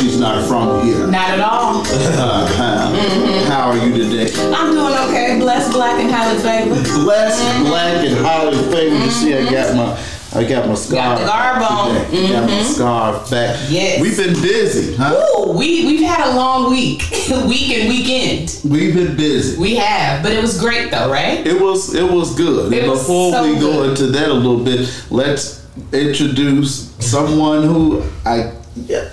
weather. 0.00 0.12
We 0.12 0.16
know 0.16 0.16
that 0.16 0.16
she's 0.16 0.18
not 0.20 0.48
from 0.48 0.84
here. 0.86 1.06
Not 1.06 1.30
at 1.30 1.40
all. 1.40 1.80
Uh-huh. 1.80 3.44
How 3.50 3.70
are 3.70 3.76
you 3.76 3.92
today? 3.96 4.32
I'm 4.52 4.72
doing 4.72 4.94
okay. 5.10 5.38
Blessed, 5.38 5.72
black, 5.72 6.00
and 6.00 6.10
highly 6.10 6.38
favored. 6.40 6.84
Blessed, 6.84 7.66
black, 7.66 8.06
and 8.06 8.16
highly 8.26 8.56
favored. 8.72 8.98
You 9.04 9.10
see, 9.10 9.34
I 9.34 9.50
got 9.50 9.76
my. 9.76 10.08
I 10.34 10.44
got 10.44 10.66
my 10.66 10.74
scarf. 10.74 11.18
Got 11.18 11.18
the 11.18 11.26
garb 11.26 11.62
on. 11.70 12.04
today. 12.06 12.28
Got 12.32 12.48
my 12.48 12.62
scarf 12.62 13.30
back. 13.30 13.60
Yes. 13.68 14.00
We've 14.00 14.16
been 14.16 14.32
busy, 14.40 14.96
huh? 14.96 15.12
Ooh, 15.14 15.52
we 15.52 15.84
we've 15.84 16.00
had 16.00 16.26
a 16.32 16.34
long 16.34 16.70
week, 16.70 17.02
week 17.46 17.68
and 17.68 17.86
weekend. 17.90 18.58
We've 18.64 18.94
been 18.94 19.14
busy. 19.14 19.58
We 19.60 19.76
have, 19.76 20.22
but 20.22 20.32
it 20.32 20.40
was 20.40 20.58
great 20.58 20.90
though, 20.90 21.10
right? 21.10 21.46
It 21.46 21.60
was 21.60 21.94
it 21.94 22.10
was 22.10 22.34
good. 22.34 22.72
It 22.72 22.78
And 22.82 22.90
was 22.90 23.00
Before 23.00 23.32
so 23.34 23.42
we 23.44 23.60
go 23.60 23.82
good. 23.82 23.90
into 23.90 24.06
that 24.06 24.30
a 24.30 24.32
little 24.32 24.64
bit, 24.64 24.88
let's 25.10 25.66
introduce 25.92 26.94
someone 26.98 27.64
who 27.64 28.02
I 28.24 28.54
yeah, 28.74 29.10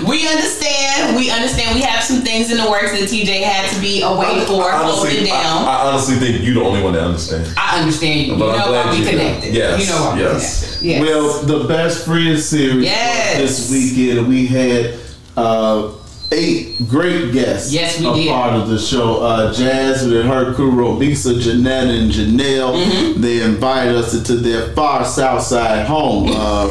no. 0.02 0.06
we 0.08 0.26
understand. 0.28 1.16
We 1.16 1.30
understand. 1.30 1.74
We 1.74 1.82
have 1.82 2.02
some 2.02 2.22
things 2.22 2.50
in 2.50 2.58
the 2.58 2.68
works 2.70 2.92
that 2.92 3.08
TJ 3.08 3.42
had 3.42 3.70
to 3.74 3.80
be 3.80 4.02
away 4.02 4.44
for, 4.46 4.70
holding 4.70 5.24
down. 5.24 5.64
I, 5.64 5.82
I 5.84 5.88
honestly 5.92 6.16
think 6.16 6.42
you're 6.44 6.54
the 6.54 6.62
only 6.62 6.82
one 6.82 6.92
that 6.94 7.02
understands. 7.04 7.54
I 7.56 7.78
understand 7.80 8.20
you. 8.26 8.32
You 8.32 8.38
But 8.38 8.50
I'm 8.52 8.58
know 8.58 8.66
glad 8.68 8.86
why 8.86 8.92
we 8.92 8.98
you 8.98 9.04
do. 9.04 9.10
connected. 9.10 9.54
Yes, 9.54 9.80
You 9.86 9.92
know 9.94 10.00
why 10.02 10.14
we 10.14 10.20
yes. 10.22 10.60
connected. 10.80 10.86
Yes. 10.86 11.00
Well, 11.02 11.42
the 11.60 11.68
best 11.68 12.04
friend 12.04 12.38
series 12.38 12.84
Yes. 12.84 13.36
this 13.38 13.70
weekend 13.70 14.28
we 14.28 14.46
had 14.46 14.98
uh, 15.36 15.92
eight 16.32 16.76
great 16.88 17.32
guests. 17.32 17.72
Yes, 17.72 18.00
we 18.00 18.06
a 18.06 18.14
did. 18.14 18.28
part 18.28 18.54
of 18.54 18.68
the 18.68 18.78
show. 18.78 19.22
Uh, 19.22 19.52
Jasmine 19.52 20.16
and 20.16 20.28
her 20.28 20.54
crew, 20.54 20.72
Robisa, 20.72 21.40
Jeanette, 21.40 21.88
and 21.88 22.10
Janelle. 22.10 22.82
Mm-hmm. 22.82 23.20
They 23.20 23.42
invited 23.42 23.94
us 23.96 24.14
into 24.14 24.36
their 24.36 24.72
far 24.74 25.04
south 25.04 25.42
side 25.42 25.86
home. 25.86 26.28
Uh, 26.32 26.68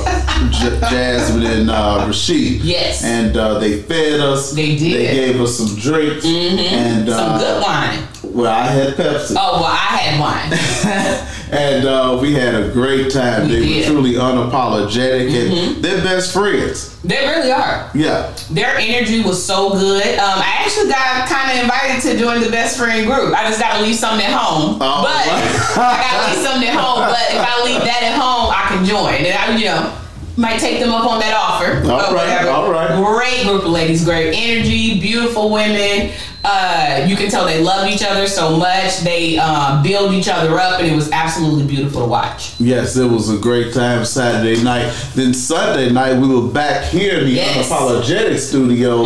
J- 0.51 0.79
Jasmine 0.89 1.45
and 1.45 1.69
uh, 1.69 2.03
Rashid. 2.07 2.61
Yes. 2.61 3.03
And 3.03 3.35
uh, 3.37 3.59
they 3.59 3.81
fed 3.81 4.19
us. 4.19 4.51
They 4.51 4.75
did. 4.75 4.81
Mm-hmm. 4.81 4.91
They 4.93 5.13
gave 5.13 5.41
us 5.41 5.57
some 5.57 5.77
drinks 5.79 6.25
and 6.25 7.09
some 7.09 7.31
uh, 7.33 7.39
good 7.39 7.63
wine. 7.63 8.07
Well, 8.35 8.51
I 8.51 8.67
had 8.67 8.95
Pepsi. 8.95 9.31
Oh 9.39 9.63
well, 9.63 9.71
I 9.71 9.95
had 9.95 10.19
wine. 10.19 10.51
and 11.57 11.87
uh, 11.87 12.19
we 12.21 12.33
had 12.33 12.53
a 12.53 12.69
great 12.73 13.09
time. 13.09 13.47
We 13.47 13.55
they 13.55 13.59
did. 13.59 13.85
Mm-hmm. 13.85 13.95
were 13.95 14.01
truly 14.01 14.13
unapologetic, 14.19 15.31
and 15.31 15.81
they're 15.81 16.03
best 16.03 16.33
friends. 16.33 16.99
They 17.01 17.25
really 17.25 17.49
are. 17.49 17.89
Yeah, 17.95 18.35
Their 18.51 18.75
energy 18.75 19.23
was 19.23 19.39
so 19.39 19.69
good. 19.69 20.19
Um, 20.19 20.39
I 20.43 20.67
actually 20.67 20.89
got 20.89 21.29
kind 21.29 21.57
of 21.57 21.63
invited 21.63 22.01
to 22.11 22.19
join 22.19 22.41
the 22.41 22.49
best 22.51 22.77
friend 22.77 23.07
group. 23.07 23.33
I 23.33 23.47
just 23.47 23.61
got 23.61 23.77
to 23.77 23.83
leave 23.83 23.95
something 23.95 24.25
at 24.25 24.35
home. 24.35 24.79
Oh, 24.81 25.07
but. 25.07 25.79
I 25.79 25.95
got 26.03 26.11
to 26.11 26.35
leave 26.35 26.45
something 26.45 26.67
at 26.67 26.75
home. 26.75 27.07
But 27.07 27.23
if 27.31 27.39
I 27.39 27.63
leave 27.63 27.79
that 27.87 28.03
at 28.03 28.19
home, 28.19 28.51
I 28.51 28.67
can 28.67 28.83
join. 28.83 29.23
And 29.23 29.31
I, 29.31 29.55
you 29.55 29.65
know, 29.71 29.95
might 30.37 30.59
take 30.59 30.79
them 30.79 30.91
up 30.91 31.05
on 31.09 31.19
that 31.19 31.33
offer. 31.33 31.77
All 31.89 32.13
right, 32.13 32.45
all 32.47 32.71
right. 32.71 32.95
Great 33.17 33.45
group 33.47 33.63
of 33.63 33.69
ladies. 33.71 34.03
Great 34.03 34.33
energy. 34.35 34.99
Beautiful 34.99 35.49
women. 35.51 36.11
Uh, 36.47 37.03
you 37.07 37.15
can 37.15 37.27
tell 37.31 37.43
they 37.43 37.59
love 37.63 37.87
each 37.89 38.03
other 38.03 38.27
so 38.27 38.55
much. 38.55 38.99
They 38.99 39.35
uh, 39.41 39.81
build 39.81 40.13
each 40.13 40.27
other 40.27 40.59
up, 40.59 40.79
and 40.79 40.87
it 40.87 40.95
was 40.95 41.09
absolutely 41.11 41.65
beautiful 41.65 42.01
to 42.03 42.07
watch. 42.07 42.53
yes, 42.59 42.95
it 42.97 43.09
was 43.09 43.31
a 43.31 43.37
great 43.39 43.73
time 43.73 44.05
Saturday 44.05 44.61
night. 44.63 44.93
Then 45.15 45.33
Sunday 45.33 45.89
night, 45.91 46.19
we 46.19 46.27
were 46.27 46.47
back 46.47 46.85
here 46.85 47.17
in 47.17 47.25
the 47.25 47.31
Yes. 47.31 47.67
Mm-hmm. 47.67 47.73
unapologetic 47.73 48.37
studio 48.37 49.01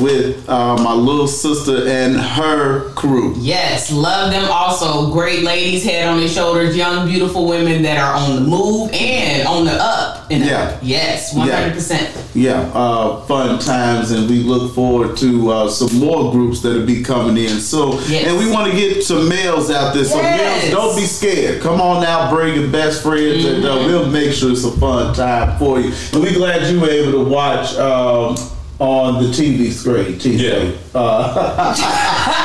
with 0.00 0.48
uh, 0.48 0.76
my 0.84 0.92
little 0.92 1.26
sister 1.26 1.88
and 1.88 2.14
her 2.16 2.90
crew. 2.90 3.34
Yes, 3.38 3.90
love 3.92 4.30
them 4.30 4.48
also. 4.48 5.10
Great 5.10 5.42
ladies, 5.42 5.82
head 5.82 6.06
on 6.06 6.20
their 6.20 6.28
shoulders, 6.28 6.76
young, 6.76 7.08
beautiful 7.08 7.48
women 7.48 7.82
that 7.82 7.98
are 7.98 8.14
on 8.14 8.36
the 8.36 8.42
move 8.48 8.90
and 8.92 9.48
on 9.48 9.64
the 9.64 9.72
up. 9.72 10.26
And 10.30 10.44
Yeah. 10.44 10.57
Up. 10.58 10.78
Yes, 10.82 11.34
100%. 11.34 12.34
Yeah, 12.34 12.60
uh, 12.74 13.20
fun 13.26 13.58
times, 13.58 14.10
and 14.10 14.28
we 14.28 14.42
look 14.42 14.74
forward 14.74 15.16
to 15.18 15.50
uh, 15.50 15.68
some 15.70 15.98
more 15.98 16.30
groups 16.32 16.60
that'll 16.62 16.86
be 16.86 17.02
coming 17.02 17.36
in 17.42 17.60
So, 17.60 17.94
Yes. 18.08 18.26
And 18.28 18.38
we 18.38 18.50
want 18.50 18.70
to 18.70 18.76
get 18.76 19.02
some 19.04 19.28
males 19.28 19.70
out 19.70 19.94
there. 19.94 20.04
So 20.04 20.16
Yes. 20.20 20.64
males, 20.64 20.74
don't 20.74 20.96
be 20.96 21.02
scared. 21.06 21.62
Come 21.62 21.80
on 21.80 22.02
now, 22.02 22.30
bring 22.30 22.54
your 22.60 22.70
best 22.70 23.02
friends, 23.02 23.44
and 23.44 23.64
uh, 23.64 23.68
Mm-hmm. 23.78 23.86
we'll 23.86 24.10
make 24.10 24.32
sure 24.32 24.50
it's 24.52 24.64
a 24.64 24.72
fun 24.72 25.14
time 25.14 25.58
for 25.58 25.80
you. 25.80 25.92
And 26.12 26.22
we're 26.22 26.34
glad 26.34 26.70
you 26.72 26.80
were 26.80 26.90
able 26.90 27.12
to 27.24 27.24
watch 27.30 27.74
um, 27.76 28.36
on 28.78 29.22
the 29.22 29.30
TV 29.30 29.70
screen. 29.72 30.18
TV. 30.18 30.76
Yeah. 30.94 32.44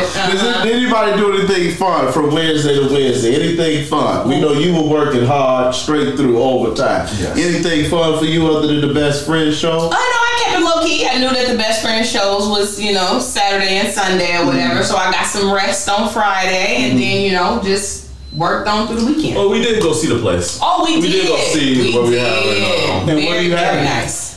Does 0.00 0.42
it- 0.42 0.66
anybody 0.66 1.16
do 1.16 1.32
anything 1.32 1.74
fun 1.76 2.12
from 2.12 2.32
Wednesday 2.32 2.74
to 2.74 2.92
Wednesday? 2.92 3.34
Anything 3.34 3.84
fun? 3.86 4.28
We 4.28 4.40
know 4.40 4.52
you 4.52 4.74
were 4.74 4.82
working 4.88 5.24
hard 5.24 5.74
straight 5.74 6.16
through 6.16 6.42
overtime. 6.42 7.08
Yes. 7.18 7.38
Anything 7.38 7.90
fun 7.90 8.18
for 8.18 8.24
you 8.24 8.46
other 8.48 8.66
than 8.66 8.80
the 8.80 8.94
best 8.94 9.26
friend 9.26 9.54
show? 9.54 9.78
Oh 9.78 9.90
no, 9.90 9.96
I 9.96 10.42
kept 10.44 10.60
it 10.60 10.64
low 10.64 10.82
key. 10.84 11.06
I 11.06 11.18
knew 11.18 11.30
that 11.30 11.48
the 11.48 11.56
best 11.56 11.82
friend 11.82 12.04
shows 12.06 12.48
was, 12.48 12.80
you 12.80 12.92
know, 12.92 13.18
Saturday 13.18 13.78
and 13.78 13.92
Sunday 13.92 14.36
or 14.36 14.46
whatever. 14.46 14.74
Mm-hmm. 14.74 14.82
So 14.84 14.96
I 14.96 15.10
got 15.10 15.26
some 15.26 15.52
rest 15.52 15.88
on 15.88 16.08
Friday 16.10 16.84
and 16.84 16.92
mm-hmm. 16.92 17.00
then, 17.00 17.22
you 17.22 17.32
know, 17.32 17.60
just 17.62 18.08
worked 18.36 18.68
on 18.68 18.86
through 18.86 19.00
the 19.00 19.06
weekend. 19.06 19.36
Well, 19.36 19.50
we 19.50 19.60
did 19.60 19.82
go 19.82 19.92
see 19.92 20.08
the 20.08 20.20
place. 20.20 20.58
Oh, 20.62 20.84
we, 20.84 21.00
We 21.00 21.10
did 21.10 21.26
go 21.26 21.36
see 21.38 21.92
what 21.94 22.08
we 22.08 22.16
have 22.16 22.44
right 22.44 22.60
now. 22.60 22.98
And 23.00 23.24
what 23.24 23.30
Very, 23.30 23.44
you 23.44 23.50
very 23.50 23.62
having? 23.62 23.84
nice. 23.84 24.27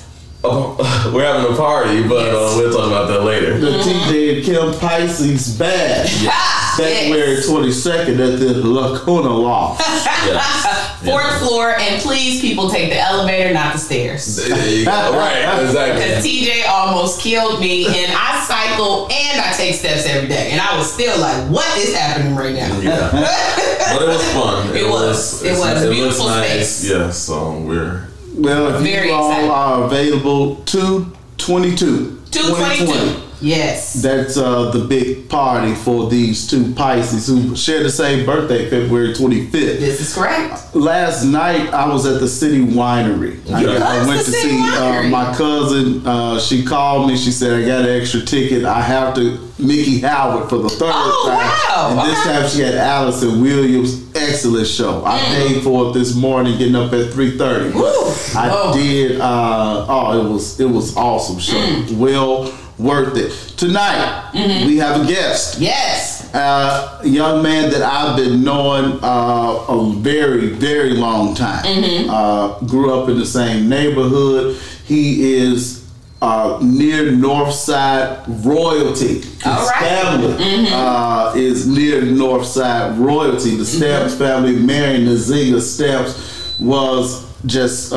Oh, 0.44 1.12
we're 1.13 1.24
having 1.24 1.53
a 1.53 1.56
party, 1.56 2.02
but 2.07 2.25
Yes. 2.25 2.34
uh, 2.35 2.53
we'll 2.57 2.72
talk 2.75 2.88
about 2.88 3.07
that 3.09 3.22
later. 3.24 3.59
The 3.59 3.78
TJ 3.78 4.38
and 4.38 4.46
Kim 4.46 4.79
Pisces 4.79 5.56
bad. 5.57 6.07
Ah, 6.28 6.74
February 6.78 7.34
yes. 7.35 7.47
22nd 7.47 8.34
at 8.34 8.40
the 8.40 8.68
Lacuna 8.68 9.30
Loft. 9.30 9.81
Yes. 10.22 11.00
Fourth 11.03 11.40
floor, 11.40 11.72
and 11.80 12.00
please, 12.00 12.41
people, 12.41 12.69
take 12.69 12.91
the 12.91 13.00
elevator, 13.00 13.51
not 13.56 13.74
the 13.74 13.80
stairs. 13.80 14.35
There 14.35 14.69
you 14.69 14.85
go. 14.85 14.91
Right, 14.91 15.41
Because. 15.72 16.24
TJ 16.24 16.68
almost 16.69 17.22
killed 17.22 17.59
me, 17.59 17.88
and 17.88 18.13
I 18.16 18.44
cycle 18.47 19.07
and 19.12 19.41
I 19.41 19.51
take 19.53 19.74
steps 19.74 20.06
every 20.06 20.28
day, 20.30 20.51
and 20.51 20.62
I 20.62 20.78
was 20.78 20.94
still 20.94 21.19
like, 21.19 21.50
"What 21.50 21.75
is 21.80 21.96
happening 21.96 22.35
right 22.35 22.53
now?" 22.53 22.80
Yeah. 22.81 23.09
But 23.12 24.03
it 24.03 24.07
was 24.09 24.24
fun. 24.31 24.75
It 24.78 24.88
was. 24.88 25.41
It 25.44 25.57
was. 25.57 25.81
It 25.84 25.90
Beautiful 25.91 26.25
looks 26.28 26.38
space. 26.47 26.84
nice. 26.84 26.90
Yeah, 26.91 27.09
so 27.09 27.57
we're. 27.62 28.06
Well, 28.34 28.75
if 28.75 28.81
Very 28.81 29.08
you 29.08 29.14
all 29.14 29.30
excited. 29.31 29.50
are 29.50 29.84
available, 29.86 30.56
222. 30.66 32.22
Two 32.31 32.40
twenty-two. 32.56 33.22
Yes. 33.41 33.94
That's 34.02 34.38
uh, 34.38 34.72
the 34.72 34.85
big 34.85 35.29
party 35.29 35.74
for 35.75 36.09
these 36.09 36.47
two 36.47 36.74
Pisces 36.74 37.28
who 37.28 37.56
share 37.56 37.81
the 37.84 37.90
same 37.90 38.25
birthday, 38.25 38.69
February 38.69 39.13
25th. 39.13 39.52
This 39.52 40.00
is 40.00 40.13
correct. 40.16 40.75
Last 40.75 41.25
night 41.25 41.74
I 41.74 41.88
was 41.91 42.06
at 42.06 42.19
the 42.19 42.28
City 42.28 42.63
Winery. 42.63 43.40
I, 43.51 43.63
I 44.03 44.07
went 44.07 44.25
to 44.25 44.31
see 44.31 44.59
uh, 44.59 45.03
my 45.09 45.34
cousin. 45.35 46.06
Uh, 46.06 46.40
she 46.40 46.63
called 46.63 47.07
me. 47.09 47.18
She 47.18 47.31
said 47.31 47.62
I 47.63 47.66
got 47.66 47.81
an 47.90 48.00
extra 48.00 48.22
ticket. 48.22 48.63
I 48.63 48.81
have 48.81 49.16
to 49.16 49.50
Miki 49.59 50.00
Howard 50.00 50.50
for 50.50 50.57
the 50.57 50.69
third 50.69 50.91
Oh, 50.94 51.25
time. 51.28 51.96
wow. 51.96 52.01
And 52.01 52.09
this 52.12 52.24
time 52.24 52.50
she 52.50 52.62
had 52.62 52.75
Alyson 52.75 53.41
Williams. 53.41 54.09
Excellent 54.16 54.68
show. 54.68 55.04
I 55.06 55.19
paid 55.19 55.63
for 55.63 55.89
it 55.89 55.94
this 55.94 56.15
morning, 56.15 56.57
getting 56.57 56.75
up 56.75 56.92
at 56.94 57.12
three 57.12 57.38
thirty. 57.38 57.71
Mm. 57.71 58.36
I 58.36 58.50
Whoa. 58.50 58.74
did. 58.74 59.19
Uh, 59.21 59.86
oh, 59.88 60.25
it 60.25 60.30
was 60.31 60.60
it 60.60 60.65
was 60.69 60.95
awesome 60.95 61.39
show. 61.39 61.54
Mm. 61.57 61.98
Well 61.98 62.45
worth 62.77 63.15
it. 63.18 63.31
Tonight 63.57 64.29
Mm-hmm. 64.33 64.65
we 64.68 64.77
have 64.77 65.01
a 65.03 65.07
guest 65.07 65.59
Yes. 65.59 66.33
uh, 66.33 67.00
a 67.03 67.07
young 67.07 67.44
man 67.44 67.69
that 67.71 67.81
I've 67.81 68.15
been 68.15 68.44
knowing 68.44 68.97
uh, 69.03 69.65
a 69.68 69.94
very, 70.00 70.47
very 70.47 70.94
long 70.94 71.35
time. 71.35 71.63
Mm-hmm. 71.65 72.09
Uh, 72.09 72.59
grew 72.68 72.94
up 72.97 73.09
in 73.09 73.19
the 73.19 73.25
same 73.25 73.68
neighborhood. 73.69 74.57
He 74.85 75.33
is 75.33 75.79
uh, 76.21 76.59
near 76.62 77.12
Northside 77.12 78.23
royalty. 78.45 79.19
His 79.19 79.45
right. 79.45 80.17
Mm-hmm. 80.19 80.38
family 80.38 80.67
uh, 80.71 81.33
is 81.35 81.67
near 81.67 82.01
Northside 82.03 82.97
royalty. 82.97 83.56
The 83.57 83.65
Stamps 83.65 84.13
Mm-hmm. 84.13 84.24
family, 84.24 84.56
Mary 84.56 85.00
Nazinga 85.00 85.59
Stamps, 85.62 86.57
was 86.59 87.25
just 87.45 87.91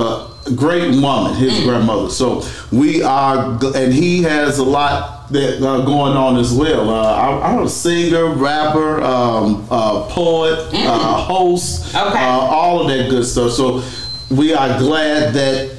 great 0.55 0.95
woman, 1.01 1.35
his 1.35 1.53
Mm. 1.55 1.65
grandmother. 1.65 2.11
So 2.11 2.45
we 2.73 3.03
are, 3.03 3.59
and 3.75 3.93
he 3.93 4.23
has 4.23 4.59
a 4.59 4.65
lot 4.65 5.31
that 5.33 5.57
uh, 5.63 5.81
going 5.87 6.17
on 6.17 6.37
as 6.37 6.53
well. 6.53 6.91
Uh, 6.91 7.03
I, 7.15 7.53
I'm 7.53 7.63
a 7.65 7.69
singer, 7.69 8.27
rapper, 8.35 9.03
um, 9.03 9.67
uh, 9.71 10.03
poet, 10.03 10.59
uh, 10.75 11.15
host, 11.33 11.93
Mm. 11.95 12.09
Okay. 12.11 12.19
uh, 12.25 12.39
all 12.59 12.81
of 12.83 12.89
that 12.89 13.09
good 13.11 13.25
stuff. 13.27 13.53
So 13.53 13.83
we 14.31 14.53
are 14.55 14.79
glad 14.79 15.33
that 15.35 15.71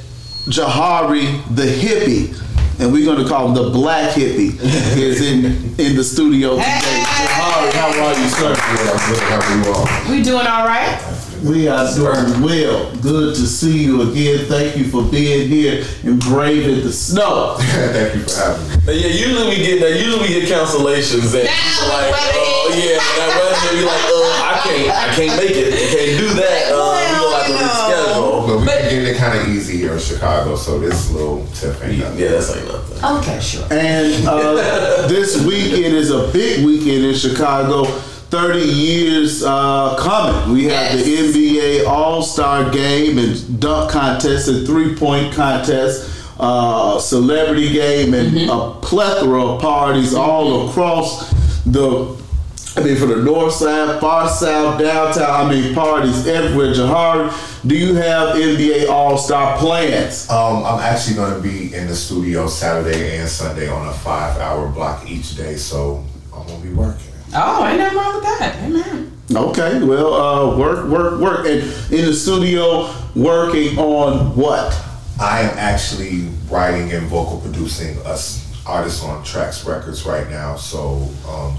Jahari 0.50 1.42
the 1.56 1.64
hippie, 1.66 2.34
and 2.80 2.92
we're 2.94 3.06
going 3.06 3.18
to 3.24 3.28
call 3.28 3.48
him 3.48 3.54
the 3.56 3.70
black 3.72 4.12
hippie, 4.14 4.60
is 4.98 5.22
in 5.22 5.46
in 5.78 5.96
the 5.96 6.04
studio 6.04 6.52
today. 6.56 6.64
Hey! 6.64 7.04
Jahari, 7.26 7.72
how 7.74 7.88
are 8.06 8.14
you, 8.20 8.30
sir? 8.30 8.54
good. 8.54 8.90
I'm 8.90 9.14
good. 9.14 9.24
How 9.24 9.40
are 9.42 9.58
you 9.58 9.74
all? 9.74 10.12
We 10.12 10.22
doing 10.24 10.46
all 10.48 10.66
right? 10.68 10.98
We 11.46 11.68
are 11.68 11.86
doing 11.94 12.42
well. 12.42 12.92
Good 13.02 13.36
to 13.36 13.46
see 13.46 13.84
you 13.84 14.02
again. 14.10 14.46
Thank 14.48 14.78
you 14.78 14.86
for 14.86 15.04
being 15.04 15.48
here 15.48 15.86
and 16.04 16.20
braving 16.20 16.84
the 16.84 16.92
snow. 16.92 17.58
Thank 17.60 18.16
you 18.16 18.22
for 18.24 18.36
having 18.40 18.68
me. 18.68 18.76
Now, 18.86 18.92
yeah, 18.94 19.08
usually 19.08 19.50
we 19.50 19.56
get 19.58 19.80
that. 19.82 20.00
Usually 20.00 20.22
we 20.22 20.28
get 20.30 20.50
cancellations 20.50 21.36
and 21.36 21.46
Now 21.46 21.90
like, 21.94 22.08
the 22.08 22.12
weather 22.12 22.32
oh 22.34 22.72
hits. 22.74 22.86
yeah, 22.86 22.98
that 22.98 23.30
weather. 23.38 23.78
You're 23.78 23.86
like, 23.86 24.02
oh, 24.06 24.42
I 24.44 24.60
can't, 24.64 24.90
I 24.90 25.16
can't 25.16 25.38
make 25.42 25.52
it. 25.56 25.74
I 25.74 25.78
can't 25.94 26.20
do 26.20 26.34
that. 26.34 26.72
Uh, 26.72 26.78
we 26.98 27.14
gonna 27.14 27.38
have 27.38 27.46
to 27.46 27.54
reschedule. 27.94 28.48
But 28.48 28.58
we 28.60 28.66
But- 28.66 28.80
can 28.80 28.90
get 28.90 29.04
it 29.06 29.18
kind 29.18 29.40
of 29.40 29.48
easy 29.50 29.78
here 29.78 29.94
in 29.94 30.00
Chicago, 30.00 30.56
so 30.56 30.80
this 30.80 31.12
little 31.12 31.46
tip 31.54 31.76
ain't 31.84 32.00
nothing. 32.00 32.20
Yeah, 32.20 32.30
that's 32.32 32.56
ain't 32.56 32.68
nothing. 32.68 33.06
Okay, 33.20 33.40
sure. 33.40 33.68
And 33.70 34.28
uh, 34.28 35.08
this 35.08 35.46
weekend 35.46 35.94
is 35.96 36.10
a 36.10 36.28
big 36.34 36.66
weekend 36.66 37.06
in 37.06 37.14
Chicago. 37.14 37.86
30 38.30 38.60
years 38.60 39.44
uh, 39.44 39.96
coming. 39.98 40.54
We 40.54 40.66
have 40.66 40.98
the 40.98 41.16
NBA 41.16 41.88
All 41.88 42.24
Star 42.24 42.70
Game 42.72 43.18
and 43.18 43.60
dunk 43.60 43.92
contest 43.92 44.48
and 44.48 44.66
three 44.66 44.96
point 44.96 45.34
contest, 45.34 46.12
uh, 46.40 47.00
celebrity 47.00 47.72
game, 47.72 48.14
and 48.14 48.50
a 48.50 48.72
plethora 48.82 49.44
of 49.46 49.62
parties 49.62 50.14
all 50.14 50.70
across 50.70 51.30
the. 51.66 52.24
I 52.78 52.84
mean, 52.84 52.98
for 52.98 53.06
the 53.06 53.24
north 53.24 53.54
side, 53.54 54.02
far 54.02 54.28
south, 54.28 54.82
downtown. 54.82 55.46
I 55.46 55.50
mean, 55.50 55.74
parties 55.74 56.28
everywhere. 56.28 56.74
Jahari, 56.74 57.32
do 57.66 57.74
you 57.78 57.94
have 57.96 58.36
NBA 58.36 58.90
All 58.90 59.18
Star 59.18 59.58
plans? 59.58 60.30
Um, 60.30 60.66
I'm 60.66 60.80
actually 60.80 61.16
going 61.16 61.36
to 61.36 61.42
be 61.42 61.74
in 61.74 61.88
the 61.88 61.96
studio 61.96 62.48
Saturday 62.48 63.18
and 63.18 63.30
Sunday 63.30 63.70
on 63.70 63.88
a 63.88 63.94
five-hour 63.94 64.68
block 64.72 65.10
each 65.10 65.38
day, 65.38 65.56
so 65.56 66.04
I'm 66.34 66.46
going 66.48 66.62
to 66.62 66.68
be 66.68 66.74
working. 66.74 67.15
Oh, 67.38 67.68
ain't 67.68 67.78
nothing 67.78 67.98
wrong 67.98 68.16
with 68.16 68.24
that. 68.24 68.56
Amen. 68.64 69.12
Okay, 69.34 69.84
well, 69.84 70.14
uh, 70.14 70.58
work, 70.58 70.88
work, 70.88 71.20
work, 71.20 71.46
and 71.48 71.62
in 71.92 72.06
the 72.06 72.14
studio, 72.14 72.94
working 73.16 73.78
on 73.78 74.36
what? 74.36 74.74
I 75.20 75.42
am 75.42 75.58
actually 75.58 76.28
writing 76.50 76.92
and 76.92 77.08
vocal 77.08 77.40
producing 77.42 77.98
us 78.06 78.42
artists 78.66 79.04
on 79.04 79.24
Tracks 79.24 79.66
Records 79.66 80.06
right 80.06 80.30
now, 80.30 80.56
so 80.56 81.10
um, 81.28 81.58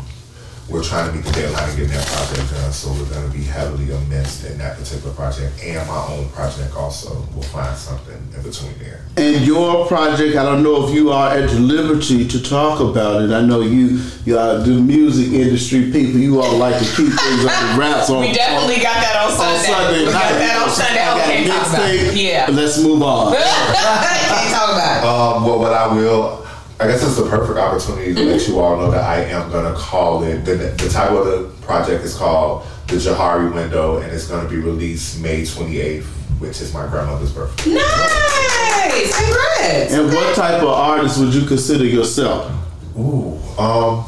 we're 0.68 0.82
trying 0.82 1.08
to 1.08 1.16
meet 1.16 1.24
the 1.24 1.32
deadline 1.32 1.68
and 1.68 1.78
get 1.78 1.88
that 1.90 2.06
project 2.06 2.50
done. 2.50 2.72
So 2.72 2.90
we're 2.90 3.08
going 3.10 3.30
to 3.30 3.36
be 3.36 3.44
heavily 3.44 3.90
immersed 3.90 4.44
in 4.44 4.58
that 4.58 4.76
particular 4.78 5.14
project 5.14 5.62
and 5.62 5.86
my 5.88 6.06
own 6.08 6.28
project 6.30 6.74
also. 6.74 7.26
We'll 7.34 7.42
find 7.42 7.76
something 7.76 8.16
in 8.34 8.42
between 8.42 8.76
there. 8.78 9.04
And 9.16 9.46
your 9.46 9.86
project, 9.86 10.36
I 10.36 10.44
don't 10.44 10.62
know 10.62 10.86
if 10.88 10.94
you 10.94 11.12
are 11.12 11.30
at 11.30 11.52
liberty 11.54 12.26
to 12.26 12.42
talk 12.42 12.80
about 12.80 13.22
it. 13.22 13.30
I 13.30 13.42
know 13.42 13.60
you, 13.60 14.00
you 14.24 14.38
are 14.38 14.58
the 14.58 14.80
music 14.80 15.32
industry 15.32 15.92
people. 15.92 16.20
You 16.20 16.40
all 16.42 16.56
like 16.56 16.78
to 16.78 16.84
keep 16.84 17.12
things 17.12 17.44
under 17.44 17.80
wraps 17.80 18.10
on. 18.10 18.22
We 18.22 18.32
definitely 18.32 18.82
got 18.82 19.00
that 19.02 19.16
on 19.16 19.26
on 19.26 19.32
Sunday. 19.32 19.66
Sunday 19.66 20.06
we 20.06 20.12
got 20.12 20.32
that 20.32 20.62
on 20.62 20.70
Sunday. 20.70 21.02
Okay, 21.22 21.44
a 21.44 21.48
talk 21.48 21.68
about 21.68 21.90
it. 21.90 22.16
Yeah. 22.16 22.46
Let's 22.50 22.82
move 22.82 23.02
on. 23.02 23.34
Can't 23.36 24.52
talk 24.54 24.70
about 24.72 25.02
it. 25.02 25.06
Um, 25.06 25.44
well, 25.44 25.58
what 25.58 25.72
I 25.72 25.92
will, 25.92 26.45
I 26.78 26.86
guess 26.86 27.02
it's 27.02 27.16
the 27.16 27.28
perfect 27.28 27.58
opportunity 27.58 28.14
to 28.14 28.22
let 28.24 28.46
you 28.46 28.60
all 28.60 28.76
know 28.76 28.90
that 28.90 29.02
I 29.02 29.22
am 29.24 29.50
going 29.50 29.72
to 29.72 29.78
call 29.78 30.22
it, 30.24 30.44
the, 30.44 30.56
the 30.56 30.90
title 30.90 31.22
of 31.22 31.26
the 31.26 31.66
project 31.66 32.04
is 32.04 32.14
called 32.14 32.66
The 32.88 32.96
Jahari 32.96 33.52
Window, 33.52 33.96
and 33.96 34.12
it's 34.12 34.26
going 34.26 34.44
to 34.46 34.50
be 34.50 34.58
released 34.58 35.22
May 35.22 35.40
28th, 35.42 36.04
which 36.38 36.60
is 36.60 36.74
my 36.74 36.86
grandmother's 36.86 37.32
birthday. 37.32 37.74
Nice. 37.74 39.16
Congrats. 39.16 39.92
And 39.94 40.12
what 40.12 40.36
type 40.36 40.62
of 40.62 40.68
artist 40.68 41.18
would 41.18 41.32
you 41.32 41.46
consider 41.46 41.86
yourself? 41.86 42.52
Ooh, 42.98 43.38
um, 43.58 44.04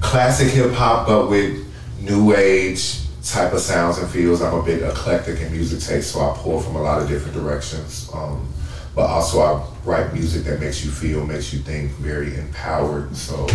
classic 0.00 0.52
hip 0.52 0.72
hop, 0.72 1.08
but 1.08 1.28
with 1.28 1.66
new 2.00 2.34
age 2.36 3.00
type 3.24 3.52
of 3.52 3.60
sounds 3.60 3.98
and 3.98 4.08
feels. 4.08 4.42
I'm 4.42 4.54
a 4.54 4.62
bit 4.62 4.82
eclectic 4.82 5.40
in 5.40 5.52
music 5.52 5.80
taste, 5.80 6.12
so 6.12 6.20
I 6.20 6.36
pull 6.36 6.60
from 6.60 6.76
a 6.76 6.82
lot 6.82 7.02
of 7.02 7.08
different 7.08 7.34
directions. 7.34 8.08
Um, 8.14 8.52
but 8.94 9.06
also, 9.06 9.40
I 9.40 9.62
write 9.84 10.12
music 10.12 10.44
that 10.44 10.60
makes 10.60 10.84
you 10.84 10.90
feel, 10.90 11.24
makes 11.26 11.52
you 11.52 11.60
think, 11.60 11.90
very 11.92 12.36
empowered. 12.36 13.16
So, 13.16 13.46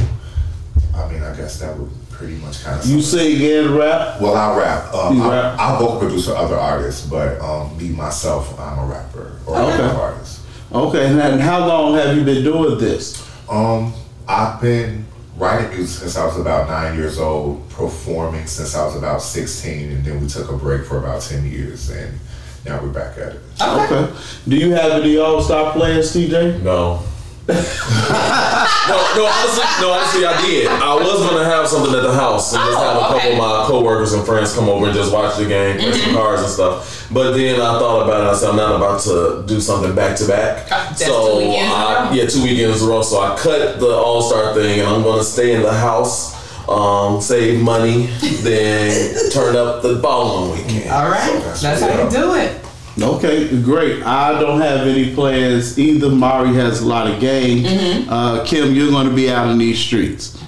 I 0.96 1.12
mean, 1.12 1.22
I 1.24 1.36
guess 1.36 1.60
that 1.60 1.78
would 1.78 1.92
pretty 2.10 2.36
much 2.36 2.64
kind 2.64 2.80
of. 2.80 2.86
You 2.88 3.02
sing 3.02 3.42
and 3.42 3.76
rap? 3.76 4.22
Well, 4.22 4.36
I 4.36 4.58
rap. 4.58 4.94
Um, 4.94 5.18
You 5.18 5.24
I, 5.24 5.30
rap? 5.52 5.60
I 5.60 5.78
vocal 5.80 6.00
produce 6.00 6.26
for 6.28 6.36
other 6.36 6.56
artists, 6.58 7.06
but 7.08 7.40
um, 7.42 7.78
me 7.78 7.90
myself, 7.90 8.58
I'm 8.60 8.80
a 8.80 8.86
rapper 8.86 9.38
or 9.46 9.58
Okay. 9.58 9.84
a 9.84 9.94
artist. 9.94 10.42
Okay, 10.74 11.06
and 11.08 11.42
how 11.42 11.68
long 11.68 11.96
have 11.96 12.16
you 12.18 12.24
been 12.24 12.44
doing 12.44 12.78
this? 12.80 13.22
Um, 13.50 13.94
I've 14.28 14.60
been 14.62 15.06
writing 15.38 15.70
music 15.70 16.00
since 16.02 16.18
I 16.18 16.26
was 16.26 16.38
about 16.40 16.68
nine 16.70 16.98
years 16.98 17.20
old, 17.20 17.70
performing 17.70 18.48
since 18.48 18.74
I 18.76 18.86
was 18.86 18.96
about 18.96 19.22
16, 19.22 19.92
and 19.92 20.04
then 20.06 20.20
we 20.22 20.28
took 20.28 20.50
a 20.50 20.58
break 20.58 20.86
for 20.86 20.98
about 20.98 21.22
10 21.22 21.46
years, 21.46 21.90
and 21.90 22.18
now 22.66 22.82
we're 22.82 22.90
back 22.90 23.18
at 23.18 23.34
it. 23.36 23.42
Okay. 23.62 24.14
Do 24.48 24.56
you 24.58 24.72
have 24.72 24.92
any 25.04 25.18
All 25.18 25.42
Star 25.42 25.72
players, 25.74 26.14
TJ? 26.16 26.62
No. 26.64 27.02
no, 27.48 27.54
no, 27.54 29.26
honestly, 29.28 29.64
no, 29.80 29.92
honestly, 29.92 30.26
I 30.26 30.42
did. 30.46 30.68
I 30.68 30.96
was 30.96 31.20
gonna 31.30 31.46
have 31.46 31.68
something 31.68 31.94
at 31.94 32.02
the 32.02 32.12
house 32.14 32.54
and 32.54 32.64
just 32.64 32.78
Oh, 32.78 32.82
have 32.84 32.98
a 32.98 33.00
couple 33.14 33.32
of 33.34 33.38
my 33.38 33.66
coworkers 33.68 34.14
and 34.14 34.26
friends 34.26 34.54
come 34.56 34.68
over 34.68 34.88
and 34.88 34.96
just 34.96 35.14
watch 35.14 35.38
the 35.38 35.46
game, 35.46 35.78
play 35.78 35.92
some 35.94 36.14
cards 36.16 36.42
and 36.42 36.50
stuff. 36.52 37.08
But 37.12 37.34
then 37.34 37.62
I 37.62 37.78
thought 37.78 38.06
about 38.08 38.22
it. 38.26 38.28
I 38.32 38.36
said 38.36 38.50
I'm 38.50 38.56
not 38.56 38.76
about 38.76 39.00
to 39.02 39.44
do 39.48 39.60
something 39.62 39.94
back 39.94 40.18
to 40.18 40.28
back. 40.28 40.72
Uh, 40.72 40.94
So 40.96 41.06
two 41.06 41.38
weekends 41.48 41.66
in 41.66 41.70
a 41.70 41.74
I, 41.76 42.10
row? 42.10 42.14
yeah, 42.16 42.26
two 42.26 42.44
weekends 42.44 42.82
in 42.82 42.88
a 42.88 42.92
row. 42.92 43.02
So 43.04 43.20
I 43.20 43.36
cut 43.38 43.80
the 43.80 43.90
All 43.94 44.24
Star 44.24 44.54
thing, 44.56 44.80
and 44.80 44.90
I'm 44.90 45.04
gonna 45.04 45.24
stay 45.24 45.54
in 45.54 45.62
the 45.62 45.72
house, 45.74 46.34
um, 46.70 47.22
save 47.22 47.62
money, 47.62 48.08
then 48.42 49.30
turn 49.32 49.56
up 49.56 49.82
the 49.82 50.00
following 50.02 50.52
weekend. 50.52 50.90
All 50.92 51.10
right. 51.10 51.42
That's 51.62 51.82
how 51.82 52.04
you 52.04 52.10
do 52.10 52.36
it. 52.36 52.62
Okay, 53.02 53.62
great. 53.62 54.04
I 54.04 54.40
don't 54.40 54.62
have 54.62 54.88
any 54.88 55.14
plans 55.14 55.78
either. 55.78 56.10
Mari 56.10 56.54
has 56.54 56.82
a 56.82 56.88
lot 56.88 57.08
of 57.12 57.20
games. 57.20 57.68
Mm-hmm. 57.68 58.10
Uh, 58.10 58.46
Kim, 58.46 58.74
you're 58.74 58.90
going 58.90 59.10
to 59.10 59.14
be 59.14 59.30
out 59.30 59.50
in 59.50 59.58
these 59.58 59.78
streets. 59.78 60.42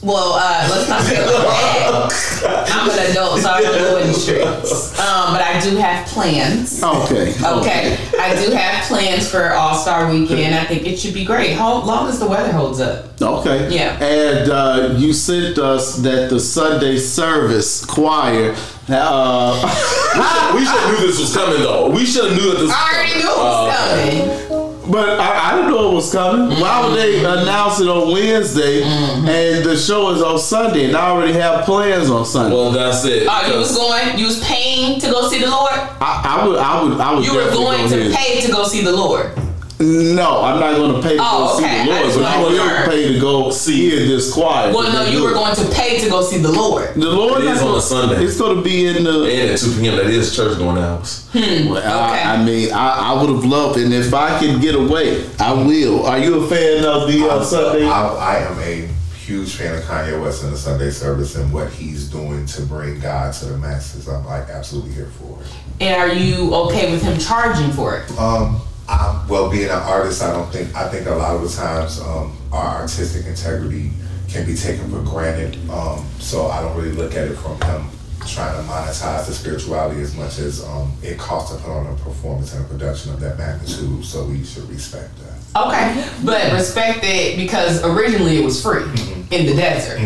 Well, 0.00 0.34
uh, 0.34 0.68
let's 0.70 0.88
not 0.88 1.02
say 1.02 1.16
that. 1.16 2.66
I'm 2.72 2.88
an 2.88 3.10
adult, 3.10 3.40
so 3.40 3.50
I 3.50 3.60
don't 3.62 3.78
go 3.78 3.96
in 3.98 4.06
the 4.06 4.14
streets. 4.14 4.98
Um, 5.00 5.32
but 5.34 5.40
I 5.42 5.58
do 5.60 5.76
have 5.76 6.06
plans. 6.06 6.80
Okay. 6.82 7.34
Okay, 7.44 7.98
I 8.18 8.34
do 8.40 8.52
have 8.54 8.84
plans 8.86 9.28
for 9.28 9.52
All 9.54 9.74
Star 9.74 10.08
Weekend. 10.10 10.54
I 10.54 10.64
think 10.66 10.86
it 10.86 10.98
should 10.98 11.14
be 11.14 11.24
great. 11.24 11.54
How 11.56 11.82
long 11.82 12.08
as 12.08 12.20
the 12.20 12.28
weather 12.28 12.52
holds 12.52 12.80
up? 12.80 13.06
Okay. 13.20 13.74
Yeah. 13.74 13.98
And 14.00 14.48
uh, 14.50 14.94
you 14.96 15.12
sent 15.12 15.58
us 15.58 15.96
that 15.96 16.30
the 16.30 16.38
Sunday 16.38 16.96
service 16.98 17.84
choir. 17.84 18.54
Uh, 18.90 19.60
we 20.54 20.64
should 20.64 20.74
have 20.80 20.90
knew 21.00 21.06
this 21.06 21.18
was 21.20 21.34
coming 21.34 21.60
though. 21.60 21.90
We 21.90 22.06
should 22.06 22.24
have 22.30 22.38
knew 22.38 22.50
that 22.52 22.58
this. 22.60 22.70
I 22.72 22.94
already 22.94 23.14
knew 23.14 23.28
it 23.30 23.36
Uh, 23.36 23.66
was 23.66 24.38
coming. 24.38 24.47
But 24.90 25.20
I, 25.20 25.50
I 25.52 25.56
didn't 25.56 25.70
know 25.70 25.90
it 25.92 25.94
was 25.94 26.12
coming. 26.12 26.58
Why 26.60 26.84
would 26.86 26.96
they 26.98 27.08
Mm-hmm. 27.18 27.42
announce 27.42 27.80
it 27.80 27.88
on 27.88 28.12
Wednesday 28.12 28.82
and 28.82 29.64
the 29.64 29.76
show 29.76 30.10
is 30.14 30.22
on 30.22 30.38
Sunday 30.38 30.86
and 30.86 30.96
I 30.96 31.10
already 31.10 31.32
have 31.34 31.64
plans 31.64 32.10
on 32.10 32.24
Sunday? 32.24 32.54
Well, 32.56 32.70
that's 32.70 33.04
it. 33.04 33.26
Oh, 33.28 33.46
you 33.52 33.58
was 33.58 33.76
going. 33.76 34.18
You 34.18 34.26
was 34.26 34.42
paying 34.44 35.00
to 35.00 35.10
go 35.10 35.28
see 35.28 35.40
the 35.40 35.50
Lord. 35.50 35.72
I, 35.72 36.38
I 36.40 36.46
would, 36.46 36.58
I 36.58 36.82
would, 36.82 37.00
I 37.00 37.14
would. 37.14 37.24
You 37.24 37.34
were 37.34 37.50
going 37.50 37.82
go 37.82 37.88
to 37.88 38.00
ahead. 38.08 38.14
pay 38.14 38.40
to 38.42 38.52
go 38.52 38.64
see 38.64 38.82
the 38.82 38.92
Lord. 38.92 39.32
No, 39.80 40.42
I'm 40.42 40.58
not 40.58 40.74
going 40.76 41.00
to 41.00 41.02
pay 41.08 41.16
to 41.16 41.22
Oh, 41.22 41.56
go 41.60 41.64
okay. 41.64 41.78
see 41.78 41.84
the 41.84 41.90
Lord, 41.92 42.04
just 42.06 42.18
but 42.18 42.24
I 42.26 42.42
wanted 42.42 42.56
to 42.56 42.62
will 42.62 42.86
pay 42.86 43.12
to 43.12 43.20
go 43.20 43.50
see 43.52 43.90
this 43.90 44.32
choir. 44.34 44.72
Well, 44.74 44.92
no, 44.92 45.04
you 45.08 45.22
were 45.22 45.32
going 45.32 45.54
to 45.54 45.64
pay 45.70 46.00
to 46.00 46.10
go 46.10 46.20
see 46.22 46.38
the 46.38 46.50
Lord. 46.50 46.94
The 46.94 47.08
Lord 47.08 47.44
is 47.44 47.62
on 47.62 47.78
a 47.78 47.80
Sunday. 47.80 48.24
It's 48.24 48.38
going 48.38 48.56
to 48.56 48.62
be 48.62 48.86
in 48.86 49.04
the. 49.04 49.10
And 49.30 49.50
at 49.52 49.58
2 49.60 49.78
p.m. 49.80 49.96
that 49.96 50.06
is 50.06 50.34
church 50.34 50.58
going 50.58 50.78
hours. 50.78 51.28
Well, 51.32 51.76
Okay. 51.76 51.86
I, 51.86 52.34
I 52.34 52.44
mean, 52.44 52.72
I, 52.72 52.88
I 53.14 53.20
would 53.20 53.30
have 53.30 53.44
loved, 53.44 53.78
and 53.78 53.92
if 53.94 54.12
I 54.12 54.38
can 54.40 54.60
get 54.60 54.74
away, 54.74 55.28
I 55.38 55.52
will. 55.52 56.06
Are 56.06 56.18
you 56.18 56.42
a 56.44 56.48
fan 56.48 56.84
of 56.84 57.06
the 57.06 57.28
uh, 57.30 57.44
Sunday? 57.44 57.86
I, 57.86 58.08
I 58.14 58.36
am 58.38 58.58
a 58.58 58.88
huge 59.16 59.54
fan 59.56 59.76
of 59.76 59.84
Kanye 59.84 60.20
West 60.20 60.42
in 60.42 60.50
the 60.50 60.56
Sunday 60.56 60.90
service 60.90 61.36
and 61.36 61.52
what 61.52 61.70
he's 61.70 62.08
doing 62.10 62.46
to 62.46 62.62
bring 62.62 62.98
God 62.98 63.32
to 63.34 63.44
the 63.44 63.58
masses. 63.58 64.08
I'm 64.08 64.24
like 64.24 64.48
absolutely 64.48 64.92
here 64.92 65.10
for 65.20 65.40
it. 65.42 65.48
And 65.80 65.94
are 66.00 66.12
you 66.12 66.52
okay 66.54 66.90
with 66.90 67.02
him 67.02 67.16
charging 67.20 67.70
for 67.70 67.98
it? 67.98 68.10
Um, 68.18 68.60
I'm, 68.88 69.28
well, 69.28 69.50
being 69.50 69.66
an 69.66 69.70
artist, 69.70 70.22
I 70.22 70.32
don't 70.32 70.50
think 70.50 70.74
I 70.74 70.88
think 70.88 71.06
a 71.06 71.14
lot 71.14 71.36
of 71.36 71.42
the 71.42 71.48
times 71.48 72.00
um, 72.00 72.36
our 72.52 72.80
artistic 72.80 73.26
integrity 73.26 73.90
can 74.28 74.46
be 74.46 74.54
taken 74.54 74.90
for 74.90 75.02
granted. 75.02 75.56
Um, 75.70 76.06
so 76.18 76.46
I 76.46 76.62
don't 76.62 76.76
really 76.76 76.92
look 76.92 77.14
at 77.14 77.28
it 77.28 77.36
from 77.36 77.60
him 77.62 77.86
trying 78.26 78.54
to 78.54 78.68
monetize 78.68 79.26
the 79.26 79.32
spirituality 79.32 80.00
as 80.02 80.14
much 80.14 80.38
as 80.38 80.62
um, 80.64 80.92
it 81.02 81.18
costs 81.18 81.54
to 81.54 81.62
put 81.62 81.70
on 81.70 81.86
a 81.86 81.94
performance 81.96 82.54
and 82.54 82.64
a 82.64 82.68
production 82.68 83.12
of 83.12 83.20
that 83.20 83.38
magnitude. 83.38 84.04
So 84.04 84.24
we 84.24 84.44
should 84.44 84.68
respect 84.68 85.10
that. 85.18 85.66
Okay, 85.66 86.08
but 86.24 86.52
respect 86.52 87.00
it 87.02 87.36
because 87.36 87.82
originally 87.84 88.36
it 88.36 88.44
was 88.44 88.62
free 88.62 88.84
in 89.30 89.46
the 89.46 89.54
desert. 89.54 90.00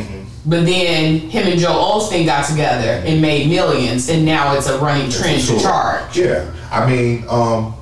But 0.45 0.67
then 0.67 1.19
him 1.19 1.47
and 1.47 1.59
Joel 1.59 2.01
Osteen 2.01 2.27
got 2.27 2.49
together 2.49 3.03
and 3.07 3.21
made 3.23 3.49
millions, 3.49 4.09
and 4.09 4.25
now 4.25 4.57
it's 4.57 4.69
a 4.69 4.79
running 4.79 5.11
trend 5.11 5.43
to 5.43 5.59
charge. 5.61 6.17
Yeah, 6.17 6.53
I 6.71 6.89
mean, 6.89 7.25
um, 7.29 7.75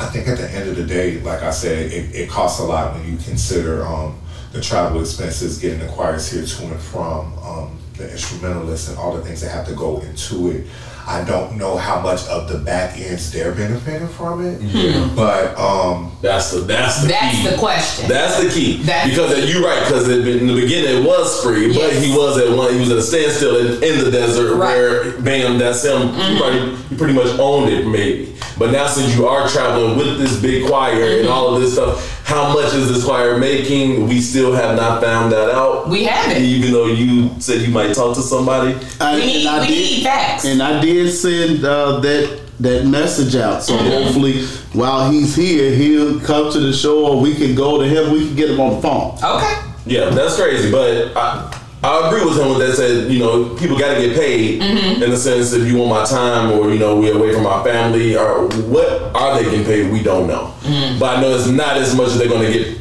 I 0.00 0.06
think 0.06 0.28
at 0.28 0.38
the 0.38 0.48
end 0.50 0.68
of 0.68 0.76
the 0.76 0.84
day, 0.84 1.20
like 1.20 1.42
I 1.42 1.50
said, 1.50 1.90
it, 1.90 2.14
it 2.14 2.28
costs 2.28 2.60
a 2.60 2.64
lot 2.64 2.94
when 2.94 3.10
you 3.10 3.16
consider 3.18 3.86
um, 3.86 4.18
the 4.52 4.60
travel 4.60 5.00
expenses, 5.00 5.58
getting 5.58 5.80
the 5.80 5.88
choirs 5.88 6.30
here 6.30 6.44
to 6.44 6.66
and 6.66 6.80
from, 6.80 7.38
um, 7.38 7.78
the 7.94 8.10
instrumentalists 8.10 8.88
and 8.88 8.98
all 8.98 9.16
the 9.16 9.22
things 9.22 9.40
that 9.40 9.50
have 9.50 9.66
to 9.66 9.74
go 9.74 10.00
into 10.00 10.50
it. 10.50 10.66
I 11.10 11.24
don't 11.24 11.56
know 11.56 11.78
how 11.78 12.00
much 12.02 12.26
of 12.28 12.48
the 12.48 12.58
back 12.58 12.98
ends 13.00 13.32
they're 13.32 13.52
benefiting 13.54 14.08
from 14.08 14.44
it, 14.44 14.60
Yeah. 14.60 15.08
but 15.16 15.58
um, 15.58 16.12
That's 16.20 16.50
the 16.50 16.60
that's 16.60 17.00
the 17.00 17.08
That's 17.08 17.36
key. 17.36 17.48
the 17.48 17.56
question. 17.56 18.08
That's 18.08 18.42
the 18.42 18.50
key. 18.50 18.82
That's- 18.82 19.08
because 19.08 19.50
you're 19.50 19.62
right. 19.64 19.82
Because 19.86 20.06
in 20.08 20.46
the 20.46 20.54
beginning 20.60 21.02
it 21.02 21.06
was 21.06 21.42
free, 21.42 21.72
but 21.72 21.94
he 21.94 22.14
was 22.14 22.36
at 22.36 22.54
one. 22.54 22.74
He 22.74 22.80
was 22.80 22.90
at 22.90 22.98
a 22.98 23.02
standstill 23.02 23.56
in, 23.56 23.82
in 23.82 24.04
the 24.04 24.10
desert 24.10 24.56
Right. 24.56 24.76
where, 24.76 25.18
bam, 25.22 25.58
that's 25.58 25.82
him. 25.84 26.08
Mm-hmm. 26.08 26.32
You, 26.32 26.38
probably, 26.38 26.86
you 26.90 26.96
pretty 26.98 27.14
much 27.14 27.38
owned 27.38 27.72
it, 27.72 27.86
maybe. 27.86 28.34
But 28.58 28.72
now 28.72 28.86
since 28.88 29.16
you 29.16 29.26
are 29.26 29.48
traveling 29.48 29.96
with 29.96 30.18
this 30.18 30.38
big 30.42 30.66
choir 30.68 30.94
Mm-hmm. 30.94 31.20
and 31.20 31.28
all 31.28 31.54
of 31.54 31.62
this 31.62 31.72
stuff, 31.72 32.17
how 32.28 32.52
much 32.52 32.74
is 32.74 32.88
this 32.92 33.04
choir 33.04 33.38
making? 33.38 34.06
We 34.06 34.20
still 34.20 34.52
have 34.52 34.76
not 34.76 35.02
found 35.02 35.32
that 35.32 35.50
out. 35.50 35.88
We 35.88 36.04
haven't. 36.04 36.42
Even 36.42 36.72
though 36.72 36.86
you 36.86 37.30
said 37.40 37.62
you 37.62 37.68
might 37.72 37.94
talk 37.94 38.14
to 38.16 38.22
somebody. 38.22 38.76
I- 39.00 39.16
We 39.16 39.26
need- 39.26 39.46
and 39.46 39.48
I 39.56 39.60
we 39.60 39.66
did- 39.68 39.90
need 39.90 40.02
facts. 40.04 40.44
And 40.44 40.62
I 40.62 40.80
did 40.80 41.10
send 41.12 41.64
uh, 41.64 42.00
that 42.00 42.40
that 42.60 42.84
message 42.86 43.36
out. 43.36 43.62
So 43.62 43.72
Mm-hmm. 43.74 43.90
hopefully, 44.02 44.44
while 44.72 45.10
he's 45.10 45.34
here, 45.36 45.70
he'll 45.70 46.18
come 46.20 46.52
to 46.52 46.58
the 46.60 46.72
show, 46.72 47.06
or 47.06 47.20
we 47.20 47.34
can 47.34 47.54
go 47.54 47.78
to 47.78 47.84
him. 47.88 48.12
We 48.12 48.26
can 48.26 48.36
get 48.36 48.50
him 48.50 48.60
on 48.60 48.74
the 48.76 48.82
phone. 48.82 49.16
Okay. 49.22 49.54
Yeah, 49.86 50.10
that's 50.10 50.36
crazy. 50.36 50.70
But 50.70 51.16
I, 51.16 51.57
I 51.82 52.08
agree 52.08 52.24
with 52.24 52.36
him 52.38 52.48
with 52.48 52.58
that. 52.58 52.74
Said 52.76 53.10
you 53.10 53.20
know 53.20 53.54
people 53.56 53.78
got 53.78 53.94
to 53.94 54.00
get 54.00 54.16
paid 54.16 54.60
Mm-hmm. 54.60 55.02
in 55.02 55.10
the 55.10 55.16
sense 55.16 55.52
if 55.52 55.66
you 55.66 55.76
want 55.78 55.90
my 55.90 56.04
time 56.04 56.50
or 56.52 56.70
you 56.72 56.78
know 56.78 56.98
we're 56.98 57.16
away 57.16 57.32
from 57.32 57.46
our 57.46 57.62
family 57.64 58.16
or 58.16 58.48
what 58.68 59.14
are 59.14 59.36
they 59.36 59.44
getting 59.44 59.64
paid? 59.64 59.92
We 59.92 60.02
don't 60.02 60.26
know. 60.26 60.54
Mm-hmm. 60.62 60.98
But 60.98 61.18
I 61.18 61.20
know 61.20 61.34
it's 61.34 61.46
not 61.48 61.76
as 61.76 61.94
much 61.94 62.08
as 62.08 62.18
they're 62.18 62.28
going 62.28 62.50
to 62.50 62.52
get 62.52 62.78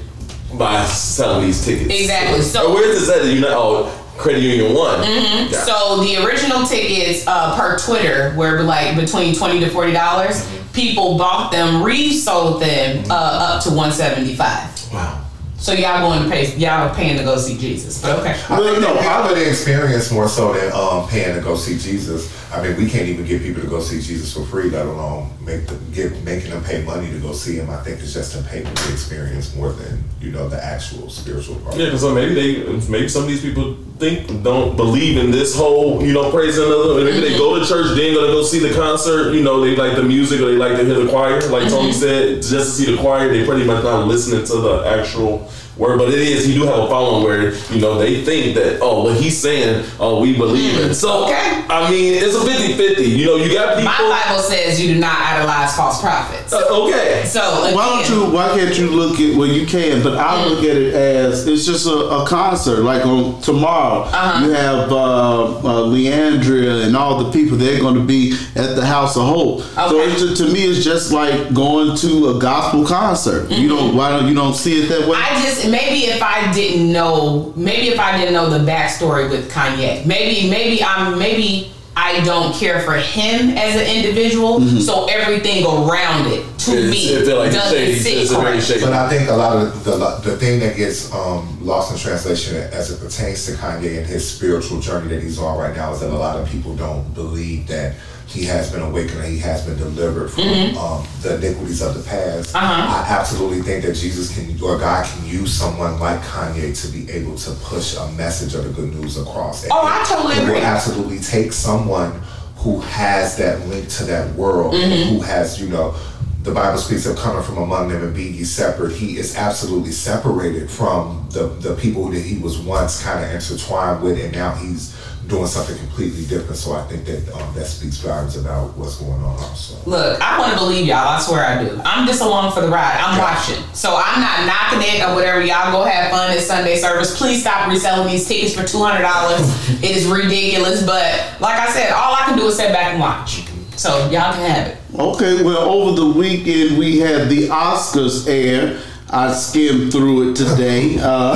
by 0.58 0.84
selling 0.86 1.46
these 1.46 1.64
tickets. 1.64 1.94
Exactly. 1.94 2.42
So- 2.42 2.70
Or 2.72 2.74
where's 2.74 3.00
this 3.00 3.10
at? 3.16 3.26
You 3.26 3.42
know, 3.42 3.54
oh, 3.54 4.04
Credit 4.18 4.42
Union 4.42 4.74
One. 4.74 5.02
Mm-hmm. 5.02 5.54
Yeah. 5.54 5.64
So 5.64 6.02
the 6.04 6.26
original 6.26 6.66
tickets 6.66 7.24
uh, 7.28 7.56
per 7.60 7.78
Twitter 7.78 8.34
were 8.36 8.64
like 8.64 8.96
between 8.96 9.36
twenty 9.36 9.60
to 9.60 9.70
forty 9.70 9.92
dollars. 9.94 10.44
People 10.74 11.18
bought 11.18 11.52
them, 11.52 11.84
resold 11.84 12.62
them 12.62 13.04
uh, 13.12 13.14
up 13.58 13.64
to 13.66 13.70
one 13.72 13.92
seventy 13.92 14.34
five. 14.36 14.70
wow. 14.92 15.24
So 15.60 15.74
y'all 15.74 16.08
going 16.08 16.24
to 16.24 16.30
pay? 16.30 16.56
Y'all 16.58 16.88
are 16.88 16.96
paying 16.96 17.18
to 17.18 17.24
go 17.24 17.36
see 17.38 17.58
Jesus? 17.58 18.02
But 18.02 18.20
okay. 18.20 18.32
I 18.32 18.58
think 18.58 18.80
no, 18.80 18.94
they 18.94 19.00
pay 19.02 19.08
I- 19.08 19.28
for 19.28 19.34
the 19.36 19.50
experience 19.50 20.12
more 20.12 20.30
so 20.30 20.54
than 20.54 20.72
um, 20.72 21.08
paying 21.08 21.36
to 21.36 21.42
go 21.42 21.56
see 21.56 21.78
Jesus. 21.78 22.34
I 22.54 22.62
mean, 22.64 22.78
we 22.78 22.90
can't 22.90 23.08
even 23.08 23.26
get 23.26 23.42
people 23.42 23.62
to 23.62 23.68
go 23.68 23.82
see 23.82 24.00
Jesus 24.00 24.34
for 24.34 24.46
free, 24.46 24.70
let 24.70 24.86
alone 24.86 25.32
make 25.42 25.68
them 25.68 25.80
get 25.92 26.14
making 26.24 26.52
them 26.52 26.64
pay 26.64 26.84
money 26.84 27.10
to 27.12 27.20
go 27.20 27.34
see 27.34 27.58
him. 27.58 27.70
I 27.70 27.78
think 27.78 28.00
it's 28.00 28.14
just 28.14 28.38
to 28.38 28.44
pay 28.44 28.64
for 28.64 28.74
the 28.74 28.94
experience 28.94 29.54
more 29.56 29.74
than 29.74 30.02
you 30.22 30.32
know 30.32 30.48
the 30.48 30.64
actual 30.64 31.10
spiritual 31.10 31.56
part. 31.58 31.76
Yeah, 31.76 31.86
because 31.86 32.06
maybe 32.14 32.34
they, 32.36 32.88
maybe 32.88 33.10
some 33.10 33.24
of 33.24 33.28
these 33.28 33.42
people 33.42 33.76
think 34.00 34.44
don't 34.44 34.78
believe 34.78 35.18
in 35.18 35.32
this 35.32 35.56
whole, 35.58 36.02
you 36.06 36.14
know, 36.14 36.32
praising 36.32 36.64
another. 36.66 37.04
Maybe 37.04 37.20
they 37.20 37.38
go 37.38 37.60
to 37.60 37.66
church, 37.66 37.98
then 37.98 38.14
gonna 38.14 38.28
go 38.28 38.44
see 38.44 38.60
the 38.60 38.74
concert. 38.74 39.34
You 39.34 39.44
know, 39.44 39.60
they 39.60 39.76
like 39.76 39.98
the 39.98 40.04
music 40.04 40.40
or 40.40 40.46
they 40.46 40.56
like 40.58 40.78
to 40.78 40.86
hear 40.86 41.04
the 41.04 41.10
choir. 41.10 41.42
Like 41.50 41.68
Tony 41.70 41.92
said, 41.92 42.42
just 42.42 42.52
to 42.52 42.64
see 42.86 42.96
the 42.96 43.02
choir, 43.02 43.28
they 43.28 43.46
pretty 43.46 43.66
much 43.66 43.84
not 43.84 44.08
listening 44.08 44.46
to 44.46 44.56
the 44.62 44.84
actual 44.86 45.50
word. 45.78 45.98
But 46.00 46.10
it 46.10 46.20
is, 46.20 46.48
you 46.48 46.56
do 46.62 46.66
have 46.68 46.80
a 46.80 46.88
following 46.88 47.24
where 47.24 47.54
you 47.74 47.80
know 47.82 47.98
they 47.98 48.24
think 48.24 48.56
that 48.56 48.80
oh, 48.82 49.04
what 49.04 49.18
he's 49.22 49.38
saying, 49.40 49.86
oh, 50.00 50.22
we 50.22 50.36
believe 50.38 50.78
it. 50.80 50.96
So 50.96 51.26
Okay. 51.26 51.66
I 51.70 51.90
mean, 51.90 52.14
it's 52.24 52.36
a 52.36 52.40
50-50. 52.40 53.08
You 53.18 53.26
know, 53.26 53.36
you 53.36 53.54
got 53.54 53.76
people. 53.78 53.86
My 53.92 53.98
Bible 54.26 54.42
says 54.42 54.80
you 54.82 54.94
do 54.94 55.00
not 55.00 55.20
idolize 55.20 55.76
false 55.76 56.02
prophets. 56.02 56.54
Uh, 56.54 56.64
okay. 56.72 57.24
So 57.26 57.64
again, 57.64 57.76
Why 57.76 57.86
don't 57.90 58.10
you? 58.10 58.34
Why 58.34 58.48
can't 58.58 58.78
you 58.78 58.88
look 58.90 59.20
at? 59.20 59.36
Well, 59.38 59.48
you 59.48 59.66
can, 59.68 60.02
but 60.04 60.18
I 60.18 60.46
look 60.46 60.60
at 60.64 60.76
it 60.78 60.94
as 60.94 61.46
it's 61.48 61.66
just 61.66 61.86
a, 61.88 61.92
a 62.24 62.28
concert. 62.28 62.82
Like 62.84 63.06
on 63.06 63.42
tomorrow, 63.42 64.02
Uh-huh. 64.04 64.46
you 64.46 64.52
have 64.52 64.92
uh, 64.92 65.58
uh, 65.58 65.62
Leandria 65.88 66.86
and 66.86 66.96
all 66.96 67.24
the 67.24 67.32
people. 67.32 67.58
They're 67.58 67.80
going 67.80 67.96
to 67.96 68.04
be 68.04 68.34
at 68.56 68.76
the 68.76 68.86
House 68.86 69.16
of 69.18 69.24
Hope. 69.24 69.62
So 69.62 70.00
Okay. 70.02 70.12
it's, 70.12 70.22
just- 70.22 70.38
to 70.38 70.52
me, 70.52 70.66
it's 70.66 70.84
just 70.84 71.12
like 71.12 71.54
going 71.54 71.96
to 71.98 72.30
a 72.36 72.40
gospel 72.40 72.86
concert. 72.86 73.50
You 73.52 73.68
don't. 73.70 73.96
Why 73.96 74.10
don't 74.12 74.28
you 74.28 74.34
don't 74.36 74.54
see 74.54 74.82
it 74.84 74.88
that 74.90 75.08
way? 75.08 75.18
I 75.18 75.42
just 75.44 75.66
maybe 75.72 76.06
if 76.06 76.22
I 76.22 76.52
didn't 76.54 76.92
know, 76.92 77.54
maybe 77.56 77.90
if 77.90 78.00
I 78.00 78.18
didn't 78.18 78.34
know 78.34 78.50
the 78.50 78.60
backstory 78.70 79.30
with 79.30 79.52
Kanye, 79.52 80.06
maybe 80.06 80.50
maybe 80.50 80.84
I'm 80.84 81.18
maybe 81.18 81.72
I 81.96 82.24
don't 82.24 82.54
care 82.54 82.82
for 82.82 82.94
him 82.94 83.58
as 83.58 83.76
an 83.76 83.88
individual, 83.88 84.62
so 84.80 85.06
everything 85.06 85.66
around 85.66 86.28
it 86.28 86.46
to 86.60 86.72
It's- 86.78 86.92
me 86.92 86.98
it 87.16 87.28
like 87.36 87.52
doesn't 87.52 87.76
shady. 87.78 88.00
sit 88.00 88.18
It's 88.20 88.32
a 88.32 88.36
very 88.40 88.60
correct. 88.62 88.82
But 88.82 88.94
I 88.94 89.10
think 89.10 89.30
a 89.30 89.34
lot 89.36 89.58
of 89.58 89.84
the 89.84 89.96
the 90.24 90.38
thing 90.38 90.60
that 90.60 90.76
gets 90.78 91.12
um, 91.14 91.58
lost 91.62 91.92
in 91.92 91.98
translation 91.98 92.56
as 92.72 92.92
it 92.92 93.00
pertains 93.00 93.46
to 93.48 93.54
Kanye 93.54 93.98
and 93.98 94.06
his 94.06 94.30
spiritual 94.30 94.80
journey 94.80 95.08
that 95.14 95.24
he's 95.24 95.40
on 95.40 95.58
right 95.58 95.76
now 95.76 95.92
is 95.94 96.00
that 96.02 96.12
a 96.12 96.18
lot 96.18 96.38
of 96.40 96.48
people 96.48 96.76
don't 96.76 97.14
believe 97.16 97.68
that 97.68 97.94
he 98.28 98.44
has 98.44 98.72
been 98.72 98.82
awakened 98.82 99.20
and 99.20 99.28
he 99.34 99.40
has 99.40 99.66
been 99.66 99.78
delivered 99.78 100.30
from 100.30 100.44
um, 100.78 101.08
the 101.22 101.36
iniquities 101.38 101.82
of 101.82 101.96
the 101.96 102.04
past. 102.04 102.54
Mm-hmm. 102.54 102.58
Uh-huh. 102.58 103.04
I 103.06 103.18
absolutely 103.20 103.62
think 103.62 103.84
that 103.86 103.96
Jesus 103.96 104.34
can 104.36 104.52
or 104.62 104.78
God 104.78 105.06
can 105.06 105.26
use 105.26 105.54
someone 105.54 106.00
like 106.00 106.20
Kanye 106.22 106.80
to 106.86 106.88
be 106.92 107.10
able 107.10 107.36
to 107.38 107.52
push 107.64 107.96
a 107.96 108.08
message 108.14 108.54
of 108.54 108.66
the 108.66 108.70
good 108.72 108.94
news 108.96 109.18
across. 109.18 109.64
And 109.64 109.72
Oh, 109.72 109.82
I 109.82 110.04
totally 110.08 110.36
it 110.36 110.44
agree. 110.44 110.56
will 110.56 110.66
absolutely 110.66 111.20
take 111.20 111.54
someone 111.54 112.22
who 112.58 112.82
has 112.82 113.38
that 113.38 113.66
link 113.68 113.88
to 113.90 114.04
that 114.06 114.34
world, 114.36 114.74
Mm-hmm. 114.74 115.16
who 115.16 115.22
has, 115.22 115.62
you 115.62 115.70
know, 115.70 115.96
the 116.44 116.54
Bible 116.54 116.78
speaks 116.80 117.06
of 117.06 117.18
coming 117.18 117.44
from 117.44 117.58
among 117.58 117.90
them 117.90 118.04
and 118.04 118.16
being 118.16 118.34
ye 118.34 118.44
separate. 118.46 118.94
He 118.94 119.18
is 119.18 119.36
absolutely 119.36 119.92
separated 119.92 120.70
from 120.72 121.28
the, 121.32 121.48
the 121.48 121.76
people 121.76 122.08
that 122.10 122.22
he 122.22 122.38
was 122.40 122.58
once 122.58 123.02
kind 123.04 123.24
of 123.24 123.32
intertwined 123.32 124.02
with, 124.02 124.18
and 124.24 124.34
now 124.34 124.54
he's 124.56 124.96
doing 125.28 125.48
something 125.48 125.78
completely 125.78 126.26
different. 126.26 126.56
So 126.56 126.74
I 126.74 126.84
think 126.88 127.06
that 127.06 127.34
um, 127.36 127.54
that 127.54 127.66
speaks 127.66 127.98
volumes 127.98 128.38
about 128.38 128.76
what's 128.78 128.96
going 128.98 129.22
on 129.22 129.38
also. 129.40 129.78
Look, 129.90 130.22
I 130.22 130.40
want 130.40 130.54
to 130.54 130.60
believe 130.60 130.86
y'all. 130.86 131.08
I 131.08 131.20
swear 131.20 131.46
I 131.46 131.64
do. 131.64 131.80
I'm 131.84 132.08
just 132.08 132.22
along 132.22 132.54
for 132.54 132.62
the 132.62 132.70
ride. 132.70 132.98
I'm 133.00 133.20
watching, 133.20 133.64
so 133.74 133.96
I'm 133.96 134.22
not 134.22 134.46
knocking 134.46 134.88
it 134.88 135.04
or 135.04 135.16
whatever. 135.16 135.42
Y'all 135.42 135.72
go 135.72 135.84
have 135.84 136.12
fun 136.12 136.32
at 136.32 136.40
Sunday 136.40 136.78
service. 136.78 137.18
Please 137.18 137.42
stop 137.42 137.70
reselling 137.70 138.10
these 138.10 138.28
tickets 138.28 138.54
for 138.54 138.66
two 138.66 138.80
hundred 138.80 139.04
dollars. 139.04 139.42
it 139.84 139.96
is 139.96 140.08
ridiculous. 140.08 140.86
But 140.86 141.40
like 141.42 141.60
I 141.60 141.70
said, 141.72 141.92
all 141.92 142.16
I 142.16 142.24
can 142.26 142.38
do 142.38 142.48
is 142.48 142.58
sit 142.58 142.72
back 142.72 142.92
and 142.92 143.00
watch. 143.00 143.44
So 143.76 144.10
y'all 144.10 144.34
can 144.34 144.50
have 144.50 144.68
it. 144.68 144.78
Okay, 144.98 145.44
well, 145.44 145.70
over 145.70 145.96
the 145.96 146.08
weekend 146.18 146.80
we 146.80 146.98
had 147.00 147.30
the 147.30 147.48
Oscars 147.50 148.28
air. 148.28 148.82
I 149.10 149.32
skimmed 149.34 149.92
through 149.92 150.32
it 150.32 150.36
today. 150.36 150.98
Uh, 151.02 151.34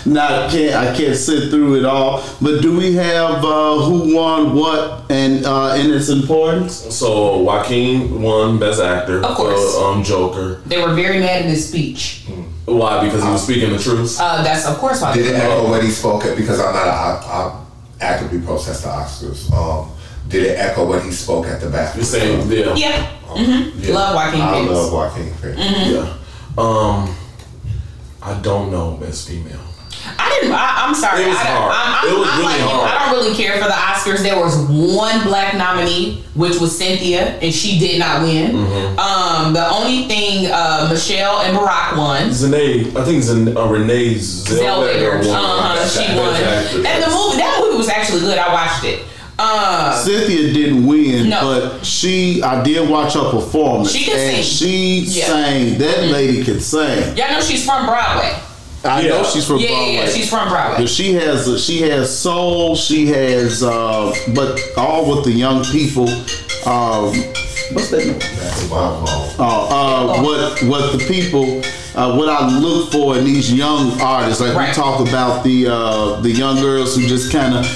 not 0.06 0.50
can't 0.50 0.74
I 0.74 0.96
can't 0.96 1.16
sit 1.16 1.50
through 1.50 1.76
it 1.78 1.84
all. 1.84 2.22
But 2.40 2.62
do 2.62 2.76
we 2.76 2.94
have 2.94 3.44
uh, 3.44 3.76
who 3.78 4.14
won 4.14 4.54
what 4.54 5.10
and 5.10 5.44
uh, 5.44 5.72
and 5.74 5.92
its 5.92 6.08
importance? 6.10 6.74
So 6.94 7.38
Joaquin 7.38 8.22
won 8.22 8.58
Best 8.60 8.80
Actor 8.80 9.24
Of 9.24 9.36
course. 9.36 9.74
for 9.76 9.84
um, 9.92 10.04
Joker. 10.04 10.60
They 10.66 10.80
were 10.80 10.94
very 10.94 11.18
mad 11.18 11.42
in 11.44 11.50
his 11.50 11.68
speech. 11.68 12.24
Why? 12.66 13.02
Because 13.04 13.24
he 13.24 13.28
was 13.30 13.42
speaking 13.42 13.72
the 13.72 13.78
truth. 13.80 14.16
Uh, 14.20 14.42
that's 14.44 14.64
of 14.66 14.76
course 14.78 15.02
why. 15.02 15.12
Did 15.14 15.26
it 15.26 15.34
echo 15.34 15.68
what 15.68 15.82
he 15.82 15.90
spoke 15.90 16.24
at? 16.24 16.36
Because 16.36 16.60
I'm 16.60 16.72
not, 16.72 16.86
a, 16.86 16.90
I, 16.90 17.18
I 17.48 17.64
actively 18.00 18.40
protest 18.40 18.84
the 18.84 18.90
Oscars. 18.90 19.50
Um, 19.52 19.90
did 20.28 20.44
it 20.44 20.56
echo 20.58 20.86
what 20.86 21.02
he 21.02 21.10
spoke 21.10 21.46
at 21.46 21.60
the 21.60 21.68
back? 21.68 21.96
You're 21.96 22.04
saying, 22.04 22.48
yeah, 22.50 22.74
Yeah. 22.76 23.06
hmm 23.26 23.92
Love 23.92 24.14
Joaquin 24.14 24.40
I 24.40 24.52
Phoenix. 24.54 24.72
love 24.72 24.92
Joaquin 24.92 25.34
Phoenix. 25.34 25.58
yeah. 25.58 26.16
Um, 26.58 27.14
I 28.22 28.38
don't 28.42 28.70
know 28.70 28.96
Best 29.00 29.28
Female. 29.28 29.60
I 30.18 30.28
didn't. 30.40 30.52
I, 30.54 30.84
I'm 30.84 30.94
sorry. 30.94 31.22
It 31.22 31.28
was 31.28 31.36
I, 31.36 31.44
hard. 31.46 31.72
I'm, 31.72 31.94
I'm, 31.94 32.14
It 32.14 32.18
was 32.18 32.28
I'm 32.28 32.38
really 32.40 32.52
like 32.52 32.60
you. 32.60 32.66
hard. 32.66 32.90
I 32.90 32.98
don't 33.06 33.12
really 33.22 33.36
care 33.36 33.52
for 33.62 33.68
the 33.68 33.74
Oscars. 33.74 34.22
There 34.22 34.36
was 34.38 34.56
one 34.68 35.22
black 35.22 35.54
nominee, 35.56 36.24
which 36.34 36.58
was 36.60 36.76
Cynthia, 36.76 37.38
and 37.38 37.54
she 37.54 37.78
did 37.78 37.98
not 38.00 38.22
win. 38.22 38.50
Mm-hmm. 38.52 38.98
Um, 38.98 39.52
the 39.54 39.68
only 39.70 40.08
thing 40.08 40.50
uh, 40.50 40.88
Michelle 40.90 41.40
and 41.42 41.56
Barack 41.56 41.96
won. 41.96 42.32
Zane, 42.32 42.96
I 42.96 43.04
think 43.04 43.22
Zane, 43.22 43.56
uh, 43.56 43.66
Renee 43.66 44.14
Zellweger 44.16 45.18
won. 45.26 45.36
uh-huh, 45.36 45.86
she 45.88 46.04
won. 46.18 46.34
And 46.84 47.02
the 47.02 47.08
movie, 47.08 47.36
that 47.38 47.60
movie 47.62 47.76
was 47.78 47.88
actually 47.88 48.20
good. 48.20 48.38
I 48.38 48.52
watched 48.52 48.84
it. 48.84 49.04
Uh, 49.44 49.96
Cynthia 50.04 50.52
didn't 50.52 50.86
win, 50.86 51.28
No. 51.30 51.40
but 51.40 51.84
she 51.84 52.40
I 52.42 52.62
did 52.62 52.88
watch 52.88 53.14
her 53.14 53.28
performance. 53.30 53.90
She 53.92 54.04
can 54.04 54.16
and 54.18 54.44
sing. 54.44 55.04
She 55.04 55.18
Yeah. 55.18 55.26
sang. 55.26 55.78
That 55.78 56.04
lady 56.10 56.44
can 56.44 56.60
sing. 56.60 57.16
y'all 57.16 57.32
know 57.32 57.40
she's 57.40 57.64
from 57.64 57.86
Broadway. 57.86 58.32
I 58.84 59.00
Yeah. 59.00 59.08
know 59.10 59.24
she's 59.24 59.44
from 59.46 59.58
Yeah, 59.58 59.68
yeah, 59.70 59.76
Broadway. 59.76 59.94
yeah, 59.94 60.08
she's 60.12 60.28
from 60.30 60.48
Broadway. 60.48 60.76
But 60.78 60.88
she 60.88 61.14
has 61.14 61.64
she 61.64 61.82
has 61.82 62.16
soul. 62.16 62.76
She 62.76 63.06
has 63.06 63.62
uh, 63.64 64.14
but 64.28 64.60
all 64.76 65.06
with 65.06 65.24
the 65.24 65.32
young 65.32 65.64
people. 65.64 66.08
Um, 66.66 67.12
what's 67.72 67.88
that? 67.90 68.06
name? 68.06 68.18
That's 68.18 68.62
my 68.62 68.68
fault. 68.68 69.34
Uh, 69.40 69.42
uh, 69.42 70.22
what 70.22 70.62
what 70.64 70.92
the 70.92 71.04
people 71.08 71.62
uh, 71.96 72.14
what 72.16 72.28
I 72.28 72.48
look 72.58 72.92
for 72.92 73.18
in 73.18 73.24
these 73.24 73.52
young 73.52 74.00
artists, 74.00 74.40
like 74.40 74.54
Right. 74.54 74.68
we 74.68 74.74
talk 74.74 75.00
about 75.06 75.42
the 75.44 75.66
uh, 75.66 76.20
the 76.20 76.30
young 76.30 76.60
girls 76.60 76.94
who 76.96 77.06
just 77.08 77.32
kind 77.32 77.54
of 77.54 77.66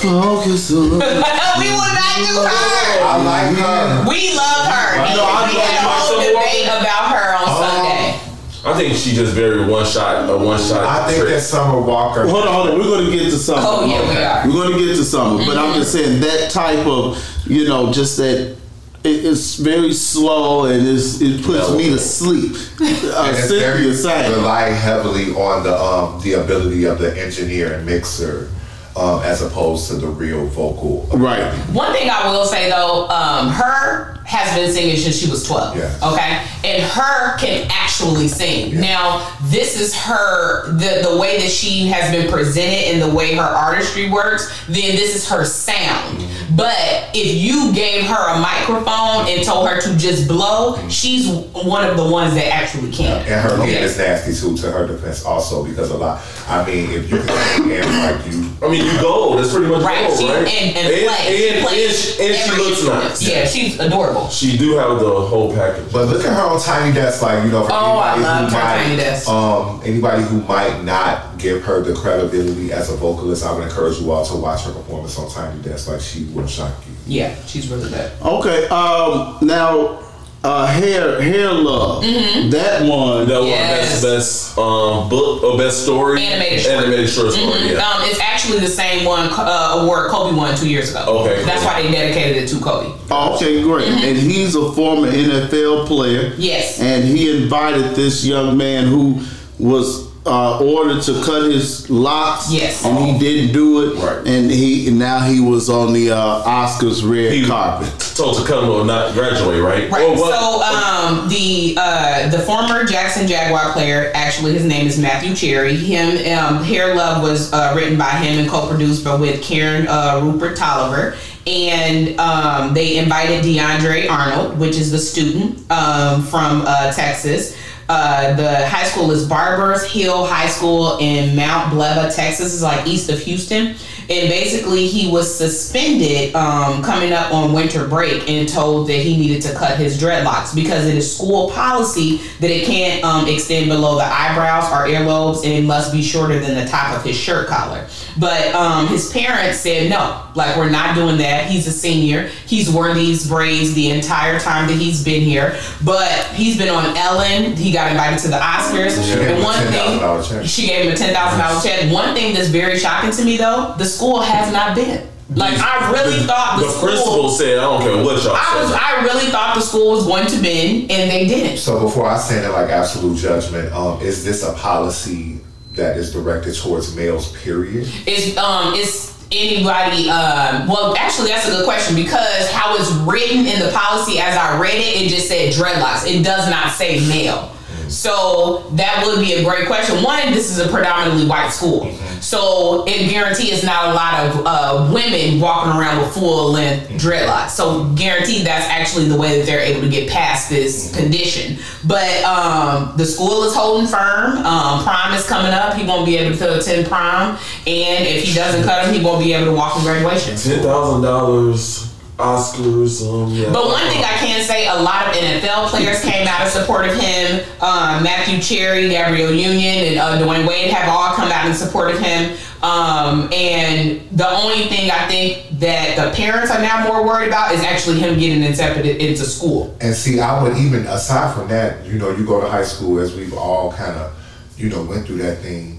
focus 0.00 0.72
on. 0.72 0.90
we 0.90 1.68
would 1.72 1.94
not 1.96 2.16
do 2.16 2.34
her. 2.44 3.02
I 3.02 3.16
like 3.24 3.56
her. 3.56 4.08
We 4.08 4.34
love 4.34 4.66
her. 4.66 5.00
I 5.00 5.14
know, 5.14 5.24
I 5.24 5.48
we 5.48 5.58
had 5.58 5.70
a 5.70 5.82
you 5.82 5.88
whole 5.88 6.20
Civil 6.20 6.34
War? 6.34 6.42
debate 6.42 6.66
about 6.66 7.04
her 7.14 7.34
on 7.36 7.46
Sunday. 7.46 8.20
I 8.64 8.76
think 8.76 8.96
she 8.96 9.14
just 9.14 9.32
very 9.34 9.64
one 9.64 9.86
shot, 9.86 10.28
a 10.28 10.36
one 10.36 10.58
shot. 10.58 10.82
I 10.84 11.10
think 11.10 11.28
that 11.28 11.40
Summer 11.40 11.80
Walker. 11.80 12.26
Hold 12.26 12.46
on, 12.46 12.52
hold 12.54 12.68
on. 12.70 12.78
We're 12.78 12.84
going 12.84 13.06
to 13.06 13.12
get 13.12 13.24
to 13.30 13.38
Summer. 13.38 13.62
Oh, 13.64 13.84
yeah, 13.86 14.08
we 14.08 14.16
are. 14.22 14.46
We're 14.46 14.68
going 14.68 14.78
to 14.78 14.84
get 14.86 14.96
to 14.96 15.04
something. 15.04 15.46
But 15.46 15.56
I'm 15.56 15.74
just 15.74 15.92
saying 15.92 16.20
that 16.20 16.50
type 16.50 16.84
of, 16.86 17.16
you 17.46 17.68
know, 17.68 17.92
just 17.92 18.16
that 18.16 18.56
it's 19.04 19.54
very 19.54 19.92
slow 19.92 20.64
and 20.64 20.84
it's, 20.84 21.20
it 21.20 21.44
puts 21.44 21.70
me 21.76 21.90
to 21.90 21.98
sleep. 21.98 22.56
Uh, 22.78 23.28
And 23.28 23.36
it's 23.36 23.48
very 23.50 23.94
Cynthia 23.94 23.94
saying. 23.94 24.32
rely 24.32 24.68
heavily 24.70 25.30
on 25.32 25.62
the 25.62 25.74
um, 25.80 26.20
the 26.22 26.32
ability 26.34 26.84
of 26.84 26.98
the 26.98 27.16
engineer 27.18 27.72
and 27.74 27.86
mixer, 27.86 28.50
um, 28.96 29.22
as 29.22 29.42
opposed 29.42 29.88
to 29.88 29.94
the 29.96 30.06
real 30.06 30.46
vocal. 30.46 31.06
Right. 31.12 31.52
One 31.72 31.92
thing 31.92 32.08
I 32.10 32.30
will 32.30 32.46
say 32.46 32.70
though, 32.70 33.08
um, 33.08 33.50
her 33.50 34.16
has 34.24 34.54
been 34.56 34.70
singing 34.72 34.96
since 34.96 35.16
she 35.16 35.30
was 35.30 35.46
12. 35.46 35.76
Yes. 35.76 36.02
Okay? 36.02 36.44
And 36.64 36.82
her 36.82 37.38
can 37.38 37.68
actually 37.70 38.26
sing. 38.26 38.80
Now, 38.80 39.32
this 39.44 39.78
is 39.78 39.94
her, 39.94 40.72
the, 40.72 41.08
the 41.08 41.16
way 41.16 41.38
that 41.38 41.48
she 41.48 41.86
has 41.86 42.10
been 42.10 42.28
presented 42.30 42.92
and 42.92 43.02
the 43.02 43.14
way 43.14 43.34
her 43.36 43.42
artistry 43.42 44.10
works, 44.10 44.64
then 44.66 44.96
this 44.96 45.14
is 45.14 45.28
her 45.28 45.44
sound. 45.44 46.25
But 46.54 46.76
if 47.14 47.34
you 47.34 47.72
gave 47.74 48.04
her 48.06 48.34
a 48.36 48.38
microphone 48.40 49.26
and 49.28 49.44
told 49.44 49.68
her 49.68 49.80
to 49.80 49.96
just 49.96 50.28
blow, 50.28 50.76
she's 50.88 51.28
one 51.28 51.84
of 51.88 51.96
the 51.96 52.06
ones 52.08 52.34
that 52.34 52.52
actually 52.52 52.92
can. 52.92 53.18
And 53.26 53.40
her 53.40 53.50
Okay. 53.62 53.72
hand 53.72 53.84
is 53.84 53.98
nasty 53.98 54.34
too, 54.34 54.56
to 54.58 54.70
her 54.70 54.86
defense, 54.86 55.24
also 55.24 55.64
because 55.64 55.90
a 55.90 55.96
lot. 55.96 56.22
I 56.48 56.64
mean, 56.64 56.90
if 56.92 57.10
you 57.10 57.18
can 57.18 57.70
and 57.70 58.16
like 58.16 58.32
you, 58.32 58.48
I 58.62 58.70
mean, 58.70 58.84
you 58.86 59.00
go. 59.00 59.36
That's 59.36 59.52
pretty 59.52 59.66
much 59.66 59.82
Right, 59.82 60.06
gold, 60.06 60.18
she, 60.18 60.26
right? 60.28 60.38
and, 60.46 60.76
and, 60.76 60.86
and, 60.86 61.06
play. 61.06 61.48
and, 61.58 61.66
plays 61.66 62.20
and 62.20 62.26
she, 62.26 62.26
and 62.26 62.36
she 62.36 62.62
looks 62.62 62.84
nice. 62.86 63.22
Yeah, 63.22 63.44
she's 63.46 63.80
adorable. 63.80 64.28
She 64.28 64.56
do 64.56 64.76
have 64.76 65.00
the 65.00 65.20
whole 65.20 65.52
package. 65.54 65.92
but 65.92 66.06
look 66.08 66.24
at 66.24 66.32
her 66.34 66.42
on 66.42 66.60
Tiny 66.60 66.92
Desk, 66.94 67.22
like 67.22 67.44
you 67.44 67.50
know, 67.50 67.64
for 67.64 67.72
Oh, 67.72 67.98
I 67.98 68.12
anybody 68.14 68.22
loved 68.24 68.52
who 68.52 68.58
might, 68.58 68.76
Tiny 68.84 68.96
Desk. 68.96 69.28
um, 69.28 69.80
anybody 69.84 70.22
who 70.22 70.40
might 70.42 70.84
not 70.84 71.38
give 71.38 71.62
her 71.64 71.82
the 71.82 71.94
credibility 71.94 72.72
as 72.72 72.90
a 72.90 72.96
vocalist, 72.96 73.44
I 73.44 73.52
would 73.52 73.64
encourage 73.64 73.98
you 73.98 74.10
all 74.10 74.24
to 74.24 74.34
watch 74.36 74.62
her 74.64 74.72
performance 74.72 75.18
on 75.18 75.30
Tiny 75.30 75.60
Desk. 75.62 75.88
Like 75.88 76.00
she 76.00 76.24
will 76.36 76.46
shock 76.48 76.72
you. 76.86 76.92
Yeah, 77.20 77.34
she's 77.46 77.68
really 77.68 77.88
good. 77.90 78.10
Okay. 78.22 78.66
Um. 78.68 79.38
Now, 79.42 80.00
uh, 80.44 80.66
hair, 80.66 81.20
hair 81.20 81.52
love. 81.52 82.02
That 82.02 82.82
one. 82.88 83.28
That 83.28 83.42
Yes. 83.44 84.02
one 84.02 84.02
best 84.02 84.02
best 84.02 84.58
um 84.58 85.08
book 85.08 85.42
or 85.42 85.56
best 85.58 85.82
story 85.84 86.22
Animated 86.22 86.60
short. 86.60 86.76
animated 86.76 87.08
short 87.10 87.32
story. 87.32 87.46
Mhm. 87.46 87.72
Yeah. 87.72 87.88
Um, 87.88 88.02
it's 88.04 88.20
actually 88.20 88.58
the 88.60 88.68
same 88.68 89.04
one 89.04 89.28
uh, 89.32 89.78
award 89.82 90.08
Kobe 90.10 90.36
won 90.36 90.56
two 90.56 90.68
years 90.68 90.90
ago. 90.90 91.04
Okay, 91.20 91.44
that's 91.44 91.62
cool. 91.62 91.70
why 91.72 91.82
they 91.82 91.90
dedicated 91.90 92.42
it 92.44 92.48
to 92.48 92.60
Kobe. 92.60 92.92
Oh, 93.10 93.34
okay, 93.36 93.62
great. 93.62 93.88
And 93.88 94.16
he's 94.18 94.54
a 94.56 94.72
former 94.72 95.08
NFL 95.10 95.86
player. 95.86 96.32
Yes. 96.38 96.80
And 96.80 97.04
he 97.04 97.42
invited 97.42 97.94
this 97.96 98.24
young 98.24 98.56
man 98.56 98.86
who 98.86 99.20
was 99.58 100.05
uh, 100.26 100.58
ordered 100.62 101.02
to 101.04 101.22
cut 101.24 101.50
his 101.50 101.88
locks. 101.88 102.52
Yes. 102.52 102.84
And 102.84 102.98
he 102.98 103.18
didn't 103.18 103.52
do 103.52 103.82
it. 103.90 103.94
Right. 104.02 104.26
And 104.26 104.50
he 104.50 104.88
and 104.88 104.98
now 104.98 105.20
he 105.20 105.40
was 105.40 105.68
on 105.70 105.92
the 105.92 106.10
uh, 106.10 106.42
Oscars 106.44 107.08
red 107.08 107.32
He 107.32 107.46
carpet. 107.46 107.88
told 108.16 108.36
to 108.38 108.44
come 108.44 108.68
or 108.68 108.84
not 108.84 109.14
graduate, 109.14 109.62
right? 109.62 109.90
Right. 109.90 110.02
Or 110.02 110.16
what- 110.16 110.34
So 110.34 110.62
um, 110.62 111.28
the 111.28 111.74
uh, 111.78 112.28
the 112.30 112.40
former 112.40 112.84
Jackson 112.84 113.26
Jaguar 113.26 113.72
player, 113.72 114.10
actually 114.14 114.52
his 114.54 114.64
name 114.64 114.86
is 114.86 114.98
Matthew 114.98 115.34
Cherry. 115.34 115.76
Him 115.76 116.16
um, 116.38 116.62
Hair 116.64 116.94
Love 116.94 117.22
was 117.22 117.52
uh, 117.52 117.72
written 117.76 117.96
by 117.98 118.10
him 118.10 118.38
and 118.40 118.48
co-produced 118.50 119.04
by 119.04 119.14
with 119.14 119.42
Karen 119.42 119.86
uh, 119.88 120.20
Rupert 120.22 120.56
Toliver. 120.58 121.16
And 121.48 122.18
um, 122.18 122.74
they 122.74 122.98
invited 122.98 123.44
DeAndre 123.44 124.10
Arnold, 124.10 124.58
which 124.58 124.76
is 124.76 124.90
the 124.90 124.98
student 124.98 125.58
um, 125.70 126.22
from 126.24 126.64
uh, 126.66 126.92
Texas. 126.92 127.56
Uh, 127.88 128.34
the 128.34 128.66
high 128.66 128.84
school 128.84 129.10
is 129.12 129.28
Barbers 129.28 129.84
Hill 129.84 130.26
High 130.26 130.48
School 130.48 130.98
in 130.98 131.36
Mont 131.36 131.72
Belvieu, 131.72 132.14
Texas. 132.14 132.52
It's 132.52 132.62
like 132.62 132.86
east 132.86 133.08
of 133.10 133.20
Houston. 133.20 133.76
And 134.08 134.28
basically, 134.28 134.86
he 134.86 135.10
was 135.10 135.32
suspended 135.32 136.34
um, 136.34 136.82
coming 136.82 137.12
up 137.12 137.32
on 137.32 137.52
winter 137.52 137.86
break 137.86 138.28
and 138.28 138.48
told 138.48 138.88
that 138.88 138.98
he 138.98 139.16
needed 139.16 139.42
to 139.42 139.54
cut 139.54 139.78
his 139.78 140.00
dreadlocks 140.00 140.54
because 140.54 140.86
it 140.86 140.96
is 140.96 141.16
school 141.16 141.50
policy 141.50 142.18
that 142.40 142.50
it 142.50 142.66
can't 142.66 143.04
um, 143.04 143.28
extend 143.28 143.68
below 143.68 143.96
the 143.96 144.04
eyebrows 144.04 144.70
or 144.70 144.86
earlobes 144.86 145.44
and 145.44 145.52
it 145.52 145.66
must 145.66 145.92
be 145.92 146.02
shorter 146.02 146.38
than 146.38 146.54
the 146.54 146.70
top 146.70 146.96
of 146.96 147.04
his 147.04 147.16
shirt 147.16 147.48
collar. 147.48 147.86
But 148.18 148.54
um, 148.54 148.86
his 148.88 149.12
parents 149.12 149.58
said 149.58 149.90
no, 149.90 150.22
like 150.34 150.56
we're 150.56 150.70
not 150.70 150.94
doing 150.94 151.18
that. 151.18 151.50
He's 151.50 151.66
a 151.66 151.72
senior. 151.72 152.28
He's 152.46 152.70
worn 152.70 152.96
these 152.96 153.28
braids 153.28 153.74
the 153.74 153.90
entire 153.90 154.38
time 154.38 154.68
that 154.68 154.76
he's 154.76 155.04
been 155.04 155.22
here. 155.22 155.58
But 155.84 156.10
he's 156.34 156.56
been 156.56 156.68
on 156.68 156.96
Ellen. 156.96 157.56
He 157.56 157.72
got 157.72 157.90
invited 157.90 158.18
to 158.20 158.28
the 158.28 158.38
Oscars. 158.38 159.02
She 159.02 159.14
gave 159.16 159.26
him 159.28 159.36
and 159.36 159.42
a 159.42 159.44
one 159.44 159.54
$10,000 159.54 160.28
thing, 160.28 160.38
check. 160.40 160.48
she 160.48 160.66
gave 160.66 160.86
him 160.86 160.92
a 160.92 160.96
ten 160.96 161.14
thousand 161.14 161.38
dollar 161.40 161.60
check. 161.60 161.92
One 161.92 162.14
thing 162.14 162.34
that's 162.34 162.48
very 162.48 162.78
shocking 162.78 163.10
to 163.10 163.24
me 163.24 163.36
though, 163.36 163.74
the 163.78 163.84
school 163.84 164.20
has 164.20 164.52
not 164.52 164.74
been. 164.74 165.08
Like 165.28 165.58
I 165.58 165.90
really 165.90 166.24
thought 166.24 166.60
the, 166.60 166.66
the 166.66 166.70
school. 166.70 166.88
principal 166.88 167.28
said, 167.30 167.58
I 167.58 167.62
don't 167.62 167.82
care 167.82 168.04
what 168.04 168.22
y'all 168.22 168.36
I 168.36 168.62
was. 168.62 168.72
I 168.72 169.02
really 169.02 169.26
thought 169.30 169.56
the 169.56 169.60
school 169.60 169.90
was 169.92 170.06
going 170.06 170.26
to 170.28 170.40
bend, 170.40 170.90
and 170.90 171.10
they 171.10 171.26
didn't. 171.26 171.58
So 171.58 171.80
before 171.80 172.06
I 172.06 172.16
stand 172.16 172.44
in 172.44 172.52
like 172.52 172.70
absolute 172.70 173.18
judgment, 173.18 173.72
um, 173.72 174.00
is 174.00 174.24
this 174.24 174.44
a 174.44 174.52
policy 174.52 175.40
that 175.76 175.96
is 175.96 176.12
directed 176.12 176.54
towards 176.54 176.94
males? 176.96 177.32
Period. 177.42 177.88
Is 178.06 178.36
um 178.36 178.74
is 178.74 179.12
anybody 179.32 180.08
um 180.08 180.68
well 180.68 180.96
actually 180.96 181.28
that's 181.28 181.48
a 181.48 181.50
good 181.50 181.64
question 181.64 181.96
because 181.96 182.48
how 182.52 182.76
it's 182.76 182.90
written 183.08 183.44
in 183.44 183.58
the 183.58 183.72
policy 183.72 184.20
as 184.20 184.36
I 184.36 184.58
read 184.60 184.74
it 184.76 185.02
it 185.02 185.08
just 185.08 185.26
said 185.26 185.52
dreadlocks 185.52 186.06
it 186.06 186.22
does 186.22 186.48
not 186.48 186.70
say 186.72 187.00
male 187.08 187.50
so 187.88 188.68
that 188.72 189.04
would 189.06 189.20
be 189.20 189.34
a 189.34 189.44
great 189.44 189.66
question. 189.66 190.02
One 190.02 190.32
this 190.32 190.50
is 190.50 190.58
a 190.58 190.68
predominantly 190.68 191.26
white 191.26 191.50
school. 191.50 191.92
So 192.20 192.84
it 192.86 193.10
guarantee 193.10 193.50
it's 193.52 193.62
not 193.62 193.90
a 193.90 193.94
lot 193.94 194.26
of 194.26 194.46
uh, 194.46 194.92
women 194.92 195.38
walking 195.40 195.72
around 195.78 196.00
with 196.00 196.12
full 196.14 196.52
length 196.52 196.88
dreadlocks. 196.92 197.50
So 197.50 197.84
guarantee 197.94 198.42
that's 198.42 198.66
actually 198.66 199.08
the 199.08 199.16
way 199.16 199.38
that 199.38 199.46
they're 199.46 199.60
able 199.60 199.82
to 199.82 199.88
get 199.88 200.08
past 200.10 200.48
this 200.48 200.94
condition. 200.96 201.58
But 201.86 202.24
um 202.24 202.96
the 202.96 203.04
school 203.04 203.44
is 203.44 203.54
holding 203.54 203.86
firm. 203.86 204.38
Um 204.38 204.82
prom 204.82 205.14
is 205.14 205.26
coming 205.26 205.52
up. 205.52 205.74
He 205.74 205.86
won't 205.86 206.06
be 206.06 206.16
able 206.16 206.36
to 206.38 206.58
attend 206.58 206.88
prom. 206.88 207.36
And 207.66 208.06
if 208.06 208.24
he 208.24 208.34
doesn't 208.34 208.64
cut 208.64 208.86
him 208.86 208.94
he 208.94 209.04
won't 209.04 209.22
be 209.22 209.32
able 209.34 209.46
to 209.46 209.52
walk 209.52 209.76
in 209.78 209.84
graduation. 209.84 210.36
Ten 210.36 210.62
thousand 210.62 211.02
dollars, 211.02 211.85
Oscars. 212.18 213.02
Um, 213.06 213.30
yeah. 213.32 213.52
but 213.52 213.66
one 213.66 213.86
thing 213.88 214.02
I 214.02 214.16
can 214.16 214.42
say, 214.42 214.68
a 214.68 214.74
lot 214.74 215.08
of 215.08 215.14
NFL 215.14 215.68
players 215.68 216.02
came 216.02 216.26
out 216.26 216.40
in 216.42 216.48
support 216.48 216.88
of 216.88 216.94
him. 216.94 217.44
Um, 217.60 218.02
Matthew 218.02 218.40
Cherry, 218.40 218.88
Gabrielle 218.88 219.32
Union, 219.32 219.98
and 219.98 219.98
uh, 219.98 220.18
Dwyane 220.18 220.46
Wade 220.48 220.70
have 220.70 220.88
all 220.88 221.14
come 221.14 221.30
out 221.30 221.46
in 221.46 221.54
support 221.54 221.94
of 221.94 222.00
him. 222.00 222.36
Um, 222.62 223.28
and 223.32 224.00
the 224.12 224.28
only 224.28 224.64
thing 224.64 224.90
I 224.90 225.06
think 225.06 225.60
that 225.60 225.96
the 225.96 226.16
parents 226.16 226.50
are 226.50 226.60
now 226.60 226.88
more 226.88 227.04
worried 227.04 227.28
about 227.28 227.54
is 227.54 227.60
actually 227.60 228.00
him 228.00 228.18
getting 228.18 228.42
accepted 228.42 228.86
into 228.86 229.24
school. 229.24 229.76
And 229.80 229.94
see, 229.94 230.18
I 230.20 230.42
would 230.42 230.56
even 230.56 230.86
aside 230.86 231.34
from 231.34 231.48
that, 231.48 231.84
you 231.84 231.98
know, 231.98 232.10
you 232.10 232.24
go 232.24 232.40
to 232.40 232.48
high 232.48 232.64
school 232.64 232.98
as 232.98 233.14
we've 233.14 233.34
all 233.34 233.72
kind 233.72 233.96
of, 233.96 234.12
you 234.56 234.70
know, 234.70 234.82
went 234.82 235.06
through 235.06 235.18
that 235.18 235.38
thing. 235.38 235.75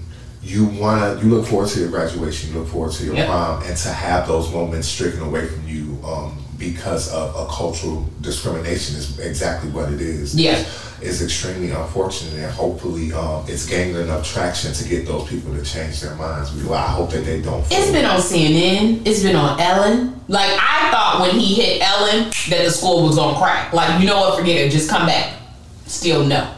You 0.48 0.64
wanna, 0.64 1.20
you 1.22 1.28
look 1.28 1.46
forward 1.46 1.68
to 1.68 1.80
your 1.80 1.90
graduation, 1.90 2.52
you 2.52 2.60
look 2.60 2.68
forward 2.68 2.92
to 2.92 3.04
your 3.04 3.14
Yep. 3.16 3.26
prom, 3.28 3.62
and 3.64 3.76
to 3.76 3.88
have 3.90 4.26
those 4.26 4.50
moments 4.50 4.88
stricken 4.88 5.20
away 5.20 5.46
from 5.46 5.68
you 5.68 5.98
um, 6.06 6.38
because 6.58 7.12
of 7.12 7.36
a 7.36 7.44
cultural 7.52 8.08
discrimination 8.22 8.96
is 8.96 9.18
exactly 9.18 9.68
what 9.70 9.92
it 9.92 10.00
is. 10.00 10.34
Yeah. 10.34 10.64
is 11.00 11.22
extremely 11.22 11.70
unfortunate, 11.70 12.32
and 12.42 12.50
hopefully, 12.50 13.12
um, 13.12 13.44
it's 13.46 13.66
gaining 13.66 13.94
enough 13.94 14.26
traction 14.26 14.72
to 14.72 14.82
get 14.88 15.06
those 15.06 15.28
people 15.28 15.54
to 15.54 15.62
change 15.62 16.00
their 16.00 16.14
minds. 16.16 16.50
Well, 16.64 16.74
I 16.74 16.88
hope 16.88 17.10
that 17.12 17.24
they 17.24 17.40
don't. 17.40 17.64
It's 17.70 17.92
been 17.92 18.04
on 18.04 18.18
CNN. 18.20 19.02
It's 19.06 19.22
been 19.22 19.36
on 19.36 19.60
Ellen. 19.60 20.20
Like 20.26 20.50
I 20.58 20.90
thought 20.90 21.20
when 21.20 21.38
he 21.38 21.54
hit 21.54 21.82
Ellen 21.82 22.24
that 22.50 22.64
the 22.64 22.70
school 22.72 23.04
was 23.06 23.14
gonna 23.14 23.38
crack. 23.38 23.72
Like 23.72 24.00
you 24.00 24.06
know 24.08 24.18
what? 24.18 24.38
Forget 24.40 24.56
it. 24.56 24.70
Just 24.72 24.90
come 24.90 25.06
back. 25.06 25.34
Still 25.86 26.24
no. 26.24 26.48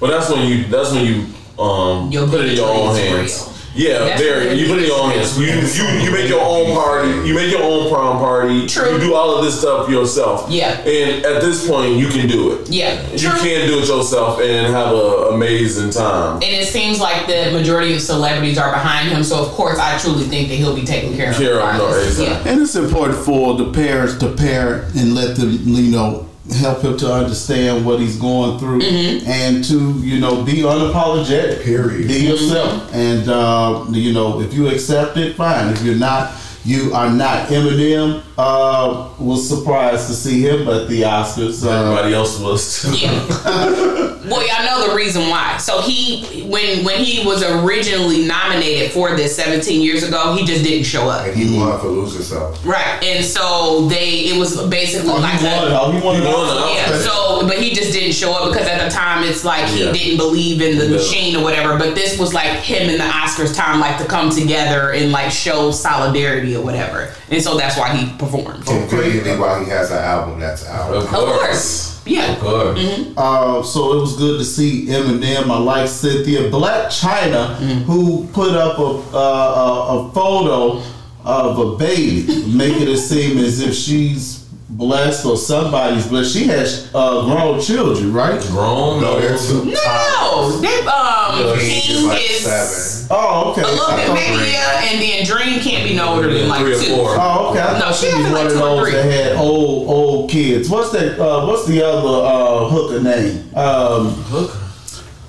But 0.00 0.08
that's 0.10 0.28
when 0.28 0.46
you. 0.46 0.64
That's 0.66 0.92
when 0.92 1.04
you. 1.06 1.26
Um, 1.58 2.10
Your 2.10 2.26
put 2.26 2.40
it 2.40 2.50
in 2.50 2.56
your 2.56 2.68
own 2.68 2.94
hands. 2.96 3.44
real. 3.46 3.50
Yeah, 3.76 3.98
That's 4.04 4.22
very. 4.22 4.54
You 4.54 4.68
put 4.68 4.78
it 4.78 4.82
in 4.82 4.88
your 4.88 5.00
own 5.00 5.10
hands. 5.10 5.36
You, 5.36 5.46
you 5.46 6.04
you 6.04 6.12
make 6.12 6.28
your 6.28 6.40
own 6.44 6.72
party. 6.74 7.08
You 7.28 7.34
make 7.34 7.50
your 7.50 7.62
own 7.64 7.90
prom 7.90 8.18
party. 8.18 8.68
True. 8.68 8.92
You 8.92 9.00
do 9.00 9.14
all 9.14 9.36
of 9.36 9.44
this 9.44 9.58
stuff 9.58 9.90
yourself. 9.90 10.48
Yeah. 10.48 10.78
And 10.78 11.24
at 11.24 11.40
this 11.42 11.66
point, 11.68 11.94
you 11.96 12.06
can 12.06 12.28
do 12.28 12.52
it. 12.52 12.68
Yeah. 12.70 13.02
You 13.10 13.18
True. 13.18 13.30
can 13.40 13.66
do 13.66 13.80
it 13.80 13.88
yourself 13.88 14.38
and 14.40 14.72
have 14.72 14.94
an 14.94 15.34
amazing 15.34 15.90
time. 15.90 16.34
And 16.34 16.44
it 16.44 16.68
seems 16.68 17.00
like 17.00 17.26
the 17.26 17.50
majority 17.50 17.94
of 17.96 18.00
celebrities 18.00 18.58
are 18.58 18.70
behind 18.70 19.08
him, 19.08 19.24
so 19.24 19.42
of 19.44 19.48
course 19.48 19.78
I 19.80 19.98
truly 19.98 20.22
think 20.24 20.50
that 20.50 20.54
he'll 20.54 20.76
be 20.76 20.84
taken 20.84 21.16
care 21.16 21.30
of. 21.30 21.36
Care 21.36 21.54
of, 21.60 21.76
no, 21.76 21.86
regardless. 21.86 22.20
exactly. 22.20 22.50
And 22.52 22.60
it's 22.62 22.76
important 22.76 23.18
for 23.18 23.56
the 23.56 23.72
parents 23.72 24.16
to 24.18 24.30
parent 24.36 24.94
and 24.94 25.16
let 25.16 25.34
them, 25.34 25.50
you 25.50 25.90
know, 25.90 26.28
help 26.52 26.82
him 26.82 26.96
to 26.98 27.10
understand 27.12 27.86
what 27.86 27.98
he's 28.00 28.16
going 28.16 28.58
through 28.58 28.80
Mm-hmm. 28.80 29.26
and 29.26 29.64
to, 29.64 29.92
you 30.00 30.20
know, 30.20 30.42
be 30.44 30.58
unapologetic. 30.58 31.62
Period. 31.64 32.06
Be 32.08 32.26
yourself. 32.26 32.82
Mm-hmm. 32.90 32.94
And, 32.94 33.28
uh, 33.28 33.84
you 33.90 34.12
know, 34.12 34.40
if 34.40 34.52
you 34.52 34.68
accept 34.68 35.16
it, 35.16 35.36
fine. 35.36 35.72
If 35.72 35.82
you're 35.82 35.94
not, 35.96 36.32
you 36.64 36.92
are 36.94 37.10
not 37.10 37.48
Eminem. 37.48 38.22
Uh, 38.36 39.10
was 39.20 39.48
surprised 39.48 40.08
to 40.08 40.12
see 40.14 40.42
him 40.42 40.66
at 40.68 40.88
the 40.88 41.02
Oscars. 41.02 41.64
Uh, 41.64 41.70
Everybody 41.70 42.14
else 42.14 42.40
was. 42.40 42.82
too. 42.82 42.96
Yeah. 42.96 44.10
Well, 44.24 44.40
y'all 44.46 44.64
know 44.64 44.88
the 44.88 44.96
reason 44.96 45.28
why. 45.28 45.58
So 45.58 45.82
he, 45.82 46.44
when 46.48 46.82
when 46.82 47.04
he 47.04 47.26
was 47.26 47.42
originally 47.44 48.26
nominated 48.26 48.90
for 48.90 49.14
this 49.14 49.36
17 49.36 49.82
years 49.82 50.02
ago, 50.02 50.34
he 50.34 50.46
just 50.46 50.64
didn't 50.64 50.84
show 50.84 51.10
up. 51.10 51.26
And 51.26 51.36
he 51.36 51.54
won 51.58 51.78
for 51.78 51.88
lose 51.88 52.14
yourself. 52.14 52.64
Right, 52.64 53.02
and 53.04 53.22
so 53.22 53.86
they, 53.88 54.20
it 54.30 54.38
was 54.38 54.56
basically 54.68 55.10
Oh, 55.10 55.18
like 55.18 55.40
he 55.40 55.46
a- 55.46 55.50
won 55.50 55.68
it. 55.68 55.74
Oh, 55.78 55.90
he 55.92 56.00
won 56.02 56.16
it. 56.16 56.20
He 56.20 56.24
won 56.24 56.34
all? 56.36 56.68
it. 56.70 56.74
Yeah, 56.74 56.98
so 57.00 57.46
but 57.46 57.58
he 57.62 57.74
just 57.74 57.92
didn't 57.92 58.12
show 58.14 58.32
up 58.32 58.50
because 58.50 58.66
at 58.66 58.82
the 58.82 58.88
time 58.90 59.24
it's 59.24 59.44
like 59.44 59.66
he 59.68 59.80
didn't 59.92 60.16
believe 60.16 60.62
in 60.62 60.78
the 60.78 60.86
Yeah. 60.86 60.96
machine 60.96 61.36
or 61.36 61.42
whatever. 61.42 61.76
But 61.78 61.94
this 61.94 62.18
was 62.18 62.32
like 62.32 62.48
him 62.60 62.88
and 62.88 62.98
the 62.98 63.04
Oscars 63.04 63.54
time 63.54 63.78
like 63.78 63.98
to 63.98 64.06
come 64.06 64.30
together 64.30 64.92
and 64.92 65.12
like 65.12 65.30
show 65.32 65.70
solidarity 65.70 66.53
or 66.54 66.62
whatever. 66.62 67.12
And 67.30 67.42
so 67.42 67.56
that's 67.56 67.76
why 67.78 67.94
he 67.96 68.16
performed. 68.18 68.64
Conveniently, 68.66 69.36
why 69.38 69.62
he 69.64 69.70
has 69.70 69.90
an 69.90 69.98
album 69.98 70.40
that's 70.40 70.66
out. 70.66 70.94
Of 70.94 71.04
Of 71.04 71.08
course. 71.10 72.02
Yeah. 72.06 72.32
Of 72.32 72.40
course. 72.40 72.78
Uh, 73.16 73.62
so 73.62 73.96
it 73.96 74.00
was 74.00 74.16
good 74.16 74.38
to 74.38 74.44
see 74.44 74.86
Eminem. 74.86 75.50
I 75.50 75.58
like 75.58 75.88
Cynthia 75.88 76.50
Blac 76.50 76.86
Chyna, 76.88 77.54
who 77.84 78.26
put 78.32 78.50
up 78.54 78.78
a, 78.78 79.16
uh, 79.16 79.18
a 79.18 80.08
a 80.08 80.12
photo 80.12 80.82
of 81.24 81.58
a 81.58 81.76
baby, 81.76 82.44
making 82.46 82.88
it 82.88 82.98
seem 82.98 83.38
as 83.38 83.60
if 83.60 83.74
she's 83.74 84.44
blessed 84.68 85.24
or 85.24 85.36
somebody's 85.36 86.06
blessed. 86.08 86.32
She 86.32 86.44
has 86.48 86.90
uh, 86.94 87.24
grown 87.24 87.60
children, 87.60 88.12
right? 88.12 88.40
Grown. 88.48 89.00
No, 89.00 89.20
they're 89.20 89.38
two. 89.38 89.64
No, 89.64 90.58
they 90.60 90.80
um 90.86 91.58
King 91.58 91.80
King 91.80 91.96
is 91.96 92.04
like 92.04 92.20
is 92.22 92.40
seven. 92.44 92.93
Oh, 93.10 93.50
okay. 93.52 93.62
a 93.62 93.66
little 93.66 93.86
I 93.86 93.96
bit 93.96 94.06
thought- 94.06 94.14
maybe 94.14 94.50
yeah, 94.52 94.82
and 94.84 95.00
then 95.02 95.24
Dream 95.26 95.60
can't 95.60 95.88
be 95.88 95.94
no 95.96 96.14
older 96.14 96.32
than 96.32 96.48
like 96.48 96.60
Three 96.60 96.74
or 96.74 96.80
two. 96.82 96.96
four. 96.96 97.10
Oh, 97.18 97.50
okay. 97.50 97.60
I 97.60 97.72
No, 97.74 97.78
thought 97.86 97.94
she 97.94 98.10
she 98.10 98.14
was 98.16 98.24
one 98.24 98.32
like 98.32 98.46
of 98.46 98.52
two 98.52 98.58
or 98.58 98.60
those 98.76 98.80
three. 98.82 98.92
that 98.92 99.04
had 99.12 99.36
old 99.36 99.88
old 99.88 100.30
kids. 100.30 100.68
What's 100.70 100.90
that? 100.92 101.18
Uh, 101.20 101.46
what's 101.46 101.66
the 101.66 101.82
other 101.84 102.26
uh, 102.26 102.68
hooker 102.68 103.00
name? 103.02 103.54
Um, 103.56 104.10
Hook. 104.30 104.56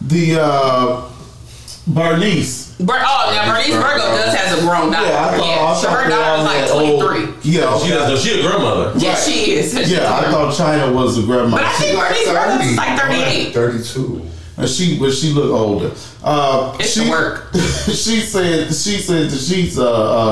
the 0.02 0.40
uh, 0.42 1.02
Bernice. 1.88 2.76
Ber- 2.80 2.94
oh, 2.98 3.32
now 3.34 3.52
Bernice 3.54 3.72
Burgos 3.72 4.02
does 4.04 4.34
has 4.34 4.58
a 4.58 4.62
grown 4.62 4.92
daughter. 4.92 5.08
Yeah, 5.08 5.26
I 5.30 5.38
thought, 5.38 5.78
I 5.78 5.82
so 5.82 5.88
thought 5.88 6.04
her 6.04 6.10
they 6.10 6.16
daughter's 6.16 6.40
all 6.40 6.46
like 6.46 6.58
had 6.58 6.70
twenty 6.70 6.92
old- 6.92 7.04
three. 7.42 7.52
Yeah, 7.52 7.78
She 7.80 7.94
okay. 7.94 8.14
is. 8.14 8.24
She 8.24 8.40
a 8.40 8.42
grandmother. 8.42 8.94
Yes, 8.98 9.28
she 9.28 9.52
is. 9.54 9.72
She's 9.74 9.92
Yeah, 9.92 10.14
I 10.14 10.32
thought 10.32 10.54
Chyna 10.54 10.94
was 10.94 11.18
a 11.18 11.22
grandmother. 11.24 11.64
But 11.64 11.66
I 11.66 11.74
think 11.78 11.98
like 11.98 12.10
Bernice 12.10 12.26
Burgos's 12.28 12.76
30. 12.76 12.76
like 12.76 13.00
thirty 13.00 13.22
eight. 13.24 13.54
32. 13.54 14.22
And 14.58 14.70
she, 14.70 14.98
but 14.98 15.12
she 15.12 15.32
looked 15.34 15.52
older. 15.52 15.92
Uh, 16.24 16.76
It's 16.80 16.94
she, 16.94 17.10
work. 17.10 17.50
she 17.54 18.22
said, 18.22 18.68
she 18.74 18.98
said 19.00 19.30
that 19.30 19.38
she's. 19.38 19.78
Uh, 19.78 19.84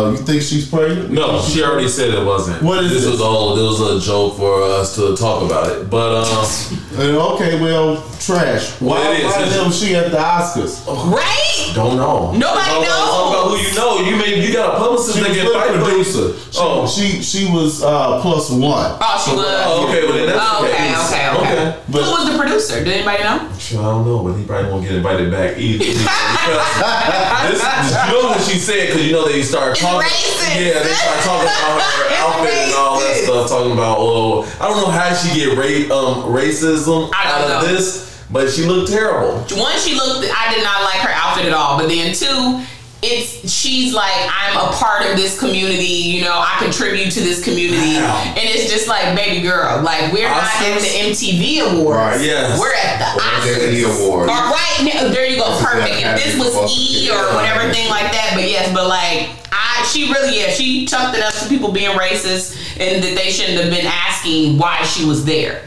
uh, 0.08 0.12
you 0.12 0.18
think 0.18 0.42
she's 0.42 0.70
pregnant? 0.70 1.12
No, 1.12 1.42
she 1.42 1.62
already 1.62 1.90
said 1.90 2.10
it 2.14 2.26
wasn't. 2.26 2.64
What 2.64 2.84
is 2.86 2.92
this? 2.92 3.02
this? 3.04 3.12
was 3.12 3.22
all. 3.22 3.60
It 3.60 3.62
was 3.64 3.82
a 4.04 4.08
joke 4.08 4.38
for 4.38 4.64
us 4.64 4.96
to 4.96 5.16
talk 5.18 5.44
about 5.44 5.72
it. 5.76 5.90
But 5.90 6.24
um, 6.24 6.48
Uh, 6.94 7.34
okay, 7.34 7.60
well, 7.60 7.98
trash. 8.20 8.80
Why, 8.80 9.00
Well, 9.00 9.12
it 9.14 9.20
is. 9.20 9.26
why 9.26 9.42
the 9.42 9.50
hell 9.52 9.72
she 9.72 9.96
at 9.96 10.12
the 10.12 10.18
Oscars? 10.18 10.86
Right? 11.12 11.72
don't 11.74 11.98
know. 11.98 12.32
Nobody 12.32 12.70
Talk 12.70 12.84
about- 12.86 13.10
Talk 13.10 13.30
about 13.34 13.48
who 13.50 13.58
you 13.58 13.74
know. 13.74 13.98
You 14.10 14.16
may. 14.16 14.46
You 14.48 14.54
got 14.54 14.76
a 14.76 14.78
publicist 14.78 15.18
She 15.18 15.24
that 15.24 15.30
was 15.30 15.38
get 15.38 15.46
with 15.48 15.56
fight 15.56 15.72
the 15.74 15.84
producer. 15.84 16.22
producer. 16.30 16.52
She, 16.54 16.60
Oh. 16.62 16.88
she 16.88 17.22
she 17.24 17.52
was 17.52 17.82
uh, 17.84 18.22
plus 18.22 18.52
one. 18.52 18.96
Oh, 19.02 19.24
she 19.26 19.36
was. 19.36 19.46
Oh, 19.66 19.88
okay. 19.90 20.06
Well, 20.06 20.14
then 20.14 20.28
that's 20.28 20.40
Oh, 20.40 20.62
the 20.64 20.70
okay, 20.70 20.94
okay, 20.94 21.26
okay. 21.42 21.82
But- 21.90 22.04
Who 22.04 22.12
was 22.12 22.32
the 22.32 22.38
producer? 22.38 22.84
Did 22.84 22.94
anybody 22.94 23.24
know? 23.24 23.50
I 23.50 23.74
don't 23.90 24.06
know, 24.06 24.13
but 24.22 24.34
he 24.34 24.46
probably 24.46 24.70
won't 24.70 24.84
get 24.84 24.96
invited 24.96 25.32
back 25.32 25.58
either. 25.58 25.86
this, 25.86 27.64
you 27.64 28.12
know 28.12 28.30
what 28.30 28.42
she 28.44 28.60
said 28.60 28.88
because 28.88 29.06
you 29.06 29.14
know 29.14 29.26
they 29.28 29.42
start 29.42 29.78
talking. 29.78 30.12
Yeah, 30.54 30.84
they 30.84 30.94
start 30.94 31.20
talking 31.24 31.48
about 31.48 31.82
her 31.82 32.16
outfit 32.22 32.54
and 32.54 32.74
all 32.76 33.00
that 33.00 33.16
stuff. 33.24 33.50
Talking 33.50 33.72
about 33.72 33.98
oh, 34.00 34.44
I 34.60 34.68
don't 34.68 34.78
know 34.84 34.92
how 34.92 35.14
she 35.16 35.34
get 35.34 35.58
ra- 35.58 35.96
um, 35.96 36.24
racism 36.30 37.10
out 37.16 37.42
don't 37.42 37.64
of 37.64 37.70
this, 37.70 38.24
but 38.30 38.50
she 38.52 38.66
looked 38.66 38.92
terrible. 38.92 39.40
One, 39.58 39.80
she 39.80 39.96
looked. 39.96 40.28
I 40.30 40.54
did 40.54 40.64
not 40.64 40.84
like 40.84 41.00
her 41.02 41.14
outfit 41.14 41.46
at 41.46 41.54
all. 41.54 41.80
But 41.80 41.88
then 41.88 42.14
two, 42.14 42.62
it's 43.04 43.52
she's 43.52 43.94
like 43.94 44.14
I'm 44.32 44.58
a 44.58 44.72
part 44.74 45.06
of 45.06 45.16
this 45.18 45.38
community. 45.40 45.84
You 46.18 46.24
know, 46.24 46.34
I 46.34 46.58
contribute 46.64 47.12
to 47.12 47.20
this 47.22 47.44
community, 47.44 47.96
Wow. 48.00 48.24
and 48.36 48.44
it's 48.50 48.72
just 48.72 48.88
like 48.88 49.16
baby 49.16 49.42
girl. 49.42 49.82
Like 49.84 50.12
we're 50.14 50.30
not 50.30 50.44
at 50.44 50.80
the 50.82 50.88
MTV 51.12 51.60
Awards. 51.74 51.98
Right, 51.98 52.22
yes. 52.22 52.60
We're 52.60 52.74
at 52.74 53.00
the 53.00 53.72
the 53.72 53.84
Awards. 53.84 54.32
Or 54.32 54.36
right 54.36 54.80
now, 54.94 55.10
there 55.10 55.28
you 55.28 55.38
go, 55.38 55.58
perfect. 55.62 55.96
If 56.02 56.24
this 56.24 56.38
was 56.40 56.72
E 56.72 57.10
or 57.12 57.34
whatever 57.36 57.72
thing 57.74 57.90
like 57.90 58.12
that, 58.12 58.32
but 58.34 58.44
yes, 58.50 58.72
but 58.74 58.88
like 58.88 59.30
I, 59.52 59.84
she 59.92 60.12
really, 60.12 60.40
yeah, 60.40 60.50
she 60.50 60.86
chucked 60.86 61.18
it 61.18 61.24
up 61.24 61.34
to 61.36 61.48
people 61.50 61.72
being 61.72 61.92
racist 61.98 62.58
and 62.80 63.04
that 63.04 63.16
they 63.16 63.30
shouldn't 63.32 63.60
have 63.62 63.70
been 63.72 63.86
asking 63.86 64.58
why 64.58 64.82
she 64.84 65.06
was 65.06 65.26
there. 65.26 65.62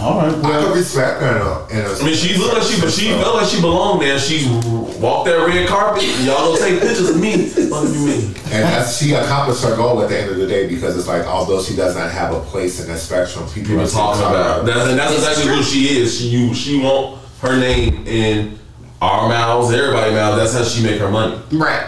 All 0.00 0.16
right, 0.16 0.28
I 0.28 0.32
could 0.32 0.42
well, 0.42 0.74
respect 0.74 1.20
her 1.20 1.36
in 1.36 1.42
a, 1.42 1.80
in 1.80 1.86
a 1.86 2.00
I 2.00 2.04
mean, 2.04 2.14
she 2.14 2.34
looked 2.38 2.54
like 2.54 2.62
she, 2.62 2.80
but 2.80 2.90
she 2.90 3.08
felt 3.10 3.34
like 3.36 3.46
she 3.46 3.60
belonged 3.60 4.00
there. 4.00 4.18
She 4.18 4.48
walked 4.98 5.26
that 5.28 5.44
red 5.46 5.68
carpet. 5.68 6.04
Y'all 6.24 6.56
don't 6.56 6.58
take 6.58 6.80
pictures 6.80 7.10
of 7.10 7.20
me. 7.20 7.50
What 7.68 7.86
do 7.86 7.92
you 7.92 8.06
mean? 8.06 8.24
And 8.50 8.64
that's, 8.64 8.96
she 8.98 9.12
accomplished 9.12 9.62
her 9.62 9.76
goal 9.76 10.02
at 10.02 10.08
the 10.08 10.18
end 10.18 10.30
of 10.30 10.38
the 10.38 10.46
day 10.46 10.66
because 10.66 10.96
it's 10.96 11.06
like, 11.06 11.26
although 11.26 11.62
she 11.62 11.76
does 11.76 11.94
not 11.94 12.10
have 12.10 12.34
a 12.34 12.40
place 12.40 12.80
in 12.80 12.88
that 12.88 12.98
spectrum, 12.98 13.44
people, 13.48 13.68
People 13.76 13.82
are 13.82 13.86
talking 13.86 14.22
about 14.22 14.64
that's, 14.64 14.88
and 14.88 14.98
that's 14.98 15.12
It's 15.12 15.20
exactly 15.22 15.44
true. 15.44 15.56
who 15.56 15.62
she 15.62 15.98
is. 16.00 16.18
She 16.18 16.28
you 16.28 16.54
she 16.54 16.80
want 16.80 17.20
her 17.42 17.58
name 17.60 18.06
in 18.06 18.58
our 19.02 19.28
mouths, 19.28 19.72
everybody 19.72 20.12
mouths. 20.12 20.36
That's 20.38 20.54
how 20.54 20.64
she 20.64 20.82
make 20.82 20.98
her 21.00 21.10
money. 21.10 21.40
Right. 21.52 21.86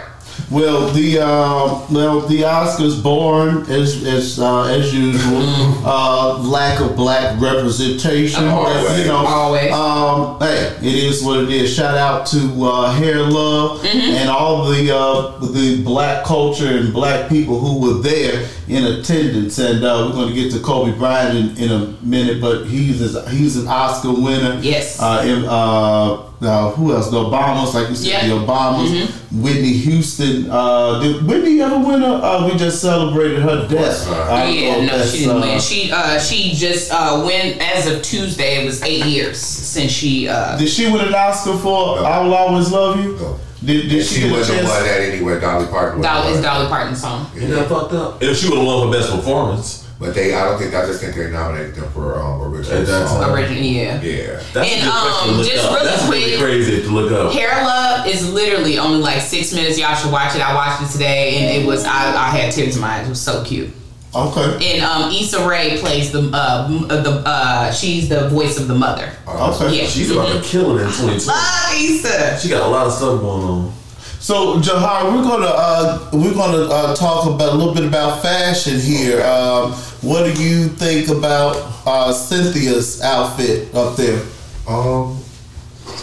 Well, 0.53 0.89
the 0.89 1.19
uh, 1.19 1.85
well, 1.91 2.21
the 2.21 2.41
Oscars 2.41 3.01
born 3.01 3.69
as 3.69 4.05
as 4.05 4.39
uh, 4.39 4.65
as 4.65 4.93
usual. 4.93 5.41
Uh, 5.85 6.37
lack 6.43 6.79
of 6.79 6.95
black 6.95 7.39
representation. 7.41 8.45
Always. 8.45 8.99
You 8.99 9.05
know, 9.05 9.25
Always. 9.25 9.71
Um, 9.71 10.39
hey, 10.39 10.77
it 10.81 10.95
is 11.03 11.23
what 11.23 11.43
it 11.43 11.49
is. 11.49 11.73
Shout 11.73 11.97
out 11.97 12.27
to 12.27 12.65
uh, 12.65 12.93
Hair 12.93 13.23
Love 13.23 13.83
and 13.85 14.29
all 14.29 14.69
the 14.69 14.95
uh, 14.95 15.39
the 15.39 15.81
black 15.83 16.23
culture 16.23 16.67
and 16.67 16.93
black 16.93 17.29
people 17.29 17.59
who 17.59 17.81
were 17.81 18.01
there 18.01 18.47
in 18.67 18.85
attendance. 18.85 19.57
And 19.57 19.83
uh, 19.83 20.05
we're 20.07 20.13
going 20.13 20.29
to 20.29 20.35
get 20.35 20.51
to 20.53 20.59
Kobe 20.59 20.97
Bryant 20.97 21.57
in, 21.59 21.63
in 21.63 21.71
a 21.71 21.87
minute, 22.03 22.39
but 22.39 22.65
he's 22.65 22.99
he's 23.29 23.57
an 23.57 23.67
Oscar 23.67 24.13
winner. 24.13 24.59
Yes. 24.61 25.01
Uh, 25.01 26.29
and, 26.39 26.49
uh, 26.49 26.67
uh, 26.67 26.71
who 26.71 26.93
else? 26.93 27.09
The 27.09 27.17
Obamas, 27.17 27.73
like 27.73 27.89
you 27.89 27.95
said, 27.95 28.07
Yeah. 28.07 28.27
the 28.27 28.35
Obamas. 28.45 29.11
Whitney 29.31 29.73
Houston. 29.73 30.49
Uh, 30.49 30.99
did 30.99 31.25
Whitney 31.25 31.61
ever 31.61 31.79
win? 31.79 32.03
A, 32.03 32.13
uh, 32.13 32.49
we 32.51 32.57
just 32.57 32.81
celebrated 32.81 33.39
her 33.41 33.67
death. 33.67 34.07
not. 34.07 34.29
I 34.29 34.49
yeah, 34.49 34.85
no, 34.85 35.05
she 35.05 35.19
didn't 35.19 35.37
uh, 35.37 35.39
win. 35.41 35.59
She 35.59 35.91
uh 35.91 36.19
she 36.19 36.53
just 36.53 36.91
uh 36.91 37.23
went 37.25 37.59
as 37.61 37.87
of 37.87 38.01
Tuesday. 38.03 38.61
It 38.61 38.65
was 38.65 38.81
eight 38.83 39.05
years 39.05 39.37
since 39.39 39.91
she 39.91 40.27
uh 40.27 40.57
Did 40.57 40.69
she 40.69 40.91
win 40.91 41.01
an 41.07 41.15
Oscar 41.15 41.57
for 41.57 41.97
No. 41.97 42.05
"I 42.05 42.19
Will 42.23 42.33
Always 42.33 42.71
Love 42.71 43.03
You"? 43.03 43.13
No. 43.17 43.39
Did, 43.63 43.89
did 43.89 44.05
she, 44.05 44.15
she 44.15 44.21
get 44.23 44.31
wasn't 44.33 44.57
chance? 44.59 44.69
one 44.69 44.83
that 44.83 44.99
anywhere. 45.01 45.39
Dolly 45.39 45.67
Parton 45.67 46.01
Dolly, 46.01 46.25
one. 46.25 46.33
it's 46.33 46.41
Dolly 46.43 46.67
Parton's 46.67 46.99
song. 47.01 47.31
Ain't 47.37 47.49
that 47.51 47.69
fucked 47.69 47.93
up? 47.93 48.21
If 48.21 48.37
she 48.37 48.49
would 48.49 48.57
have 48.57 48.67
won 48.67 48.87
her 48.91 48.93
best 48.99 49.09
performance, 49.09 49.82
But 50.03 50.15
they, 50.15 50.33
I 50.33 50.43
don't 50.45 50.59
think, 50.59 50.73
I 50.75 50.85
just 50.85 51.01
think 51.01 51.15
they 51.15 51.29
nominated 51.31 51.75
them 51.75 51.89
for 51.91 52.19
um, 52.19 52.41
original 52.41 52.81
At 52.81 53.07
song. 53.07 53.31
Original, 53.33 53.63
yeah. 53.63 54.01
Yeah. 54.01 54.43
that's 54.53 54.69
And, 54.69 54.81
a 54.81 54.83
good 54.83 54.91
question 54.91 55.33
to 55.33 55.39
um, 55.39 55.45
just 55.45 55.65
up. 55.65 55.73
really 55.73 55.85
that's 55.85 56.09
really 56.09 56.37
crazy 56.37 56.81
to 56.83 56.89
look 56.89 57.11
up. 57.11 57.33
Hair 57.33 57.63
Love 57.63 58.07
is 58.07 58.31
literally 58.33 58.77
only 58.79 58.99
like 58.99 59.21
six 59.21 59.53
minutes. 59.53 59.79
Y'all 59.79 59.95
should 59.95 60.11
watch 60.11 60.35
it. 60.35 60.41
I 60.41 60.53
watched 60.53 60.83
it 60.83 60.91
today, 60.91 61.37
and 61.37 61.63
it 61.63 61.65
was 61.67 61.85
I, 61.85 62.13
I 62.15 62.29
had 62.29 62.51
tears 62.53 62.75
in 62.75 62.81
my 62.81 62.99
eyes. 62.99 63.05
It 63.07 63.09
was 63.09 63.21
so 63.21 63.43
cute. 63.43 63.69
Okay. 64.15 64.75
And 64.75 64.83
um, 64.83 65.11
Issa 65.11 65.47
Rae 65.47 65.77
plays 65.79 66.11
the 66.11 66.29
uh, 66.31 66.67
uh, 66.89 67.01
the 67.01 67.23
uh, 67.25 67.71
she's 67.71 68.09
the 68.09 68.29
voice 68.29 68.59
of 68.59 68.67
the 68.67 68.75
mother. 68.75 69.11
Okay. 69.27 69.79
Yeah, 69.81 69.87
She's 69.87 70.11
about 70.11 70.31
to 70.33 70.47
kill 70.47 70.77
it 70.77 70.81
in 70.83 70.87
2020. 70.89 71.25
Love 71.25 71.73
Issa. 71.73 72.39
She 72.39 72.49
got 72.49 72.61
a 72.67 72.69
lot 72.69 72.85
of 72.87 72.93
stuff 72.93 73.19
going 73.21 73.43
on. 73.43 73.73
So 74.19 74.59
Jahar, 74.59 75.05
we're 75.15 75.23
gonna 75.23 75.47
uh, 75.49 76.09
we're 76.13 76.33
gonna 76.33 76.63
uh, 76.71 76.95
talk 76.95 77.25
about 77.25 77.53
a 77.53 77.55
little 77.55 77.73
bit 77.73 77.85
about 77.85 78.21
fashion 78.21 78.79
here. 78.79 79.23
Um, 79.25 79.73
what 80.03 80.25
do 80.25 80.43
you 80.43 80.67
think 80.67 81.07
about 81.07 81.55
uh, 81.85 82.11
Cynthia's 82.11 83.01
outfit 83.01 83.73
up 83.73 83.95
there? 83.95 84.21
Um, 84.67 85.23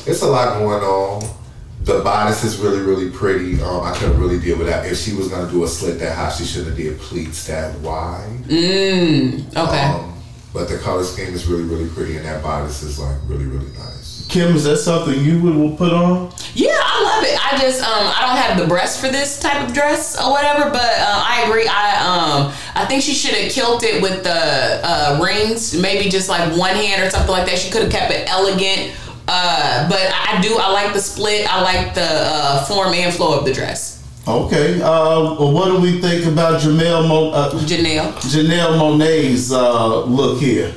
it's 0.06 0.22
a 0.22 0.26
lot 0.26 0.58
going 0.58 0.82
on. 0.82 1.36
The 1.82 2.00
bodice 2.00 2.42
is 2.44 2.56
really, 2.56 2.80
really 2.80 3.10
pretty. 3.10 3.60
Um, 3.62 3.82
I 3.82 3.94
couldn't 3.96 4.18
really 4.18 4.38
deal 4.38 4.56
with 4.58 4.68
that. 4.68 4.86
If 4.86 4.98
she 4.98 5.14
was 5.14 5.28
gonna 5.28 5.50
do 5.50 5.64
a 5.64 5.68
slit 5.68 5.98
that 5.98 6.16
high, 6.16 6.30
she 6.30 6.44
should 6.44 6.66
have 6.66 6.76
did 6.76 6.98
pleats 6.98 7.46
that 7.46 7.78
wide. 7.80 8.44
Mm, 8.44 9.48
okay. 9.56 9.84
Um, 9.84 10.14
but 10.52 10.68
the 10.68 10.78
color 10.78 11.04
scheme 11.04 11.34
is 11.34 11.46
really, 11.46 11.64
really 11.64 11.88
pretty, 11.90 12.16
and 12.16 12.24
that 12.24 12.42
bodice 12.42 12.82
is 12.82 12.98
like 12.98 13.16
really, 13.26 13.46
really 13.46 13.70
nice. 13.78 13.99
Kim, 14.30 14.54
is 14.54 14.62
that 14.62 14.76
something 14.78 15.18
you 15.24 15.40
would 15.42 15.56
will 15.56 15.76
put 15.76 15.92
on? 15.92 16.32
Yeah, 16.54 16.70
I 16.72 17.02
love 17.02 17.24
it. 17.24 17.52
I 17.52 17.58
just 17.60 17.82
um 17.82 18.06
I 18.16 18.26
don't 18.26 18.36
have 18.36 18.58
the 18.58 18.66
breast 18.66 19.00
for 19.00 19.08
this 19.08 19.40
type 19.40 19.66
of 19.66 19.74
dress 19.74 20.16
or 20.20 20.30
whatever, 20.30 20.70
but 20.70 20.80
uh, 20.98 21.24
I 21.26 21.42
agree. 21.48 21.66
I 21.66 21.96
um 21.98 22.52
I 22.76 22.84
think 22.86 23.02
she 23.02 23.12
should 23.12 23.34
have 23.34 23.50
killed 23.50 23.82
it 23.82 24.00
with 24.00 24.22
the 24.22 24.80
uh, 24.84 25.20
rings, 25.22 25.76
maybe 25.76 26.08
just 26.08 26.28
like 26.28 26.56
one 26.56 26.76
hand 26.76 27.02
or 27.02 27.10
something 27.10 27.32
like 27.32 27.46
that. 27.46 27.58
She 27.58 27.72
could 27.72 27.82
have 27.82 27.90
kept 27.92 28.12
it 28.12 28.28
elegant. 28.30 28.94
Uh, 29.26 29.88
but 29.88 29.98
I 30.12 30.38
I 30.38 30.40
do. 30.40 30.56
I 30.58 30.70
like 30.70 30.92
the 30.92 31.00
split. 31.00 31.52
I 31.52 31.60
like 31.62 31.94
the 31.94 32.06
uh, 32.08 32.64
form 32.66 32.94
and 32.94 33.12
flow 33.12 33.36
of 33.36 33.44
the 33.44 33.52
dress. 33.52 34.00
Okay. 34.28 34.80
Uh, 34.80 35.34
well, 35.38 35.52
what 35.52 35.66
do 35.66 35.80
we 35.80 36.00
think 36.00 36.24
about 36.26 36.60
Janelle 36.60 37.08
Mo- 37.08 37.30
uh, 37.30 37.50
Janelle. 37.66 38.12
Janelle 38.22 38.78
Monáe's 38.78 39.52
uh, 39.52 40.04
look 40.04 40.40
here? 40.40 40.72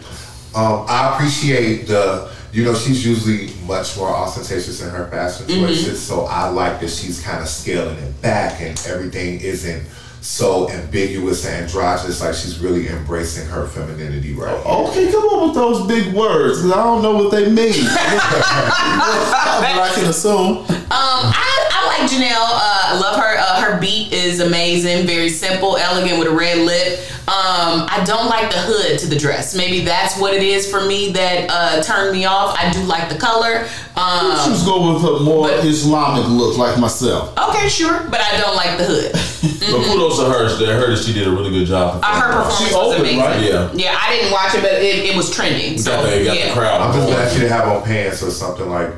Um, 0.55 0.85
I 0.87 1.13
appreciate 1.13 1.87
the 1.87 2.32
you 2.53 2.63
know, 2.63 2.73
she's 2.75 3.05
usually 3.05 3.49
much 3.65 3.97
more 3.97 4.07
ostentatious 4.09 4.81
in 4.81 4.89
her 4.91 5.07
fashion 5.09 5.45
Mm-hmm. 5.47 5.65
choices. 5.65 6.01
So 6.01 6.25
I 6.25 6.47
like 6.49 6.79
that 6.81 6.89
she's 6.89 7.19
kind 7.21 7.41
of 7.41 7.47
scaling 7.49 7.97
it 7.97 8.21
back 8.21 8.61
and 8.61 8.79
everything 8.87 9.41
isn't 9.41 9.83
so 10.21 10.69
ambiguous 10.69 11.45
and 11.45 11.65
androgynous. 11.65 12.21
Like 12.21 12.33
she's 12.35 12.59
really 12.59 12.87
embracing 12.87 13.45
her 13.49 13.65
femininity 13.67 14.33
right 14.33 14.63
now. 14.63 14.85
Okay, 14.87 15.11
come 15.11 15.23
on 15.23 15.47
with 15.49 15.55
those 15.55 15.85
big 15.87 16.13
words, 16.13 16.61
'cause 16.61 16.71
I 16.71 16.81
don't 16.83 17.01
know 17.01 17.15
what 17.17 17.31
they 17.31 17.49
mean. 17.49 17.73
but 17.85 19.81
I 19.81 19.91
can 19.95 20.05
assume. 20.05 20.59
Um, 20.59 20.67
I, 20.91 21.69
I 21.71 21.87
like 21.99 22.09
Janelle. 22.09 22.31
Uh, 22.31 22.81
I 22.85 22.99
love 22.99 23.17
her. 23.19 23.35
Uh, 23.37 23.61
her 23.61 23.79
beat 23.81 24.13
is 24.13 24.39
amazing. 24.39 25.05
Very 25.05 25.29
simple, 25.29 25.75
elegant 25.77 26.19
with 26.19 26.27
a 26.27 26.31
red 26.35 26.59
lip. 26.59 26.99
Um, 27.33 27.87
I 27.89 28.03
don't 28.05 28.27
like 28.29 28.51
the 28.51 28.59
hood 28.59 28.99
to 28.99 29.07
the 29.07 29.15
dress. 29.17 29.55
Maybe 29.55 29.81
that's 29.81 30.19
what 30.19 30.35
it 30.35 30.43
is 30.43 30.69
for 30.69 30.85
me 30.85 31.11
that 31.13 31.47
uh, 31.49 31.81
turned 31.81 32.11
me 32.11 32.25
off. 32.25 32.55
I 32.59 32.69
do 32.71 32.79
like 32.83 33.09
the 33.09 33.17
color. 33.17 33.65
Um, 33.97 34.29
Let's 34.29 34.63
go 34.63 34.93
with 34.93 35.03
a 35.03 35.19
more 35.23 35.47
but- 35.47 35.65
Islamic 35.65 36.27
look 36.29 36.59
like 36.59 36.77
myself. 36.79 37.35
okay, 37.49 37.67
sure, 37.69 38.05
but 38.11 38.21
I 38.21 38.37
don't 38.37 38.55
like 38.55 38.77
the 38.77 38.85
hood. 38.85 39.11
But 39.63 39.85
kudos 39.85 40.19
to 40.19 40.25
her. 40.25 40.45
I 40.45 40.75
heard 40.75 40.91
that 40.91 41.03
she 41.03 41.13
did 41.13 41.25
a 41.25 41.31
really 41.31 41.49
good 41.49 41.65
job. 41.65 42.01
Uh, 42.03 42.19
her 42.21 42.27
performance 42.43 42.57
She 42.57 42.63
was 42.65 42.75
opened, 42.75 43.01
amazing. 43.01 43.19
right? 43.19 43.41
Yeah. 43.41 43.71
yeah. 43.73 43.97
I 43.99 44.15
didn't 44.15 44.31
watch 44.31 44.53
it, 44.55 44.61
but 44.61 44.73
it, 44.73 45.05
it 45.05 45.15
was 45.15 45.33
trending. 45.33 45.77
So 45.79 45.89
got 45.91 46.03
the, 46.03 46.23
got 46.25 46.37
yeah. 46.37 46.47
the 46.49 46.53
crowd. 46.53 46.81
I'm 46.81 46.93
just 46.93 47.07
going. 47.07 47.13
glad 47.13 47.31
she 47.31 47.39
didn't 47.39 47.51
have 47.53 47.67
on 47.69 47.81
pants 47.83 48.21
or 48.21 48.29
something 48.29 48.69
like 48.69 48.89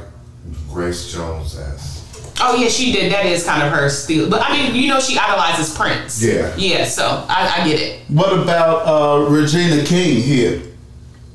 Grace 0.70 1.14
Jones 1.14 1.56
as. 1.58 1.95
Oh 2.42 2.56
yeah, 2.56 2.68
she 2.68 2.92
did. 2.92 3.12
That 3.12 3.26
is 3.26 3.46
kind 3.46 3.64
of 3.64 3.72
her 3.72 3.90
style. 3.90 4.30
But 4.30 4.42
I 4.44 4.52
mean, 4.52 4.76
you 4.76 4.88
know, 4.90 5.00
she 5.00 5.18
idolizes 5.18 5.76
Prince. 5.76 6.22
Yeah. 6.22 6.54
Yeah. 6.58 6.86
So 6.86 7.26
I, 7.30 7.62
I 7.62 7.68
get 7.68 7.80
it. 7.80 8.02
What 8.10 8.38
about 8.40 8.86
uh, 8.88 9.30
Regina 9.30 9.84
King 9.86 10.22
here? 10.22 10.62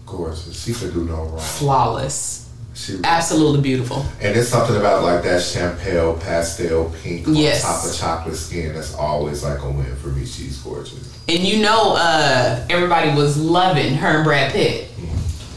Gorgeous. 0.07 0.63
She 0.63 0.73
could 0.75 0.93
do 0.93 1.05
no 1.05 1.25
wrong. 1.25 1.39
Flawless. 1.39 2.49
She 2.75 2.99
Absolutely 3.05 3.61
beautiful. 3.61 4.05
And 4.21 4.37
it's 4.37 4.49
something 4.49 4.77
about 4.77 5.03
like 5.03 5.23
that 5.25 5.43
champagne 5.43 6.19
pastel 6.21 6.91
pink 7.03 7.27
Yes. 7.29 7.65
on 7.65 7.75
top 7.75 7.85
of 7.87 7.97
chocolate 7.97 8.37
skin 8.37 8.75
that's 8.75 8.95
always 8.95 9.43
like 9.45 9.61
a 9.63 9.71
win 9.71 9.95
for 9.97 10.09
me. 10.09 10.25
She's 10.25 10.57
gorgeous. 10.59 11.19
And 11.29 11.41
you 11.41 11.63
know, 11.63 11.95
uh, 11.97 12.65
everybody 12.71 13.15
was 13.15 13.37
loving 13.37 13.95
her 13.95 14.09
and 14.17 14.25
Brad 14.25 14.53
Pitt. 14.53 14.90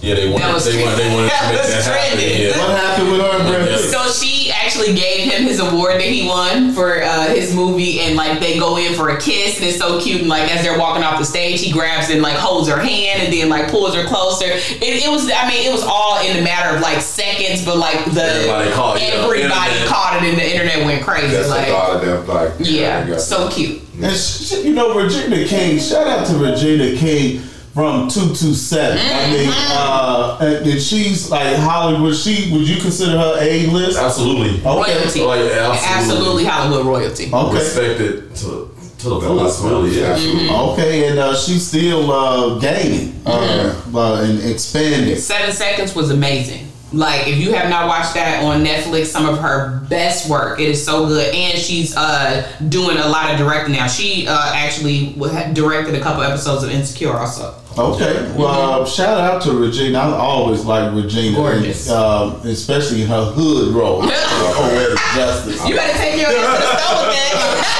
Yeah, 0.03 0.15
they 0.15 0.27
wanted. 0.27 0.43
That 0.43 0.53
was 0.53 0.65
they 0.67 0.83
wanted. 0.83 0.99
They 0.99 1.15
wanted 1.15 1.31
to 1.31 1.35
that 1.39 1.47
make 1.55 1.61
was 1.63 1.71
that 1.71 1.83
happen. 1.87 2.19
trending. 2.19 2.41
Yeah. 2.43 2.59
What 2.59 2.75
happened 2.75 3.07
with 3.11 3.21
her 3.23 3.31
and 3.39 3.47
Brad 3.47 3.67
Pitt? 3.71 3.87
So 3.87 4.11
she 4.11 4.51
actually 4.51 4.91
gave 4.93 5.31
him 5.31 5.43
his 5.47 5.59
award 5.63 5.95
that 6.03 6.11
he 6.11 6.27
won 6.27 6.73
for 6.75 7.01
uh, 7.01 7.31
his 7.31 7.55
movie, 7.55 8.01
and 8.01 8.17
like 8.19 8.39
they 8.43 8.59
go 8.59 8.75
in 8.75 8.93
for 8.99 9.15
a 9.15 9.17
kiss, 9.17 9.55
and 9.57 9.65
it's 9.65 9.77
so 9.79 10.01
cute. 10.03 10.19
And 10.19 10.27
like 10.29 10.51
as 10.53 10.59
they're 10.61 10.77
walking 10.77 11.03
off 11.07 11.19
the 11.19 11.25
stage, 11.25 11.61
he 11.63 11.71
grabs 11.71 12.09
and 12.11 12.21
like 12.21 12.35
holds 12.35 12.67
her 12.67 12.75
hand, 12.77 13.23
and 13.23 13.31
then 13.31 13.47
like 13.47 13.71
pulls 13.71 13.95
her 13.95 14.03
closer. 14.03 14.51
It, 14.51 14.83
it 14.83 15.09
was, 15.09 15.23
I 15.31 15.47
mean, 15.47 15.65
it 15.65 15.71
was 15.71 15.83
all 15.87 16.19
in 16.19 16.35
a 16.35 16.41
matter 16.43 16.75
of 16.75 16.81
like 16.83 16.99
seconds, 16.99 17.63
but 17.63 17.77
like 17.77 18.03
the 18.11 18.27
Everybody 18.43 18.71
caught 18.71 18.97
it, 18.97 19.03
yeah. 19.07 19.23
everybody 19.23 19.41
Internet. 19.47 19.87
caught 19.87 20.19
it, 20.19 20.27
and 20.27 20.37
the 20.37 20.51
internet 20.51 20.83
went 20.85 21.01
crazy. 21.01 21.27
That's 21.31 21.47
like, 21.49 21.69
a 21.69 21.71
lot 21.71 21.95
of 21.95 22.01
them 22.03 22.27
like 22.27 22.51
yeah, 22.59 23.15
so 23.17 23.49
cute. 23.49 23.79
And 24.01 24.11
sh- 24.13 24.51
you 24.67 24.73
know, 24.73 24.99
Regina 24.99 25.45
King, 25.47 25.79
shout 25.79 26.07
out 26.07 26.27
to 26.27 26.35
Regina 26.35 26.91
King 26.99 27.41
from 27.73 28.07
227. 28.07 28.97
I 28.99 29.31
mean, 29.31 29.49
uh, 29.51 30.37
and, 30.41 30.67
and 30.67 30.81
she's 30.81 31.29
like 31.31 31.55
Hollywood. 31.57 32.15
She 32.15 32.51
Would 32.53 32.67
you 32.67 32.79
consider 32.79 33.17
her 33.17 33.37
A-list? 33.39 33.97
Absolutely. 33.97 34.59
Okay. 34.59 34.65
Royalty, 34.65 35.21
Like, 35.21 35.39
absolutely. 35.51 35.87
absolutely 35.89 36.43
Hollywood 36.45 36.85
royalty. 36.85 37.29
Okay. 37.33 37.55
Respected 37.55 38.35
to 38.35 38.69
to 38.99 39.09
the 39.09 39.19
fullest. 39.21 39.63
Really. 39.63 39.99
Yeah. 39.99 40.61
Okay, 40.71 41.09
and 41.09 41.19
uh, 41.19 41.35
she's 41.35 41.67
still 41.67 42.09
uh, 42.11 42.59
gaining 42.59 43.19
uh, 43.25 43.83
uh, 43.93 44.21
and 44.23 44.39
expanding. 44.49 45.17
Seven 45.17 45.51
Seconds 45.53 45.93
was 45.95 46.09
amazing. 46.11 46.67
Like 46.93 47.27
if 47.27 47.37
you 47.39 47.53
have 47.53 47.69
not 47.69 47.87
watched 47.87 48.13
that 48.13 48.43
on 48.43 48.63
Netflix, 48.63 49.07
some 49.07 49.27
of 49.27 49.39
her 49.39 49.79
best 49.89 50.29
work. 50.29 50.59
It 50.59 50.69
is 50.69 50.83
so 50.85 51.07
good, 51.07 51.33
and 51.33 51.57
she's 51.57 51.95
uh, 51.97 52.47
doing 52.69 52.97
a 52.97 53.07
lot 53.07 53.31
of 53.31 53.37
directing 53.37 53.73
now. 53.73 53.87
She 53.87 54.27
uh, 54.27 54.51
actually 54.53 55.13
directed 55.53 55.95
a 55.95 56.01
couple 56.01 56.21
episodes 56.21 56.63
of 56.63 56.69
Insecure 56.69 57.13
also. 57.17 57.55
Okay, 57.75 58.31
well, 58.37 58.83
uh, 58.83 58.85
shout 58.85 59.19
out 59.19 59.41
to 59.41 59.51
Regina. 59.53 59.97
I 59.97 60.11
always 60.11 60.63
like 60.63 60.93
Regina, 60.93 61.35
Gorgeous. 61.35 61.89
and, 61.89 61.97
um, 61.97 62.35
especially 62.47 63.01
her 63.05 63.25
hood 63.25 63.73
role, 63.73 64.03
justice. 65.15 65.67
You 65.67 65.73
better 65.75 65.97
take 65.97 66.21
your 66.21 66.29
ass 66.29 66.57
to 66.59 66.61
the 66.61 66.77
store 66.77 67.07
with 67.07 67.15
that. 67.17 67.73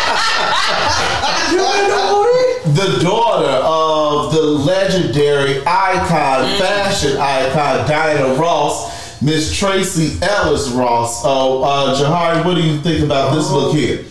the 2.65 2.99
daughter 3.03 3.49
of 3.63 4.31
the 4.33 4.41
legendary 4.41 5.61
icon, 5.67 6.57
fashion 6.57 7.17
icon 7.19 7.87
Diana 7.87 8.33
Ross, 8.35 8.91
Miss 9.23 9.57
Tracee 9.57 10.17
Ellis 10.21 10.69
Ross. 10.69 11.21
So, 11.23 11.63
uh, 11.63 11.95
Jahari, 11.95 12.43
what 12.45 12.55
do 12.55 12.61
you 12.61 12.79
think 12.79 13.03
about 13.05 13.33
this 13.33 13.49
look 13.49 13.73
here? 13.73 14.03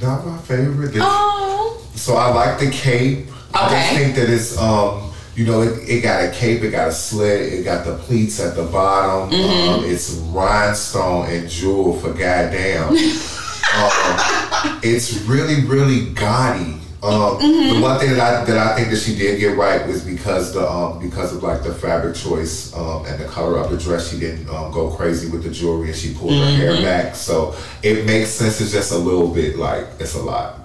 Not 0.00 0.24
my 0.26 0.38
favorite. 0.38 0.92
The- 0.92 1.00
oh, 1.02 1.82
So 1.94 2.14
I 2.16 2.32
like 2.32 2.58
the 2.60 2.70
cape. 2.70 3.28
Okay. 3.28 3.34
I 3.52 3.68
just 3.68 3.92
Okay. 3.92 3.96
think 4.04 4.14
that 4.16 4.30
it's 4.30 4.56
um 4.58 5.10
you 5.34 5.44
know 5.46 5.62
it, 5.62 5.88
it 5.88 6.00
got 6.02 6.24
a 6.24 6.30
cape, 6.30 6.62
it 6.62 6.70
got 6.70 6.88
a 6.88 6.92
slit, 6.92 7.52
it 7.52 7.64
got 7.64 7.84
the 7.84 7.96
pleats 7.96 8.38
at 8.40 8.54
the 8.56 8.62
bottom. 8.62 9.30
Mm-hmm. 9.30 9.68
Um, 9.70 9.84
it's 9.84 10.10
rhinestone 10.10 11.26
and 11.28 11.48
jewel 11.50 11.98
for 11.98 12.10
goddamn. 12.12 12.88
um, 13.76 14.80
it's 14.82 15.14
really 15.22 15.64
really 15.64 16.06
gaudy. 16.14 16.79
Um, 17.02 17.38
Mm-hmm. 17.40 17.74
The 17.76 17.80
one 17.80 17.98
thing 17.98 18.10
that 18.10 18.20
I 18.20 18.44
that 18.44 18.58
I 18.58 18.76
think 18.76 18.90
that 18.90 18.96
she 18.98 19.16
did 19.16 19.40
get 19.40 19.56
right 19.56 19.86
was 19.86 20.04
because 20.04 20.52
the 20.52 20.68
um 20.70 20.98
because 21.00 21.34
of 21.34 21.42
like 21.42 21.62
the 21.62 21.72
fabric 21.72 22.14
choice 22.14 22.74
um 22.74 23.06
and 23.06 23.18
the 23.18 23.24
color 23.26 23.58
of 23.58 23.70
the 23.70 23.78
dress. 23.78 24.10
She 24.10 24.18
didn't 24.20 24.48
um, 24.50 24.70
go 24.72 24.90
crazy 24.90 25.28
with 25.30 25.42
the 25.42 25.50
jewelry 25.50 25.88
and 25.88 25.96
she 25.96 26.12
pulled 26.12 26.32
her 26.32 26.36
Mm-hmm. 26.38 26.56
hair 26.60 26.82
back. 26.82 27.14
So 27.16 27.54
it 27.82 28.04
makes 28.04 28.28
sense. 28.30 28.60
It's 28.60 28.72
just 28.72 28.92
a 28.92 28.98
little 28.98 29.28
bit 29.28 29.56
like 29.56 29.86
it's 29.98 30.14
a 30.14 30.22
lot 30.22 30.60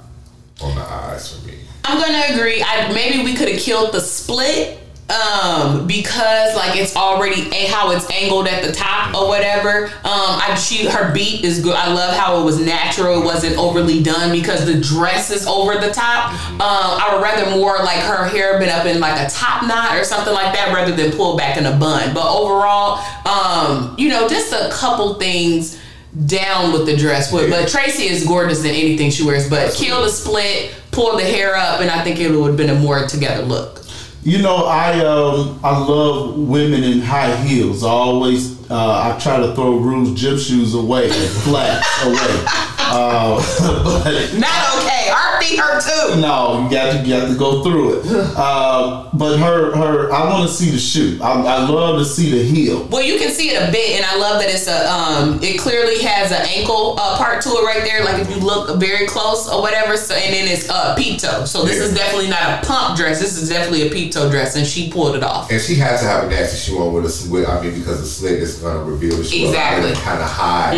on 0.61 0.75
the 0.75 0.81
eyes 0.81 1.31
for 1.33 1.47
me. 1.47 1.53
I'm 1.85 1.99
gonna 1.99 2.23
agree. 2.33 2.61
I 2.63 2.91
maybe 2.93 3.23
we 3.23 3.33
could 3.35 3.47
have 3.49 3.59
killed 3.61 3.93
the 3.93 4.01
split 4.01 4.79
um 5.09 5.85
because 5.85 6.55
like 6.55 6.75
it's 6.75 6.95
already 6.95 7.47
a 7.51 7.67
how 7.67 7.91
it's 7.91 8.09
angled 8.09 8.47
at 8.47 8.63
the 8.63 8.71
top 8.71 9.13
or 9.13 9.27
whatever. 9.27 9.85
Um 9.85 10.41
i 10.41 10.55
she 10.55 10.87
her 10.87 11.13
beat 11.13 11.43
is 11.43 11.61
good. 11.61 11.75
I 11.75 11.93
love 11.93 12.15
how 12.15 12.41
it 12.41 12.43
was 12.43 12.59
natural. 12.59 13.21
It 13.21 13.25
wasn't 13.25 13.55
overly 13.55 14.01
done 14.01 14.31
because 14.31 14.65
the 14.65 14.81
dress 14.81 15.29
is 15.29 15.45
over 15.45 15.75
the 15.75 15.91
top. 15.93 16.31
Um 16.53 16.59
i 16.59 17.13
would 17.13 17.21
rather 17.21 17.51
more 17.51 17.77
like 17.77 17.99
her 17.99 18.27
hair 18.27 18.57
been 18.57 18.69
up 18.69 18.87
in 18.87 18.99
like 18.99 19.19
a 19.19 19.29
top 19.29 19.67
knot 19.67 19.95
or 19.95 20.03
something 20.03 20.33
like 20.33 20.55
that 20.55 20.73
rather 20.73 20.95
than 20.95 21.11
pulled 21.11 21.37
back 21.37 21.57
in 21.57 21.67
a 21.67 21.77
bun. 21.77 22.15
But 22.15 22.27
overall 22.27 22.97
um 23.27 23.93
you 23.99 24.09
know 24.09 24.27
just 24.27 24.53
a 24.53 24.69
couple 24.71 25.13
things 25.15 25.79
down 26.25 26.71
with 26.71 26.85
the 26.85 26.95
dress. 26.95 27.31
But, 27.31 27.49
but 27.49 27.67
Tracee 27.67 28.07
is 28.07 28.25
gorgeous 28.25 28.61
than 28.61 28.71
anything 28.71 29.11
she 29.11 29.23
wears. 29.23 29.49
But 29.49 29.73
kill 29.73 30.01
the 30.01 30.09
split 30.09 30.73
pull 30.89 31.17
the 31.17 31.23
hair 31.23 31.55
up 31.55 31.81
and 31.81 31.91
i 31.91 32.01
think 32.05 32.21
it 32.21 32.31
would 32.31 32.47
have 32.47 32.55
been 32.55 32.69
a 32.69 32.79
more 32.79 33.05
together 33.05 33.43
look 33.43 33.84
You 34.25 34.41
know, 34.41 34.65
I 34.65 35.05
um 35.05 35.59
I 35.63 35.77
love 35.77 36.35
women 36.35 36.83
in 36.83 36.99
high 36.99 37.35
heels. 37.45 37.83
I 37.83 37.89
always 37.89 38.59
uh, 38.71 39.13
I 39.13 39.19
try 39.19 39.37
to 39.37 39.53
throw 39.53 39.77
Rue's 39.77 40.19
gym 40.19 40.39
shoes 40.39 40.73
away, 40.73 41.11
flats 41.11 41.87
away. 42.03 42.43
Uh, 42.89 43.37
but 44.03 44.33
Not 44.33 44.81
okay. 44.81 45.04
Our 45.45 45.49
feet 45.49 45.59
hurt 45.59 45.81
too. 46.15 46.21
no, 46.21 46.63
you 46.63 46.69
got 46.71 46.91
to 46.93 46.99
you 47.07 47.15
got 47.19 47.27
to 47.27 47.37
go 47.37 47.63
through 47.63 47.99
it. 47.99 48.05
Uh, 48.45 49.09
but 49.13 49.37
her 49.37 49.75
her 49.75 50.11
I 50.11 50.29
want 50.29 50.47
to 50.49 50.53
see 50.53 50.69
the 50.71 50.77
shoe. 50.77 51.19
I, 51.21 51.31
I 51.31 51.69
love 51.69 51.99
to 51.99 52.05
see 52.05 52.31
the 52.31 52.43
heel. 52.43 52.85
Well, 52.91 53.01
you 53.01 53.17
can 53.17 53.29
see 53.31 53.49
it 53.49 53.69
a 53.69 53.71
bit, 53.71 53.95
and 53.95 54.05
I 54.05 54.17
love 54.17 54.41
that 54.41 54.49
it's 54.49 54.67
a. 54.67 54.91
Um, 54.91 55.41
it 55.41 55.59
clearly 55.59 56.01
has 56.03 56.31
an 56.31 56.41
ankle 56.41 56.95
uh, 56.99 57.17
part 57.17 57.41
to 57.43 57.49
it 57.49 57.65
right 57.65 57.83
there. 57.83 58.03
Like 58.03 58.21
if 58.21 58.29
you 58.29 58.37
look 58.37 58.77
very 58.79 59.07
close 59.07 59.49
or 59.49 59.61
whatever. 59.61 59.95
So 59.95 60.15
and 60.15 60.33
then 60.33 60.47
it's 60.47 60.69
uh, 60.69 60.95
peep 60.95 61.19
toe. 61.19 61.45
So 61.45 61.63
this 61.63 61.77
is 61.77 61.95
definitely 61.95 62.29
not 62.29 62.63
a 62.63 62.67
pump 62.67 62.97
dress. 62.97 63.19
This 63.21 63.37
is 63.41 63.47
definitely 63.49 63.87
a 63.87 63.91
peep 63.91 64.11
toe 64.11 64.29
dress, 64.29 64.55
and 64.55 64.65
she 64.67 64.91
pulled 64.91 65.15
it 65.15 65.23
off. 65.23 65.49
And 65.51 65.61
she 65.61 65.75
had 65.75 65.99
to 65.99 66.05
have 66.05 66.25
a 66.25 66.29
nasty 66.29 66.57
shoe 66.57 66.79
on 66.79 66.93
with 66.93 67.05
a 67.05 67.09
slit. 67.09 67.47
I 67.47 67.61
mean, 67.61 67.73
because 67.73 68.01
the 68.01 68.07
slit 68.07 68.33
is 68.41 68.57
going 68.59 68.75
to 68.77 68.83
reveal 68.83 69.17
the 69.17 69.23
shoe 69.23 69.45
Exactly. 69.47 69.93
kind 69.93 70.21
of 70.21 70.27
high. 70.29 70.75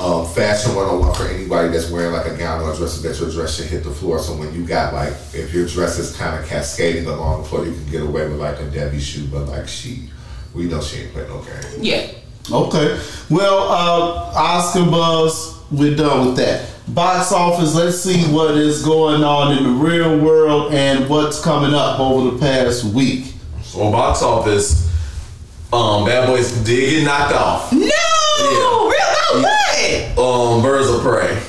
Um, 0.00 0.26
fashion 0.26 0.74
101 0.74 1.14
for 1.14 1.28
anybody 1.28 1.68
that's 1.68 1.90
wearing 1.90 2.12
like 2.12 2.26
a 2.26 2.36
gown 2.36 2.62
or 2.62 2.72
a 2.72 2.76
dress 2.76 3.00
that 3.00 3.20
your 3.20 3.30
dress 3.30 3.56
should 3.56 3.66
hit 3.66 3.84
the 3.84 3.90
floor. 3.90 4.05
So 4.18 4.36
when 4.36 4.54
you 4.54 4.64
got 4.64 4.94
like, 4.94 5.12
if 5.34 5.52
your 5.52 5.66
dress 5.66 5.98
is 5.98 6.16
kind 6.16 6.38
of 6.38 6.48
cascading 6.48 7.06
along 7.06 7.42
the 7.42 7.48
floor, 7.48 7.66
you 7.66 7.72
can 7.72 7.90
get 7.90 8.02
away 8.02 8.28
with 8.28 8.38
like 8.38 8.60
a 8.60 8.70
Debbie 8.70 9.00
shoe. 9.00 9.26
But 9.26 9.46
like 9.46 9.68
she, 9.68 10.08
we 10.54 10.64
know 10.64 10.80
she 10.80 11.02
ain't 11.02 11.12
playing 11.12 11.28
no 11.28 11.42
game. 11.42 11.82
Yeah. 11.82 12.10
Okay. 12.50 13.00
Well, 13.28 13.58
uh, 13.68 14.32
Oscar 14.34 14.88
buzz. 14.90 15.54
We're 15.70 15.96
done 15.96 16.26
with 16.28 16.36
that. 16.36 16.70
Box 16.88 17.32
office. 17.32 17.74
Let's 17.74 17.98
see 18.00 18.22
what 18.32 18.56
is 18.56 18.84
going 18.84 19.24
on 19.24 19.58
in 19.58 19.64
the 19.64 19.70
real 19.70 20.18
world 20.20 20.72
and 20.72 21.08
what's 21.10 21.42
coming 21.42 21.74
up 21.74 21.98
over 21.98 22.30
the 22.30 22.38
past 22.38 22.84
week. 22.84 23.34
So 23.62 23.90
box 23.90 24.22
office, 24.22 24.86
um, 25.72 26.04
Bad 26.06 26.28
Boys 26.28 26.52
did 26.62 26.90
get 26.90 27.04
knocked 27.04 27.34
off. 27.34 27.72
No. 27.72 27.80
Yeah. 27.80 28.88
Real 28.88 29.42
no 29.42 29.42
way. 29.42 30.14
Um, 30.16 30.62
Birds 30.62 30.88
of 30.88 31.00
Prey. 31.02 31.42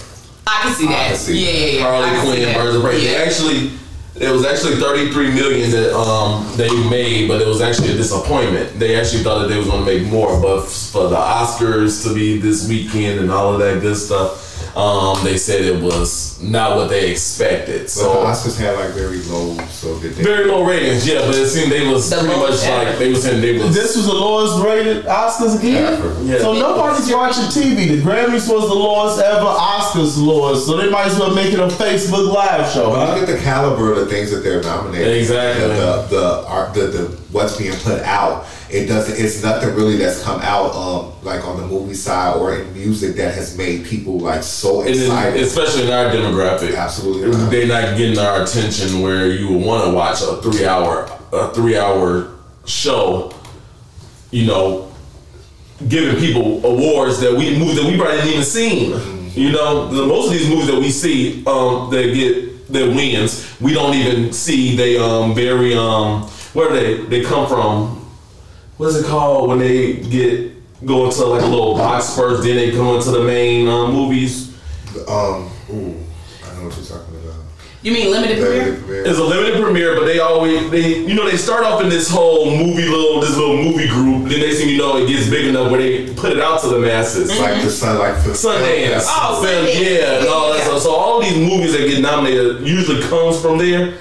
I 0.60 0.64
can 0.64 0.74
see 0.76 0.88
that. 0.88 1.08
can 1.10 1.18
see 1.18 1.46
yeah, 1.46 1.52
yeah, 1.52 1.80
yeah. 1.80 1.82
Harley 1.84 2.42
Quinn. 2.44 2.54
Birds 2.56 2.76
of 2.76 2.82
Prey. 2.84 2.98
They 3.02 3.12
Yeah. 3.14 3.20
actually 3.26 3.72
It 4.20 4.32
was 4.32 4.46
actually 4.46 4.78
33 4.78 5.30
million 5.32 5.70
that 5.72 5.96
um 5.96 6.44
they 6.58 6.70
made, 6.90 7.28
but 7.28 7.40
it 7.40 7.48
was 7.48 7.62
actually 7.62 7.90
a 7.92 7.94
disappointment. 7.94 8.80
They 8.80 8.96
actually 9.00 9.22
thought 9.24 9.42
that 9.42 9.48
they 9.50 9.58
was 9.60 9.68
gonna 9.68 9.86
make 9.86 10.04
more, 10.08 10.42
but 10.42 10.66
for 10.66 11.08
the 11.08 11.16
Oscars 11.16 12.02
to 12.04 12.16
be 12.16 12.40
this 12.40 12.68
weekend 12.68 13.20
and 13.20 13.32
all 13.32 13.54
of 13.54 13.60
that 13.60 13.80
good 13.82 13.96
stuff, 13.96 14.47
um, 14.76 15.24
they 15.24 15.38
said 15.38 15.62
it 15.62 15.82
was 15.82 16.42
not 16.42 16.76
what 16.76 16.90
they 16.90 17.10
expected. 17.12 17.82
But 17.84 17.90
So 17.90 18.14
the 18.14 18.28
Oscars 18.28 18.58
had 18.60 18.76
like 18.76 18.92
very 18.94 19.22
low, 19.24 19.58
so 19.68 20.00
did 20.00 20.14
they? 20.14 20.24
very 20.24 20.46
low 20.46 20.64
ratings, 20.66 21.08
yeah. 21.08 21.20
But 21.26 21.36
it 21.36 21.48
seemed 21.48 21.72
they 21.72 21.88
was 21.88 22.10
The 22.10 22.18
pretty 22.18 22.30
much 22.34 22.38
lowest 22.40 22.66
ever. 22.66 22.90
like 22.90 23.00
they 23.00 23.10
was 23.10 23.24
saying 23.24 23.42
they 23.42 23.58
was. 23.58 23.74
This 23.74 23.96
was 23.96 24.06
the 24.06 24.14
lowest 24.14 24.64
rated 24.64 25.06
Oscars 25.06 25.58
again. 25.60 26.28
Yeah. 26.28 26.40
So 26.40 26.54
nobody's 26.54 27.12
watching 27.12 27.44
TV. 27.46 27.88
The 27.88 28.02
Grammys 28.02 28.52
was 28.52 28.68
the 28.68 28.76
lowest 28.76 29.20
ever. 29.22 29.46
Oscars 29.46 30.16
the 30.16 30.22
lowest. 30.24 30.66
So 30.68 30.78
they 30.78 30.90
might 30.90 31.08
as 31.08 31.20
well 31.20 31.34
make 31.34 31.54
it 31.54 31.60
a 31.60 31.68
Facebook 31.68 32.32
Live 32.34 32.72
show. 32.72 32.90
But 32.92 33.08
Huh? 33.08 33.14
look 33.20 33.30
at 33.30 33.36
the 33.38 33.42
caliber 33.44 33.92
of 33.94 33.98
the 34.00 34.06
things 34.08 34.32
that 34.32 34.38
they're 34.44 34.62
nominated. 34.62 35.18
Exactly. 35.18 35.68
The 35.68 36.08
the 36.10 36.46
art 36.48 36.74
the, 36.74 36.88
the 36.88 37.04
what's 37.32 37.58
being 37.58 37.74
put 37.78 38.02
out. 38.04 38.46
It 38.70 38.86
doesn't. 38.88 39.18
It's 39.24 39.42
nothing 39.44 39.74
really 39.76 39.96
that's 39.98 40.22
come 40.24 40.42
out 40.42 40.74
um 40.76 41.14
like 41.24 41.46
on 41.48 41.58
the 41.62 41.66
movie 41.68 41.94
side 41.94 42.36
or 42.36 42.56
in 42.56 42.74
music 42.74 43.16
that 43.16 43.34
has 43.34 43.58
made 43.58 43.86
people 43.86 44.20
like 44.20 44.44
so 44.44 44.82
excited. 44.82 45.42
especially 45.42 45.84
in 45.88 45.92
our 45.94 46.12
demographic, 46.12 46.76
Absolutely 46.76 47.32
not. 47.32 47.50
they're 47.50 47.68
not 47.68 47.98
getting 47.98 48.18
our 48.20 48.44
attention 48.44 49.02
where 49.02 49.28
you 49.32 49.48
would 49.50 49.66
want 49.66 49.86
to 49.86 49.92
watch 49.94 50.22
a 50.22 50.42
three 50.42 50.66
hour 50.66 51.10
a 51.32 51.54
three 51.54 51.78
hour 51.78 52.36
show. 52.66 53.32
You 54.32 54.46
know, 54.48 54.92
giving 55.88 56.18
people 56.20 56.66
awards 56.66 57.20
that 57.22 57.32
we 57.32 57.58
movies 57.58 57.78
that 57.78 57.86
we 57.86 57.96
probably 57.98 58.18
didn't 58.18 58.30
even 58.34 58.44
seen. 58.44 59.32
You 59.34 59.52
know, 59.52 59.88
the, 59.88 60.06
most 60.06 60.28
of 60.28 60.34
these 60.34 60.50
movies 60.50 60.68
that 60.68 60.80
we 60.80 60.90
see 60.90 61.46
um, 61.46 61.90
that 61.92 62.12
get 62.14 62.68
that 62.74 62.88
wins, 62.94 63.56
we 63.62 63.74
don't 63.74 63.94
even 63.94 64.34
see. 64.34 64.76
They 64.76 64.98
um 64.98 65.34
very 65.34 65.74
um 65.76 66.24
where 66.54 66.74
they 66.74 66.98
they 67.06 67.24
come 67.24 67.48
from. 67.48 68.04
What 68.78 68.88
is 68.90 68.96
it 68.98 69.06
called 69.06 69.50
when 69.50 69.60
they 69.60 69.98
get 69.98 70.54
go 70.86 71.06
into 71.06 71.26
like 71.26 71.42
a 71.42 71.46
little 71.48 71.74
box 71.76 72.16
first, 72.16 72.44
then 72.44 72.56
they 72.56 72.72
come 72.72 72.96
into 72.96 73.10
the 73.12 73.24
main 73.24 73.68
um, 73.68 73.92
movies. 73.94 74.56
um, 75.08 75.50
ooh, 75.72 75.98
I 76.46 76.54
know 76.56 76.66
what 76.68 76.76
you're 76.78 76.86
talking 76.86 77.16
about. 77.16 77.34
You 77.82 77.94
mean 77.94 78.12
limited 78.12 78.38
premiere? 78.40 78.64
Limited 78.66 78.84
premiere. 78.86 79.06
It's 79.08 79.18
a 79.20 79.24
limited 79.24 79.62
premiere, 79.64 79.96
but 79.96 80.06
they 80.06 80.20
always 80.20 80.70
they 80.70 81.00
you 81.00 81.16
know 81.16 81.28
they 81.30 81.38
start 81.38 81.64
off 81.64 81.82
in 81.82 81.90
this 81.90 82.10
whole 82.10 82.46
movie 82.56 82.86
little 82.88 83.20
this 83.22 83.36
little 83.36 83.58
movie 83.58 83.88
group. 83.88 84.30
Then 84.30 84.40
they 84.42 84.54
seem 84.54 84.70
you 84.70 84.78
know 84.78 84.98
it 84.98 85.08
gets 85.08 85.28
big 85.30 85.48
enough 85.48 85.72
where 85.72 85.82
they 85.82 86.14
put 86.14 86.32
it 86.32 86.40
out 86.40 86.62
to 86.62 86.68
the 86.68 86.80
masses. 86.80 87.30
It's 87.32 87.40
like 87.40 87.64
the 87.64 87.70
sun, 87.72 87.98
like 87.98 88.16
the 88.24 88.32
Sundance, 88.32 89.06
Oh, 89.08 89.42
film, 89.44 89.66
Sundance. 89.66 89.80
yeah, 89.82 90.20
and 90.20 90.28
all 90.28 90.50
that 90.52 90.60
Yeah. 90.60 90.66
stuff. 90.66 90.82
So 90.82 90.92
all 90.92 91.22
these 91.22 91.38
movies 91.38 91.72
that 91.74 91.88
get 91.88 92.02
nominated 92.02 92.62
usually 92.68 93.02
comes 93.08 93.40
from 93.42 93.58
there. 93.58 93.96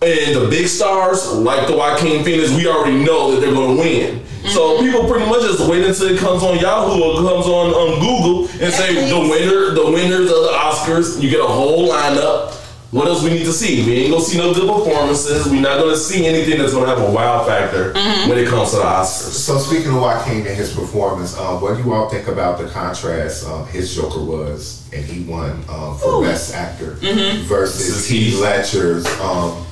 And 0.00 0.36
the 0.36 0.46
big 0.48 0.68
stars, 0.68 1.26
like 1.32 1.66
the 1.66 1.76
Joaquin 1.76 2.24
Phoenix, 2.24 2.54
we 2.54 2.68
already 2.68 3.02
know 3.04 3.32
that 3.32 3.40
they're 3.40 3.52
going 3.54 3.76
to 3.76 3.82
win. 3.82 4.24
So 4.46 4.78
people 4.78 5.08
pretty 5.08 5.26
much 5.26 5.42
just 5.42 5.68
wait 5.68 5.84
until 5.84 6.06
it 6.08 6.18
comes 6.20 6.42
on 6.44 6.56
Yahoo 6.58 7.02
or 7.02 7.14
comes 7.16 7.46
on 7.46 7.66
um, 7.74 7.98
Google 7.98 8.42
and 8.64 8.72
say 8.72 8.94
Netflix. 8.94 9.10
the 9.10 9.20
winner, 9.28 9.74
the 9.74 9.90
winners 9.90 10.30
of 10.30 10.42
the 10.42 10.52
Oscars. 10.54 11.20
You 11.20 11.28
get 11.28 11.40
a 11.40 11.46
whole 11.46 11.88
lineup. 11.88 12.54
What 12.90 13.06
else 13.08 13.22
we 13.22 13.30
need 13.30 13.44
to 13.44 13.52
see? 13.52 13.84
We 13.84 13.96
ain't 13.96 14.12
gonna 14.12 14.24
see 14.24 14.38
no 14.38 14.54
good 14.54 14.66
performances. 14.66 15.44
We're 15.46 15.60
not 15.60 15.78
gonna 15.78 15.96
see 15.96 16.24
anything 16.26 16.58
that's 16.58 16.72
gonna 16.72 16.86
have 16.86 17.00
a 17.06 17.10
wow 17.10 17.44
factor 17.44 17.92
when 17.92 18.38
it 18.38 18.48
comes 18.48 18.70
to 18.70 18.76
the 18.76 18.82
Oscars. 18.82 19.32
So 19.34 19.58
speaking 19.58 19.88
of 19.90 20.00
Joaquin 20.00 20.46
and 20.46 20.56
his 20.56 20.72
performance, 20.72 21.36
um, 21.36 21.60
what 21.60 21.76
do 21.76 21.82
you 21.82 21.92
all 21.92 22.08
think 22.08 22.28
about 22.28 22.56
the 22.58 22.68
contrast 22.68 23.46
um, 23.46 23.66
his 23.66 23.94
Joker 23.94 24.24
was, 24.24 24.88
and 24.94 25.04
he 25.04 25.24
won 25.30 25.50
um, 25.68 25.98
for 25.98 26.22
Best 26.22 26.54
Actor 26.54 26.94
Mm-hmm. 27.02 27.42
versus 27.46 27.78
This 27.80 27.88
is 27.98 28.08
Heath 28.08 28.32
Heath. 28.34 28.40
Ledger's, 28.40 29.06
um, 29.20 29.66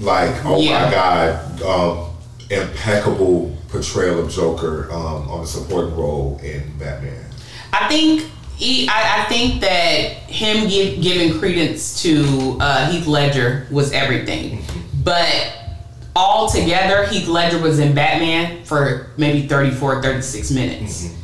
like 0.00 0.44
oh 0.44 0.60
Yeah. 0.60 0.84
my 0.84 0.90
god, 0.90 1.62
um, 1.62 2.06
impeccable 2.50 3.56
portrayal 3.68 4.18
of 4.24 4.30
Joker 4.30 4.90
um, 4.92 5.28
on 5.30 5.40
a 5.44 5.46
supporting 5.46 5.94
role 5.96 6.40
in 6.42 6.62
Batman. 6.78 7.24
I 7.72 7.88
think 7.88 8.28
he, 8.56 8.88
I, 8.88 9.22
I 9.22 9.24
think 9.28 9.60
that 9.60 10.10
him 10.28 10.68
give, 10.68 11.00
giving 11.00 11.38
credence 11.38 12.02
to 12.02 12.56
uh, 12.60 12.90
Heath 12.90 13.06
Ledger 13.06 13.66
was 13.70 13.92
everything, 13.92 14.62
but 15.04 15.52
altogether 16.16 17.06
Heath 17.06 17.28
Ledger 17.28 17.58
was 17.60 17.78
in 17.78 17.94
Batman 17.94 18.64
for 18.64 19.10
maybe 19.16 19.46
34, 19.46 20.02
36 20.02 20.50
minutes. 20.50 21.14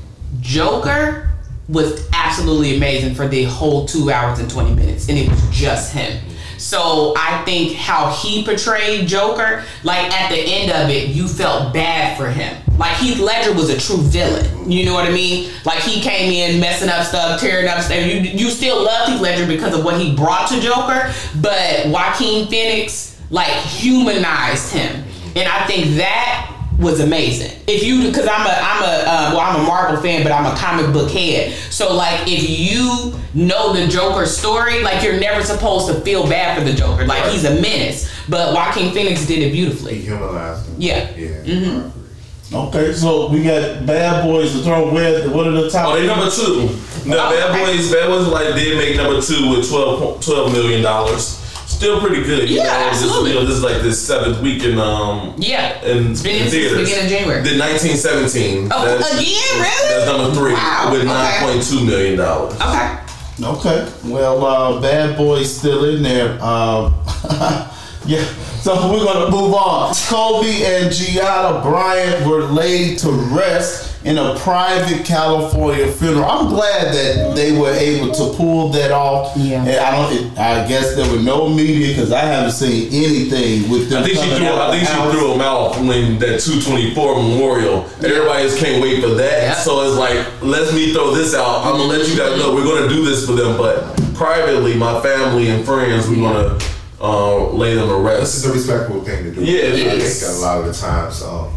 Joker 0.41 1.31
was 1.69 2.09
absolutely 2.15 2.77
amazing 2.77 3.15
for 3.15 3.27
the 3.27 3.43
whole 3.45 3.87
two 3.87 4.11
hours 4.11 4.39
and 4.39 4.49
20 4.49 4.75
minutes, 4.75 5.09
and 5.09 5.19
it 5.19 5.29
was 5.29 5.43
just 5.51 5.93
him. 5.93 6.23
So 6.59 7.15
I 7.17 7.43
think 7.45 7.77
how 7.77 8.11
he 8.11 8.45
portrayed 8.45 9.07
Joker, 9.07 9.65
like 9.85 10.13
at 10.13 10.31
the 10.31 10.39
end 10.39 10.71
of 10.71 10.91
it, 10.91 11.09
you 11.09 11.29
felt 11.29 11.73
bad 11.73 12.17
for 12.17 12.29
him. 12.29 12.57
Like 12.79 12.97
Heath 12.97 13.19
Ledger 13.19 13.55
was 13.55 13.71
a 13.71 13.79
true 13.79 14.03
villain. 14.03 14.71
You 14.71 14.85
know 14.85 14.95
what 14.95 15.07
I 15.07 15.11
mean? 15.11 15.51
Like 15.65 15.81
he 15.81 16.01
came 16.01 16.33
in 16.33 16.61
messing 16.61 16.89
up 16.89 17.05
stuff, 17.05 17.41
tearing 17.41 17.69
up 17.69 17.81
stuff. 17.81 18.05
You 18.05 18.21
you 18.21 18.51
still 18.51 18.83
loved 18.83 19.13
Heath 19.13 19.21
Ledger 19.21 19.47
because 19.47 19.77
of 19.77 19.85
what 19.85 20.01
he 20.01 20.15
brought 20.15 20.49
to 20.51 20.61
Joker, 20.61 21.13
but 21.41 21.87
Joaquin 21.89 22.49
Phoenix 22.49 23.21
like 23.31 23.53
humanized 23.53 24.73
him, 24.73 25.05
and 25.35 25.49
I 25.49 25.67
think 25.67 25.97
that 25.97 26.56
was 26.79 27.01
amazing. 27.01 27.51
If 27.67 27.83
you, 27.83 28.07
because 28.09 28.27
I'm 28.31 28.47
a, 28.47 28.51
I'm 28.51 28.83
a, 28.83 28.87
uh, 28.87 29.31
well, 29.35 29.41
I'm 29.41 29.61
a 29.61 29.67
Marvel 29.67 30.01
fan, 30.03 30.23
but 30.23 30.33
I'm 30.33 30.45
a 30.53 30.57
comic 30.59 30.93
book 30.93 31.11
head. 31.11 31.53
So 31.71 31.95
like, 31.95 32.29
if 32.29 32.49
you 32.49 33.15
know 33.35 33.73
the 33.73 33.87
Joker 33.89 34.27
story, 34.27 34.83
like 34.83 35.03
you're 35.03 35.19
never 35.19 35.43
supposed 35.43 35.89
to 35.89 36.01
feel 36.03 36.29
bad 36.29 36.59
for 36.59 36.65
the 36.65 36.75
Joker. 36.75 37.07
Like 37.07 37.25
he's 37.33 37.45
a 37.45 37.61
menace, 37.61 38.11
but 38.29 38.53
Joaquin 38.55 38.93
Phoenix 38.93 39.27
did 39.27 39.39
it 39.39 39.47
He 39.47 39.53
beautifully. 39.53 39.99
humanized 39.99 40.67
him. 40.69 40.75
Yeah. 40.79 41.11
Yeah. 41.17 41.29
Mm-hmm. 41.45 42.55
Okay, 42.55 42.93
so 42.93 43.29
we 43.29 43.43
got 43.43 43.85
Bad 43.87 44.23
Boys 44.25 44.53
to 44.53 44.59
throw 44.63 44.93
with. 44.93 45.33
What 45.33 45.49
are 45.49 45.51
the 45.51 45.69
top? 45.69 45.89
Oh, 45.89 46.01
they 46.01 46.07
number 46.07 46.31
two. 46.31 46.69
No, 47.09 47.17
Oh, 47.19 47.31
Bad 47.31 47.51
okay. 47.51 47.65
Boys, 47.77 47.91
Bad 47.93 48.07
Boys 48.09 48.29
like 48.29 48.55
did 48.55 48.79
make 48.79 48.97
number 48.97 49.21
two 49.21 49.51
with 49.51 49.69
12, 49.69 50.25
12 50.25 50.53
million 50.53 50.83
dollars. 50.83 51.43
Still 51.77 52.01
pretty 52.01 52.23
good. 52.23 52.49
You 52.49 52.57
Yeah, 52.57 52.63
know, 52.65 52.91
this, 52.91 53.03
absolutely. 53.03 53.31
you 53.33 53.37
know, 53.37 53.45
this 53.45 53.57
is 53.57 53.63
like 53.63 53.83
this 53.83 54.01
seventh 54.07 54.41
week 54.41 54.65
in 54.65 54.79
um 54.79 55.35
Yeah. 55.37 55.83
in, 55.85 56.13
It's 56.13 56.23
been 56.23 56.37
in 56.37 56.43
in 56.45 56.51
since 56.51 56.53
the 56.53 56.59
theaters. 56.69 56.79
beginning 56.89 57.05
of 57.05 57.11
January. 57.11 57.43
Did 57.43 57.59
nineteen 57.59 57.97
seventeen. 57.99 58.69
Oh, 58.73 58.83
again? 58.97 59.01
Really? 59.19 59.89
That's 59.89 60.07
number 60.07 60.35
three 60.35 60.53
Wow, 60.55 60.89
with 60.91 61.01
okay. 61.03 61.09
nine 61.09 61.41
point 61.43 61.63
two 61.69 61.85
million 61.85 62.17
dollars. 62.19 62.55
Okay. 62.55 62.97
Okay, 63.45 63.87
well, 64.07 64.43
uh, 64.47 64.81
Bad 64.81 65.19
Boys 65.19 65.55
still 65.59 65.85
in 65.85 66.03
there. 66.03 66.43
Um, 66.43 66.95
yeah, 68.07 68.25
so 68.63 68.91
we're 68.91 69.05
gonna 69.05 69.31
move 69.31 69.53
on. 69.53 69.95
Kobe 70.09 70.63
and 70.65 70.91
Gianna 70.91 71.61
Bryant 71.61 72.27
were 72.27 72.45
laid 72.45 72.99
to 73.01 73.11
rest 73.11 73.96
in 74.07 74.19
a 74.19 74.39
private 74.39 75.05
California 75.05 75.91
funeral. 75.91 76.25
I'm 76.25 76.49
glad 76.49 76.95
that 76.95 77.35
they 77.35 77.59
were 77.59 77.73
able 77.73 78.15
to 78.15 78.33
pull 78.37 78.69
that 78.69 78.93
off. 78.93 79.37
Yeah. 79.37 79.65
And 79.65 79.77
I 79.77 79.91
don't. 79.91 80.13
It, 80.13 80.39
I 80.39 80.67
guess 80.69 80.95
there 80.95 81.11
were 81.11 81.21
no 81.21 81.49
media 81.49 81.89
because 81.89 82.13
I 82.13 82.21
haven't 82.21 82.53
seen 82.53 82.87
anything 82.93 83.69
with 83.69 83.91
them. 83.91 84.05
I 84.05 84.07
think 84.07 84.19
she 84.19 84.23
coming 84.23 84.39
threw. 84.39 84.47
out 84.47 84.71
I 84.71 84.79
think 84.79 84.89
the 84.89 85.11
she 85.11 85.11
threw 85.11 85.33
them 85.33 85.41
out 85.41 85.77
when 85.77 86.19
that 86.21 86.41
224 86.41 87.23
memorial. 87.23 87.85
Everybody 87.99 88.45
just 88.45 88.59
can't 88.59 88.81
wait 88.81 89.03
for 89.03 89.11
that. 89.11 89.43
Yeah. 89.43 89.55
So 89.55 89.83
it's 89.83 89.99
like, 89.99 90.25
let 90.41 90.73
me 90.73 90.93
throw 90.93 91.13
this 91.13 91.35
out. 91.35 91.67
I'm 91.67 91.73
gonna 91.73 91.85
let 91.85 92.09
you 92.09 92.17
guys 92.17 92.39
know 92.39 92.55
we're 92.55 92.65
gonna 92.65 92.89
do 92.89 93.05
this 93.05 93.27
for 93.27 93.33
them, 93.33 93.59
but 93.59 93.83
privately, 94.15 94.77
my 94.77 95.01
family 95.03 95.51
and 95.51 95.65
friends, 95.65 96.09
we're 96.09 96.23
gonna 96.23 96.59
uh, 97.01 97.51
lay 97.51 97.75
them 97.75 97.89
to 97.89 97.97
rest. 97.97 98.21
This 98.21 98.37
is 98.37 98.47
a 98.47 98.53
respectable 98.53 99.05
thing 99.05 99.25
to 99.25 99.35
do. 99.35 99.45
Yeah, 99.45 99.63
it 99.63 99.87
I 99.89 99.99
think 99.99 100.31
a 100.31 100.41
lot 100.41 100.61
of 100.61 100.67
the 100.67 100.73
times 100.73 101.23
um, 101.23 101.53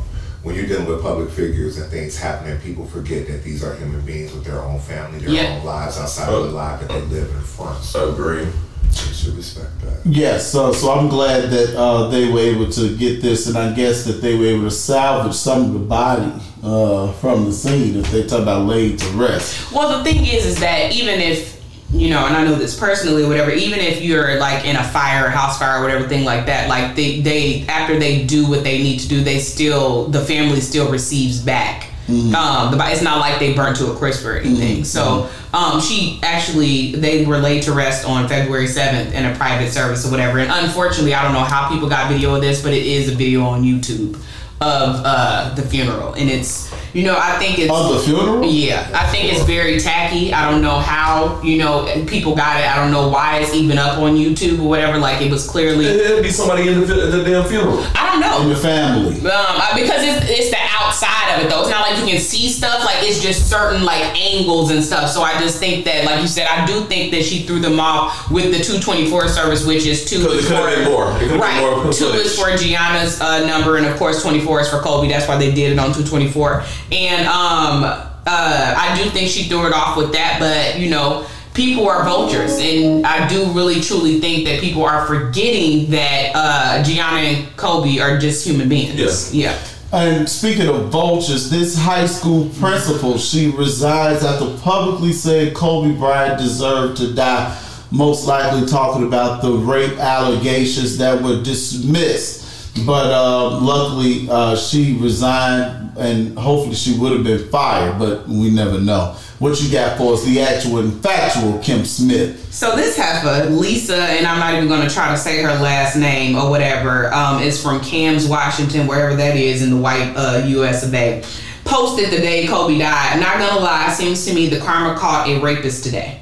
when 0.50 0.58
you're 0.58 0.66
dealing 0.66 0.88
with 0.88 1.04
public 1.04 1.30
figures 1.30 1.78
and 1.78 1.92
things 1.92 2.18
happening, 2.18 2.60
people 2.62 2.84
forget 2.88 3.28
that 3.28 3.44
these 3.44 3.64
are 3.64 3.76
human 3.76 4.02
beings 4.02 4.34
with 4.34 4.44
their 4.44 4.60
own 4.64 4.80
family, 4.80 5.20
their 5.20 5.30
Yeah. 5.30 5.58
own 5.60 5.64
lives 5.64 5.96
outside 6.00 6.28
of 6.34 6.46
the 6.46 6.50
life 6.50 6.80
that 6.80 6.88
they 6.90 7.02
live 7.02 7.30
in 7.30 7.42
front. 7.42 7.84
So 7.84 8.10
Agree. 8.14 8.46
you 8.46 9.14
should 9.14 9.38
respect 9.38 9.80
that. 9.82 10.00
Yes, 10.12 10.52
so 10.52 10.74
so 10.74 10.92
I'm 10.92 11.08
glad 11.08 11.52
that 11.52 11.76
uh, 11.78 12.08
they 12.10 12.30
were 12.32 12.40
able 12.40 12.68
to 12.72 12.98
get 12.98 13.22
this, 13.22 13.46
and 13.46 13.56
I 13.60 13.74
guess 13.74 14.06
that 14.06 14.22
they 14.24 14.36
were 14.36 14.48
able 14.48 14.64
to 14.64 14.72
salvage 14.72 15.36
some 15.36 15.66
of 15.66 15.74
the 15.74 15.80
body 15.80 16.32
uh, 16.64 17.12
from 17.22 17.46
the 17.46 17.52
scene. 17.54 17.98
If 17.98 18.12
they 18.12 18.24
talk 18.26 18.42
about 18.42 18.66
laid 18.66 18.98
to 18.98 19.06
rest, 19.10 19.72
Well, 19.72 20.00
the 20.00 20.04
thing 20.04 20.26
is, 20.26 20.48
is 20.48 20.60
that 20.62 20.92
even 20.96 21.20
if 21.20 21.59
you 21.92 22.10
know, 22.10 22.26
and 22.28 22.36
I 22.36 22.44
know 22.44 22.56
this 22.56 22.80
personally, 22.80 23.24
or 23.24 23.28
whatever. 23.28 23.52
Even 23.52 23.80
if 23.80 24.02
you're 24.02 24.40
like 24.40 24.66
in 24.66 24.76
a 24.76 24.84
fire, 24.84 25.30
house 25.30 25.58
fire, 25.58 25.80
or 25.80 25.82
whatever 25.82 26.08
thing 26.08 26.24
like 26.24 26.46
that, 26.46 26.70
like 26.70 26.96
they 26.96 27.22
they 27.22 27.66
after 27.68 27.98
they 27.98 28.26
do 28.26 28.48
what 28.48 28.64
they 28.64 28.78
need 28.78 29.00
to 29.00 29.08
do, 29.08 29.24
they 29.24 29.40
still 29.40 30.06
the 30.06 30.24
family 30.24 30.62
still 30.62 30.92
receives 30.92 31.40
back. 31.40 31.88
Um, 32.34 32.76
the, 32.76 32.92
it's 32.92 33.04
not 33.04 33.20
like 33.20 33.40
they 33.40 33.54
burnt 33.54 33.78
to 33.78 33.92
a 33.92 33.96
crisp 33.96 34.26
or 34.26 34.38
anything. 34.38 34.84
So, 34.84 35.30
um, 35.54 35.80
she 35.80 36.20
actually 36.24 36.94
they 36.94 37.24
were 37.26 37.38
laid 37.38 37.64
to 37.64 37.72
rest 37.72 38.04
on 38.08 38.28
February 38.28 38.68
seventh 38.68 39.14
in 39.14 39.26
a 39.26 39.36
private 39.36 39.72
service 39.72 40.08
or 40.08 40.12
whatever. 40.12 40.40
And 40.40 40.52
unfortunately, 40.52 41.14
I 41.14 41.24
don't 41.24 41.34
know 41.34 41.44
how 41.44 41.70
people 41.70 41.88
got 41.88 42.12
video 42.12 42.34
of 42.36 42.42
this, 42.42 42.64
but 42.64 42.74
it 42.74 42.86
is 42.86 43.10
a 43.10 43.16
video 43.16 43.44
on 43.44 43.64
YouTube. 43.64 44.20
Of 44.62 45.02
uh, 45.06 45.54
the 45.56 45.62
funeral, 45.62 46.14
and 46.14 46.30
it's 46.30 46.70
you 46.94 47.04
know 47.04 47.18
I 47.18 47.38
think 47.40 47.60
it's 47.60 47.72
Of 47.72 47.94
the 47.94 48.00
funeral? 48.00 48.44
yeah, 48.44 48.90
I 48.94 49.08
think 49.10 49.32
it's 49.32 49.44
very 49.44 49.80
tacky. 49.80 50.34
I 50.34 50.50
don't 50.50 50.62
know 50.62 50.80
how 50.80 51.42
you 51.44 51.58
know 51.60 51.86
people 52.08 52.36
got 52.36 52.60
it. 52.60 52.66
I 52.68 52.76
don't 52.76 52.92
know 52.92 53.08
why 53.10 53.40
it's 53.40 53.54
even 53.54 53.78
up 53.78 54.00
on 54.00 54.16
YouTube 54.16 54.60
or 54.60 54.68
whatever. 54.68 54.98
Like 54.98 55.22
it 55.22 55.32
was 55.32 55.48
clearly. 55.48 55.86
It'd 55.86 56.24
be 56.24 56.32
somebody 56.32 56.68
in 56.68 56.82
the, 56.82 56.86
the 56.86 57.24
damn 57.24 57.46
funeral. 57.48 57.80
I 57.96 58.10
don't 58.12 58.20
know. 58.22 58.42
In 58.42 58.48
your 58.50 58.58
family. 58.58 59.16
Um, 59.30 59.62
because 59.76 60.02
it's, 60.04 60.26
it's 60.30 60.50
the 60.50 60.58
outside 60.82 61.36
of 61.38 61.46
it 61.46 61.50
though. 61.50 61.62
It's 61.62 61.70
not 61.70 61.82
like 61.90 61.98
you 62.00 62.06
can 62.06 62.20
see 62.20 62.50
stuff. 62.50 62.84
Like 62.84 62.98
it's 63.04 63.22
just 63.22 63.50
certain 63.50 63.84
like 63.86 64.04
angles 64.20 64.72
and 64.72 64.84
stuff. 64.84 65.10
So 65.10 65.22
I 65.22 65.40
just 65.40 65.60
think 65.60 65.86
that, 65.86 66.06
like 66.06 66.22
you 66.22 66.28
said, 66.28 66.48
I 66.48 66.66
do 66.66 66.84
think 66.86 67.12
that 67.12 67.24
she 67.24 67.44
threw 67.44 67.60
them 67.60 67.80
off 67.80 68.30
with 68.32 68.46
the 68.46 68.62
224 68.64 69.28
service, 69.30 69.66
which 69.66 69.86
is 69.86 70.06
two. 70.06 70.20
Could've- 70.26 70.40
is 70.40 70.48
could've 70.48 70.84
for- 70.86 70.90
more. 70.90 71.12
It 71.12 71.20
could've 71.20 71.30
been 71.30 71.40
right. 71.40 71.62
more 71.84 71.94
two 71.94 72.06
is 72.08 72.38
for 72.38 72.56
Gianna's 72.58 73.22
uh, 73.22 73.46
number, 73.46 73.78
and 73.78 73.86
of 73.86 73.96
course 73.98 74.22
24 74.50 74.62
is 74.62 74.70
for 74.70 74.80
Kobe. 74.80 75.08
That's 75.08 75.28
why 75.28 75.38
they 75.38 75.54
did 75.54 75.74
it 75.74 75.80
on 75.80 75.94
224. 75.94 76.64
And 76.92 77.28
um, 77.28 77.84
uh, 77.84 78.06
I 78.26 79.00
do 79.02 79.10
think 79.12 79.30
she 79.30 79.44
threw 79.44 79.68
it 79.68 79.74
off 79.74 79.96
with 79.96 80.12
that, 80.14 80.38
but 80.40 80.80
you 80.80 80.90
know. 80.90 81.26
People 81.56 81.90
are 81.90 82.06
vultures, 82.06 82.58
and 82.60 83.06
I 83.06 83.28
do 83.28 83.52
really 83.52 83.82
truly 83.82 84.22
think 84.22 84.46
that 84.46 84.62
people 84.62 84.86
are 84.86 85.06
forgetting 85.06 85.90
that 85.90 86.32
uh, 86.34 86.84
Gianna 86.84 87.18
and 87.18 87.58
Kobe 87.58 88.00
are 88.00 88.18
just 88.18 88.48
human 88.48 88.70
beings. 88.70 88.96
Yes. 88.96 89.34
Yeah. 89.34 89.60
And 89.92 90.30
speaking 90.30 90.70
of 90.70 90.90
vultures, 90.90 91.50
this 91.50 91.78
high 91.78 92.06
school 92.06 92.48
principal, 92.60 93.18
she 93.18 93.50
resigns 93.50 94.24
after 94.24 94.56
publicly 94.60 95.12
saying 95.12 95.54
Kobe 95.54 95.98
Bryant 95.98 96.40
deserved 96.40 96.98
to 96.98 97.14
die. 97.14 97.60
Most 97.92 98.26
likely 98.26 98.66
talking 98.66 99.06
about 99.06 99.42
the 99.42 99.52
rape 99.52 99.98
allegations 99.98 100.98
that 101.00 101.22
were 101.22 101.44
dismissed. 101.44 102.39
But 102.86 103.12
uh, 103.12 103.60
luckily, 103.60 104.28
uh, 104.30 104.56
she 104.56 104.98
resigned, 104.98 105.98
and 105.98 106.38
hopefully, 106.38 106.76
she 106.76 106.98
would 106.98 107.12
have 107.12 107.24
been 107.24 107.50
fired. 107.50 108.00
But 108.00 108.28
we 108.28 108.50
never 108.50 108.80
know. 108.80 109.16
What 109.40 109.62
you 109.62 109.72
got 109.72 109.98
for 109.98 110.14
us? 110.14 110.26
The 110.26 110.42
actual 110.42 110.80
and 110.80 111.02
factual 111.02 111.60
Kim 111.60 111.86
Smith. 111.86 112.54
So 112.54 112.76
this 112.76 112.98
heifer, 112.98 113.50
Lisa, 113.50 113.96
and 113.96 114.28
I'm 114.28 114.38
not 114.40 114.54
even 114.56 114.68
going 114.68 114.86
to 114.86 114.94
try 114.94 115.10
to 115.12 115.18
say 115.18 115.42
her 115.42 115.54
last 115.62 115.96
name 115.96 116.36
or 116.36 116.50
whatever, 116.50 117.14
um, 117.14 117.42
is 117.42 117.62
from 117.62 117.80
Camas, 117.80 118.28
Washington, 118.28 118.86
wherever 118.86 119.16
that 119.16 119.38
is 119.38 119.64
in 119.64 119.70
the 119.70 119.78
white 119.78 120.14
uh, 120.18 120.44
U.S. 120.46 120.84
of 120.84 120.94
A. 120.94 121.24
Posted 121.64 122.12
the 122.12 122.18
day 122.18 122.48
Kobe 122.48 122.78
died. 122.78 123.20
Not 123.20 123.38
gonna 123.38 123.62
lie, 123.62 123.94
seems 123.94 124.26
to 124.26 124.34
me 124.34 124.48
the 124.48 124.60
karma 124.60 125.00
caught 125.00 125.30
a 125.30 125.40
rapist 125.40 125.86
today. 125.86 126.20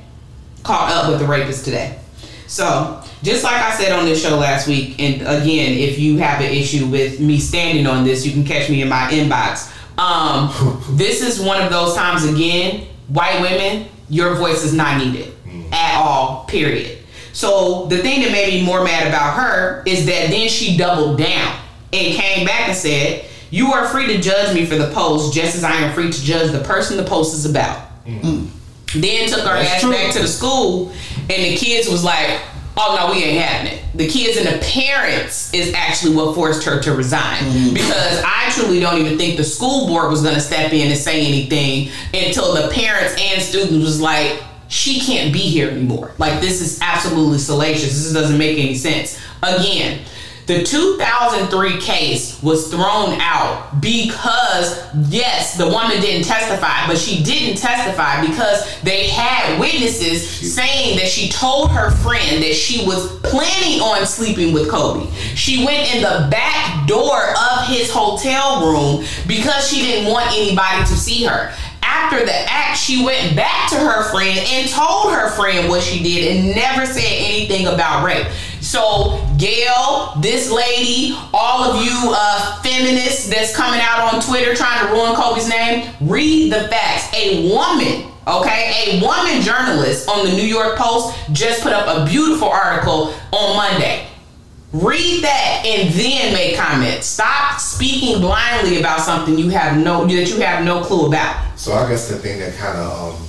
Caught 0.64 0.92
up 0.92 1.10
with 1.10 1.20
the 1.20 1.26
rapist 1.26 1.66
today. 1.66 1.98
So 2.46 3.04
just 3.28 3.44
like 3.44 3.62
I 3.62 3.72
said 3.74 3.92
on 3.92 4.06
this 4.06 4.24
show 4.24 4.38
last 4.38 4.70
week, 4.70 5.00
and 5.00 5.22
again, 5.22 5.78
if 5.78 6.00
you 6.00 6.18
have 6.20 6.40
an 6.40 6.50
issue 6.50 6.88
with 6.88 7.20
me 7.20 7.40
standing 7.40 7.86
on 7.86 8.06
this, 8.06 8.26
you 8.26 8.32
can 8.32 8.46
catch 8.46 8.70
me 8.70 8.82
in 8.82 8.88
my 8.88 9.10
inbox. 9.10 9.70
Um, 9.98 10.82
this 10.98 11.22
is 11.22 11.38
one 11.46 11.62
of 11.62 11.70
those 11.70 11.94
times 11.94 12.24
again, 12.24 12.88
white 13.10 13.42
women, 13.42 13.90
your 14.10 14.36
voice 14.36 14.64
is 14.64 14.74
not 14.74 15.04
needed 15.04 15.34
at 15.74 16.02
all, 16.02 16.46
period. 16.46 17.00
So 17.34 17.88
the 17.88 17.98
thing 17.98 18.22
that 18.22 18.32
made 18.32 18.54
me 18.54 18.66
more 18.66 18.82
mad 18.84 19.08
about 19.08 19.36
her 19.36 19.84
is 19.86 20.06
that 20.06 20.30
then 20.30 20.48
she 20.48 20.78
doubled 20.78 21.18
down 21.18 21.60
and 21.92 22.16
came 22.16 22.48
back 22.48 22.70
and 22.70 22.78
said, 22.78 23.26
You 23.52 23.74
are 23.74 23.90
free 23.90 24.08
to 24.08 24.22
judge 24.22 24.56
me 24.56 24.66
for 24.66 24.76
the 24.76 24.90
post 24.92 25.34
just 25.34 25.56
as 25.58 25.66
I 25.66 25.74
am 25.74 25.94
free 25.94 26.10
to 26.10 26.24
judge 26.24 26.52
the 26.52 26.64
person 26.64 26.96
the 26.96 27.04
post 27.04 27.34
is 27.36 27.46
about. 27.46 27.90
Then 28.96 29.28
took 29.28 29.42
her 29.42 29.54
That's 29.54 29.70
ass 29.70 29.82
true. 29.82 29.92
back 29.92 30.14
to 30.14 30.22
the 30.22 30.28
school, 30.30 30.94
and 31.30 31.44
the 31.44 31.58
kids 31.58 31.90
was 31.90 32.06
like, 32.06 32.40
"Oh 32.78 32.96
no, 33.00 33.12
we 33.14 33.24
ain't 33.24 33.42
having 33.42 33.74
it." 33.74 33.84
The 33.96 34.08
kids 34.08 34.38
and 34.38 34.48
the 34.48 34.64
parents 34.64 35.52
is 35.54 35.74
actually 35.74 36.16
what 36.16 36.36
forced 36.36 36.64
her 36.66 36.80
to 36.82 36.94
resign 36.94 37.44
Mm-hmm. 37.44 37.74
because 37.74 38.22
I 38.24 38.50
truly 38.52 38.80
don't 38.80 39.00
even 39.00 39.18
think 39.18 39.38
the 39.38 39.44
school 39.44 39.88
board 39.88 40.10
was 40.12 40.22
going 40.22 40.36
to 40.36 40.42
step 40.42 40.72
in 40.74 40.88
and 40.90 40.98
say 40.98 41.26
anything 41.26 41.90
until 42.14 42.54
the 42.54 42.70
parents 42.74 43.16
and 43.20 43.42
students 43.42 43.84
was 43.84 44.00
like, 44.00 44.42
"She 44.68 45.00
can't 45.00 45.34
be 45.34 45.40
here 45.40 45.70
anymore." 45.70 46.12
Like 46.18 46.40
this 46.42 46.62
is 46.62 46.80
absolutely 46.82 47.40
salacious. 47.40 47.94
This 48.04 48.14
doesn't 48.14 48.38
make 48.38 48.58
any 48.58 48.76
sense. 48.76 49.20
Again. 49.42 50.02
The 50.48 50.64
2003 50.64 51.82
case 51.82 52.42
was 52.42 52.72
thrown 52.72 53.20
out 53.20 53.82
because, 53.82 54.82
yes, 55.10 55.58
the 55.58 55.68
woman 55.68 56.00
didn't 56.00 56.26
testify, 56.26 56.88
but 56.88 56.98
she 56.98 57.22
didn't 57.22 57.58
testify 57.58 58.26
because 58.26 58.80
they 58.80 59.08
had 59.10 59.60
witnesses 59.60 60.26
saying 60.56 61.00
that 61.00 61.10
she 61.10 61.28
told 61.28 61.72
her 61.72 61.92
friend 61.92 62.42
that 62.42 62.54
she 62.54 62.88
was 62.88 63.20
planning 63.24 63.82
on 63.82 64.06
sleeping 64.06 64.54
with 64.54 64.70
Kobe. 64.70 65.12
She 65.36 65.66
went 65.66 65.94
in 65.94 66.02
the 66.02 66.30
back 66.32 66.88
door 66.88 67.32
of 67.52 67.68
his 67.68 67.92
hotel 67.92 68.72
room 68.72 69.06
because 69.28 69.68
she 69.68 69.82
didn't 69.82 70.10
want 70.10 70.28
anybody 70.28 70.80
to 70.86 70.96
see 70.96 71.26
her. 71.26 71.54
After 71.84 72.26
the 72.26 72.34
act, 72.34 72.78
she 72.78 73.04
went 73.04 73.36
back 73.36 73.70
to 73.72 73.76
her 73.76 74.04
friend 74.12 74.40
and 74.40 74.70
told 74.70 75.12
her 75.12 75.30
friend 75.32 75.68
what 75.68 75.82
she 75.82 76.02
did 76.02 76.38
and 76.38 76.56
never 76.56 76.86
said 76.86 77.04
anything 77.04 77.68
about 77.68 78.06
rape. 78.06 78.28
So, 78.62 79.24
Gayle, 79.38 80.14
this 80.20 80.52
lady, 80.52 81.16
all 81.34 81.64
of 81.64 81.84
you 81.84 81.92
uh, 82.16 82.62
feminists 82.62 83.30
that's 83.30 83.56
coming 83.56 83.80
out 83.82 84.14
on 84.14 84.22
Twitter 84.22 84.56
trying 84.56 84.86
to 84.86 84.94
ruin 84.94 85.16
Kobe's 85.16 85.48
name, 85.50 85.90
read 86.02 86.52
the 86.52 86.68
facts. 86.68 87.14
A 87.14 87.50
woman, 87.54 88.12
okay, 88.28 88.98
a 88.98 89.02
woman 89.02 89.42
journalist 89.42 90.10
on 90.10 90.26
the 90.26 90.32
New 90.34 90.44
York 90.44 90.78
Post 90.78 91.18
just 91.32 91.62
put 91.62 91.74
up 91.74 91.88
a 91.88 92.10
beautiful 92.10 92.50
article 92.50 93.14
on 93.32 93.56
Monday. 93.56 94.08
Read 94.74 95.24
that 95.24 95.64
and 95.66 95.94
then 95.94 96.34
make 96.34 96.58
comments. 96.58 97.08
Stop 97.08 97.60
speaking 97.60 98.20
blindly 98.20 98.80
about 98.80 99.00
something 99.00 99.38
you 99.38 99.50
have 99.50 99.78
no 99.78 100.06
that 100.06 100.28
you 100.28 100.42
have 100.42 100.66
no 100.66 100.84
clue 100.84 101.08
about. 101.08 101.58
So 101.58 101.74
I 101.74 101.90
guess 101.90 102.10
the 102.10 102.18
thing 102.18 102.40
that 102.40 102.54
kind 102.56 102.78
of 102.78 103.16
um, 103.16 103.27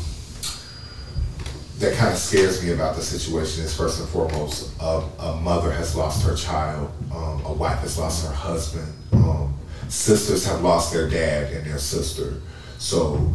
that 1.78 1.94
kind 1.94 2.12
of 2.12 2.18
scares 2.18 2.62
me 2.62 2.72
about 2.72 2.96
the 2.96 3.02
situation 3.02 3.64
is 3.64 3.76
first 3.76 4.00
and 4.00 4.08
foremost, 4.08 4.72
a, 4.80 5.02
a 5.20 5.36
mother 5.36 5.70
has 5.70 5.94
lost 5.94 6.24
her 6.26 6.34
child, 6.34 6.90
um, 7.14 7.44
a 7.44 7.52
wife 7.52 7.78
has 7.80 7.96
lost 7.98 8.26
her 8.26 8.32
husband, 8.32 8.92
um, 9.12 9.54
sisters 9.88 10.44
have 10.44 10.60
lost 10.62 10.92
their 10.92 11.08
dad 11.08 11.52
and 11.52 11.64
their 11.64 11.78
sister. 11.78 12.40
So 12.78 13.32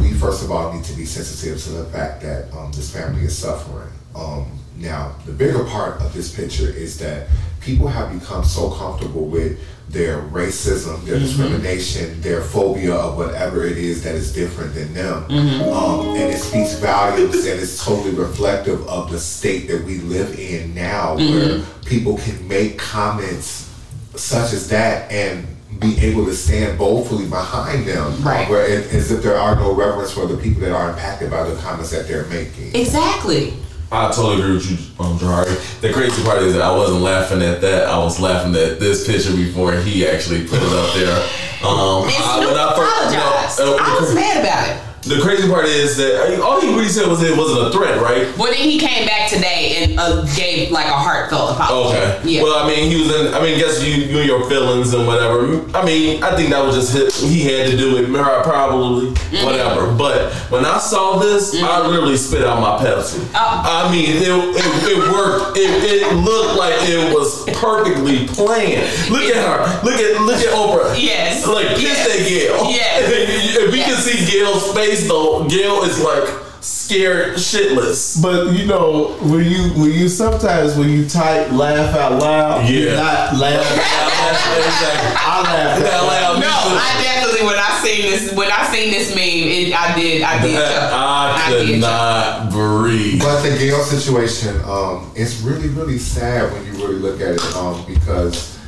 we 0.00 0.12
first 0.12 0.42
of 0.42 0.50
all 0.50 0.72
need 0.72 0.84
to 0.84 0.92
be 0.94 1.04
sensitive 1.04 1.62
to 1.64 1.70
the 1.70 1.84
fact 1.86 2.20
that 2.22 2.52
um, 2.52 2.72
this 2.72 2.92
family 2.92 3.24
is 3.24 3.36
suffering. 3.36 3.92
Um, 4.16 4.58
now, 4.76 5.14
the 5.24 5.32
bigger 5.32 5.64
part 5.64 6.00
of 6.00 6.12
this 6.14 6.34
picture 6.34 6.68
is 6.68 6.98
that 6.98 7.28
people 7.64 7.88
have 7.88 8.12
become 8.18 8.44
so 8.44 8.70
comfortable 8.70 9.26
with 9.26 9.58
their 9.88 10.22
racism, 10.22 11.04
their 11.04 11.16
mm-hmm. 11.16 11.24
discrimination, 11.24 12.20
their 12.20 12.40
phobia 12.40 12.94
of 12.94 13.16
whatever 13.16 13.64
it 13.64 13.76
is 13.76 14.02
that 14.02 14.14
is 14.14 14.32
different 14.32 14.74
than 14.74 14.92
them. 14.94 15.24
Mm-hmm. 15.28 15.72
Um, 15.72 16.08
and 16.16 16.32
it 16.32 16.38
speaks 16.38 16.74
volumes 16.78 17.46
and 17.46 17.60
it's 17.60 17.84
totally 17.84 18.14
reflective 18.14 18.86
of 18.88 19.10
the 19.10 19.18
state 19.18 19.68
that 19.68 19.84
we 19.84 19.98
live 19.98 20.38
in 20.38 20.74
now, 20.74 21.16
mm-hmm. 21.16 21.34
where 21.34 21.66
people 21.86 22.16
can 22.18 22.46
make 22.48 22.78
comments 22.78 23.70
such 24.16 24.52
as 24.52 24.68
that 24.68 25.10
and 25.10 25.46
be 25.80 25.98
able 25.98 26.24
to 26.24 26.34
stand 26.34 26.78
boldly 26.78 27.26
behind 27.26 27.86
them, 27.86 28.22
Right. 28.22 28.48
where 28.48 28.64
it, 28.64 28.92
as 28.92 29.10
if 29.10 29.22
there 29.22 29.36
are 29.36 29.56
no 29.56 29.74
reverence 29.74 30.12
for 30.12 30.26
the 30.26 30.36
people 30.36 30.60
that 30.62 30.72
are 30.72 30.90
impacted 30.90 31.30
by 31.30 31.42
the 31.48 31.56
comments 31.60 31.90
that 31.90 32.06
they're 32.06 32.26
making. 32.26 32.74
Exactly. 32.74 33.54
I 33.94 34.10
totally 34.10 34.40
agree 34.42 34.54
with 34.54 34.70
you, 34.70 34.76
um, 35.04 35.18
Jahari. 35.18 35.80
The 35.80 35.92
crazy 35.92 36.22
part 36.24 36.42
is 36.42 36.52
that 36.54 36.62
I 36.62 36.70
wasn't 36.76 37.00
laughing 37.02 37.42
at 37.42 37.60
that. 37.60 37.88
I 37.88 37.98
was 37.98 38.18
laughing 38.20 38.54
at 38.56 38.80
this 38.80 39.06
picture 39.06 39.34
before 39.34 39.72
he 39.74 40.06
actually 40.06 40.46
put 40.46 40.60
it 40.62 40.72
up 40.72 40.94
there. 40.94 41.28
Um, 41.64 42.04
I- 42.04 42.38
when 42.44 42.58
I 42.58 42.76
first- 42.76 43.16
apologized. 43.16 43.58
no, 43.60 43.76
uh, 43.78 43.78
I 43.80 43.98
was 43.98 44.14
mad 44.14 44.36
about 44.44 44.68
it. 44.68 44.82
The 45.04 45.20
crazy 45.20 45.48
part 45.48 45.66
is 45.66 45.96
that 45.98 46.40
all 46.40 46.60
he 46.60 46.68
really 46.68 46.88
said 46.88 47.06
was 47.08 47.22
it 47.22 47.36
wasn't 47.36 47.68
a 47.68 47.70
threat, 47.76 48.00
right? 48.00 48.26
Well, 48.38 48.50
then 48.52 48.66
he 48.68 48.78
came 48.78 49.06
back 49.06 49.28
today 49.30 49.76
and 49.84 50.00
uh, 50.00 50.24
gave 50.34 50.70
like 50.70 50.86
a 50.86 50.92
heartfelt 50.96 51.52
apology. 51.56 51.98
Okay. 51.98 52.20
Yeah. 52.24 52.42
Well, 52.42 52.64
I 52.64 52.66
mean, 52.68 52.90
he 52.90 52.96
was 53.02 53.14
in. 53.14 53.34
I 53.34 53.40
mean, 53.42 53.58
guess 53.58 53.82
you, 53.84 53.92
you 53.94 54.18
and 54.20 54.26
your 54.26 54.48
feelings 54.48 54.94
and 54.94 55.06
whatever. 55.06 55.60
I 55.76 55.84
mean, 55.84 56.22
I 56.22 56.34
think 56.36 56.50
that 56.50 56.64
was 56.64 56.74
just 56.76 56.92
his, 56.94 57.20
he 57.20 57.42
had 57.44 57.70
to 57.70 57.76
do 57.76 57.96
it. 57.98 58.08
Probably 58.44 59.10
Mm-hmm. 59.34 59.44
whatever. 59.46 59.92
But 59.96 60.32
when 60.50 60.64
I 60.64 60.78
saw 60.78 61.18
this, 61.18 61.54
I 61.60 61.86
literally 61.86 62.16
spit 62.16 62.44
out 62.44 62.60
my 62.60 62.78
Pepsi. 62.78 63.18
Oh. 63.34 63.62
I 63.66 63.90
mean, 63.90 64.06
it, 64.10 64.22
it, 64.22 64.62
it 64.94 65.12
worked. 65.12 65.56
It, 65.58 65.70
it 65.82 66.14
looked 66.14 66.56
like 66.56 66.74
it 66.88 67.12
was 67.12 67.42
perfectly 67.58 68.26
planned. 68.28 68.86
Look 69.10 69.24
at 69.26 69.42
her. 69.42 69.58
Look 69.84 69.98
at 69.98 70.20
look 70.22 70.38
at 70.38 70.54
Oprah. 70.54 70.94
Yes. 70.96 71.46
Like 71.46 71.68
kiss 71.76 71.82
Yes. 71.82 72.06
that 72.06 72.28
Gayle. 72.28 72.70
Yes. 72.70 73.58
if 73.58 73.72
we 73.72 73.78
can 73.82 73.96
see 73.98 74.22
Gayle's 74.30 74.72
face 74.72 74.93
though, 75.08 75.46
Gayle 75.48 75.82
is 75.82 76.00
like 76.02 76.28
scared 76.60 77.34
shitless. 77.34 78.22
But 78.22 78.52
you 78.52 78.66
know, 78.66 79.16
when 79.22 79.44
you 79.44 79.70
when 79.80 79.90
you 79.92 80.08
sometimes 80.08 80.76
when 80.76 80.88
you 80.88 81.08
type 81.08 81.50
laugh 81.52 81.94
out 81.94 82.20
loud, 82.20 82.68
you're 82.68 82.90
Yeah. 82.90 82.96
not 82.96 83.36
laugh. 83.36 83.66
exactly. 84.56 85.16
I 85.16 85.42
laugh. 85.42 85.92
Out 85.92 86.06
loud. 86.06 86.34
I'm 86.36 86.40
No, 86.40 86.48
I 86.48 87.02
definitely 87.02 87.46
when 87.46 87.56
I 87.58 87.80
seen 87.84 88.02
this 88.10 88.32
when 88.34 88.50
I 88.50 88.64
seen 88.72 88.90
this 88.90 89.10
meme, 89.14 89.18
it, 89.20 89.74
I 89.78 89.94
did 89.94 90.22
I 90.22 90.40
did 90.42 90.54
chuckle. 90.54 90.98
I 90.98 91.46
did 91.50 91.66
could 91.66 91.80
chuckle. 91.80 91.80
not 91.80 92.50
breathe. 92.52 93.20
But 93.20 93.42
the 93.42 93.56
Gayle 93.58 93.82
situation, 93.82 94.56
um, 94.64 95.12
it's 95.14 95.40
really, 95.42 95.68
really 95.68 95.98
sad 95.98 96.50
when 96.52 96.64
you 96.66 96.72
really 96.72 96.96
look 97.00 97.20
at 97.20 97.34
it, 97.34 97.56
um, 97.56 97.84
because 97.86 98.58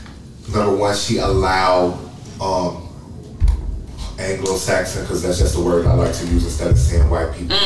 number 0.53 0.77
one, 0.77 0.95
she 0.95 1.17
allowed 1.19 1.99
um, 2.41 2.86
Anglo-Saxon, 4.19 5.03
because 5.03 5.23
that's 5.23 5.39
just 5.39 5.55
the 5.55 5.61
word 5.63 5.87
I 5.87 5.95
like 5.95 6.15
to 6.15 6.27
use 6.27 6.45
instead 6.45 6.71
of 6.71 6.79
saying 6.79 7.09
white 7.11 7.35
people. 7.35 7.57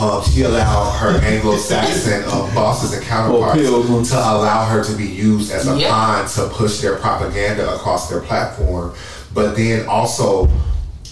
Um, 0.00 0.22
she 0.24 0.42
allowed 0.42 0.90
her 0.98 1.18
Anglo-Saxon 1.22 2.24
um, 2.24 2.52
bosses 2.54 2.92
and 2.92 3.02
counterparts 3.04 3.60
pilgrims. 3.60 4.10
to 4.10 4.16
allow 4.16 4.64
her 4.66 4.82
to 4.84 4.92
be 4.96 5.06
used 5.06 5.52
as 5.52 5.68
a 5.68 5.78
Yeah. 5.78 5.90
pawn 5.90 6.28
to 6.30 6.48
push 6.54 6.80
their 6.80 6.96
propaganda 6.96 7.74
across 7.74 8.08
their 8.08 8.20
platform. 8.20 8.92
But 9.32 9.54
then 9.56 9.86
also, 9.86 10.48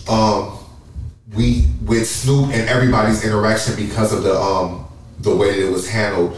um, 0.09 0.59
we 1.35 1.67
with 1.85 2.09
Snoop 2.09 2.47
and 2.53 2.69
everybody's 2.69 3.23
interaction 3.25 3.77
because 3.77 4.13
of 4.13 4.23
the 4.23 4.35
um 4.41 4.87
the 5.21 5.35
way 5.35 5.51
that 5.61 5.69
it 5.69 5.73
was 5.73 5.89
handled. 5.89 6.37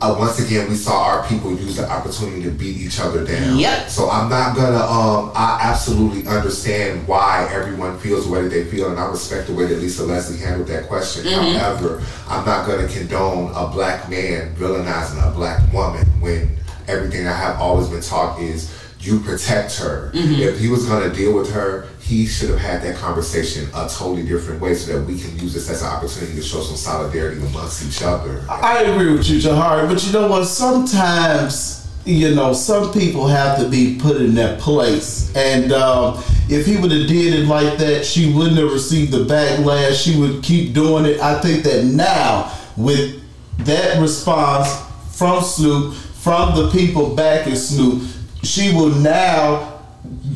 Uh, 0.00 0.16
once 0.18 0.38
again, 0.44 0.68
we 0.68 0.74
saw 0.74 1.04
our 1.04 1.26
people 1.26 1.50
use 1.50 1.76
the 1.76 1.88
opportunity 1.90 2.42
to 2.42 2.50
beat 2.50 2.76
each 2.76 3.00
other 3.00 3.24
down. 3.24 3.58
Yep. 3.58 3.88
So 3.88 4.08
I'm 4.10 4.28
not 4.28 4.56
gonna. 4.56 4.76
Um, 4.76 5.32
I 5.34 5.58
absolutely 5.62 6.26
understand 6.26 7.06
why 7.06 7.48
everyone 7.52 7.98
feels 7.98 8.26
the 8.26 8.32
way 8.32 8.42
that 8.42 8.48
they 8.50 8.64
feel, 8.64 8.90
and 8.90 8.98
I 8.98 9.06
respect 9.06 9.48
the 9.48 9.54
way 9.54 9.66
that 9.66 9.78
Lisa 9.78 10.04
Leslie 10.04 10.38
handled 10.38 10.68
that 10.68 10.88
question. 10.88 11.24
However, 11.26 12.02
I'm 12.28 12.44
not 12.44 12.66
gonna 12.66 12.88
condone 12.88 13.52
a 13.54 13.66
black 13.68 14.08
man 14.08 14.54
villainizing 14.56 15.26
a 15.26 15.34
black 15.34 15.60
woman 15.72 16.06
when 16.20 16.56
everything 16.88 17.26
I 17.26 17.32
have 17.32 17.60
always 17.60 17.88
been 17.88 18.02
taught 18.02 18.40
is 18.40 18.72
you 19.00 19.18
protect 19.20 19.76
her. 19.78 20.10
If 20.14 20.58
he 20.60 20.68
was 20.68 20.86
gonna 20.86 21.12
deal 21.12 21.34
with 21.36 21.50
her, 21.52 21.88
he 22.02 22.26
should 22.26 22.50
have 22.50 22.58
had 22.58 22.82
that 22.82 22.96
conversation 22.96 23.68
a 23.74 23.88
totally 23.88 24.24
different 24.24 24.60
way 24.60 24.74
so 24.74 24.98
that 24.98 25.06
we 25.06 25.18
can 25.18 25.38
use 25.38 25.54
this 25.54 25.70
as 25.70 25.82
an 25.82 25.88
opportunity 25.88 26.34
to 26.34 26.42
show 26.42 26.60
some 26.60 26.76
solidarity 26.76 27.40
amongst 27.40 27.86
each 27.86 28.02
other. 28.02 28.44
I 28.48 28.82
agree 28.82 29.12
with 29.12 29.28
you, 29.28 29.38
Jahari, 29.38 29.88
but 29.88 30.04
you 30.04 30.12
know 30.12 30.26
what? 30.26 30.44
Sometimes, 30.46 31.88
you 32.04 32.34
know, 32.34 32.52
some 32.52 32.92
people 32.92 33.28
have 33.28 33.56
to 33.60 33.68
be 33.68 33.98
put 34.00 34.16
in 34.16 34.34
that 34.34 34.58
place. 34.58 35.34
And 35.36 35.72
um, 35.72 36.22
if 36.48 36.66
he 36.66 36.76
would 36.76 36.90
have 36.90 37.06
did 37.06 37.34
it 37.34 37.46
like 37.46 37.78
that, 37.78 38.04
she 38.04 38.34
wouldn't 38.34 38.58
have 38.58 38.72
received 38.72 39.12
the 39.12 39.24
backlash. 39.24 40.02
She 40.04 40.18
would 40.18 40.42
keep 40.42 40.74
doing 40.74 41.06
it. 41.06 41.20
I 41.20 41.40
think 41.40 41.62
that 41.64 41.84
now, 41.84 42.52
with 42.76 43.22
that 43.58 44.00
response 44.00 44.68
from 45.16 45.42
Snoop, 45.42 45.94
from 45.94 46.56
the 46.56 46.68
people 46.72 47.14
backing 47.14 47.54
Snoop, 47.54 48.02
she 48.42 48.74
will 48.74 48.90
now 48.90 49.71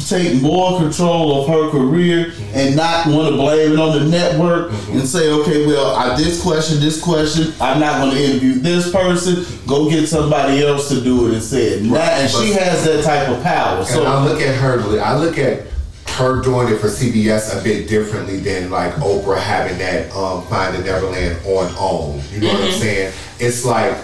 take 0.08 0.40
more 0.40 0.78
control 0.78 1.42
of 1.42 1.48
her 1.48 1.70
career 1.70 2.32
and 2.54 2.76
not 2.76 3.06
want 3.06 3.28
to 3.28 3.36
blame 3.36 3.72
it 3.72 3.78
on 3.78 3.98
the 3.98 4.08
network 4.08 4.72
and 4.90 5.06
say, 5.06 5.30
okay, 5.30 5.66
well, 5.66 5.94
I 5.94 6.16
this 6.16 6.42
question, 6.42 6.80
this 6.80 7.00
question, 7.00 7.52
I'm 7.60 7.80
not 7.80 8.00
going 8.00 8.14
to 8.14 8.22
interview 8.22 8.54
this 8.54 8.90
person. 8.90 9.44
Go 9.66 9.90
get 9.90 10.06
somebody 10.06 10.64
else 10.64 10.88
to 10.88 11.00
do 11.00 11.28
it 11.28 11.34
instead. 11.34 11.82
Now, 11.82 11.98
and 11.98 12.30
she 12.30 12.52
has 12.52 12.84
that 12.84 13.04
type 13.04 13.28
of 13.28 13.42
power. 13.42 13.78
And 13.78 13.86
So 13.86 14.04
I 14.04 14.24
look 14.24 14.40
at 14.40 14.54
her. 14.56 15.00
I 15.00 15.16
look 15.16 15.38
at 15.38 15.66
her 16.16 16.42
doing 16.42 16.68
it 16.72 16.78
for 16.78 16.86
CBS 16.86 17.58
a 17.58 17.62
bit 17.62 17.88
differently 17.88 18.38
than 18.38 18.70
like 18.70 18.94
Oprah 18.94 19.38
having 19.38 19.76
that 19.78 20.10
um, 20.14 20.46
Find 20.46 20.74
the 20.74 20.82
Neverland 20.82 21.44
on 21.44 21.72
OWN. 21.76 22.22
You 22.30 22.40
know 22.40 22.54
what 22.54 22.62
I'm 22.64 22.72
saying? 22.72 23.12
It's 23.38 23.64
like 23.64 23.96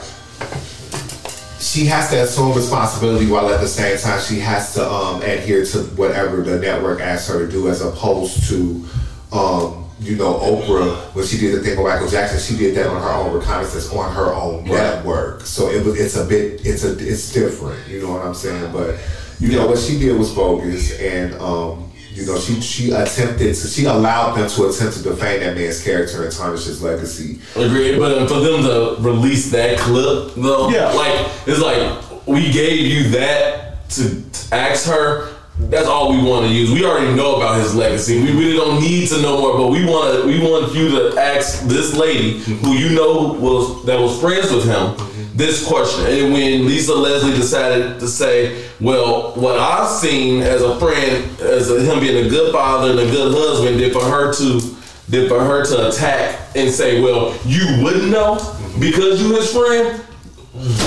she 1.62 1.86
has 1.86 2.10
to 2.10 2.22
assume 2.22 2.54
responsibility 2.54 3.26
while 3.26 3.48
at 3.48 3.60
the 3.60 3.68
same 3.68 3.96
time 3.96 4.20
she 4.20 4.40
has 4.40 4.74
to 4.74 4.90
um, 4.90 5.22
adhere 5.22 5.64
to 5.64 5.78
whatever 5.94 6.42
the 6.42 6.58
network 6.58 7.00
asks 7.00 7.28
her 7.28 7.46
to 7.46 7.50
do, 7.50 7.68
as 7.68 7.80
opposed 7.80 8.48
to. 8.48 8.84
Um, 9.32 9.78
you 10.00 10.16
know, 10.16 10.34
Oprah, 10.34 11.14
when 11.14 11.24
she 11.24 11.38
did 11.38 11.54
the 11.54 11.62
thing 11.62 11.78
with 11.78 11.86
Michael 11.86 12.08
Jackson, 12.08 12.40
she 12.40 12.60
did 12.60 12.74
that 12.74 12.88
on 12.88 13.00
her 13.00 13.08
own 13.08 13.32
reconnaissance 13.32 13.88
on 13.92 14.12
her 14.12 14.34
own 14.34 14.64
network. 14.64 15.42
So 15.42 15.70
it 15.70 15.84
was, 15.84 15.98
it's 15.98 16.16
a 16.16 16.24
bit, 16.24 16.66
it's 16.66 16.82
a, 16.82 16.98
it's 16.98 17.32
different. 17.32 17.86
You 17.88 18.02
know 18.02 18.14
what 18.14 18.26
I'm 18.26 18.34
saying? 18.34 18.72
But 18.72 18.98
you 19.38 19.52
know 19.52 19.68
what 19.68 19.78
she 19.78 20.00
did 20.00 20.18
was 20.18 20.34
bogus, 20.34 20.98
and 20.98 21.34
um, 21.34 21.91
you 22.14 22.26
know 22.26 22.38
she 22.38 22.60
she 22.60 22.90
attempted 22.92 23.54
to, 23.54 23.66
she 23.68 23.84
allowed 23.86 24.34
them 24.36 24.48
to 24.48 24.64
attempt 24.68 24.96
to 24.96 25.02
defame 25.02 25.40
that 25.40 25.54
man's 25.56 25.82
character 25.82 26.24
and 26.24 26.32
tarnish 26.32 26.64
his 26.66 26.82
legacy. 26.82 27.38
Agreed, 27.56 27.98
but 27.98 28.12
uh, 28.18 28.26
for 28.26 28.40
them 28.40 28.62
to 28.62 28.96
release 29.00 29.50
that 29.52 29.78
clip, 29.78 30.34
though, 30.36 30.68
Yeah. 30.70 30.92
like 30.92 31.28
it's 31.46 31.60
like 31.60 32.26
we 32.26 32.50
gave 32.52 32.80
you 32.80 33.10
that 33.10 33.88
to 33.90 34.22
ask 34.52 34.86
her. 34.86 35.28
That's 35.58 35.86
all 35.86 36.10
we 36.10 36.22
want 36.28 36.46
to 36.46 36.52
use. 36.52 36.70
We 36.72 36.84
already 36.84 37.14
know 37.14 37.36
about 37.36 37.60
his 37.60 37.74
legacy. 37.74 38.20
We 38.20 38.32
really 38.32 38.56
don't 38.56 38.80
need 38.80 39.06
to 39.10 39.20
know 39.20 39.38
more, 39.38 39.56
but 39.58 39.68
we 39.68 39.84
want 39.84 40.20
to. 40.22 40.26
We 40.26 40.40
want 40.40 40.74
you 40.74 40.88
to 40.90 41.20
ask 41.20 41.62
this 41.68 41.94
lady 41.94 42.38
who 42.38 42.72
you 42.72 42.94
know 42.96 43.34
was 43.34 43.84
that 43.84 44.00
was 44.00 44.18
friends 44.18 44.50
with 44.50 44.64
him 44.64 44.96
this 45.34 45.66
question. 45.66 46.06
And 46.06 46.32
when 46.32 46.66
Lisa 46.66 46.94
Leslie 46.94 47.32
decided 47.34 48.00
to 48.00 48.08
say, 48.08 48.64
"Well, 48.80 49.32
what 49.32 49.58
I've 49.58 49.88
seen 49.88 50.42
as 50.42 50.62
a 50.62 50.78
friend, 50.78 51.40
as 51.40 51.70
a, 51.70 51.80
him 51.82 52.00
being 52.00 52.26
a 52.26 52.28
good 52.28 52.52
father 52.52 52.90
and 52.90 52.98
a 53.00 53.10
good 53.10 53.34
husband, 53.34 53.78
did 53.78 53.92
for 53.92 54.04
her 54.04 54.32
to." 54.34 54.76
did 55.10 55.28
for 55.28 55.44
her 55.44 55.64
to 55.64 55.88
attack 55.88 56.38
and 56.56 56.70
say, 56.70 57.02
"Well, 57.02 57.36
you 57.44 57.82
wouldn't 57.82 58.10
know 58.10 58.38
because 58.80 59.20
you 59.20 59.34
his 59.34 59.52
friend." 59.52 60.00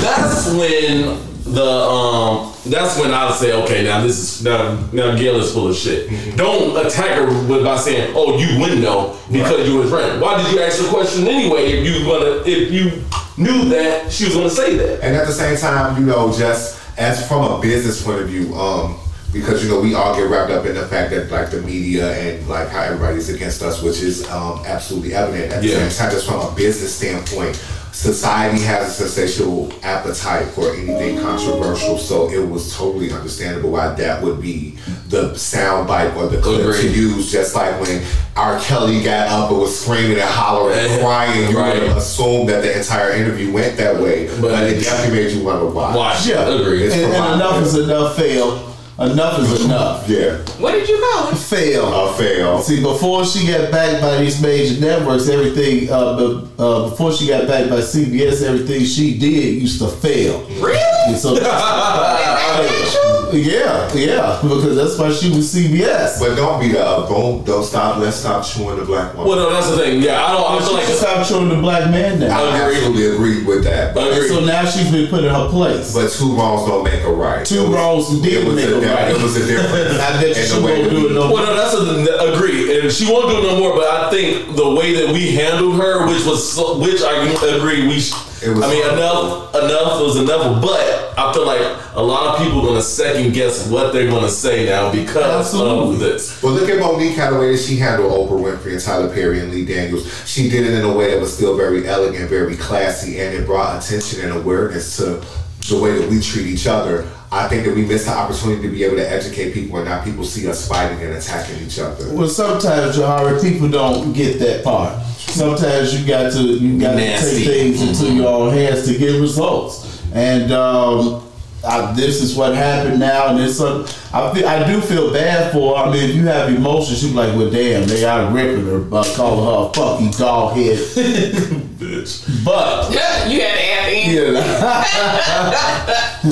That's 0.02 0.48
when 0.52 1.20
the 1.54 1.64
um. 1.64 2.52
That's 2.66 2.98
when 2.98 3.14
I 3.14 3.32
say, 3.34 3.54
"Okay, 3.54 3.84
now 3.84 4.02
this 4.02 4.18
is 4.18 4.44
now 4.44 4.80
now 4.92 5.16
Gayle 5.16 5.40
is 5.40 5.54
full 5.54 5.68
of 5.68 5.76
shit." 5.76 6.10
Don't 6.36 6.76
attack 6.86 7.18
her 7.18 7.26
with 7.48 7.64
by 7.64 7.78
saying, 7.78 8.14
"Oh, 8.16 8.38
you 8.38 8.60
wouldn't 8.60 8.82
know 8.82 9.16
because 9.32 9.68
you 9.68 9.82
his 9.82 9.92
friend." 9.92 10.20
Why 10.20 10.42
did 10.42 10.52
you 10.52 10.62
ask 10.62 10.82
the 10.82 10.90
question 10.90 11.28
anyway? 11.28 11.74
If 11.74 11.86
you 11.86 12.06
gonna 12.06 12.42
if 12.46 12.72
you 12.72 13.04
knew 13.38 13.70
that 13.70 14.12
she 14.12 14.26
was 14.26 14.36
gonna 14.36 14.50
say 14.50 14.78
that. 14.78 15.04
And 15.04 15.16
at 15.16 15.28
the 15.28 15.34
same 15.34 15.58
time, 15.58 16.00
you 16.00 16.06
know, 16.08 16.32
just 16.38 16.80
as 16.98 17.28
from 17.28 17.44
a 17.44 17.62
business 17.62 18.02
point 18.02 18.22
of 18.22 18.28
view, 18.30 18.54
um, 18.56 18.98
because 19.34 19.62
you 19.64 19.70
know 19.70 19.82
we 19.82 19.94
all 19.96 20.16
get 20.16 20.30
wrapped 20.30 20.52
up 20.52 20.66
in 20.66 20.76
the 20.76 20.88
fact 20.88 21.10
that 21.12 21.30
like 21.30 21.52
the 21.52 21.62
media 21.62 22.14
and 22.18 22.48
like 22.48 22.70
how 22.70 22.82
everybody's 22.82 23.28
against 23.30 23.62
us, 23.62 23.82
which 23.82 24.00
is 24.02 24.26
um, 24.30 24.62
absolutely 24.66 25.14
evident. 25.14 25.52
At 25.52 25.62
the 25.62 25.68
Yeah. 25.68 25.90
same 25.90 25.98
time, 26.06 26.12
just 26.16 26.26
from 26.26 26.40
a 26.40 26.52
business 26.56 26.96
standpoint, 26.96 27.62
society 27.96 28.62
has 28.62 28.90
a 29.00 29.08
sensational 29.08 29.72
appetite 29.82 30.48
for 30.50 30.70
anything 30.76 31.18
controversial, 31.22 31.98
so 31.98 32.30
it 32.30 32.46
was 32.46 32.76
totally 32.76 33.12
understandable 33.14 33.72
why 33.72 33.88
that 33.94 34.22
would 34.22 34.42
be 34.42 34.76
the 35.08 35.30
soundbite 35.32 36.14
or 36.18 36.28
the 36.28 36.42
clip 36.42 36.62
to 36.62 36.70
Agreed. 36.72 36.94
use. 36.94 37.32
Just 37.32 37.56
like 37.56 37.80
when 37.80 38.04
R. 38.36 38.60
Kelly 38.60 39.02
got 39.02 39.30
up 39.30 39.50
and 39.50 39.60
was 39.62 39.80
screaming 39.80 40.20
and 40.20 40.30
hollering 40.30 40.78
and 40.78 40.92
Eh, 40.92 41.00
crying, 41.02 41.50
you 41.50 41.58
right. 41.58 41.82
would 41.84 41.92
assume 41.98 42.48
that 42.48 42.62
the 42.64 42.78
entire 42.78 43.12
interview 43.12 43.54
went 43.54 43.78
that 43.78 43.98
way, 44.00 44.28
but, 44.28 44.42
But- 44.52 44.64
it 44.64 44.84
definitely 44.84 45.24
made 45.24 45.32
you 45.32 45.46
wonder 45.46 45.66
why. 45.68 45.96
Watch. 45.96 46.26
yeah, 46.28 46.50
Agreed. 46.50 46.92
and, 46.92 47.14
and 47.14 47.34
enough 47.36 47.62
is 47.64 47.76
enough. 47.76 48.18
Fail. 48.18 48.75
Enough 48.98 49.40
is 49.40 49.66
enough. 49.66 50.08
Yeah, 50.08 50.38
What 50.58 50.72
did 50.72 50.88
you 50.88 50.98
call 50.98 51.28
it? 51.30 51.36
Fail. 51.38 51.94
a 51.94 52.14
fail. 52.14 52.62
See, 52.62 52.82
before 52.82 53.26
she 53.26 53.46
got 53.46 53.70
backed 53.70 54.02
by 54.02 54.18
these 54.20 54.42
major 54.42 54.80
networks, 54.80 55.28
everything, 55.28 55.90
uh, 55.92 56.16
be- 56.18 56.48
uh, 56.58 56.90
before 56.90 57.12
she 57.12 57.28
got 57.28 57.46
backed 57.46 57.70
by 57.70 57.82
CBS, 57.82 58.42
everything 58.42 58.86
she 58.86 59.18
did 59.20 59.62
used 59.62 59.80
to 59.82 59.90
fail. 59.90 60.40
Really? 60.62 60.80
And 61.08 61.18
so, 61.18 61.36
yeah, 63.44 63.94
yeah, 63.94 64.40
because 64.42 64.76
that's 64.76 64.98
why 64.98 65.12
she 65.12 65.30
was 65.36 65.54
CBS. 65.54 66.20
But 66.20 66.36
don't 66.36 66.60
be 66.60 66.70
the 66.70 66.84
uh, 66.86 67.08
don't 67.08 67.46
don't 67.46 67.64
stop. 67.64 67.98
Let's 68.00 68.18
stop 68.18 68.46
chewing 68.46 68.78
the 68.78 68.86
black 68.86 69.14
woman. 69.14 69.28
Well, 69.28 69.38
no, 69.38 69.54
that's 69.54 69.70
the 69.72 69.78
thing. 69.78 70.02
Yeah, 70.02 70.24
I 70.24 70.32
don't. 70.34 70.46
I 70.52 70.60
feel 70.60 70.68
she 70.70 70.74
like 70.76 70.86
stopped 70.86 71.30
showing 71.30 71.50
the 71.50 71.56
black 71.58 71.90
man 71.92 72.20
now. 72.20 72.44
I 72.44 72.62
absolutely 72.62 73.08
agree 73.16 73.44
with 73.44 73.64
that. 73.66 73.94
But, 73.96 74.14
Agree. 74.14 74.28
So 74.30 74.44
now 74.46 74.66
she's 74.66 74.92
been 74.92 75.08
put 75.10 75.24
in 75.24 75.34
her 75.34 75.50
place. 75.50 75.94
but 75.94 76.12
two 76.12 76.36
wrongs 76.36 76.68
don't 76.68 76.84
make 76.84 77.04
a 77.04 77.12
right. 77.12 77.46
Two 77.46 77.64
It 77.66 77.70
was- 77.70 77.76
wrongs 77.76 78.22
did 78.22 78.48
it 78.48 78.54
make 78.56 78.66
a, 78.66 78.78
a 78.78 78.94
right. 78.96 79.12
It 79.12 79.22
was 79.22 79.36
a 79.36 79.46
difference. 79.46 80.00
I 80.00 80.22
bet 80.22 80.36
she 80.36 80.60
won't 80.62 80.90
do 80.90 81.08
it 81.08 81.12
no 81.14 81.28
more. 81.30 81.38
Well, 81.38 81.46
no, 81.46 81.56
that's 81.56 81.74
a, 81.76 82.34
agree, 82.34 82.80
and 82.80 82.92
she 82.92 83.12
won't 83.12 83.30
do 83.30 83.40
it 83.40 83.44
no 83.44 83.60
more. 83.60 83.76
But 83.76 83.88
I 83.88 84.10
think 84.10 84.56
the 84.56 84.70
way 84.74 84.94
that 85.06 85.14
we 85.14 85.32
handled 85.36 85.76
her, 85.78 86.08
which 86.08 86.26
was, 86.26 86.52
so, 86.52 86.78
which 86.80 87.02
I 87.02 87.24
agree, 87.56 87.88
we. 87.88 88.02
Sh- 88.40 88.44
It 88.44 88.50
was 88.50 88.64
I 88.64 88.70
mean, 88.70 88.84
enough, 88.84 89.56
enough 89.56 90.02
was 90.02 90.18
enough. 90.18 90.62
But 90.62 91.14
I 91.18 91.32
feel 91.34 91.46
like 91.46 91.62
a 91.96 92.02
lot 92.04 92.36
of 92.36 92.44
people 92.46 92.62
are 92.62 92.68
gonna 92.68 92.82
second 92.82 93.34
guess 93.34 93.68
what 93.70 93.94
they're 93.94 94.10
gonna 94.10 94.30
say 94.30 94.66
now 94.66 94.92
because 94.92 95.46
Absolutely. 95.48 95.94
of 95.96 96.00
this. 96.00 96.42
Well, 96.44 96.54
look 96.54 96.70
at 96.70 96.78
Mo'Nique 96.80 97.16
how 97.16 97.32
the 97.32 97.40
way 97.40 97.52
that 97.56 97.62
she 97.62 97.78
handled 97.78 98.12
Oprah 98.12 98.40
Winfrey 98.58 98.74
and 98.74 98.82
Tyler 98.82 99.14
Perry 99.14 99.40
and 99.40 99.52
Lee 99.52 99.66
Daniels. 99.66 100.06
She 100.28 100.50
did 100.50 100.66
it 100.68 100.74
in 100.74 100.84
a 100.84 100.94
way 100.94 101.12
that 101.12 101.20
was 101.22 101.34
still 101.34 101.56
very 101.56 101.88
elegant, 101.88 102.30
very 102.30 102.56
classy, 102.58 103.20
and 103.22 103.34
it 103.34 103.46
brought 103.46 103.84
attention 103.84 104.22
and 104.22 104.34
awareness 104.34 104.98
to 104.98 105.24
the 105.70 105.80
way 105.80 105.98
that 105.98 106.10
we 106.10 106.20
treat 106.22 106.46
each 106.46 106.68
other. 106.68 107.08
I 107.36 107.50
think 107.50 107.66
that 107.66 107.76
we 107.76 107.86
missed 107.86 108.06
the 108.06 108.14
opportunity 108.14 108.62
to 108.62 108.70
be 108.70 108.86
able 108.86 108.96
to 108.96 109.12
educate 109.12 109.54
people, 109.54 109.76
and 109.78 109.86
now 109.86 110.02
people 110.02 110.24
see 110.24 110.48
us 110.48 110.68
fighting 110.70 111.02
and 111.02 111.16
attacking 111.16 111.62
each 111.66 111.78
other. 111.80 112.14
Well, 112.16 112.30
sometimes, 112.30 112.98
Jahari, 112.98 113.42
people 113.42 113.68
don't 113.68 114.14
get 114.14 114.40
that 114.40 114.64
part. 114.64 115.04
Sometimes 115.04 116.00
you 116.00 116.08
got 116.08 116.32
to 116.32 116.42
you 116.42 116.80
got 116.80 116.94
to 116.94 116.98
take 116.98 117.46
things 117.46 117.82
into 117.82 118.14
your 118.14 118.30
own 118.30 118.54
hands 118.54 118.88
to 118.88 118.98
get 118.98 119.20
results. 119.20 120.02
And 120.14 120.54
um, 120.54 121.25
I, 121.66 121.92
this 121.94 122.22
is 122.22 122.36
what 122.36 122.56
happened 122.56 123.00
now, 123.00 123.28
and 123.28 123.40
it's 123.40 123.60
a, 123.60 123.86
I 124.14 124.34
feel, 124.34 124.48
I 124.48 124.66
do 124.66 124.80
feel 124.82 125.12
bad 125.12 125.52
for. 125.52 125.78
her. 125.78 125.84
I 125.86 125.92
mean, 125.92 126.10
if 126.10 126.16
you 126.16 126.26
have 126.28 126.50
emotions, 126.54 127.04
you 127.04 127.10
be 127.10 127.16
like, 127.16 127.36
well, 127.36 127.50
damn, 127.50 127.88
they 127.88 128.06
are 128.06 128.32
ripping 128.32 128.66
her, 128.68 128.80
but 128.80 129.06
calling 129.16 129.46
her 129.46 129.70
a 129.70 129.74
fucking 129.74 130.12
dog 130.12 130.56
head. 130.56 130.78
Bitch. 131.76 132.46
But 132.46 132.92
Yeah, 132.94 133.28
you 133.28 133.42
had 133.42 133.56
to 133.56 133.72
add 133.72 133.94
in. 133.94 134.34
Yeah. 134.34 135.86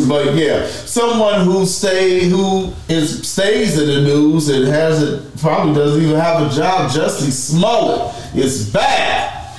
but 0.07 0.35
yeah, 0.35 0.65
someone 0.67 1.41
who 1.45 1.65
stay 1.65 2.29
who 2.29 2.71
is 2.87 3.27
stays 3.27 3.77
in 3.77 3.87
the 3.87 4.01
news 4.01 4.47
and 4.49 4.65
hasn't 4.67 5.37
probably 5.41 5.73
doesn't 5.75 6.01
even 6.01 6.15
have 6.19 6.49
a 6.49 6.55
job. 6.55 6.89
Jussie 6.91 7.31
Smollett 7.31 8.13
is 8.35 8.71
back, 8.71 9.57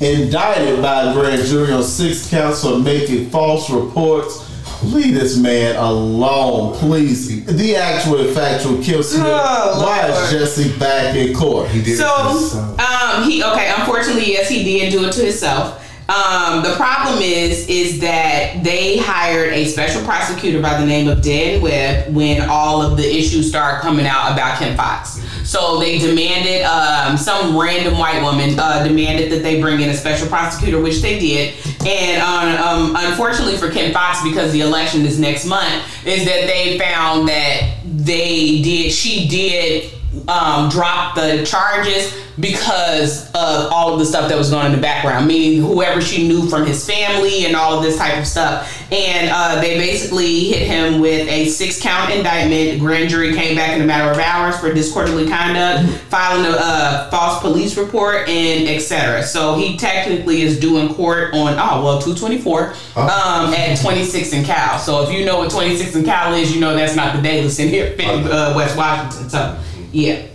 indicted 0.00 0.82
by 0.82 1.10
a 1.10 1.14
grand 1.14 1.42
jury 1.46 1.72
on 1.72 1.82
six 1.84 2.28
counts 2.28 2.62
for 2.62 2.78
making 2.78 3.30
false 3.30 3.70
reports. 3.70 4.49
Leave 4.82 5.14
this 5.14 5.36
man 5.36 5.76
alone, 5.76 6.74
please. 6.78 7.44
The 7.44 7.76
actual 7.76 8.20
and 8.20 8.34
factual 8.34 8.82
kill 8.82 9.02
scene. 9.02 9.20
Oh, 9.24 9.82
Why 9.84 10.08
is 10.08 10.32
Jussie 10.32 10.78
back 10.78 11.14
in 11.14 11.34
court? 11.34 11.68
He 11.68 11.82
did 11.82 11.98
So, 11.98 12.06
it 12.06 12.50
to 12.50 12.82
um, 12.82 13.30
he 13.30 13.44
okay. 13.44 13.72
Unfortunately, 13.76 14.28
yes, 14.32 14.48
he 14.48 14.62
did 14.64 14.90
do 14.90 15.04
it 15.06 15.12
to 15.12 15.22
himself. 15.24 15.86
Um, 16.08 16.64
the 16.64 16.74
problem 16.74 17.20
is, 17.22 17.68
is 17.68 18.00
that 18.00 18.64
they 18.64 18.96
hired 18.96 19.52
a 19.52 19.64
special 19.66 20.02
prosecutor 20.02 20.60
by 20.60 20.80
the 20.80 20.86
name 20.86 21.06
of 21.08 21.22
Dan 21.22 21.60
Webb 21.60 22.12
when 22.12 22.48
all 22.48 22.82
of 22.82 22.96
the 22.96 23.04
issues 23.16 23.48
started 23.48 23.80
coming 23.82 24.06
out 24.06 24.32
about 24.32 24.58
Kim 24.58 24.76
Foxx. 24.76 25.20
So 25.50 25.80
they 25.80 25.98
demanded, 25.98 26.62
um, 26.62 27.16
some 27.16 27.58
random 27.58 27.98
white 27.98 28.22
woman 28.22 28.56
uh, 28.56 28.84
demanded 28.84 29.32
that 29.32 29.42
they 29.42 29.60
bring 29.60 29.80
in 29.80 29.90
a 29.90 29.94
special 29.94 30.28
prosecutor, 30.28 30.80
which 30.80 31.02
they 31.02 31.18
did. 31.18 31.54
And 31.84 32.22
um, 32.22 32.94
um, 32.94 32.96
unfortunately 32.96 33.56
for 33.56 33.68
Kim 33.68 33.92
Foxx, 33.92 34.22
because 34.22 34.52
the 34.52 34.60
election 34.60 35.04
is 35.04 35.18
next 35.18 35.46
month, 35.46 36.06
is 36.06 36.24
that 36.24 36.46
they 36.46 36.78
found 36.78 37.26
that 37.26 37.80
they 37.84 38.62
did, 38.62 38.92
she 38.92 39.26
did 39.26 39.92
um, 40.28 40.68
drop 40.68 41.14
the 41.14 41.44
charges 41.46 42.16
because 42.38 43.26
of 43.28 43.70
all 43.70 43.92
of 43.92 43.98
the 43.98 44.04
stuff 44.04 44.28
that 44.28 44.38
was 44.38 44.50
going 44.50 44.66
in 44.66 44.72
the 44.72 44.78
background, 44.78 45.26
meaning 45.26 45.60
whoever 45.60 46.00
she 46.00 46.26
knew 46.26 46.48
from 46.48 46.64
his 46.64 46.86
family 46.86 47.44
and 47.44 47.54
all 47.54 47.76
of 47.76 47.82
this 47.82 47.98
type 47.98 48.18
of 48.18 48.26
stuff. 48.26 48.82
And 48.90 49.30
uh, 49.32 49.60
they 49.60 49.76
basically 49.76 50.44
hit 50.44 50.66
him 50.66 51.00
with 51.00 51.28
a 51.28 51.46
six 51.46 51.80
count 51.80 52.12
indictment. 52.12 52.80
Grand 52.80 53.10
jury 53.10 53.34
came 53.34 53.56
back 53.56 53.76
in 53.76 53.82
a 53.82 53.86
matter 53.86 54.10
of 54.10 54.18
hours 54.18 54.58
for 54.58 54.72
disorderly 54.72 55.28
conduct, 55.28 55.88
filing 56.08 56.46
a 56.46 56.56
uh, 56.56 57.10
false 57.10 57.40
police 57.40 57.76
report, 57.76 58.28
and 58.28 58.68
etc. 58.68 59.22
So 59.22 59.56
he 59.56 59.76
technically 59.76 60.42
is 60.42 60.58
due 60.58 60.78
in 60.78 60.94
court 60.94 61.34
on, 61.34 61.54
oh, 61.54 61.84
well, 61.84 62.00
224 62.00 62.68
um, 62.96 63.54
at 63.54 63.78
26 63.80 64.32
and 64.32 64.46
Cal. 64.46 64.78
So 64.78 65.02
if 65.02 65.12
you 65.12 65.24
know 65.24 65.38
what 65.38 65.50
26 65.50 65.94
and 65.94 66.04
Cal 66.04 66.34
is, 66.34 66.54
you 66.54 66.60
know 66.60 66.74
that's 66.74 66.96
not 66.96 67.14
the 67.14 67.22
Davis 67.22 67.58
in 67.58 67.68
here 67.68 67.94
uh, 68.00 68.54
West 68.56 68.76
Washington. 68.76 69.28
So, 69.28 69.58
yeah. 69.92 70.26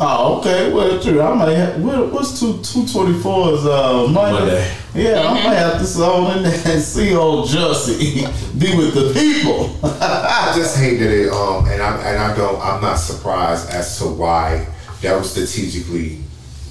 Oh, 0.00 0.38
okay. 0.38 0.72
Well, 0.72 1.00
true. 1.02 1.20
I 1.20 1.34
might 1.34 1.50
have. 1.52 1.82
What, 1.82 2.12
what's 2.12 2.38
two 2.38 2.62
two 2.62 2.86
twenty 2.86 3.18
four 3.18 3.54
is 3.54 3.66
uh 3.66 4.06
Monday. 4.08 4.38
Monday. 4.38 4.74
Yeah, 4.94 5.20
I 5.28 5.32
might 5.34 5.54
have 5.56 5.78
to 5.80 5.84
zone 5.84 6.36
in 6.36 6.42
there 6.44 6.62
and 6.74 6.80
see 6.82 7.12
old 7.16 7.48
Jussie 7.48 8.22
be 8.60 8.76
with 8.76 8.94
the 8.94 9.12
people. 9.12 9.76
I 9.82 10.52
just 10.54 10.76
hate 10.78 10.98
that 10.98 11.10
it 11.10 11.32
um 11.32 11.66
and 11.66 11.82
I 11.82 11.96
and 12.08 12.18
I 12.18 12.36
don't 12.36 12.60
I'm 12.62 12.80
not 12.80 12.96
surprised 12.96 13.68
as 13.70 13.98
to 13.98 14.04
why 14.06 14.64
that 15.02 15.16
was 15.18 15.30
strategically 15.32 16.20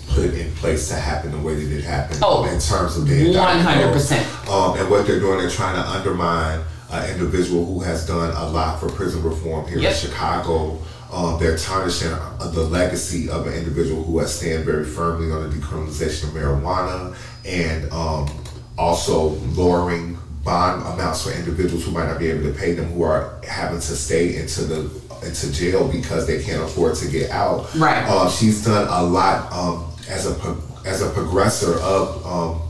put 0.09 0.33
in 0.33 0.49
place 0.53 0.87
to 0.87 0.95
happen 0.95 1.31
the 1.31 1.39
way 1.39 1.55
that 1.55 1.77
it 1.77 1.83
happened. 1.83 2.19
Oh, 2.23 2.45
in 2.45 2.57
terms 2.59 2.95
of 2.95 3.05
the 3.07 3.33
100%. 3.33 4.49
Um, 4.49 4.79
and 4.79 4.89
what 4.89 5.05
they're 5.05 5.19
doing, 5.19 5.39
they're 5.39 5.49
trying 5.49 5.75
to 5.75 5.87
undermine 5.89 6.63
an 6.89 7.11
individual 7.11 7.65
who 7.65 7.81
has 7.81 8.07
done 8.07 8.29
a 8.35 8.49
lot 8.49 8.79
for 8.79 8.87
prison 8.89 9.21
reform 9.23 9.67
here 9.67 9.79
Yep. 9.79 9.91
in 9.91 9.97
Chicago. 9.97 10.79
Um, 11.11 11.39
they're 11.39 11.57
tarnishing 11.57 12.11
uh, 12.11 12.51
the 12.53 12.63
legacy 12.63 13.29
of 13.29 13.47
an 13.47 13.53
individual 13.53 14.03
who 14.03 14.19
has 14.19 14.37
stand 14.37 14.65
very 14.65 14.85
firmly 14.85 15.31
on 15.31 15.49
the 15.49 15.55
decriminalization 15.55 16.25
of 16.25 16.29
marijuana 16.31 17.15
and 17.45 17.89
um, 17.91 18.29
also 18.77 19.29
lowering 19.55 20.17
bond 20.43 20.81
amounts 20.93 21.23
for 21.23 21.31
individuals 21.31 21.85
who 21.85 21.91
might 21.91 22.07
not 22.07 22.19
be 22.19 22.29
able 22.29 22.43
to 22.43 22.57
pay 22.57 22.73
them 22.73 22.91
who 22.91 23.03
are 23.03 23.39
having 23.47 23.79
to 23.79 23.95
stay 23.95 24.35
into 24.35 24.63
the 24.63 25.07
into 25.25 25.51
jail 25.51 25.87
because 25.91 26.27
they 26.27 26.41
can't 26.43 26.61
afford 26.61 26.95
to 26.95 27.09
get 27.09 27.31
out. 27.31 27.73
Right. 27.75 28.03
Uh, 28.07 28.29
she's 28.29 28.63
done 28.63 28.87
a 28.87 29.03
lot 29.03 29.51
um, 29.51 29.91
as 30.09 30.29
a 30.29 30.35
pro- 30.35 30.61
as 30.85 31.01
a 31.01 31.09
progressor 31.09 31.77
of 31.79 32.25
um, 32.25 32.61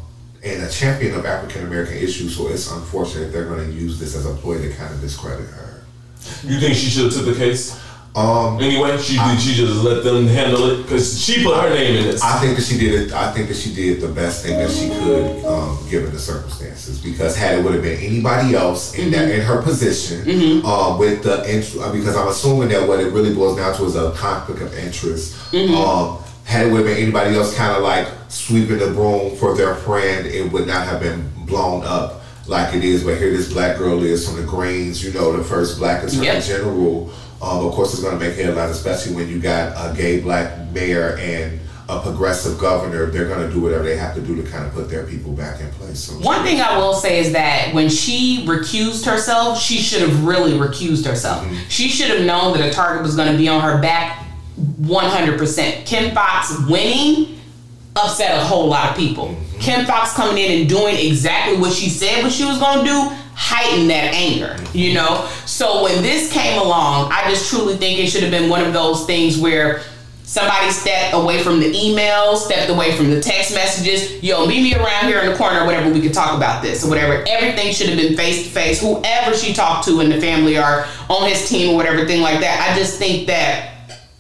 and 0.44 0.64
a 0.64 0.70
champion 0.70 1.14
of 1.16 1.26
African 1.26 1.66
American 1.66 1.98
issues. 1.98 2.36
So 2.36 2.48
it's 2.48 2.72
unfortunate 2.72 3.32
they're 3.32 3.46
going 3.46 3.66
to 3.66 3.74
use 3.74 4.00
this 4.00 4.16
as 4.16 4.26
a 4.26 4.34
ploy 4.34 4.62
to 4.62 4.74
kind 4.74 4.94
of 4.94 5.02
discredit 5.02 5.48
her. 5.48 5.84
You 6.44 6.60
think 6.60 6.76
she 6.76 6.90
should 6.90 7.06
have 7.06 7.14
took 7.14 7.26
the 7.26 7.36
case? 7.36 7.80
Um, 8.18 8.60
Anyway, 8.60 8.98
she 8.98 9.16
did. 9.18 9.40
She 9.40 9.54
just 9.54 9.84
let 9.84 10.04
them 10.04 10.26
handle 10.28 10.66
it 10.72 10.82
because 10.84 11.22
she 11.24 11.44
put 11.44 11.56
her 11.62 11.70
name 11.70 11.98
in 11.98 12.04
this. 12.06 12.22
I 12.24 12.40
think 12.40 12.58
that 12.58 12.64
she 12.64 12.78
did 12.80 12.94
it. 13.02 13.14
I 13.14 13.32
think 13.32 13.48
that 13.50 13.56
she 13.58 13.74
did 13.74 14.02
the 14.02 14.08
best 14.08 14.44
thing 14.44 14.58
that 14.58 14.72
she 14.72 14.90
could, 14.90 15.46
um, 15.46 15.78
given 15.90 16.12
the 16.12 16.20
circumstances. 16.20 17.00
Because 17.00 17.36
had 17.36 17.60
it 17.60 17.64
would 17.64 17.74
have 17.76 17.84
been 17.84 18.00
anybody 18.00 18.56
else 18.56 18.96
in 18.96 19.12
that 19.12 19.30
in 19.30 19.42
her 19.42 19.62
position, 19.62 20.66
um, 20.66 20.98
with 20.98 21.22
the 21.22 21.44
int- 21.48 21.76
uh, 21.80 21.92
because 21.92 22.16
I'm 22.16 22.28
assuming 22.28 22.70
that 22.70 22.88
what 22.88 23.00
it 23.00 23.12
really 23.14 23.36
boils 23.36 23.58
down 23.58 23.76
to 23.78 23.86
is 23.86 23.96
a 23.96 24.12
conflict 24.12 24.62
of 24.62 24.76
interest. 24.78 25.36
Um, 25.54 26.18
had 26.44 26.66
it 26.66 26.72
would 26.72 26.86
have 26.86 26.88
been 26.88 27.04
anybody 27.04 27.36
else, 27.36 27.56
kind 27.56 27.76
of 27.78 27.84
like 27.84 28.08
sweeping 28.30 28.80
the 28.80 28.88
broom 28.88 29.36
for 29.36 29.56
their 29.56 29.76
friend, 29.76 30.26
it 30.26 30.52
would 30.52 30.66
not 30.66 30.88
have 30.88 31.00
been 31.02 31.30
blown 31.46 31.84
up 31.84 32.24
like 32.48 32.74
it 32.74 32.84
is. 32.84 33.04
But 33.04 33.18
here, 33.18 33.30
this 33.32 33.52
black 33.54 33.78
girl 33.78 34.02
is 34.02 34.26
from 34.28 34.38
the 34.38 34.44
Greens. 34.48 35.04
You 35.04 35.12
know, 35.14 35.36
the 35.38 35.44
first 35.44 35.78
black 35.78 36.04
attorney 36.04 36.26
Yep. 36.26 36.44
general. 36.44 37.12
Um, 37.42 37.66
of 37.66 37.74
course, 37.74 37.94
it's 37.94 38.02
going 38.02 38.18
to 38.18 38.26
make 38.26 38.36
headlines, 38.36 38.72
especially 38.72 39.16
when 39.16 39.30
you 39.30 39.40
got 39.40 39.74
a 39.78 39.96
gay 39.96 40.20
black 40.20 40.72
mayor 40.72 41.18
and 41.18 41.60
a 41.90 42.00
progressive 42.02 42.58
governor. 42.60 43.06
They're 43.06 43.28
going 43.28 43.48
to 43.48 43.54
do 43.54 43.62
whatever 43.62 43.84
they 43.84 43.96
have 43.96 44.16
to 44.16 44.22
do 44.22 44.36
to 44.42 44.50
kind 44.50 44.66
of 44.66 44.74
put 44.74 44.90
their 44.90 45.06
people 45.06 45.32
back 45.34 45.62
in 45.62 45.70
place. 45.72 46.00
So 46.06 46.14
One 46.16 46.44
thing 46.44 46.60
I 46.62 46.78
will 46.78 46.94
say 46.94 47.20
is 47.20 47.32
that 47.34 47.74
when 47.74 47.90
she 47.90 48.44
recused 48.48 49.06
herself, 49.06 49.60
she 49.60 49.78
should 49.78 50.02
have 50.02 50.26
really 50.26 50.54
recused 50.54 51.06
herself. 51.06 51.48
She 51.70 51.90
should 51.90 52.10
have 52.10 52.26
known 52.26 52.58
that 52.58 52.68
a 52.68 52.72
target 52.72 53.04
was 53.04 53.16
going 53.16 53.32
to 53.32 53.38
be 53.38 53.48
on 53.48 53.62
her 53.62 53.80
back 53.82 54.26
100%. 54.82 55.86
Kim 55.86 56.14
Foxx 56.14 56.56
winning 56.68 57.40
upset 57.96 58.38
a 58.38 58.44
whole 58.44 58.68
lot 58.68 58.90
of 58.92 58.98
people. 58.98 59.36
Kim 59.60 59.86
Foxx 59.86 60.14
coming 60.14 60.44
in 60.44 60.62
and 60.62 60.70
doing 60.70 60.96
exactly 60.98 61.58
what 61.58 61.74
she 61.74 61.90
said 61.90 62.22
what 62.24 62.32
she 62.32 62.46
was 62.46 62.60
going 62.60 62.80
to 62.80 62.86
do 62.86 63.16
heightened 63.34 63.90
that 63.90 64.14
anger, 64.14 64.56
you 64.74 64.94
know? 64.94 65.28
So 65.58 65.82
when 65.82 66.04
this 66.04 66.32
came 66.32 66.62
along, 66.62 67.12
I 67.12 67.28
just 67.32 67.50
truly 67.50 67.78
think 67.78 67.98
it 67.98 68.12
should 68.12 68.22
have 68.22 68.30
been 68.30 68.48
one 68.48 68.64
of 68.64 68.74
those 68.74 69.08
things 69.08 69.40
where 69.40 69.82
somebody 70.22 70.70
stepped 70.70 71.16
away 71.16 71.42
from 71.42 71.60
the 71.60 71.74
emails, 71.74 72.42
stepped 72.42 72.70
away 72.70 72.96
from 72.96 73.10
the 73.10 73.20
text 73.20 73.56
messages. 73.56 74.22
Yo, 74.22 74.46
meet 74.46 74.62
me 74.62 74.76
around 74.76 75.08
here 75.08 75.20
in 75.20 75.32
the 75.32 75.36
corner 75.36 75.62
or 75.62 75.66
whatever. 75.66 75.92
We 75.92 76.00
could 76.00 76.14
talk 76.14 76.38
about 76.38 76.62
this 76.62 76.86
or 76.86 76.90
whatever. 76.90 77.26
Everything 77.28 77.74
should 77.74 77.90
have 77.90 77.98
been 77.98 78.16
face 78.16 78.44
to 78.44 78.50
face. 78.52 78.80
Whoever 78.80 79.36
she 79.36 79.52
talked 79.52 79.88
to 79.88 80.00
in 80.00 80.10
the 80.10 80.22
family 80.22 80.60
or 80.60 80.86
on 81.10 81.28
his 81.28 81.50
team 81.50 81.74
or 81.74 81.76
whatever 81.76 82.06
thing 82.06 82.22
like 82.22 82.40
that. 82.42 82.70
I 82.70 82.78
just 82.78 83.00
think 83.00 83.26
that. 83.26 83.77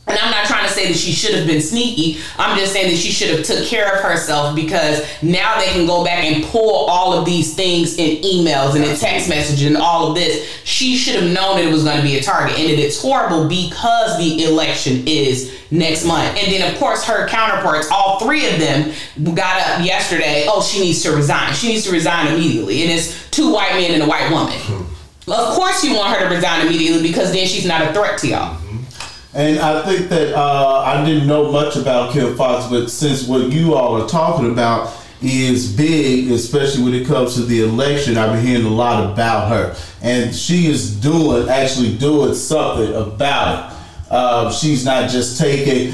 And 0.08 0.18
I'm 0.18 0.32
not 0.32 0.46
trying 0.46 0.66
to 0.66 0.74
say 0.74 0.88
that 0.88 0.98
she 0.98 1.12
should 1.12 1.36
have 1.36 1.46
been 1.46 1.62
sneaky. 1.62 2.22
I'm 2.38 2.58
just 2.58 2.72
saying 2.72 2.92
that 2.92 2.98
she 2.98 3.12
should 3.12 3.30
have 3.30 3.46
took 3.46 3.66
care 3.66 3.94
of 3.94 4.02
herself 4.02 4.56
because 4.56 5.06
now 5.22 5.60
they 5.60 5.68
can 5.68 5.86
go 5.86 6.04
back 6.06 6.24
and 6.24 6.46
pull 6.46 6.86
all 6.86 7.12
of 7.12 7.26
these 7.26 7.54
things 7.56 7.98
in 7.98 8.22
emails 8.24 8.76
and 8.76 8.86
in 8.86 8.96
text 8.96 9.28
messages 9.28 9.66
and 9.66 9.76
all 9.76 10.08
of 10.08 10.16
this. 10.16 10.48
She 10.64 10.96
should 10.96 11.16
have 11.16 11.32
known 11.32 11.58
that 11.58 11.66
it 11.66 11.72
was 11.72 11.84
going 11.84 11.98
to 11.98 12.04
be 12.04 12.18
a 12.18 12.22
target 12.22 12.58
and 12.58 12.80
it's 12.80 13.02
horrible 13.02 13.50
because 13.50 14.18
the 14.18 14.46
election 14.46 15.04
is 15.06 15.54
next 15.72 16.06
month. 16.06 16.38
And 16.38 16.54
then 16.54 16.72
of 16.72 16.80
course 16.80 17.04
her 17.04 17.28
counterparts, 17.28 17.90
all 17.92 18.20
three 18.20 18.50
of 18.50 18.60
them 18.60 18.94
got 19.36 19.62
up 19.62 19.86
yesterday. 19.86 20.46
Oh, 20.48 20.62
she 20.62 20.80
needs 20.80 21.04
to 21.04 21.12
resign. 21.12 21.54
She 21.54 21.68
needs 21.68 21.84
to 21.84 21.92
resign 21.92 22.28
immediately. 22.34 22.84
And 22.84 22.92
it's 22.92 23.30
two 23.30 23.52
white 23.52 23.74
men 23.74 23.92
and 23.92 24.04
a 24.04 24.08
white 24.08 24.32
woman. 24.32 24.58
Hmm. 24.58 25.30
Of 25.30 25.54
course 25.56 25.84
you 25.84 25.94
want 25.96 26.18
her 26.18 26.30
to 26.30 26.34
resign 26.34 26.66
immediately 26.66 27.06
because 27.06 27.34
then 27.34 27.46
she's 27.46 27.66
not 27.66 27.82
a 27.82 27.94
threat 27.94 28.18
to 28.20 28.28
y'all. 28.30 28.58
And 29.38 29.60
I 29.60 29.84
think 29.84 30.10
that 30.10 30.34
uh, 30.34 30.80
I 30.80 31.06
didn't 31.06 31.28
know 31.28 31.52
much 31.52 31.76
about 31.76 32.12
Kim 32.12 32.36
Foxx, 32.36 32.68
but 32.72 32.88
since 32.88 33.28
what 33.28 33.52
you 33.52 33.76
all 33.76 34.02
are 34.02 34.10
talking 34.10 34.52
about 34.52 34.92
is 35.22 35.72
big, 35.72 36.32
especially 36.32 36.84
when 36.84 36.96
it 36.96 37.06
comes 37.06 37.36
to 37.36 37.42
the 37.42 37.62
election, 37.62 38.18
I've 38.18 38.32
been 38.32 38.44
hearing 38.44 38.66
a 38.66 38.70
lot 38.70 39.12
about 39.12 39.50
her, 39.50 39.76
and 40.02 40.36
she 40.36 40.66
is 40.66 41.00
doing 41.00 41.50
actually 41.50 41.96
doing 42.00 42.34
something 42.34 42.92
about 42.96 43.72
it. 43.72 43.78
Uh, 44.10 44.52
she's 44.52 44.84
not 44.84 45.08
just 45.08 45.40
taking 45.40 45.94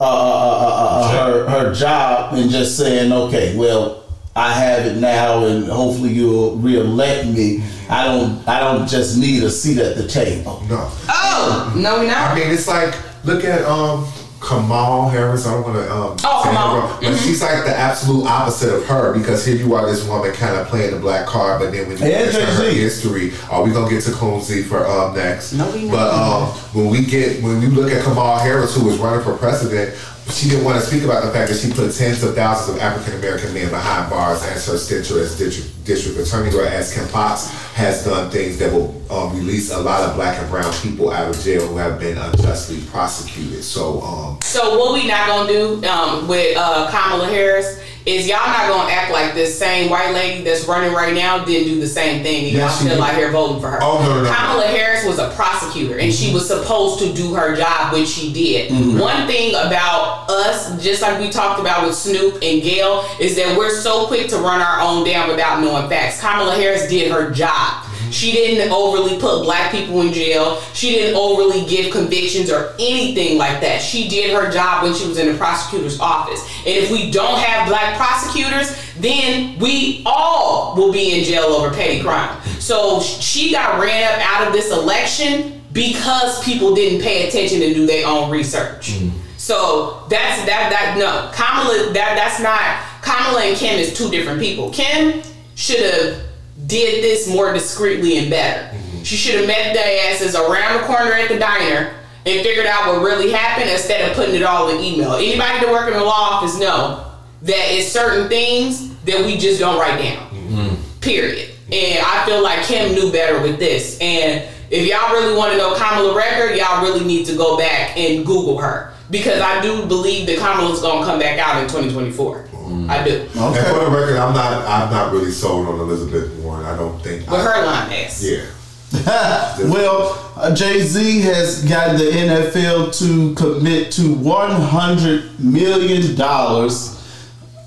uh, 0.00 0.04
uh, 0.04 0.08
uh, 0.10 1.00
uh, 1.00 1.08
her 1.12 1.48
her 1.48 1.74
job 1.74 2.34
and 2.34 2.50
just 2.50 2.76
saying, 2.76 3.12
okay, 3.12 3.56
well. 3.56 4.03
I 4.36 4.52
have 4.52 4.84
it 4.86 4.96
now, 4.96 5.44
and 5.44 5.64
hopefully 5.66 6.12
you'll 6.12 6.56
reelect 6.56 7.28
me. 7.28 7.62
I 7.88 8.04
don't. 8.04 8.46
I 8.48 8.58
don't 8.60 8.88
just 8.88 9.16
need 9.16 9.42
a 9.44 9.50
seat 9.50 9.78
at 9.78 9.96
the 9.96 10.08
table. 10.08 10.60
no. 10.68 10.90
Oh, 11.08 11.72
no, 11.76 12.00
we 12.00 12.06
I 12.08 12.10
not. 12.10 12.34
mean, 12.36 12.50
it's 12.50 12.66
like 12.66 12.94
look 13.24 13.44
at 13.44 13.62
um 13.64 14.06
Kamala 14.40 15.08
Harris. 15.10 15.46
I 15.46 15.52
don't 15.54 15.62
want 15.62 15.76
to 15.76 15.92
um. 15.92 16.16
Oh, 16.24 16.42
say 16.42 16.48
her 16.48 16.54
Kamal. 16.56 16.78
wrong, 16.80 16.98
But 17.00 17.16
she's 17.18 17.40
like 17.42 17.64
the 17.64 17.76
absolute 17.76 18.26
opposite 18.26 18.74
of 18.74 18.84
her 18.86 19.16
because 19.16 19.46
here 19.46 19.54
you 19.56 19.72
are, 19.74 19.86
this 19.86 20.04
woman 20.06 20.32
kind 20.32 20.56
of 20.56 20.66
playing 20.66 20.90
the 20.94 21.00
black 21.00 21.26
card, 21.26 21.60
but 21.60 21.70
then 21.70 21.86
when 21.88 21.96
you 21.96 22.04
And 22.04 22.12
get 22.12 22.32
to 22.34 22.44
her 22.44 22.62
Jay-Z. 22.64 22.80
history, 22.80 23.32
are 23.50 23.62
we 23.62 23.70
gonna 23.70 23.88
get 23.88 24.02
to 24.04 24.10
Combsy 24.10 24.64
for 24.64 24.84
um 24.84 25.14
next? 25.14 25.52
No, 25.52 25.70
we 25.70 25.88
But 25.88 26.10
not. 26.10 26.42
um, 26.42 26.48
when 26.72 26.88
we 26.90 27.04
get 27.04 27.40
when 27.42 27.60
we 27.60 27.68
look 27.68 27.92
at 27.92 28.02
Kamala 28.02 28.40
Harris, 28.40 28.74
who 28.74 28.88
is 28.90 28.98
running 28.98 29.22
for 29.24 29.36
president, 29.36 29.94
she 30.30 30.48
didn't 30.48 30.64
want 30.64 30.80
to 30.80 30.86
speak 30.86 31.02
about 31.02 31.24
the 31.24 31.30
fact 31.30 31.50
that 31.50 31.58
she 31.58 31.70
put 31.72 31.92
tens 31.92 32.22
of 32.22 32.34
thousands 32.34 32.76
of 32.76 32.82
African 32.82 33.18
American 33.18 33.52
men 33.52 33.68
behind 33.68 34.10
bars 34.10 34.42
as 34.42 34.66
her 34.66 34.74
as 34.74 35.38
district, 35.38 35.84
district 35.84 36.18
attorney, 36.18 36.50
As 36.66 36.94
Kim 36.94 37.06
Foxx 37.08 37.50
has 37.74 38.04
done 38.04 38.30
things 38.30 38.58
that 38.58 38.72
will 38.72 38.94
um, 39.12 39.36
release 39.36 39.70
a 39.70 39.78
lot 39.78 40.08
of 40.08 40.16
black 40.16 40.40
and 40.40 40.50
brown 40.50 40.72
people 40.74 41.10
out 41.10 41.28
of 41.28 41.40
jail 41.42 41.66
who 41.66 41.76
have 41.76 42.00
been 42.00 42.16
unjustly 42.16 42.80
prosecuted. 42.90 43.62
So, 43.62 44.00
um, 44.00 44.40
So 44.40 44.78
what 44.78 44.94
we 44.94 45.06
not 45.06 45.26
gonna 45.26 45.52
do 45.52 45.84
um, 45.86 46.26
with 46.26 46.56
uh, 46.56 46.90
Kamala 46.90 47.26
Harris 47.26 47.80
is 48.06 48.28
y'all 48.28 48.46
not 48.46 48.68
gonna 48.68 48.90
act 48.90 49.10
like 49.10 49.34
this 49.34 49.58
same 49.58 49.90
white 49.90 50.12
lady 50.12 50.44
that's 50.44 50.66
running 50.66 50.92
right 50.92 51.14
now 51.14 51.42
didn't 51.44 51.68
do 51.68 51.80
the 51.80 51.86
same 51.86 52.22
thing 52.22 52.44
and 52.44 52.52
Yeah, 52.52 52.66
y'all 52.66 52.68
still 52.68 53.02
out 53.02 53.14
here 53.14 53.30
voting 53.30 53.60
for 53.60 53.70
her. 53.70 53.78
Oh, 53.80 54.02
no, 54.02 54.22
no, 54.22 54.30
Kamala 54.30 54.66
Harris 54.66 55.06
was 55.06 55.18
a 55.18 55.30
prosecutor 55.30 55.98
and 55.98 56.12
she 56.12 56.32
was 56.32 56.46
supposed 56.46 57.00
to 57.00 57.12
do 57.14 57.34
her 57.34 57.56
job, 57.56 57.92
which 57.94 58.08
she 58.08 58.32
did. 58.32 58.70
Mm-hmm. 58.70 58.98
One 58.98 59.26
thing 59.26 59.50
about 59.54 60.28
us, 60.30 60.82
just 60.82 61.00
like 61.00 61.18
we 61.18 61.30
talked 61.30 61.60
about 61.60 61.86
with 61.86 61.94
Snoop 61.94 62.34
and 62.34 62.62
Gayle, 62.62 63.04
is 63.18 63.36
that 63.36 63.56
we're 63.56 63.70
so 63.70 64.06
quick 64.06 64.28
to 64.28 64.36
run 64.36 64.60
our 64.60 64.80
own 64.80 65.06
down 65.06 65.28
without 65.28 65.60
knowing 65.60 65.88
facts. 65.88 66.20
Kamala 66.20 66.54
Harris 66.56 66.88
did 66.88 67.10
her 67.10 67.30
job. 67.30 67.83
She 68.14 68.30
didn't 68.30 68.70
overly 68.70 69.18
put 69.18 69.42
black 69.42 69.72
people 69.72 70.00
in 70.02 70.12
jail. 70.12 70.60
She 70.72 70.90
didn't 70.90 71.16
overly 71.16 71.66
give 71.66 71.92
convictions 71.92 72.50
or 72.50 72.72
anything 72.78 73.38
like 73.38 73.60
that. 73.60 73.82
She 73.82 74.08
did 74.08 74.32
her 74.32 74.50
job 74.52 74.84
when 74.84 74.94
she 74.94 75.08
was 75.08 75.18
in 75.18 75.32
the 75.32 75.36
prosecutor's 75.36 75.98
office. 75.98 76.40
And 76.58 76.68
if 76.68 76.92
we 76.92 77.10
don't 77.10 77.38
have 77.40 77.68
black 77.68 77.96
prosecutors, 77.96 78.80
then 78.98 79.58
we 79.58 80.02
all 80.06 80.76
will 80.76 80.92
be 80.92 81.18
in 81.18 81.24
jail 81.24 81.44
over 81.44 81.74
petty 81.74 82.00
crime. 82.02 82.40
So 82.60 83.00
she 83.00 83.50
got 83.50 83.80
ran 83.80 84.12
up 84.12 84.20
out 84.20 84.46
of 84.46 84.52
this 84.52 84.70
election 84.70 85.62
because 85.72 86.42
people 86.44 86.72
didn't 86.72 87.02
pay 87.02 87.26
attention 87.26 87.62
and 87.62 87.74
do 87.74 87.84
their 87.84 88.06
own 88.06 88.30
research. 88.30 88.92
Mm-hmm. 88.92 89.18
So 89.36 90.06
that's 90.08 90.46
that 90.46 90.70
that 90.70 90.96
no 90.96 91.30
Kamala 91.34 91.92
that 91.92 92.14
that's 92.14 92.40
not 92.40 92.80
Kamala 93.02 93.42
and 93.42 93.56
Kim 93.56 93.78
is 93.78 93.92
two 93.92 94.08
different 94.08 94.40
people. 94.40 94.70
Kim 94.70 95.22
should 95.56 95.80
have 95.80 96.22
did 96.66 97.02
this 97.02 97.28
more 97.28 97.52
discreetly 97.52 98.18
and 98.18 98.30
better. 98.30 98.74
Mm-hmm. 98.76 99.02
She 99.02 99.16
should 99.16 99.36
have 99.36 99.46
met 99.46 99.74
their 99.74 100.12
asses 100.12 100.34
around 100.34 100.80
the 100.80 100.86
corner 100.86 101.12
at 101.12 101.28
the 101.28 101.38
diner 101.38 101.94
and 102.26 102.42
figured 102.42 102.66
out 102.66 102.86
what 102.86 103.02
really 103.02 103.30
happened 103.30 103.70
instead 103.70 104.08
of 104.08 104.16
putting 104.16 104.34
it 104.34 104.42
all 104.42 104.68
in 104.70 104.82
email. 104.82 105.14
Anybody 105.14 105.60
that 105.60 105.68
work 105.70 105.88
in 105.88 105.94
the 105.94 106.04
law 106.04 106.30
office 106.32 106.58
know 106.58 107.12
that 107.42 107.66
it's 107.70 107.88
certain 107.88 108.28
things 108.28 108.96
that 109.04 109.24
we 109.24 109.36
just 109.36 109.60
don't 109.60 109.78
write 109.78 109.98
down. 110.02 110.30
Mm-hmm. 110.30 111.00
Period. 111.00 111.50
And 111.70 111.98
I 112.04 112.24
feel 112.24 112.42
like 112.42 112.64
Kim 112.64 112.94
knew 112.94 113.12
better 113.12 113.42
with 113.42 113.58
this. 113.58 113.98
And 114.00 114.48
if 114.70 114.86
y'all 114.86 115.12
really 115.12 115.36
want 115.36 115.52
to 115.52 115.58
know 115.58 115.74
Kamala 115.74 116.16
record, 116.16 116.56
y'all 116.56 116.82
really 116.82 117.04
need 117.04 117.26
to 117.26 117.36
go 117.36 117.58
back 117.58 117.96
and 117.96 118.24
Google 118.24 118.58
her 118.58 118.94
because 119.10 119.40
I 119.40 119.60
do 119.60 119.86
believe 119.86 120.26
that 120.26 120.38
Kamala's 120.38 120.80
gonna 120.80 121.04
come 121.04 121.18
back 121.18 121.38
out 121.38 121.62
in 121.62 121.68
2024. 121.68 122.48
I 122.88 123.04
do. 123.04 123.20
and 123.20 123.30
for 123.30 123.84
the 123.84 123.90
record, 123.90 124.16
I'm 124.16 124.34
not, 124.34 124.66
I'm 124.66 124.90
not 124.90 125.12
really 125.12 125.30
sold 125.30 125.68
on 125.68 125.80
Elizabeth 125.80 126.32
Warren. 126.42 126.64
I 126.64 126.76
don't 126.76 127.00
think. 127.02 127.28
With 127.30 127.40
I, 127.40 127.42
her 127.42 127.66
line 127.66 127.92
ass. 127.92 128.22
yeah. 128.22 128.46
well, 129.58 130.32
uh, 130.36 130.54
Jay 130.54 130.80
Z 130.80 131.20
has 131.22 131.64
got 131.68 131.98
the 131.98 132.04
NFL 132.04 132.96
to 132.98 133.34
commit 133.34 133.90
to 133.92 134.14
one 134.14 134.52
hundred 134.52 135.40
million 135.40 136.14
dollars 136.14 136.94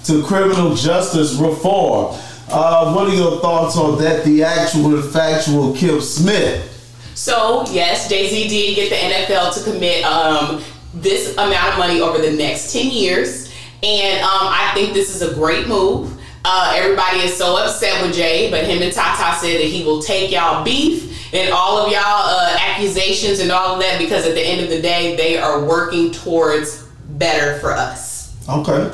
to 0.06 0.24
criminal 0.24 0.74
justice 0.76 1.34
reform. 1.36 2.16
Uh, 2.48 2.94
what 2.94 3.10
are 3.10 3.14
your 3.14 3.42
thoughts 3.42 3.76
on 3.76 3.98
that? 4.02 4.24
The 4.24 4.44
actual 4.44 4.96
and 4.96 5.04
factual 5.12 5.76
Kim 5.76 6.00
Smith. 6.00 6.72
So 7.16 7.66
yes, 7.72 8.08
Jay 8.08 8.28
Z 8.30 8.48
did 8.48 8.76
get 8.76 8.90
the 8.90 8.96
NFL 8.96 9.54
to 9.56 9.72
commit 9.72 10.06
um, 10.06 10.64
this 10.94 11.34
amount 11.34 11.74
of 11.74 11.78
money 11.80 12.00
over 12.00 12.20
the 12.20 12.32
next 12.32 12.72
ten 12.72 12.92
years, 12.92 13.45
and 13.86 14.24
um, 14.24 14.48
I 14.48 14.72
think 14.74 14.94
this 14.94 15.14
is 15.16 15.22
a 15.22 15.36
great 15.36 15.68
move. 15.68 16.20
Uh, 16.44 16.74
everybody 16.76 17.20
is 17.20 17.38
so 17.38 17.58
upset 17.58 18.02
with 18.06 18.16
Jay, 18.16 18.50
but 18.50 18.64
him 18.66 18.82
and 18.82 18.92
Tata 18.92 19.38
said 19.40 19.60
that 19.60 19.68
he 19.68 19.84
will 19.84 20.02
take 20.02 20.32
y'all 20.32 20.64
beef 20.64 21.34
and 21.34 21.52
all 21.52 21.78
of 21.78 21.92
y'all 21.92 22.02
uh, 22.02 22.58
accusations 22.60 23.40
and 23.40 23.52
all 23.52 23.76
of 23.76 23.82
that 23.82 24.00
because 24.00 24.26
at 24.26 24.34
the 24.34 24.42
end 24.42 24.62
of 24.62 24.70
the 24.70 24.82
day, 24.82 25.16
they 25.16 25.38
are 25.38 25.64
working 25.64 26.12
towards 26.12 26.84
better 27.10 27.60
for 27.60 27.72
us. 27.72 28.36
Okay. 28.50 28.92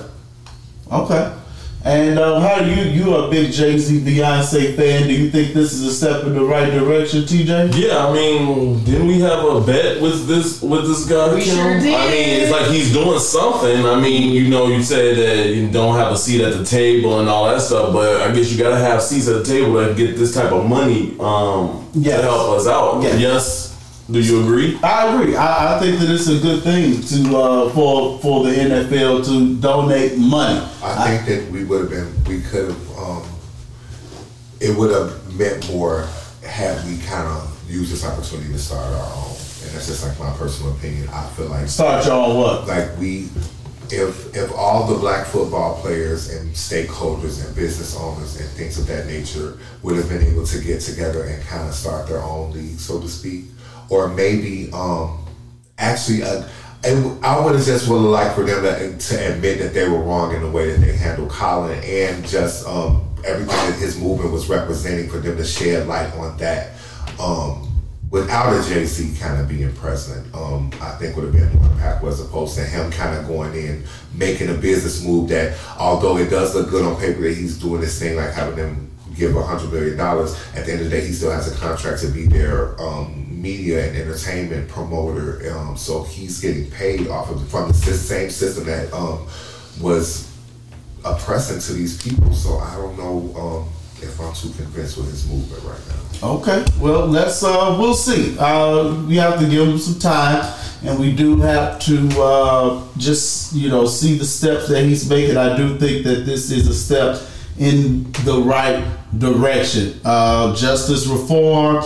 Okay. 0.91 1.33
And 1.83 2.19
um, 2.19 2.43
how 2.43 2.59
do 2.59 2.69
you 2.69 2.83
you 2.91 3.15
a 3.15 3.27
big 3.31 3.51
Jay 3.51 3.75
Z 3.77 4.01
Beyonce 4.01 4.75
fan? 4.75 5.07
Do 5.07 5.13
you 5.15 5.31
think 5.31 5.53
this 5.55 5.73
is 5.73 5.81
a 5.83 5.91
step 5.91 6.25
in 6.25 6.35
the 6.35 6.43
right 6.43 6.69
direction, 6.69 7.21
TJ? 7.23 7.73
Yeah, 7.75 8.05
I 8.05 8.13
mean, 8.13 8.83
didn't 8.83 9.07
we 9.07 9.19
have 9.21 9.43
a 9.43 9.61
bet 9.61 9.99
with 9.99 10.27
this 10.27 10.61
with 10.61 10.85
this 10.87 11.05
guy? 11.05 11.33
We 11.33 11.41
sure 11.41 11.79
did. 11.79 11.95
I 11.95 12.05
mean, 12.11 12.41
it's 12.41 12.51
like 12.51 12.67
he's 12.67 12.93
doing 12.93 13.17
something. 13.19 13.83
I 13.85 13.99
mean, 13.99 14.31
you 14.31 14.47
know, 14.49 14.67
you 14.67 14.83
said 14.83 15.17
that 15.17 15.55
you 15.55 15.69
don't 15.71 15.95
have 15.95 16.11
a 16.13 16.17
seat 16.17 16.41
at 16.41 16.53
the 16.55 16.63
table 16.63 17.19
and 17.19 17.27
all 17.27 17.45
that 17.49 17.61
stuff, 17.61 17.93
but 17.93 18.21
I 18.21 18.31
guess 18.31 18.51
you 18.51 18.61
gotta 18.61 18.77
have 18.77 19.01
seats 19.01 19.27
at 19.27 19.43
the 19.43 19.43
table 19.43 19.83
to 19.83 19.95
get 19.95 20.17
this 20.17 20.35
type 20.35 20.51
of 20.51 20.67
money 20.69 21.15
um, 21.19 21.87
Yes. 21.93 22.17
to 22.21 22.27
help 22.27 22.59
us 22.59 22.67
out. 22.67 23.01
Yes. 23.01 23.19
yes. 23.19 23.60
Do 24.11 24.19
you 24.19 24.41
agree? 24.41 24.77
I 24.83 25.13
agree. 25.13 25.35
I, 25.37 25.77
I 25.77 25.79
think 25.79 25.99
that 25.99 26.09
it's 26.09 26.27
a 26.27 26.37
good 26.39 26.63
thing 26.63 27.01
to 27.01 27.37
uh, 27.37 27.69
for 27.69 28.19
for 28.19 28.43
the 28.43 28.51
NFL 28.51 29.25
to 29.25 29.55
donate 29.61 30.17
money. 30.17 30.59
I 30.83 31.17
think 31.17 31.25
that 31.27 31.51
we 31.51 31.63
would 31.63 31.81
have 31.81 31.89
been, 31.89 32.23
we 32.25 32.41
could 32.41 32.71
have, 32.71 32.97
um, 32.97 33.23
it 34.59 34.75
would 34.77 34.91
have 34.91 35.33
meant 35.37 35.71
more 35.71 36.09
had 36.45 36.83
we 36.85 36.97
kind 37.05 37.25
of 37.25 37.57
used 37.69 37.93
this 37.93 38.05
opportunity 38.05 38.51
to 38.51 38.59
start 38.59 38.85
our 38.85 39.13
own. 39.15 39.29
And 39.63 39.71
that's 39.71 39.87
just 39.87 40.05
like 40.05 40.19
my 40.19 40.35
personal 40.37 40.75
opinion. 40.75 41.07
I 41.09 41.27
feel 41.29 41.45
like 41.47 41.69
Start 41.69 42.05
y'all 42.05 42.37
what? 42.37 42.67
like 42.67 42.97
we 42.97 43.29
if 43.91 44.35
if 44.35 44.51
all 44.53 44.87
the 44.87 44.99
black 44.99 45.27
football 45.27 45.79
players 45.81 46.29
and 46.33 46.51
stakeholders 46.51 47.45
and 47.45 47.55
business 47.55 47.95
owners 47.95 48.39
and 48.39 48.49
things 48.49 48.77
of 48.77 48.87
that 48.87 49.05
nature 49.05 49.57
would 49.83 49.95
have 49.95 50.09
been 50.09 50.21
able 50.23 50.45
to 50.45 50.59
get 50.59 50.81
together 50.81 51.23
and 51.23 51.41
kind 51.43 51.67
of 51.67 51.73
start 51.73 52.07
their 52.07 52.21
own 52.21 52.51
league 52.53 52.79
so 52.79 52.99
to 53.01 53.07
speak 53.07 53.45
or 53.91 54.07
maybe 54.07 54.71
um 54.71 55.23
actually 55.77 56.23
uh, 56.23 56.47
and 56.83 57.23
I 57.23 57.39
would 57.39 57.53
have 57.53 57.63
just 57.63 57.87
would 57.89 57.97
liked 57.97 58.33
for 58.33 58.43
them 58.43 58.63
to, 58.63 58.97
to 58.97 59.33
admit 59.33 59.59
that 59.59 59.73
they 59.73 59.87
were 59.87 59.99
wrong 59.99 60.33
in 60.33 60.41
the 60.41 60.49
way 60.49 60.71
that 60.71 60.79
they 60.79 60.93
handled 60.93 61.29
Colin 61.29 61.79
and 61.83 62.27
just 62.27 62.65
um, 62.65 63.07
everything 63.23 63.55
that 63.55 63.77
his 63.77 63.99
movement 63.99 64.31
was 64.31 64.49
representing 64.49 65.07
for 65.07 65.19
them 65.19 65.37
to 65.37 65.45
shed 65.45 65.87
light 65.87 66.11
on 66.15 66.35
that. 66.37 66.71
Um, 67.19 67.67
without 68.09 68.51
a 68.51 68.67
Jay-Z 68.67 69.19
kind 69.19 69.39
of 69.39 69.47
being 69.47 69.71
present, 69.75 70.33
um, 70.33 70.71
I 70.81 70.89
think 70.93 71.15
would 71.15 71.25
have 71.25 71.33
been 71.33 71.53
more 71.61 71.69
impactful 71.69 72.07
as 72.09 72.19
opposed 72.19 72.55
to 72.55 72.63
him 72.63 72.89
kind 72.89 73.15
of 73.15 73.27
going 73.27 73.53
in, 73.53 73.83
making 74.15 74.49
a 74.49 74.55
business 74.55 75.05
move 75.05 75.29
that, 75.29 75.55
although 75.77 76.17
it 76.17 76.31
does 76.31 76.55
look 76.55 76.71
good 76.71 76.83
on 76.83 76.99
paper 76.99 77.21
that 77.21 77.35
he's 77.35 77.59
doing 77.59 77.81
this 77.81 77.99
thing 77.99 78.15
like 78.15 78.33
having 78.33 78.55
them 78.55 78.89
give 79.15 79.35
a 79.35 79.43
hundred 79.43 79.71
million 79.71 79.97
dollars, 79.97 80.35
at 80.55 80.65
the 80.65 80.71
end 80.71 80.81
of 80.81 80.89
the 80.89 80.97
day, 80.97 81.05
he 81.05 81.13
still 81.13 81.29
has 81.29 81.53
a 81.53 81.55
contract 81.59 82.01
to 82.01 82.07
be 82.07 82.25
there. 82.25 82.81
um, 82.81 83.30
media 83.41 83.87
and 83.87 83.97
entertainment 83.97 84.69
promoter. 84.69 85.51
Um, 85.51 85.75
so 85.75 86.03
he's 86.03 86.39
getting 86.39 86.69
paid 86.69 87.07
off 87.07 87.29
of 87.31 87.47
from 87.49 87.69
the 87.69 87.73
same 87.73 88.29
system 88.29 88.65
that 88.65 88.93
um, 88.93 89.27
was 89.81 90.31
oppressing 91.03 91.59
to 91.59 91.73
these 91.73 92.01
people. 92.01 92.33
So 92.33 92.59
I 92.59 92.75
don't 92.75 92.97
know 92.97 93.39
um, 93.39 93.69
if 94.01 94.19
I'm 94.19 94.33
too 94.33 94.51
convinced 94.51 94.97
with 94.97 95.09
his 95.09 95.27
movement 95.27 95.63
right 95.63 95.79
now. 95.87 96.35
Okay. 96.35 96.63
Well, 96.79 97.07
let's 97.07 97.43
uh, 97.43 97.75
we'll 97.79 97.95
see. 97.95 98.37
Uh, 98.37 99.03
we 99.07 99.15
have 99.17 99.39
to 99.39 99.49
give 99.49 99.67
him 99.67 99.79
some 99.79 99.99
time, 99.99 100.53
and 100.83 100.99
we 100.99 101.11
do 101.11 101.37
have 101.37 101.79
to 101.79 102.21
uh, 102.21 102.83
just 102.97 103.53
you 103.55 103.69
know 103.69 103.87
see 103.87 104.17
the 104.17 104.25
steps 104.25 104.67
that 104.69 104.83
he's 104.83 105.09
making. 105.09 105.37
I 105.37 105.57
do 105.57 105.79
think 105.79 106.05
that 106.05 106.25
this 106.25 106.51
is 106.51 106.67
a 106.67 106.75
step 106.75 107.21
in 107.57 108.11
the 108.23 108.39
right 108.39 108.85
direction. 109.17 109.99
Uh, 110.05 110.55
justice 110.55 111.07
reform 111.07 111.83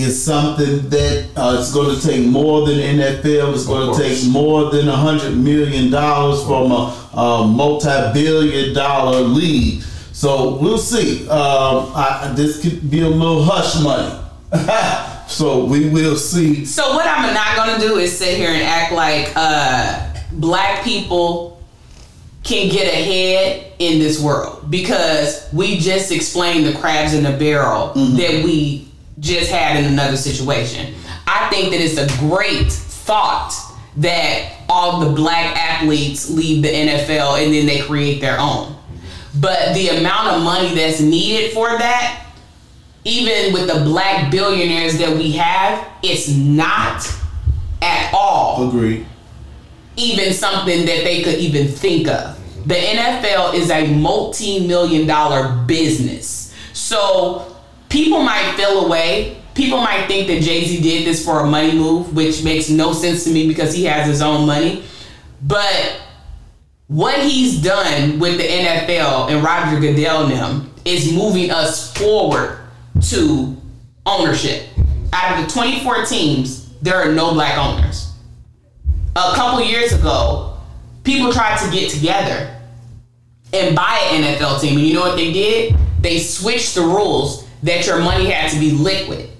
is 0.00 0.22
something 0.22 0.88
that 0.90 1.28
uh, 1.36 1.56
it's 1.58 1.72
going 1.72 1.98
to 1.98 2.06
take 2.06 2.26
more 2.26 2.66
than 2.66 2.76
NFL. 2.76 3.54
It's 3.54 3.66
going 3.66 3.94
to 3.94 4.02
take 4.02 4.30
more 4.30 4.70
than 4.70 4.88
a 4.88 4.96
hundred 4.96 5.36
million 5.36 5.90
dollars 5.90 6.44
from 6.44 6.70
a, 6.70 7.10
a 7.14 7.46
multi-billion-dollar 7.46 9.20
league. 9.20 9.82
So 10.12 10.56
we'll 10.56 10.78
see. 10.78 11.28
Um, 11.28 11.92
I, 11.94 12.32
this 12.36 12.62
could 12.62 12.90
be 12.90 13.00
a 13.00 13.08
little 13.08 13.42
hush 13.42 13.82
money. 13.82 14.22
so 15.28 15.64
we 15.64 15.88
will 15.88 16.16
see. 16.16 16.64
So 16.64 16.94
what 16.94 17.06
I'm 17.06 17.34
not 17.34 17.56
gonna 17.56 17.78
do 17.78 17.96
is 17.98 18.16
sit 18.16 18.36
here 18.36 18.50
and 18.50 18.62
act 18.62 18.92
like 18.92 19.32
uh, 19.34 20.14
black 20.32 20.84
people 20.84 21.60
can 22.42 22.70
get 22.70 22.86
ahead 22.86 23.72
in 23.78 23.98
this 23.98 24.22
world 24.22 24.70
because 24.70 25.48
we 25.52 25.78
just 25.78 26.12
explained 26.12 26.64
the 26.64 26.72
crabs 26.78 27.12
in 27.12 27.24
the 27.24 27.36
barrel 27.36 27.88
that 27.94 28.44
we 28.44 28.85
just 29.18 29.50
had 29.50 29.76
in 29.76 29.92
another 29.92 30.16
situation. 30.16 30.94
I 31.26 31.48
think 31.50 31.70
that 31.72 31.80
it's 31.80 31.98
a 31.98 32.06
great 32.18 32.70
thought 32.70 33.52
that 33.96 34.52
all 34.68 35.00
the 35.00 35.10
black 35.12 35.56
athletes 35.56 36.28
leave 36.30 36.62
the 36.62 36.68
NFL 36.68 37.42
and 37.42 37.52
then 37.52 37.66
they 37.66 37.80
create 37.80 38.20
their 38.20 38.38
own. 38.38 38.76
But 39.40 39.74
the 39.74 39.88
amount 39.88 40.36
of 40.36 40.42
money 40.42 40.74
that's 40.74 41.00
needed 41.00 41.52
for 41.52 41.68
that 41.68 42.26
even 43.06 43.52
with 43.52 43.68
the 43.68 43.84
black 43.84 44.32
billionaires 44.32 44.98
that 44.98 45.16
we 45.16 45.30
have, 45.32 45.86
it's 46.02 46.28
not 46.28 47.06
at 47.80 48.12
all 48.12 48.68
Agreed. 48.68 49.06
even 49.96 50.32
something 50.32 50.80
that 50.80 51.04
they 51.04 51.22
could 51.22 51.36
even 51.36 51.68
think 51.68 52.08
of. 52.08 52.36
The 52.66 52.74
NFL 52.74 53.54
is 53.54 53.70
a 53.70 53.86
multi-million 53.94 55.06
dollar 55.06 55.64
business. 55.66 56.52
So 56.72 57.55
people 57.88 58.22
might 58.22 58.54
feel 58.56 58.84
away. 58.86 59.42
People 59.54 59.80
might 59.80 60.06
think 60.06 60.26
that 60.28 60.42
Jay-Z 60.42 60.82
did 60.82 61.06
this 61.06 61.24
for 61.24 61.40
a 61.40 61.46
money 61.46 61.72
move, 61.72 62.14
which 62.14 62.44
makes 62.44 62.68
no 62.68 62.92
sense 62.92 63.24
to 63.24 63.30
me 63.30 63.48
because 63.48 63.72
he 63.74 63.84
has 63.84 64.06
his 64.06 64.20
own 64.20 64.46
money. 64.46 64.84
But 65.42 66.00
what 66.88 67.18
he's 67.20 67.62
done 67.62 68.18
with 68.18 68.36
the 68.36 68.44
NFL 68.44 69.30
and 69.30 69.42
Roger 69.42 69.80
Goodell 69.80 70.24
and 70.24 70.32
them 70.32 70.74
is 70.84 71.12
moving 71.12 71.50
us 71.50 71.92
forward 71.96 72.60
to 73.08 73.56
ownership. 74.04 74.68
Out 75.12 75.38
of 75.38 75.46
the 75.46 75.52
24 75.52 76.04
teams, 76.04 76.72
there 76.80 76.96
are 76.96 77.12
no 77.12 77.32
black 77.32 77.58
owners. 77.58 78.12
A 79.16 79.32
couple 79.34 79.64
years 79.64 79.92
ago, 79.92 80.58
people 81.02 81.32
tried 81.32 81.58
to 81.64 81.70
get 81.70 81.90
together 81.90 82.54
and 83.52 83.74
buy 83.74 83.98
an 84.12 84.22
NFL 84.22 84.60
team. 84.60 84.76
And 84.76 84.86
you 84.86 84.94
know 84.94 85.00
what 85.00 85.16
they 85.16 85.32
did? 85.32 85.74
They 86.00 86.18
switched 86.18 86.74
the 86.74 86.82
rules 86.82 87.45
that 87.62 87.86
your 87.86 87.98
money 87.98 88.30
had 88.30 88.50
to 88.50 88.58
be 88.58 88.72
liquid. 88.72 89.30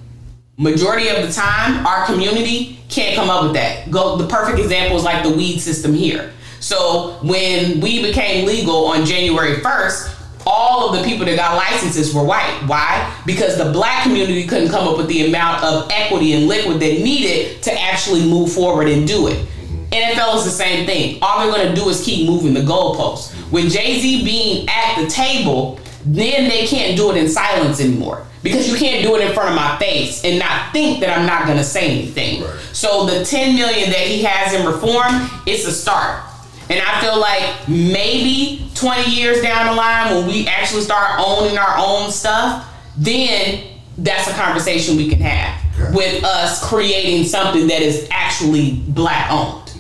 Majority 0.59 1.09
of 1.09 1.27
the 1.27 1.33
time, 1.33 1.87
our 1.87 2.07
community 2.07 2.81
can't 2.89 3.14
come 3.14 3.29
up 3.29 3.45
with 3.45 3.55
that. 3.55 3.91
Go 3.91 4.17
the 4.17 4.27
perfect 4.27 4.59
example 4.59 4.97
is 4.97 5.05
like 5.05 5.23
the 5.23 5.31
weed 5.31 5.59
system 5.59 5.93
here. 5.93 6.33
So 6.61 7.19
when 7.23 7.81
we 7.81 8.03
became 8.03 8.47
legal 8.47 8.87
on 8.87 9.05
January 9.05 9.57
1st, 9.57 10.17
all 10.47 10.89
of 10.89 10.99
the 10.99 11.05
people 11.05 11.27
that 11.27 11.37
got 11.37 11.57
licenses 11.57 12.14
were 12.14 12.25
white. 12.25 12.62
Why? 12.67 13.14
Because 13.27 13.59
the 13.59 13.73
black 13.73 14.05
community 14.05 14.47
couldn't 14.47 14.71
come 14.71 14.87
up 14.87 14.97
with 14.97 15.09
the 15.09 15.27
amount 15.27 15.64
of 15.64 15.91
equity 15.91 16.35
and 16.35 16.47
liquid 16.47 16.79
they 16.79 17.03
needed 17.03 17.62
to 17.64 17.81
actually 17.81 18.23
move 18.23 18.53
forward 18.53 18.89
and 18.89 19.07
do 19.07 19.27
it. 19.27 19.47
NFL 19.91 20.37
is 20.37 20.45
the 20.45 20.51
same 20.51 20.87
thing. 20.87 21.19
All 21.21 21.41
they're 21.41 21.55
going 21.55 21.69
to 21.69 21.75
do 21.75 21.89
is 21.89 22.05
keep 22.05 22.29
moving 22.29 22.55
the 22.55 22.61
goalposts. 22.61 23.35
With 23.51 23.73
Jay 23.73 24.01
Z 24.01 24.25
being 24.25 24.69
at 24.69 25.01
the 25.01 25.09
table, 25.09 25.81
then 26.07 26.49
they 26.49 26.67
can't 26.67 26.97
do 26.97 27.11
it 27.11 27.17
in 27.17 27.29
silence 27.29 27.81
anymore 27.81 28.25
because 28.43 28.71
you 28.71 28.79
can't 28.79 29.03
do 29.05 29.17
it 29.17 29.27
in 29.27 29.35
front 29.35 29.49
of 29.51 29.57
my 29.57 29.77
face 29.79 30.25
and 30.25 30.39
not 30.39 30.73
think 30.73 31.01
that 31.01 31.19
I'm 31.19 31.27
not 31.27 31.47
going 31.47 31.59
to 31.59 31.65
say 31.65 31.91
anything. 31.91 32.43
Right. 32.45 32.59
So 32.73 33.07
the 33.07 33.25
10 33.25 33.57
million 33.57 33.91
that 33.91 34.07
he 34.07 34.23
has 34.23 34.55
in 34.55 34.65
reform, 34.65 35.29
it's 35.47 35.67
a 35.67 35.73
start. 35.73 36.23
And 36.71 36.81
I 36.81 37.01
feel 37.01 37.19
like 37.19 37.69
maybe 37.69 38.71
20 38.75 39.11
years 39.11 39.43
down 39.43 39.67
the 39.67 39.73
line 39.75 40.15
when 40.15 40.27
we 40.29 40.47
actually 40.47 40.83
start 40.83 41.19
owning 41.19 41.59
our 41.59 41.75
own 41.79 42.11
stuff, 42.13 42.69
then 42.97 43.65
that's 43.99 44.29
a 44.29 44.33
conversation 44.35 44.97
we 44.97 45.09
can 45.09 45.21
have 45.21 45.63
Okay. 45.79 45.95
with 45.95 46.25
us 46.25 46.65
creating 46.67 47.25
something 47.27 47.67
that 47.67 47.83
is 47.83 48.09
actually 48.11 48.83
black 48.89 49.31
owned. 49.31 49.73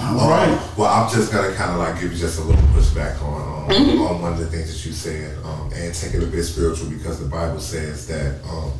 All 0.00 0.28
right. 0.30 0.58
Well, 0.76 0.88
I'm 0.92 1.10
just 1.10 1.32
gonna 1.32 1.54
kind 1.54 1.72
of 1.72 1.78
like 1.78 2.00
give 2.00 2.12
you 2.12 2.18
just 2.18 2.38
a 2.38 2.42
little 2.42 2.60
pushback 2.68 3.22
on 3.22 3.48
Mm-hmm. 3.68 4.00
on 4.00 4.22
one 4.22 4.32
of 4.32 4.38
the 4.38 4.46
things 4.46 4.72
that 4.72 4.86
you 4.86 4.92
said, 4.94 5.36
and 5.78 5.94
take 5.94 6.14
it 6.14 6.22
a 6.22 6.26
bit 6.26 6.44
spiritual 6.44 6.90
because 6.90 7.20
the 7.20 7.28
Bible 7.28 7.60
says 7.60 8.06
that 8.08 8.44
um, 8.44 8.72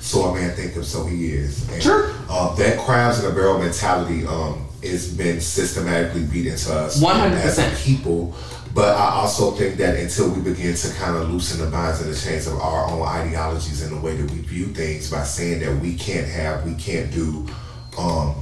so 0.00 0.22
a 0.22 0.34
man 0.34 0.54
thinketh, 0.54 0.86
so 0.86 1.04
he 1.04 1.32
is. 1.32 1.68
And, 1.70 1.82
Sure. 1.82 2.10
Um, 2.30 2.56
that 2.56 2.78
crabs 2.78 3.22
in 3.22 3.30
a 3.30 3.34
barrel 3.34 3.58
mentality 3.58 4.26
um, 4.26 4.66
has 4.82 5.14
been 5.14 5.40
systematically 5.40 6.24
beat 6.24 6.46
into 6.46 6.72
us 6.72 7.02
um, 7.02 7.32
100%. 7.32 7.32
as 7.32 7.58
a 7.58 7.84
people. 7.84 8.34
But 8.74 8.96
I 8.96 9.10
also 9.10 9.50
think 9.52 9.76
that 9.78 9.96
until 9.96 10.30
we 10.30 10.40
begin 10.40 10.74
to 10.74 10.94
kind 10.94 11.16
of 11.16 11.30
loosen 11.30 11.64
the 11.64 11.70
binds 11.70 12.00
and 12.00 12.12
the 12.12 12.18
chains 12.18 12.46
of 12.46 12.58
our 12.60 12.86
own 12.86 13.02
ideologies 13.02 13.82
and 13.82 13.96
the 13.96 14.00
way 14.00 14.14
that 14.14 14.30
we 14.30 14.38
view 14.40 14.66
things 14.66 15.10
by 15.10 15.24
saying 15.24 15.60
that 15.60 15.80
we 15.82 15.94
can't 15.94 16.28
have, 16.28 16.64
we 16.64 16.74
can't 16.74 17.10
do, 17.12 17.46
um, 17.98 18.34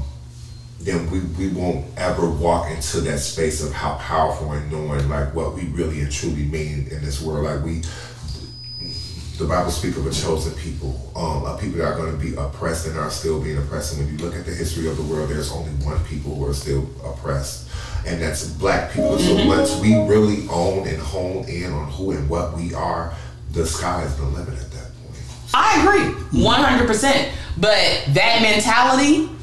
then 0.86 1.10
we, 1.10 1.18
we 1.20 1.48
won't 1.48 1.84
ever 1.96 2.30
walk 2.30 2.70
into 2.70 3.00
that 3.00 3.18
space 3.18 3.60
of 3.62 3.72
how 3.72 3.96
powerful 3.96 4.52
and 4.52 4.70
knowing 4.70 5.08
like 5.08 5.34
what 5.34 5.52
we 5.52 5.62
really 5.64 6.00
and 6.00 6.12
truly 6.12 6.44
mean 6.44 6.86
in 6.92 7.04
this 7.04 7.20
world. 7.20 7.44
Like 7.44 7.64
we, 7.64 7.82
the 9.36 9.46
Bible 9.46 9.72
speaks 9.72 9.96
of 9.96 10.06
a 10.06 10.12
chosen 10.12 10.54
people, 10.54 11.12
um, 11.16 11.44
a 11.44 11.58
people 11.58 11.78
that 11.78 11.92
are 11.92 11.96
going 11.96 12.16
to 12.16 12.24
be 12.24 12.36
oppressed 12.36 12.86
and 12.86 12.96
are 12.96 13.10
still 13.10 13.42
being 13.42 13.58
oppressed. 13.58 13.98
And 13.98 14.06
when 14.06 14.16
you 14.16 14.24
look 14.24 14.36
at 14.36 14.46
the 14.46 14.54
history 14.54 14.88
of 14.88 14.96
the 14.96 15.02
world, 15.02 15.28
there's 15.28 15.50
only 15.50 15.72
one 15.84 16.02
people 16.04 16.36
who 16.36 16.46
are 16.46 16.54
still 16.54 16.88
oppressed, 17.04 17.68
and 18.06 18.22
that's 18.22 18.48
black 18.48 18.92
people. 18.92 19.18
So 19.18 19.44
once 19.44 19.76
we 19.80 19.92
really 20.06 20.46
own 20.48 20.86
and 20.86 20.98
hone 20.98 21.48
in 21.48 21.72
on 21.72 21.90
who 21.90 22.12
and 22.12 22.30
what 22.30 22.56
we 22.56 22.74
are, 22.74 23.12
the 23.50 23.66
sky 23.66 24.04
is 24.04 24.16
the 24.16 24.24
limit 24.24 24.54
at 24.54 24.70
that 24.70 24.90
point. 25.02 25.20
I 25.52 25.82
agree, 25.82 26.42
100%. 26.44 27.32
But 27.58 28.04
that 28.14 28.38
mentality 28.42 29.35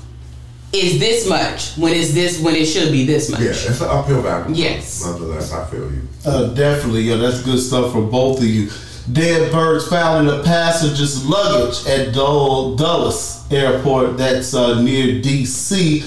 is 0.74 1.00
this 1.00 1.28
much 1.30 1.76
when 1.78 1.94
it's 1.94 2.14
this 2.14 2.42
when 2.42 2.56
it 2.56 2.66
should 2.66 2.92
be 2.92 3.06
this 3.06 3.30
much. 3.30 3.42
Yeah, 3.42 3.50
it's 3.52 3.80
an 3.82 3.88
uphill 3.90 4.24
battle. 4.24 4.52
Yes. 4.54 5.04
Nonetheless, 5.06 5.52
I 5.54 5.66
feel 5.66 5.92
you. 5.92 6.02
Uh, 6.26 6.48
definitely, 6.54 7.02
yeah, 7.02 7.16
that's 7.18 7.42
good 7.44 7.60
stuff 7.60 7.92
for 7.92 8.02
both 8.02 8.40
of 8.40 8.46
you. 8.46 8.70
Dead 9.12 9.52
birds 9.52 9.88
found 9.88 10.28
in 10.28 10.34
a 10.40 10.44
passenger's 10.44 11.26
luggage 11.26 11.86
at 11.88 12.14
Dul- 12.14 12.76
Dulles 12.76 13.44
Airport, 13.52 14.18
that's 14.18 14.54
uh, 14.54 14.82
near 14.82 15.22
D.C. 15.22 16.04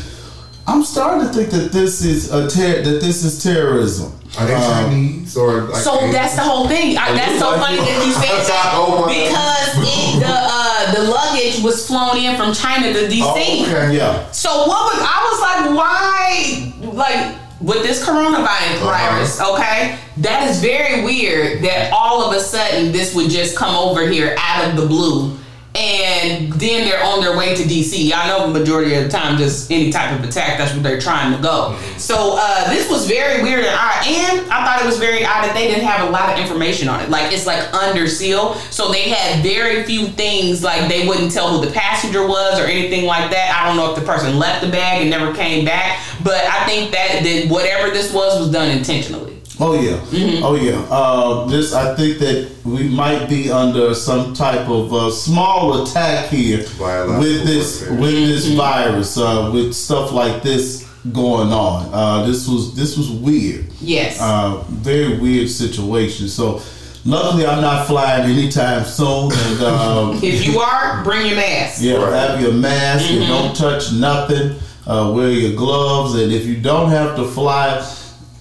I'm 0.66 0.82
starting 0.82 1.28
to 1.28 1.32
think 1.32 1.50
that 1.50 1.70
this 1.72 2.02
is 2.04 2.32
a 2.32 2.48
ter- 2.48 2.82
that 2.82 3.00
this 3.00 3.22
is 3.22 3.42
terrorism. 3.42 4.12
Are 4.38 4.46
they 4.46 4.54
Um, 4.54 4.62
Chinese 4.90 5.36
or 5.36 5.60
like? 5.68 5.76
So 5.82 6.10
that's 6.10 6.34
the 6.34 6.42
whole 6.42 6.66
thing. 6.68 6.96
I, 6.98 7.12
that's 7.12 7.38
so 7.38 7.56
funny 7.58 7.76
that 7.76 8.06
you 8.06 8.12
say 8.20 8.28
that 8.28 8.74
my- 8.74 9.06
because 9.06 9.76
it, 9.78 10.20
the 10.20 10.26
uh, 10.28 10.55
the 10.96 11.10
luggage 11.10 11.62
was 11.62 11.86
flown 11.86 12.16
in 12.16 12.36
from 12.36 12.52
China 12.52 12.92
to 12.92 13.06
DC. 13.06 13.20
Oh, 13.22 13.66
okay. 13.66 13.96
Yeah, 13.96 14.30
So 14.30 14.50
what 14.66 14.94
was 14.94 14.98
I 15.00 15.18
was 15.30 15.40
like, 15.40 15.76
why 15.76 16.72
like 16.92 17.36
with 17.60 17.82
this 17.82 18.04
coronavirus 18.04 18.80
virus, 18.80 19.40
okay? 19.40 19.98
That 20.18 20.48
is 20.48 20.60
very 20.60 21.04
weird 21.04 21.62
that 21.64 21.92
all 21.92 22.22
of 22.22 22.34
a 22.36 22.40
sudden 22.40 22.92
this 22.92 23.14
would 23.14 23.30
just 23.30 23.56
come 23.56 23.74
over 23.74 24.06
here 24.08 24.34
out 24.38 24.68
of 24.68 24.76
the 24.76 24.86
blue. 24.86 25.36
And 25.76 26.52
then 26.54 26.88
they're 26.88 27.04
on 27.04 27.20
their 27.20 27.36
way 27.36 27.54
to 27.54 27.62
DC. 27.62 28.10
I 28.12 28.28
know 28.28 28.50
the 28.50 28.58
majority 28.58 28.94
of 28.94 29.04
the 29.04 29.10
time, 29.10 29.36
just 29.36 29.70
any 29.70 29.92
type 29.92 30.18
of 30.18 30.26
attack, 30.26 30.56
that's 30.56 30.72
what 30.72 30.82
they're 30.82 31.00
trying 31.00 31.36
to 31.36 31.42
go. 31.42 31.78
So 31.98 32.36
uh, 32.38 32.70
this 32.70 32.88
was 32.88 33.06
very 33.06 33.42
weird 33.42 33.64
and 33.64 33.74
odd. 33.74 34.06
And 34.06 34.50
I 34.50 34.64
thought 34.64 34.80
it 34.82 34.86
was 34.86 34.98
very 34.98 35.24
odd 35.24 35.44
that 35.44 35.52
they 35.54 35.68
didn't 35.68 35.84
have 35.84 36.08
a 36.08 36.10
lot 36.10 36.32
of 36.32 36.38
information 36.38 36.88
on 36.88 37.00
it. 37.00 37.10
Like 37.10 37.30
it's 37.30 37.46
like 37.46 37.72
under 37.74 38.08
seal. 38.08 38.54
So 38.70 38.90
they 38.90 39.10
had 39.10 39.42
very 39.42 39.84
few 39.84 40.06
things. 40.06 40.64
Like 40.64 40.88
they 40.88 41.06
wouldn't 41.06 41.30
tell 41.30 41.48
who 41.48 41.64
the 41.64 41.72
passenger 41.72 42.26
was 42.26 42.58
or 42.58 42.64
anything 42.64 43.04
like 43.04 43.30
that. 43.30 43.60
I 43.60 43.66
don't 43.66 43.76
know 43.76 43.92
if 43.92 43.98
the 43.98 44.06
person 44.06 44.38
left 44.38 44.64
the 44.64 44.70
bag 44.70 45.02
and 45.02 45.10
never 45.10 45.34
came 45.34 45.66
back. 45.66 46.00
But 46.24 46.44
I 46.44 46.66
think 46.66 46.90
that, 46.92 47.22
that 47.22 47.48
whatever 47.50 47.92
this 47.92 48.12
was 48.12 48.38
was 48.40 48.50
done 48.50 48.70
intentionally. 48.70 49.35
Oh 49.58 49.72
yeah, 49.80 49.96
Mm-hmm. 49.96 50.44
oh 50.44 50.54
yeah. 50.54 50.78
Uh, 50.90 51.46
this 51.46 51.72
I 51.72 51.94
think 51.94 52.18
that 52.18 52.50
we 52.64 52.88
might 52.88 53.26
be 53.28 53.50
under 53.50 53.94
some 53.94 54.34
type 54.34 54.68
of 54.68 54.92
uh, 54.92 55.10
small 55.10 55.82
attack 55.82 56.28
here 56.28 56.64
Biological 56.78 57.20
with 57.20 57.46
this 57.46 57.80
warfare. 57.82 58.00
with 58.00 58.14
Mm-hmm. 58.14 58.26
this 58.26 58.46
virus, 58.48 59.16
uh, 59.18 59.50
with 59.54 59.72
stuff 59.74 60.12
like 60.12 60.42
this 60.42 60.84
going 61.12 61.52
on. 61.52 61.88
Uh, 61.92 62.26
this 62.26 62.46
was 62.46 62.74
this 62.74 62.98
was 62.98 63.08
weird. 63.10 63.66
Yes. 63.80 64.18
Uh, 64.20 64.62
very 64.68 65.18
weird 65.18 65.48
situation. 65.48 66.28
So 66.28 66.60
luckily, 67.06 67.46
I'm 67.46 67.62
not 67.62 67.86
flying 67.86 68.28
anytime 68.30 68.84
soon, 68.84 69.32
and 69.32 69.62
um, 69.62 70.20
if 70.22 70.44
you 70.46 70.58
are, 70.60 71.02
bring 71.02 71.26
your 71.28 71.36
mask. 71.36 71.80
yeah, 71.82 71.94
Right. 71.96 72.12
have 72.28 72.40
your 72.42 72.52
mask 72.52 73.06
Mm-hmm. 73.06 73.22
and 73.22 73.28
don't 73.28 73.56
touch 73.56 73.90
nothing. 73.92 74.56
Uh, 74.86 75.12
wear 75.16 75.30
your 75.30 75.56
gloves, 75.56 76.14
and 76.14 76.30
if 76.30 76.44
you 76.46 76.56
don't 76.60 76.90
have 76.90 77.16
to 77.16 77.24
fly, 77.26 77.80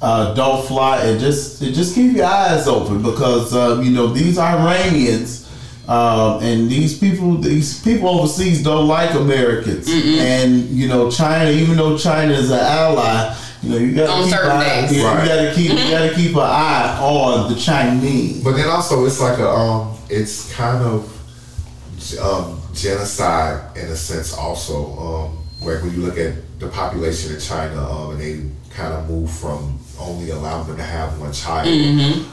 uh, 0.06 0.34
don't 0.36 0.64
fly, 0.68 1.02
and 1.06 1.20
just 1.20 1.62
and 1.64 1.74
just 1.74 1.96
keep 1.96 2.16
your 2.16 2.26
eyes 2.26 2.68
open 2.68 3.02
because 3.02 3.56
uh, 3.56 3.82
you 3.84 3.92
know 3.92 4.08
these 4.08 4.38
Iranians 4.38 5.42
um, 5.88 6.42
and 6.44 6.70
these 6.70 6.98
people, 6.98 7.38
these 7.38 7.82
people 7.84 8.10
overseas 8.10 8.64
don't 8.64 8.88
like 8.88 9.14
Americans, 9.16 9.88
and 9.90 10.70
you 10.70 10.88
know 10.88 11.10
China, 11.10 11.50
even 11.50 11.76
though 11.78 11.98
China 11.98 12.34
is 12.34 12.52
an 12.52 12.60
ally. 12.60 13.36
You 13.64 13.72
know, 13.72 13.78
you 13.78 13.96
gotta 13.96 14.24
keep 14.24 14.34
an 14.40 14.52
eye, 14.52 14.82
days. 14.82 14.96
yeah, 14.96 15.04
Right. 15.08 15.24
you 15.24 15.30
gotta 15.30 15.56
keep 15.56 15.72
you 15.72 15.90
gotta 15.98 16.14
keep 16.14 16.32
an 16.36 16.42
eye 16.44 17.00
on 17.02 17.52
the 17.52 17.60
Chinese. 17.60 18.44
But 18.44 18.54
then 18.58 18.70
also, 18.70 19.06
it's 19.06 19.20
like 19.20 19.40
a 19.40 19.50
um, 19.50 19.98
it's 20.08 20.54
kind 20.54 20.84
of 20.84 21.10
um, 22.22 22.62
genocide 22.74 23.76
in 23.76 23.88
a 23.88 23.96
sense. 23.96 24.36
Also, 24.38 24.76
um, 25.00 25.38
where 25.62 25.82
when 25.82 25.92
you 25.96 26.02
look 26.06 26.20
at 26.20 26.34
the 26.60 26.68
population 26.68 27.34
in 27.34 27.40
China, 27.40 27.90
um, 27.90 28.12
and 28.12 28.20
they 28.22 28.34
kind 28.70 28.94
of 28.94 29.10
move 29.10 29.32
from 29.32 29.80
only 30.00 30.30
allowing 30.32 30.68
them 30.68 30.78
to 30.78 30.84
have 30.84 31.20
one 31.20 31.32
child. 31.34 31.68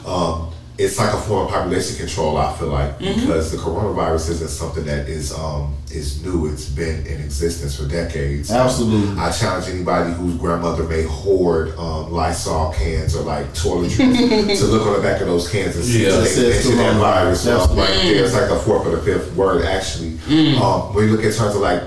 Um, 0.05 0.49
it's 0.75 0.97
like 0.97 1.13
a 1.13 1.17
form 1.19 1.45
of 1.45 1.53
population 1.53 1.95
control. 1.97 2.35
I 2.35 2.51
feel 2.57 2.69
like 2.69 2.97
because 2.97 3.51
the 3.51 3.57
coronavirus 3.57 4.31
isn't 4.31 4.47
something 4.49 4.83
that 4.85 5.07
is 5.07 5.31
um, 5.31 5.75
is 5.91 6.23
new. 6.25 6.47
It's 6.51 6.65
been 6.67 7.05
in 7.05 7.21
existence 7.21 7.75
for 7.79 7.87
decades. 7.87 8.49
Absolutely. 8.49 9.19
I 9.19 9.31
challenge 9.31 9.67
anybody 9.69 10.13
whose 10.13 10.35
grandmother 10.35 10.83
may 10.85 11.03
hoard 11.03 11.77
um, 11.77 12.11
Lysol 12.11 12.73
cans 12.73 13.15
or 13.15 13.21
like 13.21 13.45
toiletries 13.53 14.59
to 14.59 14.65
look 14.65 14.87
on 14.87 14.93
the 14.93 15.01
back 15.07 15.21
of 15.21 15.27
those 15.27 15.47
cans 15.47 15.75
and 15.75 15.85
see 15.85 16.05
Yeah. 16.05 16.09
if 16.09 16.15
It 16.15 16.21
they 16.23 16.25
says 16.29 16.65
mention 16.65 16.77
that 16.77 16.99
virus. 16.99 17.45
Um, 17.47 17.77
right 17.77 17.87
there, 17.89 18.23
it's 18.25 18.33
like 18.33 18.49
the 18.49 18.55
fourth 18.57 18.87
or 18.87 18.95
the 18.95 19.01
fifth 19.03 19.35
word 19.35 19.65
actually. 19.65 20.17
Um, 20.57 20.95
when 20.95 21.05
you 21.07 21.15
look 21.15 21.23
at 21.23 21.35
terms 21.35 21.53
of 21.53 21.61
like 21.61 21.83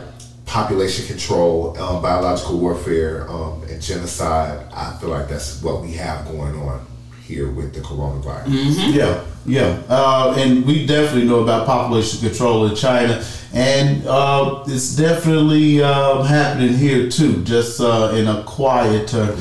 population 0.47 1.07
control, 1.07 1.77
um, 1.79 2.01
biological 2.01 2.59
warfare, 2.59 3.29
um, 3.29 3.63
and 3.65 3.83
genocide. 3.83 4.65
I 4.73 4.97
feel 4.99 5.11
like 5.11 5.29
that's 5.29 5.63
what 5.63 5.83
we 5.83 5.93
have 5.95 6.25
going 6.25 6.57
on 6.57 6.87
here 7.25 7.51
with 7.51 7.75
the 7.75 7.81
coronavirus. 7.81 8.47
Mm-hmm. 8.47 8.97
Yeah, 8.97 9.25
yeah, 9.45 9.83
uh, 9.89 10.35
and 10.39 10.65
we 10.65 10.87
definitely 10.87 11.29
know 11.29 11.41
about 11.41 11.67
population 11.67 12.21
control 12.27 12.67
in 12.67 12.77
China, 12.77 13.23
and 13.53 14.07
uh, 14.07 14.65
it's 14.69 14.97
definitely 14.97 15.83
um, 15.83 16.25
happening 16.25 16.75
here 16.75 17.11
too, 17.11 17.43
just 17.43 17.81
uh, 17.81 18.13
in 18.15 18.29
a 18.29 18.43
quieter 18.45 19.37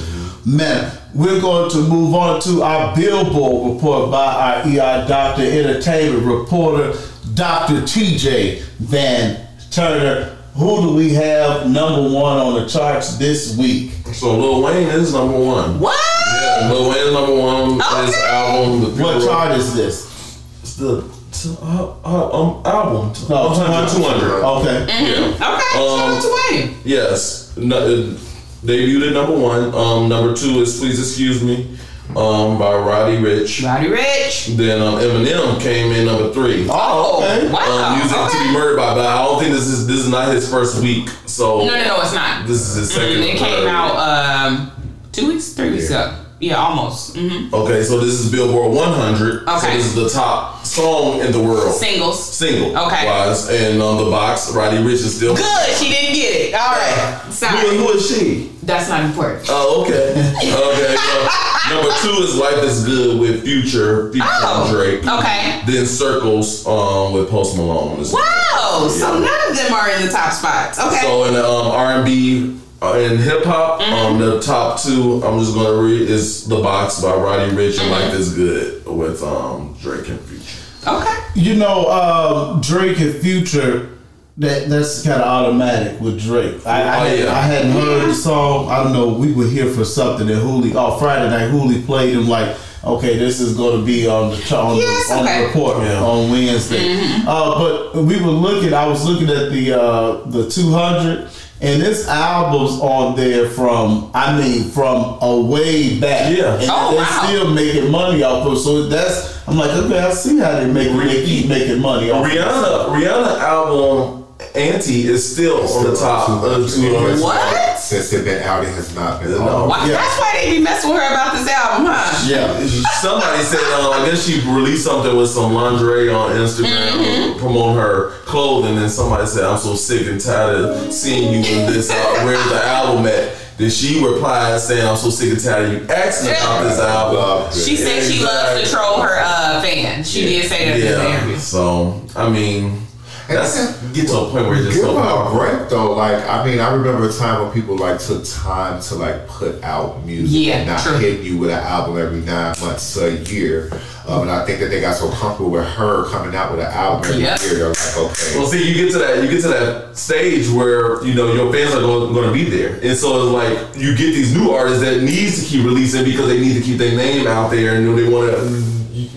manner. 0.46 0.92
We're 1.14 1.40
going 1.40 1.72
to 1.72 1.78
move 1.78 2.14
on 2.14 2.42
to 2.42 2.62
our 2.64 2.96
Billboard 2.96 3.76
report 3.76 4.12
by 4.12 4.26
our 4.26 4.68
EI 4.68 5.08
Doctor 5.08 5.44
Entertainment 5.44 6.26
reporter, 6.26 7.00
Dr. 7.36 7.76
TJ 7.82 8.62
Van 8.80 9.48
Turner. 9.72 10.35
Who 10.56 10.82
do 10.82 10.94
we 10.96 11.14
have 11.16 11.70
number 11.70 12.02
one 12.10 12.38
on 12.38 12.54
the 12.62 12.66
charts 12.68 13.18
this 13.18 13.58
week? 13.58 13.92
So 14.14 14.38
Lil 14.38 14.64
Wayne 14.64 14.88
is 14.88 15.14
number 15.14 15.38
one. 15.38 15.80
What? 15.82 16.00
Yeah, 16.42 16.72
Lil 16.72 16.90
Wayne 16.90 17.08
is 17.08 17.14
number 17.14 17.36
one. 17.36 17.82
on 17.82 18.06
His 18.06 18.16
Okay. 18.16 18.28
album, 18.30 18.82
the 18.82 19.04
What 19.04 19.18
Pure- 19.18 19.28
chart 19.30 19.52
is 19.58 19.74
this? 19.76 20.38
It's 20.64 20.76
the 20.76 21.04
t- 21.34 21.58
uh, 21.62 21.88
uh, 22.06 22.30
um 22.42 22.62
album. 22.66 23.12
No, 23.30 23.48
100, 23.50 23.90
200. 23.90 24.44
Okay. 24.44 24.86
Yeah. 24.88 25.26
Okay, 25.26 25.38
shout 25.38 25.62
out 25.74 26.22
to 26.22 26.38
Wayne. 26.56 26.76
Yes. 26.86 27.52
No, 27.58 27.78
it 27.88 28.18
debuted 28.66 29.08
at 29.10 29.14
number 29.14 29.38
one. 29.38 29.76
Um, 29.76 30.08
number 30.08 30.34
two 30.34 30.62
is 30.62 30.80
Please 30.80 30.98
Excuse 31.00 31.44
Me 31.44 31.78
um, 32.16 32.58
by 32.60 32.76
Roddy 32.76 33.18
Ricch. 33.18 33.64
Roddy 33.66 33.88
Ricch. 33.90 34.56
Then 34.56 34.82
um, 34.82 34.96
Eminem 34.96 35.60
came 35.62 35.92
in 35.92 36.06
number 36.06 36.32
three. 36.34 36.68
Oh, 36.70 37.24
okay. 37.24 37.52
wow. 37.52 37.94
Um, 37.94 38.00
music 38.00 38.18
to 38.18 38.44
be 38.48 38.54
murdered 38.54 38.78
by, 38.78 38.94
but 38.96 39.06
I 39.06 39.24
don't 39.26 39.40
think 39.40 39.54
this 39.54 39.68
is 39.68 39.88
this 39.88 39.98
is 40.00 40.10
not 40.10 40.34
his 40.34 40.50
first 40.50 40.82
week. 40.82 41.10
So 41.26 41.60
No, 41.60 41.66
no, 41.78 41.84
no, 41.84 42.02
it's 42.02 42.14
not. 42.14 42.48
this 42.48 42.62
is 42.62 42.76
his 42.76 42.94
second. 42.94 43.18
Mm, 43.24 43.34
it 43.34 43.38
came 43.38 43.64
third. 43.64 43.68
out 43.68 43.96
um 43.98 44.72
two 45.12 45.28
weeks, 45.30 45.54
three 45.54 45.72
weeks 45.72 45.90
Yeah. 45.90 46.14
ago. 46.14 46.22
Yeah, 46.38 46.58
almost. 46.58 47.16
hmm 47.16 47.52
Okay, 47.54 47.82
so 47.82 47.98
this 48.00 48.14
is 48.20 48.30
Billboard 48.30 48.74
100. 48.74 49.46
So 49.48 49.56
Okay. 49.56 49.78
this 49.78 49.86
is 49.86 49.96
the 49.96 50.10
top 50.10 50.66
song 50.66 51.22
in 51.22 51.32
the 51.32 51.40
world. 51.40 51.74
Singles. 51.74 52.22
Single. 52.22 52.78
Okay. 52.78 53.06
Wise. 53.08 53.48
And 53.50 53.82
on 53.82 53.98
the 54.04 54.12
box, 54.12 54.52
Roddy 54.52 54.78
Ricch 54.78 54.96
is 55.06 55.16
still. 55.16 55.34
Good. 55.34 55.76
She 55.78 55.90
didn't 55.90 56.14
get 56.14 56.36
it. 56.36 56.54
All 56.54 56.72
right. 56.74 57.22
Who, 57.26 57.32
Sorry. 57.32 57.78
who 57.78 57.90
is 57.92 58.08
she? 58.10 58.52
That's 58.66 58.90
not 58.90 59.04
important. 59.06 59.46
Oh, 59.50 59.84
okay. 59.84 60.12
okay. 60.12 60.96
So 60.98 61.76
number 61.76 61.92
two 62.02 62.24
is 62.24 62.36
Life 62.36 62.64
is 62.64 62.84
Good 62.86 63.20
with 63.20 63.44
Future, 63.44 64.12
featuring 64.12 64.30
Oh, 64.32 64.70
Drake. 64.72 65.08
okay. 65.08 65.62
Then 65.66 65.86
Circles 65.86 66.66
um, 66.68 67.14
with 67.14 67.30
Post 67.30 67.56
Malone. 67.58 67.98
Wow. 68.12 68.88
So 68.90 69.20
none 69.20 69.50
of 69.52 69.56
them 69.58 69.74
are 69.74 69.90
in 69.92 70.06
the 70.06 70.12
top 70.12 70.34
spots. 70.34 70.80
Okay. 70.80 71.00
So 71.02 71.26
in 71.26 71.34
the 71.36 71.46
um, 71.48 71.68
R&B 71.68 72.60
uh, 72.82 72.94
and 72.94 73.20
hip 73.20 73.44
hop, 73.46 73.82
Mm-hmm. 73.82 73.94
um, 73.94 74.20
the 74.20 74.40
top 74.42 74.82
two 74.82 75.24
I'm 75.24 75.40
just 75.40 75.54
gonna 75.54 75.80
read 75.82 76.02
is 76.10 76.48
The 76.48 76.58
Box 76.62 77.02
by 77.02 77.14
Roddy 77.16 77.52
Ricch 77.52 77.80
and 77.80 77.92
Mm-hmm. 77.92 77.92
Life 77.92 78.14
is 78.14 78.34
Good 78.34 78.86
with 78.88 79.22
um, 79.24 79.78
Drake 79.82 80.10
and 80.10 80.20
Future. 80.22 80.62
okay. 80.88 81.18
You 81.36 81.56
know, 81.56 81.86
um, 81.90 82.62
Drake 82.62 83.00
and 83.00 83.14
Future. 83.16 83.90
That 84.38 84.68
that's 84.68 85.02
kind 85.04 85.22
of 85.22 85.28
automatic 85.28 86.02
with 86.02 86.20
Drake. 86.20 86.66
I, 86.68 86.82
I, 86.82 86.96
Oh, 87.00 87.06
had, 87.10 87.20
yeah. 87.20 87.32
I 87.34 87.42
hadn't 87.42 87.72
heard 87.72 88.10
the 88.10 88.14
song. 88.14 88.68
I 88.70 88.84
don't 88.84 88.92
know. 88.92 89.08
We 89.14 89.32
were 89.34 89.46
here 89.48 89.70
for 89.72 89.86
something 89.86 90.28
that 90.28 90.44
Hooli. 90.44 90.74
Oh, 90.76 90.98
Friday 91.00 91.30
night 91.30 91.50
Hooli 91.52 91.86
played 91.86 92.14
him 92.16 92.28
like, 92.28 92.58
okay, 92.84 93.18
this 93.18 93.40
is 93.40 93.56
going 93.56 93.80
to 93.80 93.86
be 93.86 94.08
on 94.10 94.32
the 94.32 94.38
ch- 94.38 94.52
on, 94.52 94.76
Yes, 94.76 95.08
the, 95.08 95.14
on 95.16 95.24
okay. 95.24 95.40
the 95.42 95.48
report 95.48 95.78
Yeah. 95.84 96.04
on 96.04 96.32
Wednesday. 96.32 96.98
Uh, 97.26 97.58
but 97.94 98.04
we 98.04 98.20
were 98.22 98.28
looking. 98.32 98.74
I 98.74 98.86
was 98.88 99.08
looking 99.08 99.30
at 99.30 99.52
the 99.54 99.72
uh, 99.82 100.26
the 100.26 100.50
200, 100.50 101.30
and 101.62 101.82
this 101.82 102.06
album's 102.10 102.78
on 102.82 103.16
there 103.16 103.48
from. 103.50 104.12
I 104.14 104.38
mean, 104.38 104.66
from 104.70 105.18
a 105.22 105.40
way 105.40 105.98
back. 106.02 106.36
Yeah. 106.38 106.56
and 106.60 106.68
Oh, 106.70 106.92
they're 106.92 107.00
wow. 107.00 107.24
still 107.26 107.54
making 107.54 107.90
money 107.90 108.22
off 108.22 108.46
of. 108.46 108.52
it. 108.54 108.58
So 108.58 108.88
that's. 108.90 109.48
I'm 109.48 109.56
like, 109.56 109.72
okay, 109.72 110.00
I 110.00 110.10
see 110.12 110.40
how 110.40 110.60
they 110.60 110.70
make. 110.70 110.92
They 110.92 111.24
keep 111.24 111.48
making 111.48 111.80
money 111.80 112.12
off. 112.12 112.26
of. 112.26 112.32
Rihanna, 112.32 113.00
Rihanna 113.00 113.40
album 113.40 114.25
Anti 114.56 115.08
is 115.08 115.34
still 115.34 115.62
on 115.68 115.84
the 115.92 115.96
top 115.96 116.30
of 116.30 116.70
200. 116.70 117.20
What? 117.22 117.78
Since 117.78 118.14
it's 118.14 118.24
been 118.24 118.42
out, 118.44 118.64
it 118.64 118.70
has 118.74 118.94
not 118.96 119.22
been. 119.22 119.32
No. 119.32 119.66
Why, 119.66 119.86
Yeah. 119.86 119.98
That's 119.98 120.20
why 120.20 120.40
they 120.42 120.58
be 120.58 120.64
messing 120.64 120.90
with 120.92 121.00
her 121.00 121.08
about 121.14 121.34
this 121.36 121.48
album, 121.50 121.86
huh? 121.88 122.26
Yeah. 122.28 122.66
Somebody 123.02 123.44
said, 123.44 123.60
uh, 123.62 123.92
I 123.92 124.10
guess 124.10 124.26
she 124.26 124.40
released 124.50 124.86
something 124.86 125.16
with 125.16 125.30
some 125.30 125.54
lingerie 125.54 126.10
on 126.10 126.32
Instagram 126.32 126.66
Mm-hmm. 126.96 127.40
promoting 127.40 127.76
her 127.76 128.10
clothing, 128.26 128.78
and 128.78 128.90
somebody 128.90 129.28
said, 129.28 129.44
I'm 129.44 129.58
so 129.58 129.76
sick 129.76 130.08
and 130.08 130.20
tired 130.20 130.56
of 130.56 130.92
seeing 130.94 131.32
you 131.34 131.40
in 131.40 131.72
this. 131.72 131.92
Uh, 131.96 132.24
where's 132.26 132.44
the 132.50 132.64
album 132.66 133.06
at? 133.08 133.36
Then 133.58 133.70
she 133.70 134.04
replied 134.06 134.60
saying, 134.60 134.86
I'm 134.86 134.98
so 134.98 135.10
sick 135.10 135.32
and 135.32 135.42
tired 135.42 135.66
of 135.66 135.72
you 135.82 135.88
asking 135.94 136.32
about 136.32 136.64
this 136.64 136.80
album. 136.80 137.54
She 137.54 137.76
said 137.78 138.04
she 138.04 138.22
loves 138.24 138.62
to 138.70 138.76
troll 138.76 139.00
her 139.02 139.18
uh, 139.24 139.62
fans. 139.62 140.10
She 140.12 140.22
did 140.26 140.46
say 140.50 140.66
that 140.66 140.76
in 140.76 140.82
the 140.82 140.88
Yeah. 140.88 141.18
interview. 141.20 141.38
So, 141.38 142.02
I 142.16 142.30
mean, 142.30 142.85
that's 143.28 143.82
get 143.94 144.08
to 144.08 144.18
a 144.18 144.30
point 144.30 144.48
where 144.48 144.56
it's 144.56 144.66
just 144.68 144.78
Give 144.78 144.86
so 144.86 144.98
her 145.02 145.30
a 145.30 145.58
break 145.58 145.70
though. 145.70 145.94
Like 145.96 146.24
I 146.28 146.46
mean, 146.46 146.60
I 146.60 146.74
remember 146.74 147.10
a 147.10 147.14
time 147.14 147.42
when 147.44 147.52
people 147.52 147.78
like 147.78 148.00
took 148.00 148.24
time 148.26 148.82
to 148.84 148.96
like 148.96 149.28
put 149.28 149.64
out 149.64 150.06
music 150.06 150.48
Yeah, 150.48 150.58
and 150.58 150.68
not 150.68 150.82
true. 150.84 150.98
hit 150.98 151.22
you 151.22 151.38
with 151.38 151.50
an 151.50 151.60
album 151.60 151.98
every 151.98 152.22
nine 152.22 152.56
months 152.62 152.94
to 152.96 153.08
a 153.08 153.12
year. 153.24 153.72
Um, 154.08 154.22
and 154.22 154.32
I 154.32 154.46
think 154.46 154.60
that 154.60 154.68
they 154.70 154.82
got 154.82 154.96
so 154.96 155.10
comfortable 155.10 155.50
with 155.50 155.66
her 155.66 156.08
coming 156.12 156.36
out 156.36 156.52
with 156.52 156.60
an 156.60 156.72
album 156.72 157.10
every 157.10 157.24
Yep. 157.24 157.42
year. 157.42 157.54
They're 157.56 157.70
like, 157.70 157.98
okay, 157.98 158.38
Well, 158.38 158.46
see, 158.48 158.70
you 158.72 158.76
get 158.76 158.92
to 158.92 159.00
that, 159.00 159.24
you 159.24 159.30
get 159.32 159.42
to 159.42 159.48
that 159.48 159.98
stage 159.98 160.48
where 160.50 161.04
you 161.04 161.16
know 161.16 161.34
your 161.34 161.52
fans 161.52 161.74
are 161.74 161.80
going, 161.82 162.14
going 162.14 162.28
to 162.28 162.34
be 162.34 162.48
there, 162.48 162.76
and 162.84 162.96
so 162.96 163.24
it's 163.24 163.32
like 163.34 163.82
you 163.82 163.96
get 163.98 164.12
these 164.14 164.36
new 164.36 164.52
artists 164.52 164.82
that 164.84 165.02
needs 165.02 165.42
to 165.44 165.50
keep 165.50 165.66
releasing 165.66 166.04
because 166.06 166.28
they 166.28 166.40
need 166.40 166.54
to 166.54 166.62
keep 166.62 166.78
their 166.78 166.96
name 166.96 167.26
out 167.26 167.50
there, 167.50 167.76
and 167.78 167.98
they 167.98 168.08
want 168.08 168.32
to, 168.32 168.38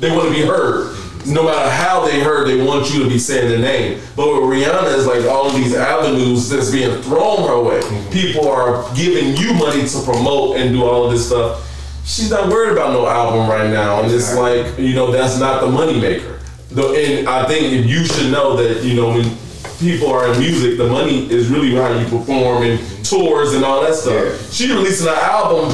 they 0.01 0.11
want 0.11 0.29
to 0.29 0.35
be 0.35 0.47
heard. 0.47 0.95
No 1.29 1.45
matter 1.45 1.71
how 1.71 2.07
they 2.07 2.21
heard, 2.21 2.49
they 2.49 2.65
want 2.65 2.93
you 2.93 3.03
to 3.03 3.09
be 3.09 3.19
saying 3.19 3.49
their 3.49 3.59
name. 3.59 4.01
But 4.17 4.29
with 4.29 4.43
Rihanna, 4.43 4.97
it's 4.97 5.07
like 5.07 5.25
all 5.27 5.47
of 5.47 5.55
these 5.55 5.75
avenues 5.75 6.49
that's 6.49 6.71
being 6.71 7.03
thrown 7.03 7.47
her 7.47 7.63
way. 7.63 7.81
Mm-hmm. 7.81 8.11
People 8.11 8.49
are 8.49 8.85
giving 8.95 9.37
you 9.37 9.53
money 9.55 9.87
to 9.87 10.03
promote 10.03 10.57
and 10.57 10.73
do 10.73 10.85
all 10.85 11.05
of 11.05 11.13
this 11.13 11.27
stuff. 11.27 11.65
She's 12.07 12.31
not 12.31 12.49
worried 12.49 12.73
about 12.73 12.93
no 12.93 13.07
album 13.07 13.49
right 13.49 13.71
now, 13.71 14.03
and 14.03 14.11
it's 14.11 14.35
like 14.35 14.79
you 14.79 14.95
know 14.95 15.13
that's 15.13 15.39
not 15.39 15.61
the 15.61 15.67
moneymaker. 15.67 16.41
And 16.71 17.29
I 17.29 17.47
think 17.47 17.87
you 17.87 18.05
should 18.07 18.33
know 18.33 18.57
that 18.57 18.83
you 18.83 18.95
know 18.95 19.09
when 19.09 19.37
people 19.79 20.11
are 20.11 20.33
in 20.33 20.39
music, 20.39 20.79
the 20.79 20.89
money 20.89 21.31
is 21.31 21.49
really 21.49 21.75
how 21.75 21.93
you 21.93 22.05
perform 22.09 22.63
and 22.63 22.79
mm-hmm. 22.79 23.03
tours 23.03 23.53
and 23.55 23.65
all 23.65 23.83
that 23.83 23.95
stuff. 23.95 24.15
Yeah. 24.15 24.51
She 24.51 24.73
releasing 24.73 25.09
an 25.09 25.15
album. 25.15 25.71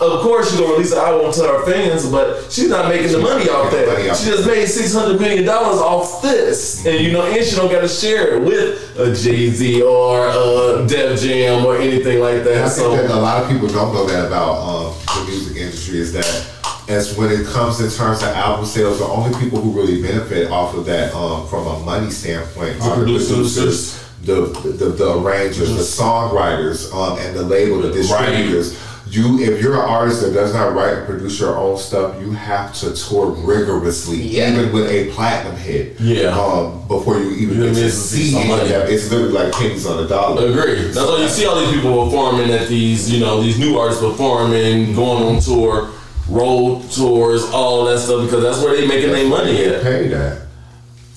Of 0.00 0.22
course, 0.22 0.50
she's 0.50 0.58
gonna 0.58 0.72
release 0.72 0.90
an 0.92 0.98
album 0.98 1.32
to 1.32 1.40
her 1.42 1.64
fans, 1.64 2.10
but 2.10 2.50
she's 2.50 2.68
not 2.68 2.88
making 2.88 3.12
the 3.12 3.20
money 3.20 3.48
off 3.48 3.70
that. 3.70 3.86
money 3.86 4.08
off 4.08 4.18
She 4.18 4.26
just 4.30 4.44
made 4.46 4.66
six 4.66 4.92
hundred 4.92 5.20
million 5.20 5.44
dollars 5.44 5.80
off 5.80 6.20
this, 6.20 6.84
and 6.84 6.98
you 6.98 7.12
know, 7.12 7.22
and 7.22 7.44
she 7.44 7.54
don't 7.54 7.70
got 7.70 7.80
to 7.82 7.88
share 7.88 8.34
it 8.34 8.42
with 8.42 8.98
a 8.98 9.14
Jay-Z 9.14 9.82
or 9.82 10.26
a 10.26 10.84
Def 10.86 11.20
Jam 11.20 11.64
or 11.64 11.76
anything 11.76 12.18
like 12.20 12.42
that. 12.42 12.56
I 12.56 12.68
that. 12.68 12.74
think 12.74 13.02
that 13.02 13.10
a 13.12 13.16
lot 13.20 13.44
of 13.44 13.48
people 13.48 13.68
don't 13.68 13.94
know 13.94 14.04
that 14.06 14.26
about 14.26 14.54
um, 14.58 14.94
the 15.06 15.30
music 15.30 15.56
industry 15.58 15.98
is 15.98 16.12
that 16.12 16.50
as 16.88 17.16
when 17.16 17.30
it 17.30 17.46
comes 17.46 17.80
in 17.80 17.88
terms 17.88 18.22
of 18.22 18.28
album 18.30 18.66
sales, 18.66 18.98
the 18.98 19.06
only 19.06 19.38
people 19.38 19.60
who 19.60 19.70
really 19.70 20.02
benefit 20.02 20.50
off 20.50 20.74
of 20.74 20.84
that 20.86 21.14
um, 21.14 21.46
from 21.46 21.66
a 21.66 21.78
money 21.84 22.10
standpoint 22.10 22.80
are 22.82 22.90
the 22.90 23.04
producers. 23.04 23.54
producers, 23.54 24.10
the, 24.22 24.46
the 24.76 24.86
the 24.86 25.18
arrangers, 25.18 25.70
the 25.70 26.02
songwriters, 26.02 26.92
um, 26.92 27.16
and 27.20 27.36
the 27.36 27.42
label, 27.42 27.80
the 27.80 27.92
distributors. 27.92 28.76
You, 29.14 29.38
if 29.40 29.62
you're 29.62 29.74
an 29.74 29.88
artist 29.88 30.22
that 30.22 30.32
does 30.34 30.52
not 30.52 30.74
write 30.74 30.94
and 30.98 31.06
produce 31.06 31.38
your 31.38 31.56
own 31.56 31.78
stuff, 31.78 32.20
you 32.20 32.32
have 32.32 32.74
to 32.80 32.92
tour 32.94 33.30
rigorously, 33.30 34.16
Yeah. 34.20 34.50
even 34.52 34.72
with 34.72 34.88
a 34.90 35.10
platinum 35.12 35.56
hit. 35.56 36.00
Yeah. 36.00 36.36
Um, 36.38 36.86
before 36.88 37.18
you 37.18 37.30
even 37.30 37.58
You 37.58 37.64
get 37.68 37.74
to 37.74 37.80
miss 37.82 37.94
to 37.94 38.16
see 38.16 38.22
see 38.24 38.30
some 38.32 38.40
any 38.42 38.52
of 38.52 38.58
money. 38.58 38.68
that, 38.70 38.90
it's 38.90 39.10
literally 39.10 39.32
like 39.32 39.52
pennies 39.52 39.86
on 39.86 39.96
the 39.98 40.08
dollar. 40.08 40.46
agree. 40.46 40.82
That's 40.90 40.96
why 41.06 41.18
you 41.22 41.28
see 41.28 41.46
all 41.46 41.60
these 41.60 41.72
people 41.72 42.04
performing 42.06 42.50
at 42.50 42.68
these, 42.68 43.10
you 43.10 43.20
know, 43.20 43.40
these 43.42 43.58
new 43.58 43.78
artists 43.78 44.02
performing, 44.02 44.94
going 44.94 45.22
on 45.36 45.40
tour, 45.40 45.90
road 46.28 46.90
tours, 46.90 47.44
all 47.52 47.84
that 47.84 47.98
stuff 47.98 48.24
because 48.24 48.42
that's 48.42 48.60
where 48.62 48.74
they 48.76 48.86
making 48.86 49.12
their 49.12 49.28
money 49.28 49.64
at. 49.64 49.82
Pay 49.82 50.08
that. 50.08 50.43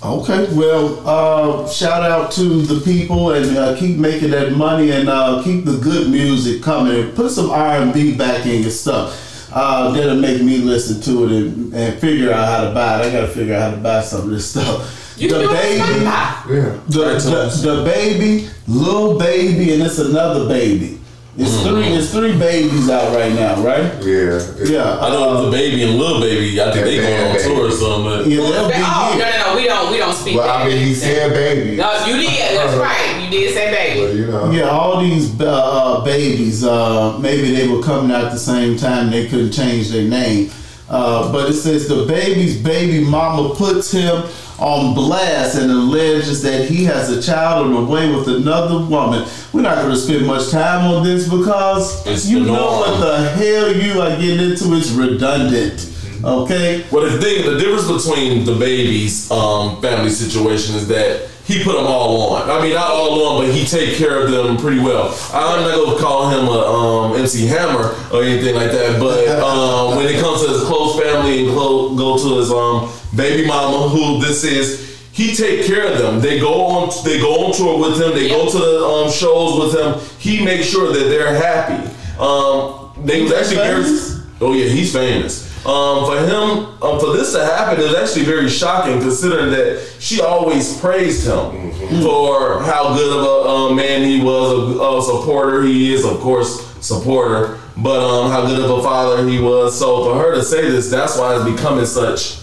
Okay, 0.03 0.47
well, 0.53 1.01
uh, 1.07 1.67
shout 1.69 2.03
out 2.03 2.31
to 2.33 2.61
the 2.61 2.79
people 2.81 3.31
and 3.31 3.57
uh, 3.57 3.75
keep 3.75 3.97
making 3.97 4.29
that 4.29 4.51
money 4.53 4.91
and 4.91 5.09
uh, 5.09 5.41
keep 5.43 5.65
the 5.65 5.77
good 5.77 6.11
music 6.11 6.61
coming 6.61 7.11
put 7.15 7.31
some 7.31 7.49
R 7.49 7.77
and 7.81 7.91
B 7.91 8.15
back 8.15 8.45
in 8.45 8.61
your 8.61 8.69
stuff. 8.69 9.49
Uh, 9.51 9.89
that'll 9.91 10.15
make 10.15 10.43
me 10.43 10.59
listen 10.59 11.01
to 11.01 11.25
it 11.25 11.31
and, 11.31 11.73
and 11.73 11.99
figure 11.99 12.31
out 12.31 12.47
how 12.47 12.63
to 12.67 12.73
buy 12.75 13.01
it. 13.01 13.07
I 13.07 13.11
gotta 13.11 13.27
figure 13.27 13.55
out 13.55 13.71
how 13.71 13.75
to 13.75 13.81
buy 13.81 14.01
some 14.01 14.21
of 14.21 14.29
this 14.29 14.51
stuff. 14.51 15.15
You 15.17 15.29
the 15.29 15.35
do 15.39 15.41
it 15.41 15.47
on 15.47 15.53
baby, 15.55 16.03
Yeah. 16.03 16.79
the, 16.89 17.59
the, 17.63 17.75
the 17.75 17.83
baby, 17.83 18.49
little 18.67 19.17
baby, 19.17 19.73
and 19.73 19.81
it's 19.81 19.97
another 19.97 20.47
baby. 20.47 20.96
It's 21.39 21.61
three. 21.61 21.83
It's 21.93 22.11
three 22.11 22.37
babies 22.37 22.89
out 22.89 23.15
right 23.15 23.31
now, 23.31 23.61
right? 23.61 23.83
Yeah. 24.03 24.41
Yeah. 24.65 24.97
I 24.99 25.09
know 25.09 25.45
the 25.45 25.51
baby 25.51 25.83
and 25.83 25.95
little 25.95 26.19
baby. 26.19 26.59
I 26.59 26.71
think 26.71 26.85
they 26.85 26.97
going 26.97 27.29
on 27.29 27.39
tour 27.43 27.67
or 27.67 27.71
something. 27.71 28.31
Yeah, 28.31 28.39
Oh 28.41 28.51
they'll 28.51 28.67
be 28.69 28.73
no, 28.79 29.11
here. 29.13 29.37
no, 29.37 29.53
no, 29.53 29.55
we 29.55 29.63
don't, 29.65 29.91
we 29.91 29.97
don't 29.97 30.15
speak. 30.15 30.35
But 30.35 30.47
that. 30.47 30.65
I 30.65 30.67
mean, 30.67 30.77
he 30.87 30.95
said 30.95 31.33
baby. 31.33 31.75
No, 31.77 32.05
you 32.07 32.15
did. 32.27 32.57
That's 32.57 32.75
right. 32.77 33.23
You 33.23 33.29
did 33.29 33.53
say 33.53 33.69
But 33.69 34.07
baby. 34.07 34.19
you 34.19 34.25
know. 34.27 34.49
Yeah, 34.51 34.69
all 34.69 34.99
these 34.99 35.39
uh, 35.39 35.45
uh, 35.45 36.03
babies. 36.03 36.63
Uh, 36.65 37.19
maybe 37.19 37.53
they 37.53 37.67
were 37.67 37.83
coming 37.83 38.11
out 38.11 38.25
at 38.25 38.31
the 38.31 38.39
same 38.39 38.75
time. 38.75 39.11
They 39.11 39.27
couldn't 39.27 39.51
change 39.51 39.89
their 39.91 40.07
name. 40.09 40.49
Uh, 40.89 41.31
but 41.31 41.49
it 41.49 41.53
says 41.53 41.87
the 41.87 42.05
baby's 42.05 42.59
baby 42.63 43.03
mama 43.03 43.53
puts 43.53 43.91
him 43.91 44.23
on 44.59 44.95
blast 44.95 45.57
and 45.57 45.69
alleges 45.71 46.41
that 46.41 46.67
he 46.67 46.83
has 46.85 47.09
a 47.09 47.21
child 47.21 47.67
on 47.67 47.73
the 47.73 47.91
way 47.91 48.13
with 48.13 48.27
another 48.27 48.79
woman. 48.85 49.27
We're 49.53 49.61
not 49.61 49.75
going 49.77 49.91
to 49.91 49.97
spend 49.97 50.25
much 50.25 50.49
time 50.49 50.85
on 50.91 51.03
this 51.03 51.29
because 51.29 52.05
It's 52.07 52.27
you 52.27 52.39
know 52.39 52.53
norm. 52.55 52.79
what 52.79 52.99
the 52.99 53.29
hell 53.29 53.75
you 53.75 54.01
are 54.01 54.09
getting 54.19 54.51
into. 54.51 54.73
It's 54.75 54.89
redundant. 54.91 55.93
Okay. 56.23 56.83
Well, 56.91 57.03
the 57.09 57.21
thing, 57.21 57.45
the 57.45 57.59
difference 57.59 58.05
between 58.05 58.45
the 58.45 58.55
baby's 58.55 59.29
um, 59.29 59.79
family 59.81 60.09
situation 60.09 60.75
is 60.75 60.87
that 60.87 61.29
he 61.45 61.63
put 61.63 61.73
them 61.77 61.85
all 61.85 62.33
on. 62.35 62.49
I 62.49 62.61
mean, 62.61 62.73
not 62.73 62.89
all 62.89 63.37
on, 63.37 63.45
but 63.45 63.53
he 63.55 63.63
take 63.65 63.95
care 63.97 64.21
of 64.23 64.31
them 64.31 64.57
pretty 64.57 64.79
well. 64.81 65.15
I'm 65.31 65.61
not 65.61 65.75
gonna 65.85 65.99
call 65.99 66.29
him 66.29 66.45
a 66.47 67.13
um, 67.13 67.15
MC 67.21 67.45
Hammer 67.45 67.95
or 68.11 68.23
anything 68.23 68.55
like 68.55 68.71
that, 68.71 68.99
but 68.99 69.27
um, 69.39 69.95
when 69.97 70.05
it 70.05 70.19
comes 70.21 70.41
to 70.41 70.49
his 70.49 70.63
close 70.63 70.99
family 70.99 71.45
and 71.45 71.53
clo- 71.53 71.95
go 71.95 72.17
to 72.17 72.37
his 72.37 72.51
um, 72.51 72.89
baby 73.15 73.47
mama, 73.47 73.89
who 73.89 74.19
this 74.21 74.43
is, 74.43 74.87
he 75.11 75.33
take 75.33 75.65
care 75.65 75.91
of 75.91 75.97
them. 75.97 76.21
They 76.21 76.39
go 76.39 76.61
on, 76.65 76.89
they 77.03 77.19
go 77.19 77.45
on 77.45 77.53
tour 77.53 77.79
with 77.79 77.99
him. 77.99 78.13
They 78.13 78.29
go 78.29 78.49
to 78.51 78.57
the 78.57 78.85
um, 78.85 79.11
shows 79.11 79.59
with 79.59 79.73
him. 79.73 79.99
He 80.19 80.45
makes 80.45 80.67
sure 80.67 80.93
that 80.93 81.09
they're 81.09 81.33
happy. 81.33 81.89
Um, 82.19 82.93
they 83.03 83.23
was 83.23 83.33
actually 83.33 83.55
very. 83.57 83.83
famous? 83.83 84.21
Oh 84.39 84.53
yeah, 84.53 84.69
he's 84.69 84.93
famous. 84.93 85.47
Um, 85.65 86.05
for 86.05 86.19
him, 86.19 86.81
um, 86.83 86.99
for 86.99 87.13
this 87.13 87.33
to 87.33 87.43
happen 87.43 87.83
is 87.83 87.95
actually 87.95 88.25
very 88.25 88.47
shocking, 88.47 89.01
considering 89.01 89.49
that 89.51 89.83
she 89.99 90.21
always 90.21 90.79
praised 90.79 91.27
him 91.27 91.71
for 92.03 92.61
how 92.61 92.95
good 92.95 93.17
of 93.17 93.23
a 93.23 93.49
um, 93.49 93.75
man 93.75 94.03
he 94.03 94.23
was, 94.23 94.77
a, 94.77 94.79
a 94.79 95.01
supporter 95.01 95.63
he 95.63 95.93
is, 95.93 96.05
of 96.05 96.19
course, 96.19 96.63
supporter, 96.79 97.59
but 97.77 97.99
um, 97.99 98.31
how 98.31 98.45
good 98.45 98.59
of 98.59 98.79
a 98.79 98.83
father 98.83 99.27
he 99.27 99.39
was. 99.39 99.77
So 99.77 100.05
for 100.05 100.19
her 100.19 100.35
to 100.35 100.43
say 100.43 100.69
this, 100.69 100.89
that's 100.89 101.17
why 101.17 101.35
it's 101.35 101.45
becoming 101.49 101.85
such. 101.85 102.39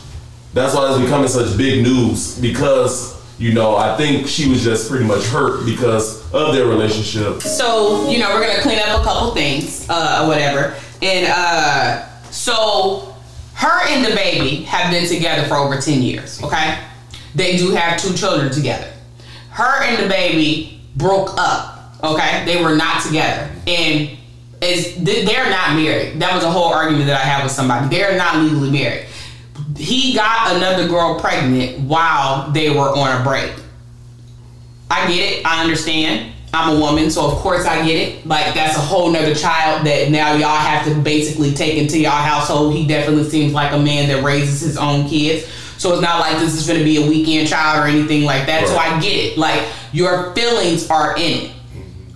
That's 0.53 0.75
why 0.75 0.91
it's 0.93 1.03
becoming 1.03 1.29
such 1.29 1.57
big 1.59 1.83
news 1.83 2.39
because 2.39 3.13
you 3.39 3.53
know 3.53 3.77
I 3.77 3.97
think 3.97 4.29
she 4.29 4.49
was 4.49 4.63
just 4.63 4.89
pretty 4.89 5.05
much 5.05 5.25
hurt 5.27 5.67
because 5.67 6.23
of 6.33 6.55
their 6.55 6.67
relationship. 6.67 7.43
So 7.43 8.09
you 8.09 8.21
know 8.21 8.31
we're 8.31 8.47
gonna 8.47 8.63
clean 8.63 8.79
up 8.79 9.01
a 9.01 9.05
couple 9.05 9.33
things, 9.35 9.89
uh, 9.89 10.21
or 10.23 10.29
whatever. 10.29 10.77
And 11.03 11.27
uh, 11.29 12.07
so 12.31 13.15
her 13.55 13.89
and 13.89 14.05
the 14.05 14.15
baby 14.15 14.63
have 14.65 14.93
been 14.93 15.09
together 15.09 15.47
for 15.49 15.57
over 15.57 15.81
ten 15.81 16.03
years. 16.03 16.41
Okay, 16.43 16.79
they 17.35 17.57
do 17.57 17.73
have 17.73 18.01
two 18.01 18.15
children 18.15 18.53
together. 18.53 18.93
Her 19.51 19.83
and 19.83 20.05
the 20.05 20.09
baby 20.09 20.81
broke 20.95 21.31
up. 21.37 21.97
Okay, 22.05 22.45
they 22.45 22.63
were 22.63 22.77
not 22.77 23.03
together, 23.03 23.51
and 23.67 24.17
is 24.65 24.97
they're 25.03 25.51
not 25.51 25.77
married. 25.77 26.21
That 26.21 26.35
was 26.35 26.45
a 26.45 26.51
whole 26.51 26.73
argument 26.73 27.07
that 27.07 27.21
I 27.21 27.25
had 27.25 27.43
with 27.43 27.53
somebody. 27.53 27.95
They're 27.95 28.17
not 28.17 28.37
legally 28.43 28.71
married. 28.71 29.07
He 29.77 30.15
got 30.15 30.57
another 30.57 30.89
girl 30.89 31.19
pregnant 31.19 31.81
while 31.81 32.51
they 32.51 32.71
were 32.71 32.89
on 32.89 33.21
a 33.21 33.25
break. 33.25 33.53
I 34.91 35.09
get 35.09 35.39
it. 35.39 35.47
I 35.47 35.63
understand. 35.63 36.33
I'm 36.55 36.77
a 36.77 36.81
woman, 36.81 37.11
so 37.11 37.27
of 37.27 37.39
course 37.39 37.67
I 37.67 37.85
get 37.85 37.97
it. 37.97 38.27
Like 38.27 38.55
that's 38.55 38.77
a 38.77 38.81
whole 38.81 39.11
nother 39.11 39.35
child 39.35 39.85
that 39.87 40.11
now 40.11 40.35
y'all 40.35 40.57
have 40.57 40.87
to 40.87 40.95
basically 40.95 41.53
take 41.53 41.77
into 41.79 41.99
y'all 41.99 42.13
household. 42.13 42.75
He 42.75 42.87
definitely 42.87 43.25
seems 43.25 43.53
like 43.53 43.73
a 43.73 43.79
man 43.79 44.09
that 44.09 44.23
raises 44.23 44.61
his 44.61 44.77
own 44.77 45.09
kids. 45.09 45.47
So 45.79 45.93
it's 45.93 46.03
not 46.03 46.21
like 46.21 46.39
this 46.39 46.55
is 46.55 46.67
gonna 46.67 46.85
be 46.85 47.05
a 47.05 47.09
weekend 47.09 47.49
child 47.49 47.85
or 47.85 47.89
anything 47.89 48.23
like 48.23 48.47
that. 48.47 48.69
So 48.69 48.77
I 48.77 49.01
get 49.01 49.33
it. 49.33 49.37
Like 49.37 49.67
your 49.93 50.33
feelings 50.35 50.89
are 50.91 51.17
in 51.17 51.47
it. 51.47 51.54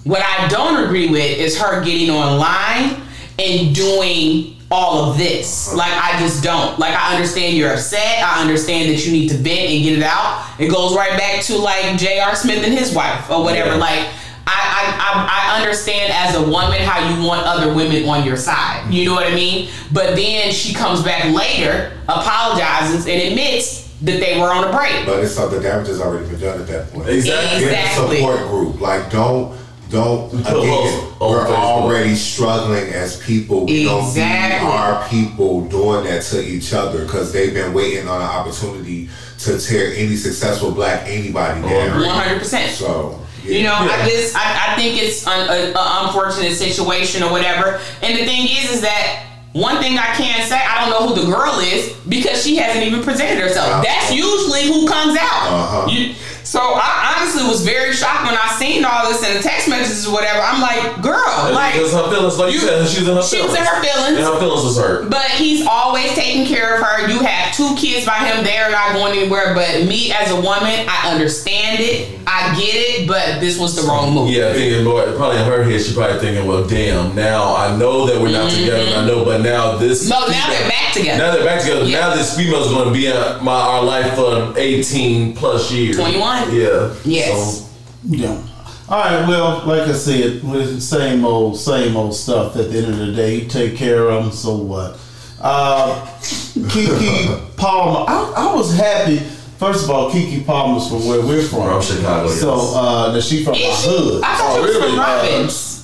What 0.09 0.23
I 0.23 0.49
don't 0.49 0.85
agree 0.85 1.09
with 1.11 1.39
is 1.39 1.61
her 1.61 1.85
getting 1.85 2.09
online 2.09 3.03
and 3.39 3.75
doing 3.75 4.57
all 4.71 5.11
of 5.11 5.19
this. 5.19 5.75
Like 5.75 5.93
I 5.93 6.19
just 6.19 6.43
don't. 6.43 6.79
Like 6.79 6.95
I 6.95 7.15
understand 7.15 7.59
you're 7.59 7.73
upset. 7.75 8.23
I 8.25 8.41
understand 8.41 8.89
that 8.91 9.05
you 9.05 9.13
need 9.13 9.29
to 9.29 9.37
vent 9.37 9.71
and 9.71 9.85
get 9.85 9.99
it 9.99 10.03
out. 10.03 10.47
It 10.59 10.69
goes 10.71 10.97
right 10.97 11.17
back 11.19 11.43
to 11.45 11.59
like 11.59 11.99
J.R. 11.99 12.35
Smith 12.35 12.65
and 12.65 12.73
his 12.73 12.95
wife 12.95 13.31
or 13.31 13.43
whatever. 13.45 13.73
Yeah. 13.73 13.77
Like 13.77 14.09
I, 14.47 14.57
I, 14.57 14.97
I, 14.99 15.53
I 15.53 15.61
understand 15.61 16.11
as 16.15 16.37
a 16.37 16.43
woman 16.43 16.81
how 16.81 17.07
you 17.15 17.27
want 17.27 17.47
other 17.47 17.75
women 17.75 18.09
on 18.09 18.25
your 18.25 18.39
side. 18.39 18.91
You 18.91 19.05
know 19.05 19.15
what 19.15 19.31
I 19.31 19.35
mean? 19.35 19.69
But 19.93 20.17
then 20.17 20.53
she 20.53 20.73
comes 20.73 21.03
back 21.03 21.25
later, 21.35 21.93
apologizes, 22.09 23.07
and 23.07 23.21
admits 23.31 23.87
that 24.01 24.21
they 24.21 24.41
were 24.41 24.49
on 24.49 24.65
a 24.65 24.73
break. 24.75 25.05
But 25.05 25.23
it's 25.23 25.39
uh, 25.39 25.49
the 25.49 25.61
damage 25.61 25.89
has 25.89 26.01
already 26.01 26.27
been 26.31 26.41
done 26.41 26.61
at 26.63 26.67
that 26.69 26.91
point. 26.93 27.09
Exactly. 27.11 27.61
Get 27.61 27.73
a 27.73 27.87
Exactly. 27.87 28.17
support 28.17 28.39
group. 28.49 28.81
Like 28.81 29.11
don't 29.11 29.58
don't 29.91 30.33
again. 30.41 31.13
We're 31.21 31.47
already 31.49 32.15
struggling 32.15 32.89
as 32.93 33.21
people. 33.23 33.67
We 33.67 33.85
don't 33.85 34.05
Exactly. 34.05 34.67
need 34.67 34.73
our 34.73 35.09
people 35.09 35.67
doing 35.69 36.05
that 36.05 36.23
to 36.25 36.43
each 36.45 36.73
other 36.73 37.05
because 37.05 37.33
they've 37.33 37.53
been 37.55 37.73
waiting 37.75 38.09
on 38.09 38.21
an 38.21 38.27
opportunity 38.27 39.09
to 39.41 39.59
tear 39.59 39.93
any 39.95 40.17
successful 40.17 40.71
black 40.73 41.07
anybody 41.07 41.63
down. 41.63 42.01
One 42.01 42.09
hundred 42.09 42.39
percent. 42.39 42.73
So 42.73 43.21
yeah. 43.45 43.57
You 43.57 43.63
know, 43.65 43.75
I 43.75 44.09
just 44.09 44.37
I, 44.37 44.73
I 44.73 44.77
think 44.77 45.01
it's 45.03 45.27
an 45.27 45.49
a, 45.49 45.73
a 45.73 46.05
unfortunate 46.07 46.53
situation 46.55 47.23
or 47.23 47.31
whatever. 47.31 47.81
And 48.03 48.19
the 48.19 48.25
thing 48.25 48.45
is, 48.47 48.71
is 48.71 48.81
that 48.83 49.25
one 49.53 49.81
thing 49.81 49.97
I 49.99 50.13
can 50.15 50.47
say, 50.47 50.57
I 50.57 50.81
don't 50.81 50.91
know 50.91 51.09
who 51.15 51.25
the 51.25 51.35
girl 51.35 51.59
is 51.61 51.97
because 52.09 52.45
she 52.45 52.57
hasn't 52.57 52.85
even 52.85 53.03
presented 53.03 53.41
herself. 53.43 53.69
Uh-huh. 53.69 53.83
That's 53.83 54.13
usually 54.13 54.65
who 54.69 54.87
comes 54.87 55.17
out. 55.17 55.49
Uh-huh. 55.51 55.87
You, 55.91 56.15
so 56.49 56.61
I 56.65 57.21
honestly 57.21 57.45
was 57.45 57.61
very 57.63 57.93
shocked 57.93 58.25
when 58.25 58.33
I 58.33 58.49
seen 58.57 58.83
all 58.83 59.07
this 59.07 59.21
in 59.21 59.37
the 59.37 59.43
text 59.43 59.69
messages 59.69 60.09
or 60.09 60.15
whatever. 60.15 60.41
I'm 60.41 60.63
like, 60.63 61.03
girl, 61.03 61.53
like 61.53 61.75
because 61.75 61.93
her 61.93 62.09
feelings, 62.09 62.39
like 62.39 62.55
you, 62.55 62.61
said, 62.61 62.89
she's 62.89 63.07
in 63.07 63.17
her 63.17 63.21
feelings. 63.21 63.29
she 63.29 63.43
was 63.43 63.53
in 63.53 63.67
her 63.69 63.83
feelings. 63.85 64.17
And 64.17 64.25
her 64.25 64.41
feelings 64.41 64.65
was 64.65 64.79
hurt. 64.79 65.11
But 65.11 65.29
he's 65.33 65.67
always 65.67 66.09
taking 66.15 66.47
care 66.47 66.77
of 66.77 66.83
her. 66.83 67.07
You 67.07 67.21
have 67.21 67.55
two 67.55 67.77
kids 67.77 68.07
by 68.07 68.25
him. 68.25 68.45
They're 68.45 68.71
not 68.71 68.95
going 68.95 69.19
anywhere. 69.19 69.53
But 69.53 69.85
me 69.85 70.11
as 70.11 70.33
a 70.33 70.41
woman, 70.41 70.89
I 70.89 71.13
understand 71.13 71.81
it. 71.81 72.17
I 72.27 72.57
get 72.57 72.75
it. 72.77 73.07
But 73.07 73.41
this 73.41 73.59
was 73.59 73.77
the 73.77 73.83
wrong 73.83 74.15
move. 74.15 74.31
Yeah, 74.31 74.49
I 74.49 74.53
think 74.55 74.73
in 74.73 74.85
more, 74.85 75.05
probably 75.21 75.37
in 75.37 75.45
her 75.45 75.63
head, 75.63 75.83
she 75.83 75.93
probably 75.93 76.19
thinking, 76.19 76.47
well, 76.49 76.67
damn, 76.67 77.15
now 77.15 77.57
I 77.57 77.77
know 77.77 78.07
that 78.07 78.19
we're 78.19 78.33
not 78.33 78.51
together, 78.51 78.97
I 78.97 79.05
know, 79.05 79.23
but 79.23 79.43
now 79.43 79.77
this. 79.77 80.09
Mm-hmm. 80.09 80.17
No, 80.17 80.33
now 80.33 80.49
they're 80.49 80.69
back 80.71 80.95
together. 80.95 81.19
Now 81.19 81.31
they're 81.35 81.45
back 81.45 81.61
together. 81.61 81.85
Yeah. 81.85 82.01
Now 82.01 82.15
this 82.17 82.35
female's 82.35 82.69
going 82.69 82.89
to 82.89 82.95
be 82.95 83.07
in 83.07 83.45
my 83.45 83.59
our 83.59 83.83
life 83.85 84.15
for 84.15 84.55
18 84.57 85.35
plus 85.35 85.71
years. 85.71 85.97
21. 85.97 86.38
Yeah. 86.53 86.95
Yes. 87.05 87.61
So, 87.61 87.67
Yeah. 88.05 88.43
All 88.89 88.99
right. 89.01 89.29
Well, 89.29 89.63
like 89.67 89.89
I 89.89 89.93
said, 89.93 90.43
with 90.43 90.75
the 90.77 90.81
same 90.81 91.25
old, 91.25 91.59
same 91.59 91.97
old 91.97 92.15
stuff. 92.15 92.57
At 92.57 92.71
the 92.71 92.79
end 92.79 92.93
of 92.93 92.99
the 92.99 93.13
day, 93.13 93.35
you 93.37 93.49
take 93.49 93.77
care 93.77 94.09
of 94.09 94.25
them. 94.25 94.33
So 94.33 94.57
what? 94.57 94.99
Uh, 95.41 96.07
Keke 96.23 97.57
Palmer. 97.57 98.05
I, 98.09 98.33
I 98.37 98.55
was 98.55 98.75
happy. 98.77 99.19
First 99.59 99.85
of 99.85 99.91
all, 99.91 100.11
Keke 100.11 100.45
Palmer's 100.47 100.89
from 100.89 101.07
where 101.07 101.21
we're 101.21 101.43
from. 101.43 101.63
From 101.69 101.83
Chicago, 101.83 102.29
So 102.29 102.53
uh, 102.75 103.13
that 103.13 103.23
she 103.23 103.45
from 103.45 103.53
my 103.53 103.59
she? 103.59 103.89
hood. 103.89 104.23
I 104.25 104.37
thought 104.37 104.51
Oh, 104.51 104.55
she 104.57 104.61
was 104.63 104.77
really? 104.77 104.91
from 104.91 104.99
Uh, 105.01 105.03
Robbins. 105.03 105.75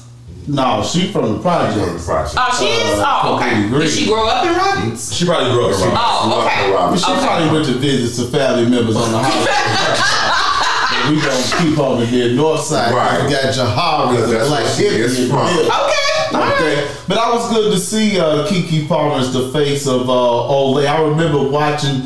No, 0.47 0.83
she 0.85 1.11
from 1.13 1.23
the 1.23 1.29
From 1.29 1.37
the 1.37 1.43
projects. 1.43 2.05
project. 2.07 2.35
Oh, 2.39 2.57
she 2.59 2.67
is. 2.67 2.99
uh, 3.01 3.21
Oh, 3.25 3.37
okay. 3.37 3.69
Did 3.71 3.89
she 3.91 4.07
grow 4.07 4.29
up 4.29 4.45
in 4.47 4.53
Robbins? 4.55 5.15
she 5.15 5.25
probably 5.25 5.51
grew 5.53 5.65
up 5.67 5.81
around. 5.81 5.93
Oh, 5.97 6.45
okay. 6.45 6.97
She 6.99 7.11
Okay. 7.13 7.25
probably 7.27 7.49
went 7.51 7.67
to 7.67 7.73
visit 7.75 8.15
some 8.15 8.31
family 8.31 8.67
members 8.69 8.97
on 8.97 9.11
the 9.13 9.19
house. 9.23 10.34
But 11.05 11.11
we 11.11 11.21
gonna 11.21 11.45
keep 11.59 11.79
on 11.79 12.01
the 12.01 12.07
near 12.11 12.33
north 12.35 12.61
side. 12.63 12.95
Right. 12.95 13.25
We 13.25 13.31
got 13.31 13.55
Jahari, 13.55 14.11
Because 14.17 14.31
the 14.31 14.37
that's 14.39 14.49
black 14.49 14.65
where 14.65 14.75
she 14.75 14.85
is 14.85 15.29
from. 15.31 15.47
middle. 15.47 15.67
Okay. 15.67 15.75
All 16.33 16.41
right. 16.41 16.55
Okay, 16.55 16.89
but 17.07 17.19
I 17.19 17.31
was 17.35 17.49
good 17.53 17.73
to 17.73 17.79
see 17.79 18.19
uh, 18.19 18.47
Keke 18.47 18.89
Palmer's 18.89 19.33
the 19.33 19.51
face 19.53 19.87
of 19.87 20.09
uh, 20.09 20.13
Olay. 20.13 20.87
I 20.87 21.03
remember 21.03 21.43
watching, 21.49 22.01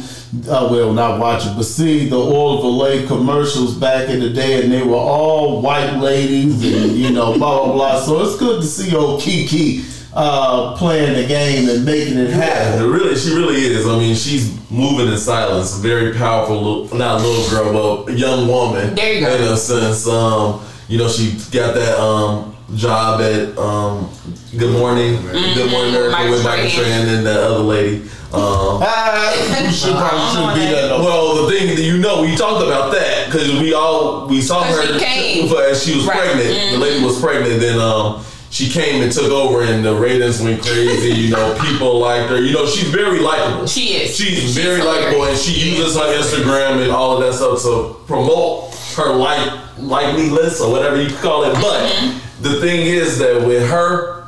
uh, 0.51 0.69
well, 0.71 0.93
not 0.93 1.19
watching, 1.21 1.55
but 1.55 1.63
seeing 1.65 2.11
the 2.11 2.17
Oil 2.19 2.59
of 2.59 2.65
Olay 2.65 3.07
commercials 3.07 3.75
back 3.75 4.09
in 4.11 4.21
the 4.21 4.29
day, 4.31 4.63
and 4.63 4.73
they 4.73 4.83
were 4.83 4.97
all 4.97 5.63
white 5.63 5.97
ladies, 5.99 6.55
and 6.75 6.93
you 6.93 7.11
know, 7.11 7.39
blah 7.39 7.65
blah 7.65 7.73
blah. 7.73 8.01
So 8.01 8.21
it's 8.23 8.37
good 8.39 8.61
to 8.61 8.67
see 8.67 8.95
old 8.95 9.21
Keke 9.21 9.85
uh, 10.19 10.77
playing 10.77 11.15
the 11.15 11.27
game 11.27 11.69
and 11.69 11.85
making 11.85 12.19
it 12.19 12.31
happen. 12.31 12.83
it 12.83 12.89
really, 12.89 13.15
she 13.17 13.31
really 13.35 13.57
is. 13.67 13.87
I 13.87 13.97
mean, 13.99 14.17
she's 14.17 14.51
moving 14.69 15.07
in 15.07 15.17
silence. 15.17 15.77
Very 15.79 16.13
powerful, 16.13 16.57
little, 16.83 16.99
not 16.99 17.23
little 17.23 17.49
girl, 17.49 18.05
but 18.05 18.19
young 18.19 18.49
woman. 18.49 18.97
There 18.97 19.15
you 19.15 19.21
go. 19.21 19.33
In 19.37 19.43
a 19.43 19.57
sense, 19.57 20.09
um, 20.09 20.61
you 20.89 20.99
know, 20.99 21.09
she 21.09 21.33
got 21.53 21.75
that 21.75 21.99
um, 22.01 22.57
job 22.75 23.21
at 23.21 23.57
um, 23.57 24.11
Good 24.59 24.73
Morning, 24.73 25.23
Good 25.23 25.71
Morning 25.71 25.95
America 25.95 26.31
with 26.31 26.43
Michael 26.43 26.69
Strahan. 26.69 26.71
Strahan 26.71 27.09
and 27.09 27.27
that 27.27 27.39
other 27.41 27.61
lady. 27.63 28.03
Um, 28.33 28.83
you 29.65 29.73
should 29.73 29.95
probably 29.95 30.29
shouldn't 30.35 30.55
be 30.55 30.67
that. 30.75 30.89
no 30.91 30.99
well, 30.99 31.47
the 31.47 31.51
thing 31.53 31.69
that 31.75 31.81
you 31.81 31.97
know, 31.97 32.23
we 32.23 32.35
talked 32.37 32.63
about 32.67 32.93
that 32.93 33.27
because 33.27 33.53
we 33.61 33.73
all 33.73 34.27
we 34.27 34.43
saw 34.43 34.65
her 34.65 34.83
she 34.85 34.99
came. 34.99 35.49
but 35.49 35.71
as 35.71 35.83
she 35.83 35.95
was 35.97 36.07
Right. 36.07 36.19
Mm-hmm. 36.19 36.39
pregnant. 36.39 36.73
The 36.73 36.79
lady 36.79 37.05
was 37.05 37.21
pregnant. 37.21 37.61
Then 37.61 37.79
um, 37.79 38.23
she 38.51 38.69
came 38.71 39.03
and 39.03 39.13
took 39.13 39.31
over, 39.31 39.63
and 39.63 39.85
the 39.85 39.95
ratings 39.95 40.41
went 40.43 40.63
crazy. 40.63 41.11
You 41.11 41.31
know, 41.31 41.59
people 41.61 41.99
liked 41.99 42.31
her. 42.31 42.41
You 42.41 42.53
know, 42.55 42.67
she's 42.67 42.89
very 42.89 43.21
likable. 43.21 43.67
She 43.67 43.95
is. 43.95 44.17
She's, 44.17 44.39
She's 44.41 44.57
very 44.57 44.83
likable, 44.83 45.25
and 45.25 45.37
she 45.37 45.53
She 45.53 45.77
uses 45.77 45.97
her 45.97 46.03
Instagram 46.19 46.83
and 46.83 46.91
all 46.91 47.17
of 47.17 47.23
that 47.25 47.35
stuff 47.35 47.63
to 47.63 47.97
promote 48.07 48.75
her 48.97 49.13
like 49.15 49.53
likely 49.79 50.29
list 50.31 50.61
or 50.63 50.71
whatever 50.73 51.01
you 51.01 51.15
call 51.17 51.45
it. 51.45 51.53
But 51.55 51.79
Mm-hmm. 51.93 52.43
the 52.43 52.61
thing 52.61 52.87
is 52.87 53.19
that 53.19 53.47
with 53.47 53.69
her, 53.69 54.27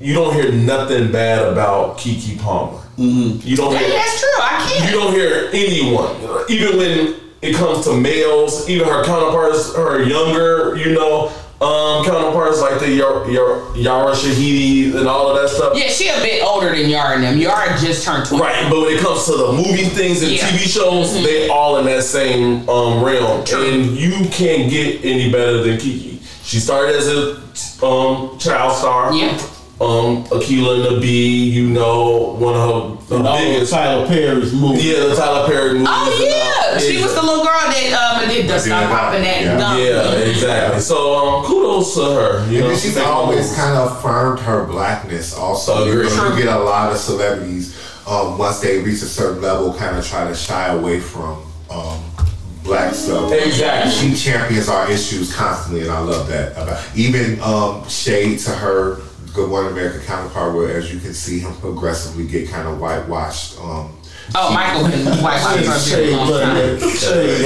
you 0.00 0.14
don't 0.14 0.34
hear 0.34 0.50
nothing 0.52 1.10
bad 1.12 1.46
about 1.46 1.96
Keke 1.98 2.38
Palmer. 2.40 2.78
Mm-hmm. 2.98 3.46
You 3.48 3.56
don't 3.56 3.74
Hey, 3.74 3.86
hear 3.86 3.94
that's 3.96 4.20
true. 4.20 4.28
I 4.40 4.68
can't. 4.68 4.90
You 4.92 5.00
don't 5.00 5.12
hear 5.14 5.48
anyone, 5.52 6.14
even 6.48 6.76
when 6.76 7.14
it 7.40 7.56
comes 7.56 7.84
to 7.86 7.96
males, 7.96 8.68
even 8.68 8.86
her 8.86 9.04
counterparts, 9.04 9.74
her 9.74 10.02
younger, 10.02 10.76
you 10.76 10.92
know, 10.94 11.32
um, 11.62 12.04
counterparts 12.04 12.60
like 12.60 12.80
the 12.80 12.90
Yar- 12.90 13.30
Yar- 13.30 13.62
Yara 13.76 14.12
Shahidi 14.14 14.94
and 14.96 15.06
all 15.06 15.28
of 15.30 15.40
that 15.40 15.48
stuff. 15.48 15.76
Yeah, 15.76 15.86
she 15.88 16.08
a 16.08 16.14
bit 16.20 16.42
older 16.42 16.74
than 16.74 16.88
Yara 16.90 17.14
and 17.14 17.22
them. 17.24 17.38
Yara 17.38 17.78
just 17.78 18.04
turned 18.04 18.26
20. 18.26 18.42
Right, 18.42 18.68
but 18.70 18.80
when 18.80 18.94
it 18.96 19.00
comes 19.00 19.24
to 19.26 19.32
the 19.36 19.52
movie 19.52 19.84
things 19.84 20.22
and 20.22 20.32
Yeah. 20.32 20.48
TV 20.48 20.68
shows, 20.68 21.12
they 21.22 21.48
all 21.48 21.78
in 21.78 21.86
that 21.86 22.02
same 22.02 22.68
um, 22.68 23.04
realm, 23.04 23.44
and 23.52 23.96
you 23.96 24.28
can't 24.30 24.68
get 24.70 25.04
any 25.04 25.30
better 25.30 25.62
than 25.62 25.78
Keke. 25.78 26.18
She 26.44 26.58
started 26.58 26.96
as 26.96 27.06
a 27.08 27.36
um, 27.86 28.38
child 28.38 28.76
star. 28.76 29.12
Yeah. 29.14 29.30
Um, 29.80 30.22
Akeelah 30.26 30.86
and 30.86 30.96
the 30.96 31.00
Bee, 31.00 31.50
you 31.50 31.66
know, 31.68 32.36
one 32.38 32.54
of 32.54 32.60
her 33.10 33.16
And 33.16 33.24
the 33.24 33.28
all 33.28 33.38
biggest. 33.38 33.72
Tyler 33.72 34.06
Perry's 34.06 34.52
movie. 34.52 34.82
Yeah, 34.82 35.06
the 35.06 35.16
Tyler 35.16 35.48
Perry 35.48 35.72
movie. 35.74 35.86
Oh, 35.88 36.70
yeah. 36.72 36.78
She 36.78 37.02
was 37.02 37.12
the 37.14 37.22
little 37.22 37.41
girl 37.52 37.70
that 37.70 38.22
um, 38.22 38.28
did 38.28 38.48
the 38.48 38.58
stop 38.58 38.82
Gum. 38.88 38.90
popping 38.90 39.22
that 39.22 39.42
Yeah. 39.42 39.58
gum. 39.58 39.78
Yeah, 39.78 40.30
exactly. 40.30 40.80
So 40.80 41.14
um, 41.38 41.44
kudos 41.44 41.94
to 41.94 42.04
her. 42.04 42.50
You 42.50 42.58
And 42.60 42.68
know, 42.68 42.74
she's 42.76 42.94
making 42.94 43.10
always 43.10 43.54
kind 43.54 43.76
of 43.76 43.92
affirmed 43.98 44.40
her 44.40 44.64
blackness. 44.66 45.34
Also, 45.34 45.84
you, 45.86 46.02
know, 46.04 46.28
you 46.36 46.42
get 46.42 46.48
a 46.54 46.58
lot 46.58 46.92
of 46.92 46.98
celebrities 46.98 47.78
um, 48.06 48.38
once 48.38 48.60
they 48.60 48.78
reach 48.80 49.02
a 49.02 49.06
certain 49.06 49.42
level, 49.42 49.72
kind 49.74 49.96
of 49.96 50.06
try 50.06 50.26
to 50.26 50.34
shy 50.34 50.68
away 50.68 50.98
from 51.00 51.42
um, 51.70 52.02
black 52.64 52.94
stuff. 52.94 53.32
Exactly. 53.32 53.92
She 53.92 54.14
champions 54.16 54.68
our 54.68 54.90
issues 54.90 55.34
constantly, 55.34 55.82
and 55.82 55.90
I 55.90 56.00
love 56.00 56.26
that. 56.28 56.52
About 56.52 56.84
even 56.96 57.40
um, 57.40 57.88
shade 57.88 58.38
to 58.40 58.50
her 58.50 59.00
good 59.34 59.50
one 59.50 59.66
American 59.66 60.00
counterpart, 60.02 60.54
where 60.54 60.76
as 60.76 60.92
you 60.92 61.00
can 61.00 61.14
see 61.14 61.38
him 61.38 61.54
progressively 61.54 62.26
get 62.26 62.48
kind 62.50 62.68
of 62.68 62.78
whitewashed. 62.78 63.58
Um, 63.60 63.96
Oh, 64.34 64.52
Michael 64.54 64.88
been 64.88 65.04
white 65.22 65.40
for 65.40 65.58
a 65.58 65.62
very 65.62 65.78
Shade 65.78 66.16
long 66.16 66.28
time. 66.30 66.78
Shade 66.96 67.44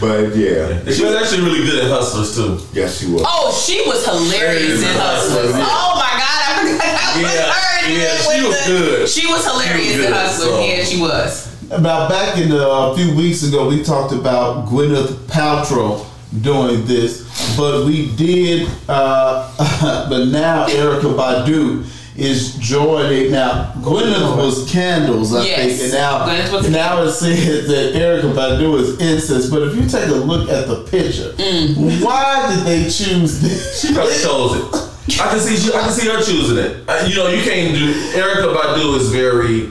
but 0.00 0.34
yeah, 0.36 0.80
she 0.90 1.04
was 1.04 1.14
actually 1.14 1.42
really 1.44 1.64
good 1.64 1.84
at 1.84 1.90
Hustlers 1.90 2.34
too. 2.34 2.58
yes, 2.72 2.98
she 2.98 3.06
was. 3.12 3.22
Oh, 3.26 3.52
she 3.52 3.82
was 3.86 4.04
hilarious 4.04 4.80
in 4.82 4.88
Hustlers. 4.96 5.50
Yeah. 5.50 5.66
Oh 5.68 5.94
my 5.94 6.10
god, 6.18 6.40
I 6.42 6.72
forgot 6.72 6.78
that 6.80 7.12
was 7.14 7.22
Yeah, 7.22 7.52
her. 7.52 7.90
yeah, 7.92 8.14
Even 8.16 8.42
she 8.42 8.48
was 8.48 8.64
the- 8.64 8.72
good. 8.72 9.08
She 9.08 9.26
was 9.26 9.44
hilarious 9.44 9.92
She 9.92 9.98
was 9.98 10.06
in 10.06 10.12
Hustlers. 10.12 10.48
so- 10.50 10.60
Yeah, 10.64 10.84
she 10.84 11.00
was. 11.00 11.48
About 11.70 12.10
back 12.10 12.36
in 12.38 12.48
the, 12.50 12.68
a 12.68 12.94
few 12.96 13.14
weeks 13.16 13.42
ago, 13.44 13.68
we 13.68 13.82
talked 13.82 14.12
about 14.12 14.66
Gwyneth 14.68 15.12
Paltrow 15.28 16.04
doing 16.42 16.84
this, 16.86 17.22
but 17.56 17.86
we 17.86 18.14
did. 18.16 18.68
Uh, 18.88 19.48
but 20.08 20.26
now 20.26 20.66
Erykah 20.66 21.14
Badu 21.16 21.84
is 22.16 22.54
joining. 22.56 23.30
Now 23.32 23.72
Gwyneth 23.78 24.36
was 24.36 24.70
candles, 24.70 25.34
I 25.34 25.44
Yes, 25.44 25.78
think, 25.78 25.82
and 25.84 25.92
now 25.94 26.26
Gwyneth 26.26 26.52
was 26.52 26.70
now 26.70 27.02
it 27.02 27.12
says 27.12 27.66
that 27.68 27.94
Erykah 27.94 28.34
Badu 28.34 28.78
is 28.80 29.00
incense. 29.00 29.48
But 29.50 29.62
if 29.62 29.74
you 29.76 29.88
take 29.88 30.08
a 30.08 30.14
look 30.14 30.48
at 30.48 30.66
the 30.68 30.84
picture, 30.84 31.32
Mm. 31.32 32.02
why 32.04 32.54
did 32.54 32.64
they 32.66 32.84
choose 32.84 33.40
this? 33.40 33.80
She 33.80 33.94
probably 33.94 34.14
chose 34.14 34.56
it. 34.56 35.20
I 35.20 35.30
can 35.30 35.40
see. 35.40 35.56
She, 35.56 35.72
I 35.74 35.80
can 35.80 35.90
see 35.92 36.08
her 36.08 36.22
choosing 36.22 36.58
it. 36.58 36.88
Uh, 36.88 37.04
you 37.08 37.16
know, 37.16 37.28
you 37.28 37.42
can't 37.42 37.74
do. 37.74 37.92
Erykah 38.12 38.54
Badu 38.56 38.96
is 39.00 39.08
very. 39.10 39.70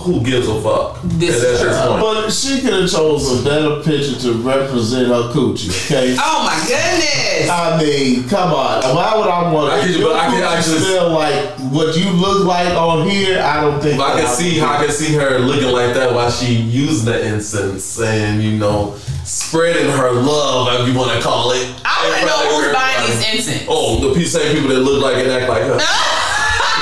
Who 0.00 0.22
gives 0.22 0.48
a 0.48 0.60
fuck? 0.62 0.98
This 1.04 1.36
And 1.42 1.44
is 1.54 1.60
that's 1.60 1.80
true. 1.84 1.90
point. 1.90 2.00
But 2.00 2.30
she 2.30 2.60
could 2.62 2.72
have 2.72 2.90
chose 2.90 3.40
a 3.40 3.44
better 3.44 3.82
picture 3.82 4.18
to 4.20 4.32
represent 4.40 5.08
her 5.08 5.30
coochie. 5.32 5.68
Okay. 5.86 6.16
Oh 6.18 6.44
my 6.44 6.56
goodness. 6.66 7.50
I 7.50 7.78
mean, 7.82 8.28
come 8.28 8.52
on. 8.54 8.82
Why 8.96 9.14
would 9.16 9.28
I 9.28 9.52
want 9.52 9.72
I 9.72 9.80
to? 9.86 9.92
can- 9.92 10.02
but 10.02 10.16
I 10.16 10.26
can 10.30 10.42
actually- 10.42 10.78
feel 10.80 11.10
like 11.10 11.50
what 11.70 11.96
you 11.96 12.08
look 12.10 12.44
like 12.46 12.68
on 12.74 13.08
here. 13.08 13.40
I 13.42 13.60
don't 13.60 13.80
think. 13.80 14.00
I 14.00 14.14
can 14.16 14.24
that 14.24 14.34
see 14.34 14.58
how 14.58 14.72
I 14.78 14.84
can 14.86 14.92
see 14.94 15.14
her 15.14 15.38
looking 15.38 15.70
like 15.70 15.92
that 15.94 16.14
while 16.14 16.30
she 16.30 16.54
using 16.54 17.04
the 17.06 17.22
incense 17.26 18.00
and 18.00 18.42
you 18.42 18.52
know 18.56 18.94
spreading 19.24 19.88
her 19.90 20.12
love, 20.12 20.80
if 20.80 20.88
you 20.88 20.98
want 20.98 21.12
to 21.12 21.20
call 21.22 21.52
it. 21.52 21.68
I 21.84 22.08
want 22.08 22.20
to 22.20 22.26
know 22.26 22.56
who's 22.56 22.72
buying 22.74 22.96
everybody. 22.96 23.34
these 23.34 23.46
incense. 23.48 23.66
Oh, 23.68 24.12
the 24.14 24.24
same 24.24 24.54
people 24.56 24.70
that 24.70 24.80
look 24.80 25.02
like 25.02 25.16
and 25.16 25.30
act 25.30 25.48
like 25.48 25.62
her. 25.62 25.78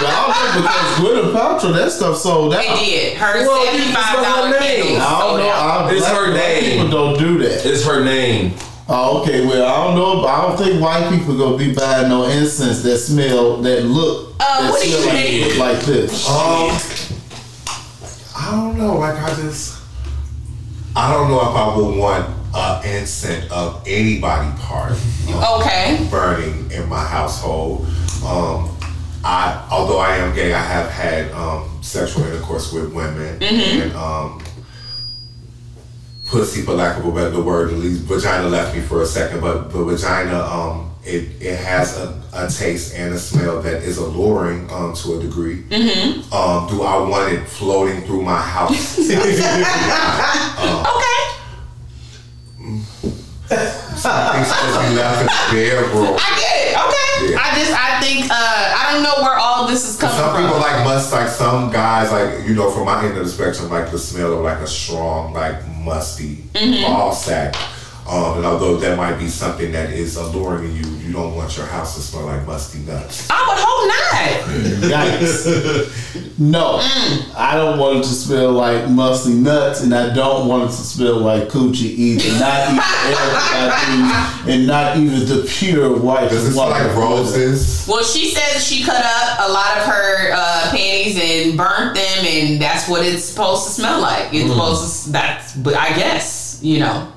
Well, 0.00 0.06
I 0.06 0.52
don't 0.54 0.54
know 0.54 0.62
because 0.62 1.32
Gwyneth 1.32 1.32
Paltrow 1.34 1.72
that 1.74 1.90
stuff 1.92 2.16
sold 2.18 2.54
out. 2.54 2.60
They 2.62 2.84
did. 2.84 3.16
Her 3.18 3.46
Well, 3.46 3.64
seventy 3.64 3.92
five 3.92 4.14
it's 4.18 4.28
dollar 4.28 4.48
her 4.48 4.60
name. 4.60 4.82
candles 4.82 5.02
I 5.02 5.10
don't 5.10 5.20
sold 5.28 5.40
know. 5.40 5.50
out. 5.50 5.80
I, 5.90 5.94
It's 5.94 6.06
her 6.06 6.30
black 6.32 6.34
name. 6.62 6.70
People 6.72 6.88
don't 6.90 7.18
do 7.18 7.38
that. 7.38 7.66
It's 7.66 7.84
her 7.84 8.04
name. 8.04 8.54
Oh, 8.90 9.20
okay. 9.22 9.46
Well, 9.46 9.66
I 9.66 9.84
don't 9.86 9.96
know. 9.96 10.26
I 10.26 10.42
don't 10.42 10.56
think 10.56 10.80
white 10.82 11.10
people 11.10 11.36
gonna 11.36 11.58
be 11.58 11.74
buying 11.74 12.08
no 12.08 12.24
incense 12.26 12.82
that 12.82 12.98
smell 12.98 13.58
that 13.58 13.84
look 13.84 14.34
Uh, 14.40 14.62
that 14.62 14.70
what 14.70 14.80
smell 14.80 15.06
like, 15.14 15.40
look 15.48 15.58
like 15.58 15.80
this. 15.84 16.28
Um, 16.28 16.70
I 18.36 18.50
don't 18.52 18.78
know. 18.78 18.94
Like 18.96 19.16
I 19.20 19.34
just, 19.34 19.78
I 20.96 21.12
don't 21.12 21.28
know 21.28 21.40
if 21.40 21.48
I 21.56 21.76
would 21.76 21.96
want 21.98 22.34
an 22.54 22.84
incense 22.96 23.50
of 23.52 23.82
anybody 23.86 24.50
part 24.58 24.92
um, 24.92 25.60
Okay. 25.60 26.06
burning 26.10 26.70
in 26.70 26.88
my 26.88 27.04
household. 27.04 27.86
Um, 28.24 28.70
I, 29.24 29.66
although 29.70 29.98
I 29.98 30.16
am 30.16 30.34
gay, 30.34 30.52
I 30.54 30.62
have 30.62 30.90
had 30.90 31.30
um, 31.32 31.80
sexual 31.82 32.24
intercourse 32.24 32.72
with 32.72 32.92
women 32.92 33.42
and 33.42 33.92
um, 33.96 34.42
pussy, 36.26 36.62
for 36.62 36.74
lack 36.74 36.98
of 36.98 37.04
a 37.06 37.10
better 37.12 37.40
word, 37.42 37.70
at 37.72 37.78
least 37.78 38.02
vagina 38.02 38.48
left 38.48 38.74
me 38.76 38.80
for 38.82 39.02
a 39.02 39.06
second, 39.06 39.40
but 39.40 39.72
but 39.72 39.84
vagina, 39.84 40.38
um, 40.40 40.90
it 41.04 41.30
it 41.40 41.56
has 41.58 41.96
a, 41.98 42.20
a 42.34 42.48
taste 42.48 42.94
and 42.94 43.14
a 43.14 43.18
smell 43.18 43.60
that 43.62 43.82
is 43.82 43.98
alluring 43.98 44.70
um, 44.70 44.94
to 44.94 45.18
a 45.18 45.20
degree. 45.22 45.64
Um, 46.32 46.68
do 46.68 46.82
I 46.82 46.96
want 47.08 47.32
it 47.32 47.46
floating 47.48 48.02
through 48.02 48.22
my 48.22 48.40
house? 48.40 48.98
Okay. 50.58 51.18
Things 53.48 54.48
just 54.48 54.80
be 54.80 54.94
left 54.94 55.20
in 55.20 55.26
the 55.26 55.32
bedroom. 55.50 56.16
I 56.20 56.28
get 56.38 56.56
it. 56.60 56.76
Okay. 56.76 57.32
Yeah. 57.32 57.40
I 57.40 57.58
just 57.58 57.72
I 57.72 58.00
think 58.00 58.30
uh 58.30 58.77
I 58.88 58.94
don't 58.94 59.02
know 59.02 59.22
where 59.22 59.36
all 59.38 59.66
this 59.66 59.86
is 59.86 59.98
coming 59.98 60.16
Some 60.16 60.34
from. 60.34 60.44
people 60.44 60.58
like 60.60 60.82
must 60.84 61.12
like 61.12 61.28
some 61.28 61.70
guys 61.70 62.10
like 62.10 62.46
you 62.48 62.54
know 62.54 62.70
from 62.70 62.86
my 62.86 63.04
end 63.04 63.18
of 63.18 63.24
the 63.24 63.30
spectrum 63.30 63.68
like 63.70 63.90
the 63.90 63.98
smell 63.98 64.32
of 64.32 64.40
like 64.40 64.58
a 64.58 64.66
strong 64.66 65.34
like 65.34 65.56
musty 65.84 66.36
Mm-hmm. 66.54 66.82
ball 66.92 67.12
sack. 67.12 67.54
Um, 68.08 68.38
and 68.38 68.46
although 68.46 68.76
that 68.78 68.96
might 68.96 69.18
be 69.18 69.28
something 69.28 69.70
that 69.72 69.90
is 69.90 70.16
alluring 70.16 70.62
to 70.62 70.68
you, 70.74 70.96
you 70.96 71.12
don't 71.12 71.34
want 71.36 71.56
your 71.56 71.66
house 71.66 71.94
to 71.96 72.00
smell 72.00 72.24
like 72.26 72.46
musty 72.46 72.78
nuts. 72.80 73.28
I 73.30 73.46
would 73.48 73.58
hope 73.60 73.88
not. 73.88 74.88
Yikes. 74.90 76.38
no, 76.38 76.78
Mm. 76.78 77.34
I 77.36 77.54
don't 77.54 77.78
want 77.78 77.98
it 77.98 78.02
to 78.04 78.08
smell 78.08 78.52
like 78.52 78.88
musty 78.88 79.34
nuts, 79.34 79.82
and 79.82 79.94
I 79.94 80.14
don't 80.14 80.48
want 80.48 80.64
it 80.64 80.76
to 80.76 80.82
smell 80.82 81.18
like 81.18 81.48
coochie 81.48 81.82
either. 81.82 82.38
Not 82.38 82.68
even 82.70 82.82
everything, 83.54 84.54
and 84.54 84.66
not 84.66 84.96
even 84.96 85.26
the 85.26 85.44
pure 85.48 85.98
white. 85.98 86.30
Does 86.30 86.46
it 86.46 86.52
smell 86.52 86.70
like 86.70 86.94
roses? 86.96 87.86
Well, 87.88 88.02
she 88.04 88.30
says 88.30 88.64
she 88.66 88.84
cut 88.84 89.04
up 89.04 89.48
a 89.48 89.52
lot 89.52 89.76
of 89.78 89.84
her 89.84 90.32
uh, 90.32 90.70
panties 90.70 91.18
and 91.20 91.56
burnt 91.58 91.94
them, 91.94 92.24
and 92.26 92.60
that's 92.60 92.88
what 92.88 93.04
it's 93.04 93.24
supposed 93.24 93.66
to 93.66 93.70
smell 93.72 94.00
like. 94.00 94.32
It's 94.32 94.48
supposed 94.50 95.04
to. 95.06 95.12
That's. 95.12 95.56
But 95.56 95.74
I 95.74 95.90
guess 95.94 96.58
you 96.62 96.80
know. 96.80 97.12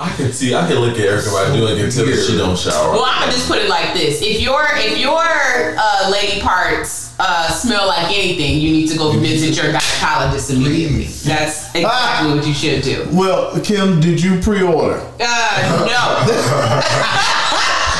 I 0.00 0.08
can 0.16 0.32
see. 0.32 0.54
I 0.54 0.66
can 0.66 0.78
look 0.78 0.96
at 0.96 1.04
Erykah 1.04 1.28
Badu 1.28 1.68
and 1.68 1.78
can 1.78 1.90
tell 1.90 2.06
that 2.06 2.24
she 2.24 2.38
don't 2.38 2.56
shower. 2.56 2.92
Well, 2.92 3.04
I'm 3.04 3.20
gonna 3.20 3.32
just 3.32 3.46
put 3.46 3.58
it 3.58 3.68
like 3.68 3.92
this: 3.92 4.22
if 4.22 4.40
your 4.40 4.64
if 4.72 4.96
your 4.96 5.20
uh, 5.20 6.08
lady 6.10 6.40
parts 6.40 7.12
uh, 7.18 7.50
smell 7.50 7.86
like 7.86 8.06
anything, 8.06 8.58
you 8.60 8.72
need 8.72 8.88
to 8.88 8.96
go 8.96 9.12
visit 9.12 9.62
your 9.62 9.70
gynecologist 9.74 10.56
immediately. 10.56 11.04
That's 11.04 11.68
exactly 11.74 12.32
what 12.34 12.46
you 12.46 12.54
should 12.54 12.82
do. 12.82 13.08
Well, 13.12 13.60
Kim, 13.60 14.00
did 14.00 14.22
you 14.22 14.40
pre-order? 14.40 15.04
Uh, 15.20 15.84
no. 15.84 16.00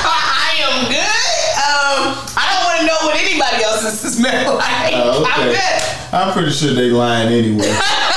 I 0.08 0.56
am 0.64 0.88
good. 0.88 1.28
Um, 1.60 2.16
I 2.32 2.48
don't 2.48 2.64
want 2.64 2.80
to 2.80 2.86
know 2.88 2.96
what 3.04 3.20
anybody 3.20 3.62
else's 3.62 4.16
smell 4.16 4.56
like. 4.56 4.94
Oh, 4.96 5.28
I'm 5.28 5.48
good. 5.52 6.14
I'm 6.14 6.32
pretty 6.32 6.50
sure 6.50 6.72
they 6.72 6.88
lying 6.88 7.28
anyway. 7.28 7.78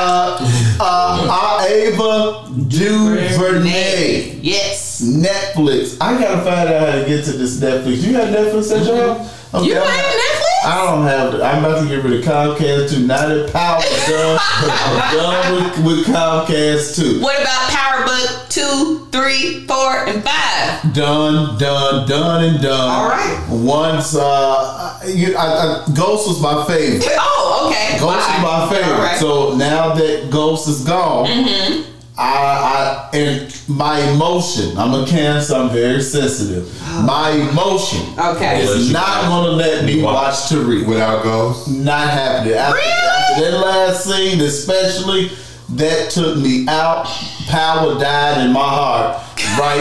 uh, 0.00 0.38
uh, 0.80 1.66
Ava 1.68 2.44
DuVernay. 2.68 4.38
Yes. 4.42 5.00
Netflix. 5.02 5.96
I 6.00 6.18
gotta 6.20 6.42
find 6.44 6.68
out 6.68 6.88
how 6.88 6.98
to 7.00 7.04
get 7.06 7.24
to 7.26 7.32
this 7.32 7.58
Netflix. 7.60 8.02
You 8.02 8.12
got 8.12 8.28
Netflix 8.28 8.70
at 8.78 8.86
your 8.86 9.14
house? 9.14 9.54
Okay, 9.54 9.66
You 9.66 9.74
Netflix? 9.74 10.29
I 10.62 10.84
don't 10.86 11.06
have. 11.06 11.32
The, 11.32 11.42
I'm 11.44 11.64
about 11.64 11.82
to 11.82 11.88
get 11.88 12.04
rid 12.04 12.20
of 12.20 12.24
Comcast 12.24 12.90
too. 12.90 13.06
Now 13.06 13.26
that 13.28 13.52
power 13.52 13.80
done, 14.06 14.38
I'm 14.40 15.16
done 15.16 15.54
with, 15.84 15.96
with 15.98 16.06
Comcast 16.06 16.96
too. 16.96 17.20
What 17.22 17.40
about 17.40 17.70
Power 17.70 18.04
Book 18.04 18.48
two, 18.50 19.08
three, 19.10 19.66
four, 19.66 20.06
and 20.06 20.22
five? 20.22 20.92
Done, 20.94 21.58
done, 21.58 22.08
done, 22.08 22.44
and 22.44 22.62
done. 22.62 22.90
All 22.90 23.08
right. 23.08 23.46
Once, 23.50 24.14
uh, 24.14 25.00
you, 25.06 25.34
I, 25.36 25.84
I, 25.86 25.86
Ghost 25.96 26.28
was 26.28 26.40
my 26.42 26.64
favorite. 26.66 27.04
Oh, 27.12 27.70
okay. 27.70 27.98
Ghost 27.98 28.28
Bye. 28.28 28.36
is 28.36 28.42
my 28.42 28.68
favorite. 28.70 28.98
Right. 28.98 29.18
So 29.18 29.54
now 29.56 29.94
that 29.94 30.30
Ghost 30.30 30.68
is 30.68 30.84
gone, 30.84 31.26
Mm-hmm. 31.26 31.86
I, 32.20 33.08
I 33.12 33.16
and 33.16 33.62
my 33.68 33.98
emotion. 34.12 34.76
I'm 34.76 34.92
a 34.92 35.06
Cancer. 35.06 35.54
I'm 35.54 35.70
very 35.70 36.02
sensitive. 36.02 36.68
My 37.04 37.30
emotion 37.30 38.00
Okay. 38.18 38.62
is 38.62 38.92
not 38.92 39.22
gonna 39.24 39.52
let 39.52 39.84
me 39.86 40.02
watch 40.02 40.34
Tariq. 40.50 40.86
Without 40.86 41.22
Ghost, 41.22 41.68
Not 41.70 42.10
happening. 42.10 42.54
After, 42.54 42.74
Really? 42.76 42.90
after 42.92 43.50
that 43.50 43.58
last 43.58 44.04
scene, 44.04 44.40
especially, 44.42 45.30
that 45.70 46.10
took 46.10 46.36
me 46.36 46.66
out. 46.68 47.06
Power 47.48 47.98
died 47.98 48.44
in 48.44 48.52
my 48.52 48.60
heart. 48.68 49.16
Right. 49.58 49.78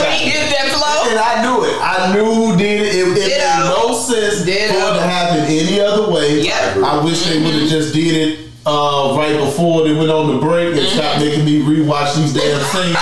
When 0.00 0.12
he 0.18 0.30
hit 0.30 0.50
that 0.50 0.68
flow. 0.68 1.10
And 1.10 1.18
I 1.18 1.42
knew 1.42 1.64
it. 1.64 1.76
I 1.80 2.12
knew 2.12 2.24
who 2.34 2.56
did 2.58 2.82
it. 2.82 2.94
It, 2.94 3.08
it 3.08 3.14
made 3.14 3.64
no 3.64 3.94
sense 3.94 4.44
Ditto. 4.44 4.72
for 4.74 4.90
it 4.90 4.98
to 4.98 5.02
happen 5.06 5.44
any 5.46 5.80
other 5.80 6.10
way. 6.12 6.40
Yep. 6.42 6.52
Mm-hmm. 6.74 6.84
I 6.84 7.02
wish 7.04 7.24
they 7.24 7.42
would 7.42 7.54
have 7.54 7.68
just 7.70 7.94
did 7.94 8.14
it 8.14 8.51
uh, 8.66 9.14
right 9.18 9.36
before 9.38 9.84
they 9.84 9.94
went 9.94 10.10
on 10.10 10.34
the 10.34 10.38
break 10.40 10.76
and 10.76 10.86
stopped 10.88 11.20
Mm-hmm. 11.22 11.44
making 11.44 11.44
me 11.44 11.60
rewatch 11.62 12.16
these 12.16 12.32
damn 12.32 12.58
things. 12.72 12.96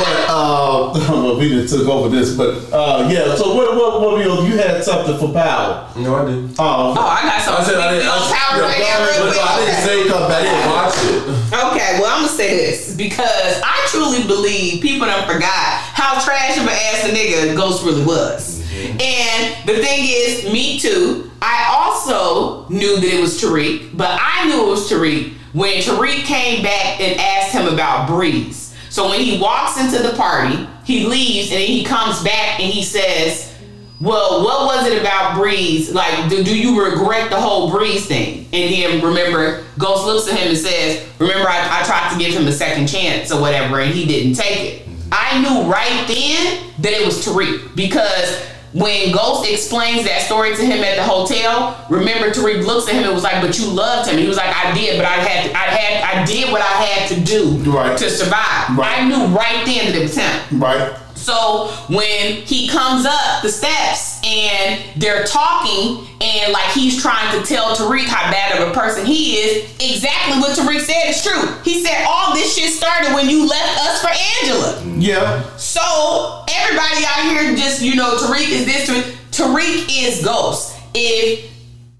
but 0.00 0.16
uh, 0.28 0.92
well, 1.12 1.38
we 1.38 1.48
just 1.48 1.72
took 1.74 1.86
over 1.88 2.08
this. 2.08 2.36
But 2.36 2.56
uh, 2.72 3.08
yeah. 3.10 3.34
So 3.36 3.54
what? 3.54 3.74
What? 3.76 4.00
What? 4.00 4.24
You, 4.24 4.32
you 4.48 4.56
had 4.58 4.82
something 4.84 5.16
for 5.18 5.32
power? 5.32 5.88
No, 5.96 6.14
I 6.16 6.24
didn't. 6.26 6.56
Oh, 6.58 6.94
Oh, 6.96 7.00
I 7.00 7.22
got 7.22 7.34
I 7.36 7.40
something. 7.40 7.64
said 7.66 7.80
I 7.80 7.92
We 7.92 7.98
didn't. 7.98 8.08
gonna 8.12 8.24
I, 8.24 8.36
power 8.36 8.62
right 8.62 8.78
yeah, 8.78 8.98
now 8.98 9.06
real 9.06 9.24
but 9.28 9.36
no, 9.36 9.42
I 9.42 9.56
didn't 9.64 9.82
say 9.84 10.08
Come 10.08 10.28
back. 10.28 10.40
I 10.40 10.44
didn't 10.44 10.70
watch 10.72 10.96
it. 11.04 11.20
Okay, 11.48 11.90
well, 12.00 12.10
I'm 12.12 12.22
gonna 12.24 12.28
say 12.28 12.56
this 12.56 12.94
because 12.96 13.60
I 13.64 13.86
truly 13.88 14.26
believe 14.26 14.82
people 14.82 15.06
done 15.06 15.24
forgot 15.26 15.80
how 15.96 16.20
trash 16.20 16.56
of 16.58 16.64
an 16.64 16.68
ass 16.70 17.04
a 17.04 17.12
nigga 17.14 17.56
Ghost 17.56 17.84
really 17.84 18.04
was. 18.04 18.58
And 18.78 19.66
the 19.66 19.78
thing 19.82 20.04
is, 20.06 20.52
me 20.52 20.78
too. 20.78 21.30
I 21.40 21.67
also 22.08 22.68
knew 22.68 22.96
that 22.96 23.04
it 23.04 23.20
was 23.20 23.40
Tariq, 23.40 23.96
but 23.96 24.18
I 24.20 24.48
knew 24.48 24.66
it 24.66 24.70
was 24.70 24.90
Tariq 24.90 25.34
when 25.52 25.74
Tariq 25.82 26.24
came 26.24 26.62
back 26.62 27.00
and 27.00 27.18
asked 27.20 27.52
him 27.52 27.66
about 27.66 28.08
Breeze. 28.08 28.74
So 28.90 29.08
when 29.08 29.20
he 29.20 29.38
walks 29.38 29.78
into 29.78 30.02
the 30.02 30.14
party, 30.16 30.66
he 30.84 31.06
leaves 31.06 31.50
and 31.50 31.60
then 31.60 31.66
he 31.66 31.84
comes 31.84 32.22
back 32.22 32.60
and 32.60 32.72
he 32.72 32.82
says, 32.82 33.54
well, 34.00 34.44
what 34.44 34.66
was 34.66 34.86
it 34.86 35.00
about 35.00 35.36
Breeze? 35.36 35.92
Like, 35.92 36.30
do, 36.30 36.44
do 36.44 36.56
you 36.56 36.82
regret 36.82 37.30
the 37.30 37.40
whole 37.40 37.70
Breeze 37.70 38.06
thing? 38.06 38.46
And 38.52 38.72
then 38.72 39.04
remember, 39.04 39.64
Ghost 39.76 40.06
looks 40.06 40.28
at 40.28 40.38
him 40.38 40.48
and 40.48 40.56
says, 40.58 41.04
Remember, 41.18 41.48
I, 41.48 41.80
I 41.80 41.84
tried 41.84 42.12
to 42.12 42.18
give 42.18 42.32
him 42.32 42.46
a 42.46 42.52
second 42.52 42.86
chance 42.86 43.32
or 43.32 43.40
whatever, 43.40 43.80
and 43.80 43.92
he 43.92 44.06
didn't 44.06 44.34
take 44.34 44.82
it. 44.82 44.88
I 45.10 45.40
knew 45.40 45.68
right 45.68 46.06
then 46.06 46.72
that 46.78 46.92
it 46.92 47.04
was 47.04 47.26
Tariq 47.26 47.74
because 47.74 48.40
when 48.72 49.12
Ghost 49.12 49.50
explains 49.50 50.04
that 50.04 50.22
story 50.22 50.54
to 50.54 50.62
him 50.64 50.84
at 50.84 50.96
the 50.96 51.02
hotel, 51.02 51.84
remember 51.88 52.30
Tariq 52.30 52.64
looks 52.66 52.88
at 52.88 52.94
him 52.94 53.04
and 53.04 53.14
was 53.14 53.24
like, 53.24 53.40
"But 53.40 53.58
you 53.58 53.66
loved 53.66 54.10
him." 54.10 54.18
He 54.18 54.26
was 54.26 54.36
like, 54.36 54.54
"I 54.54 54.72
did, 54.74 54.96
but 54.98 55.06
I 55.06 55.14
had, 55.14 55.50
I 55.52 55.64
had, 55.74 56.02
I 56.22 56.24
did 56.26 56.50
what 56.52 56.60
I 56.60 56.64
had 56.84 57.08
to 57.08 57.20
do 57.20 57.50
Right. 57.70 57.96
to 57.96 58.10
survive." 58.10 58.76
Right. 58.76 59.00
I 59.00 59.04
knew 59.08 59.26
right 59.34 59.64
then 59.64 59.86
that 59.86 59.94
it 59.94 60.02
was 60.02 60.16
him. 60.16 60.60
right. 60.60 60.92
So 61.28 61.66
when 61.90 62.40
he 62.46 62.68
comes 62.68 63.04
up 63.04 63.42
the 63.42 63.50
steps 63.50 64.18
and 64.24 64.82
they're 64.96 65.26
talking 65.26 66.08
and 66.22 66.54
like 66.54 66.72
he's 66.72 67.02
trying 67.02 67.38
to 67.38 67.46
tell 67.46 67.76
Tariq 67.76 68.06
how 68.06 68.30
bad 68.32 68.58
of 68.58 68.68
a 68.70 68.72
person 68.72 69.04
he 69.04 69.36
is, 69.36 69.70
exactly 69.74 70.40
what 70.40 70.56
Tariq 70.56 70.80
said 70.80 71.10
is 71.10 71.22
true. 71.22 71.54
He 71.64 71.84
said 71.84 72.06
all 72.08 72.32
this 72.32 72.56
shit 72.56 72.72
started 72.72 73.12
when 73.12 73.28
you 73.28 73.46
left 73.46 73.78
us 73.78 74.00
for 74.00 74.08
Angela. 74.40 74.82
Yeah. 74.98 75.42
So 75.58 76.46
everybody 76.48 77.04
out 77.04 77.30
here 77.30 77.54
just, 77.54 77.82
you 77.82 77.94
know, 77.94 78.16
Tariq 78.16 78.48
is 78.48 78.64
this, 78.64 78.88
Tariq, 78.88 79.14
Tariq 79.30 79.86
is 79.90 80.24
Ghost. 80.24 80.78
If 80.94 81.52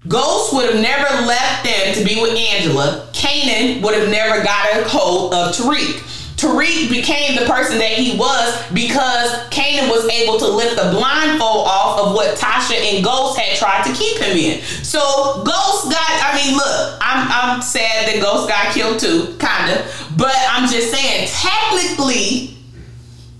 Ghost 0.07 0.55
would 0.55 0.73
have 0.73 0.81
never 0.81 1.27
left 1.27 1.65
them 1.65 1.93
to 1.93 2.03
be 2.03 2.19
with 2.19 2.35
Angela, 2.35 3.07
Kanan 3.13 3.83
would 3.83 3.93
have 3.93 4.09
never 4.09 4.43
got 4.43 4.75
a 4.75 4.89
hold 4.89 5.35
of 5.35 5.55
Tariq. 5.55 6.08
Tariq 6.39 6.89
became 6.89 7.35
the 7.35 7.45
person 7.45 7.77
that 7.79 7.91
he 7.99 8.17
was 8.17 8.63
because 8.71 9.35
Kanan 9.51 9.91
was 9.91 10.07
able 10.07 10.39
to 10.39 10.47
lift 10.47 10.77
the 10.77 10.89
blindfold 10.95 11.67
off 11.67 11.99
of 11.99 12.15
what 12.15 12.37
Tasha 12.37 12.79
and 12.79 13.03
Ghost 13.03 13.37
had 13.37 13.57
tried 13.57 13.83
to 13.83 13.91
keep 13.91 14.17
him 14.19 14.37
in. 14.37 14.61
So 14.63 14.99
Ghost 15.43 15.91
got, 15.91 16.07
I 16.23 16.31
mean, 16.39 16.55
look, 16.55 16.97
I'm 17.01 17.27
I'm 17.27 17.61
sad 17.61 18.07
that 18.07 18.21
Ghost 18.21 18.47
got 18.47 18.73
killed 18.73 18.99
too, 18.99 19.35
kinda. 19.35 19.83
But 20.15 20.35
I'm 20.49 20.69
just 20.69 20.91
saying, 20.95 21.27
technically, 21.27 22.55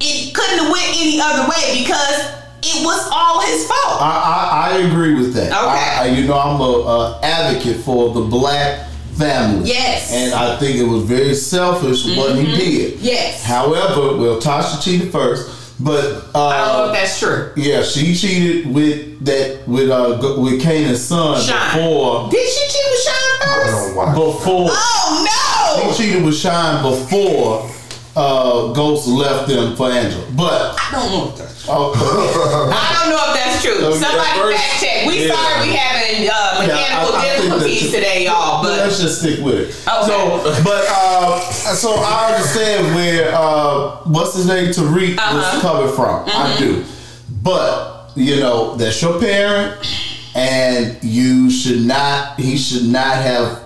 it 0.01 0.35
couldn't 0.35 0.59
have 0.59 0.71
went 0.71 0.87
any 0.89 1.19
other 1.21 1.47
way 1.47 1.79
because 1.79 2.35
it 2.63 2.83
was 2.83 3.09
all 3.13 3.39
his 3.47 3.65
fault. 3.65 4.01
I, 4.01 4.11
I, 4.11 4.75
I 4.75 4.77
agree 4.91 5.15
with 5.15 5.33
that. 5.35 5.47
Okay. 5.47 5.55
I, 5.55 6.03
I, 6.03 6.05
you 6.07 6.27
know, 6.27 6.37
I'm 6.37 6.59
a, 6.59 6.63
a 6.63 7.19
advocate 7.23 7.77
for 7.77 8.13
the 8.13 8.21
black 8.21 8.88
family. 9.19 9.69
Yes. 9.69 10.07
Mm-hmm. 10.11 10.15
And 10.15 10.33
I 10.33 10.57
think 10.57 10.77
it 10.77 10.83
was 10.85 11.03
very 11.03 11.35
selfish 11.35 12.05
what 12.17 12.35
he 12.35 12.45
did. 12.45 12.99
Yes. 12.99 13.43
However, 13.43 14.17
well, 14.17 14.39
Tasha 14.41 14.81
cheated 14.83 15.11
first, 15.11 15.75
but 15.79 16.25
uh, 16.33 16.47
I 16.47 16.57
don't 16.65 16.77
know 16.77 16.93
if 16.93 16.99
that's 16.99 17.19
true. 17.19 17.51
yeah, 17.55 17.83
she 17.83 18.15
cheated 18.15 18.73
with 18.73 19.23
that 19.25 19.67
with 19.67 19.89
uh 19.89 20.17
with 20.41 20.61
Kanan's 20.61 21.03
son 21.03 21.39
Shine. 21.41 21.77
before 21.77 22.29
Did 22.29 22.47
she 22.49 22.67
cheat 22.67 22.85
with 22.91 23.03
Sean 23.03 23.13
I 23.15 23.63
first? 23.63 23.71
don't 23.87 23.95
watch. 23.95 24.15
before 24.15 24.67
Oh 24.71 25.83
no! 25.85 25.91
she 25.93 26.03
cheated 26.03 26.23
with 26.25 26.35
Shine 26.35 26.81
before 26.83 27.69
uh 28.19 28.73
Ghost 28.73 29.07
left 29.07 29.47
them 29.47 29.75
for 29.75 29.89
Angela. 29.91 30.25
But 30.35 30.75
I 30.77 30.91
don't 30.91 31.11
know 31.11 31.29
if 31.31 31.37
that's 31.37 31.63
true. 31.63 31.73
uh, 31.73 31.93
I 32.75 32.99
don't 32.99 33.09
know 33.15 33.23
if 33.29 33.33
that's 33.39 33.63
true. 33.63 33.85
Okay, 33.85 33.99
Somebody 33.99 34.39
first- 34.39 34.57
fact 34.57 34.83
check. 34.83 35.07
We 35.07 35.27
yeah. 35.27 35.33
sorry 35.35 35.69
we 35.69 35.75
having 35.75 36.29
uh, 36.29 36.59
mechanical 36.59 37.13
Yeah, 37.13 37.19
I- 37.19 37.23
I 37.23 37.37
difficulties 37.37 37.91
today, 37.91 38.25
y'all. 38.25 38.61
But 38.63 38.77
let's 38.79 38.99
just 38.99 39.19
stick 39.21 39.39
with 39.43 39.55
it. 39.55 39.67
Okay. 39.87 40.07
So, 40.07 40.63
but 40.63 40.83
uh, 40.89 41.39
so 41.75 41.93
I 41.95 42.33
understand 42.35 42.93
where 42.95 43.31
uh, 43.33 43.97
what's 44.05 44.35
his 44.35 44.47
name 44.47 44.69
Tariq 44.73 45.17
Uh-huh. 45.17 45.35
was 45.37 45.61
coming 45.61 45.93
from. 45.95 46.23
I 46.27 46.55
do, 46.57 46.83
but 47.41 48.11
you 48.15 48.37
know 48.41 48.75
that's 48.75 49.01
your 49.01 49.19
parent, 49.19 49.77
and 50.35 50.97
you 51.03 51.49
should 51.49 51.81
not. 51.85 52.39
He 52.39 52.57
should 52.57 52.85
not 52.87 53.15
have 53.15 53.63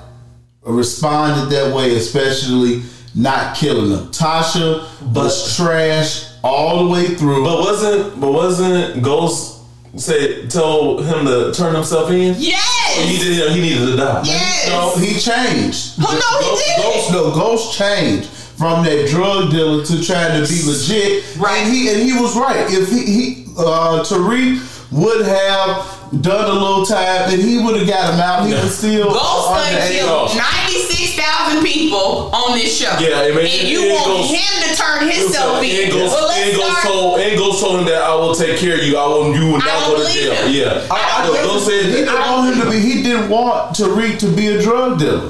responded 0.61 1.49
that 1.55 1.73
way, 1.75 1.95
especially 1.95 2.83
not 3.15 3.55
killing 3.55 3.91
him. 3.91 4.07
Tasha 4.07 4.87
was 5.13 5.55
trash 5.55 6.31
all 6.43 6.83
the 6.83 6.89
way 6.89 7.15
through. 7.15 7.43
But 7.43 7.59
wasn't 7.59 8.19
but 8.19 8.31
wasn't 8.31 9.03
Ghost 9.03 9.61
say 9.95 10.47
told 10.47 11.05
him 11.05 11.25
to 11.25 11.51
turn 11.53 11.75
himself 11.75 12.09
in? 12.09 12.33
He 12.35 12.49
yes, 12.51 13.19
did. 13.23 13.51
He 13.51 13.61
needed 13.61 13.85
to 13.91 13.95
die. 13.95 14.23
yes. 14.25 14.69
No, 14.69 14.95
he 14.97 15.13
changed. 15.19 15.95
Oh, 15.99 16.11
no, 16.11 16.39
he 16.39 16.49
Ghost, 16.49 16.65
didn't. 16.65 16.83
Ghost, 16.83 17.11
no, 17.11 17.31
Ghost 17.33 17.77
changed 17.77 18.29
from 18.29 18.83
that 18.85 19.09
drug 19.09 19.51
dealer 19.51 19.83
to 19.85 20.03
trying 20.03 20.41
to 20.43 20.49
be 20.49 20.61
legit. 20.65 21.35
Right. 21.37 21.57
And 21.59 21.73
he 21.73 21.89
and 21.89 22.01
he 22.01 22.13
was 22.13 22.35
right. 22.35 22.65
If 22.69 22.89
he, 22.89 23.05
he 23.05 23.45
uh, 23.57 24.03
Tariq 24.03 24.91
would 24.91 25.25
have 25.25 25.92
done 26.21 26.45
a 26.49 26.53
little 26.53 26.85
time, 26.85 27.29
then 27.29 27.39
he 27.39 27.57
would 27.57 27.75
have 27.77 27.87
got 27.87 28.13
him 28.13 28.19
out. 28.19 28.45
He 28.47 28.53
was 28.53 28.77
still 28.77 29.11
Ghost 29.11 29.49
done 29.49 29.73
underage. 29.73 29.89
killed 29.89 30.09
Oh. 30.31 30.37
96,000 30.37 31.63
people 31.63 32.29
on 32.33 32.57
this 32.57 32.77
show. 32.77 32.91
Yeah, 32.99 33.21
it 33.23 33.35
made- 33.35 33.51
and 33.59 33.67
you 33.69 33.83
it 33.85 33.93
want 33.93 34.05
goes- 34.05 34.29
him 34.29 34.63
to 34.69 34.75
turn 34.75 35.09
himself 35.09 35.63
in. 35.63 35.83
And 35.83 35.91
Ghost, 35.91 36.13
Well, 36.13 36.27
let's 36.27 36.39
and 36.47 36.55
start. 36.61 36.83
told 36.83 37.19
and 37.19 37.37
Ghost 37.37 37.59
told 37.61 37.79
him 37.79 37.85
that 37.85 38.01
I 38.03 38.15
will 38.15 38.35
take 38.35 38.57
care 38.59 38.75
of 38.75 38.83
you. 38.83 38.97
I 38.97 39.07
will. 39.07 39.35
You 39.35 39.45
will 39.51 39.57
not 39.59 39.87
go 39.87 40.03
to 40.05 40.11
jail. 40.13 40.33
him. 40.33 40.51
Yeah. 40.51 40.81
I, 40.91 41.23
I 41.23 41.25
Look, 41.27 41.35
think 41.37 41.47
Ghost 41.51 41.69
he 41.69 41.81
said 41.81 41.91
didn't 41.91 42.13
want 42.13 42.53
him 42.55 42.61
to 42.63 42.69
be. 42.69 42.79
He 42.79 43.03
didn't 43.03 43.29
want 43.29 43.75
Tariq 43.75 44.19
to 44.19 44.27
be 44.27 44.47
a 44.47 44.61
drug 44.61 44.99
dealer, 44.99 45.29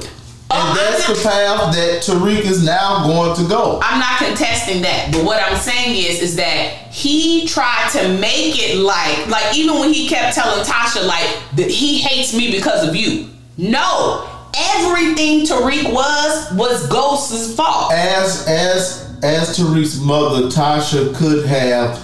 and 0.51 0.59
Oh, 0.69 0.75
that's 0.75 1.07
the 1.07 1.27
path 1.27 1.73
that 1.73 2.03
Tariq 2.03 2.41
is 2.41 2.63
now 2.63 3.05
going 3.07 3.35
to 3.37 3.47
go. 3.47 3.79
I'm 3.83 3.99
not 3.99 4.17
contesting 4.19 4.81
that, 4.83 5.09
but 5.11 5.23
what 5.25 5.41
I'm 5.41 5.57
saying 5.57 5.95
is, 5.97 6.21
is 6.21 6.35
that 6.35 6.67
he 6.91 7.47
tried 7.47 7.89
to 7.93 8.17
make 8.19 8.55
it 8.59 8.77
like, 8.77 9.27
like 9.27 9.55
even 9.55 9.79
when 9.79 9.91
he 9.91 10.07
kept 10.07 10.35
telling 10.35 10.63
Tasha 10.63 11.05
like 11.07 11.27
that 11.55 11.69
he 11.71 11.99
hates 11.99 12.35
me 12.35 12.51
because 12.51 12.87
of 12.87 12.95
you. 12.95 13.29
No, 13.57 14.29
everything 14.55 15.45
Tariq 15.45 15.91
was 15.91 16.51
was 16.53 16.87
Ghost's 16.87 17.55
fault. 17.55 17.91
as 17.93 18.45
as 18.47 19.17
as 19.23 19.57
Tariq's 19.57 19.99
mother, 19.99 20.47
Tasha 20.47 21.15
could 21.15 21.45
have 21.45 21.99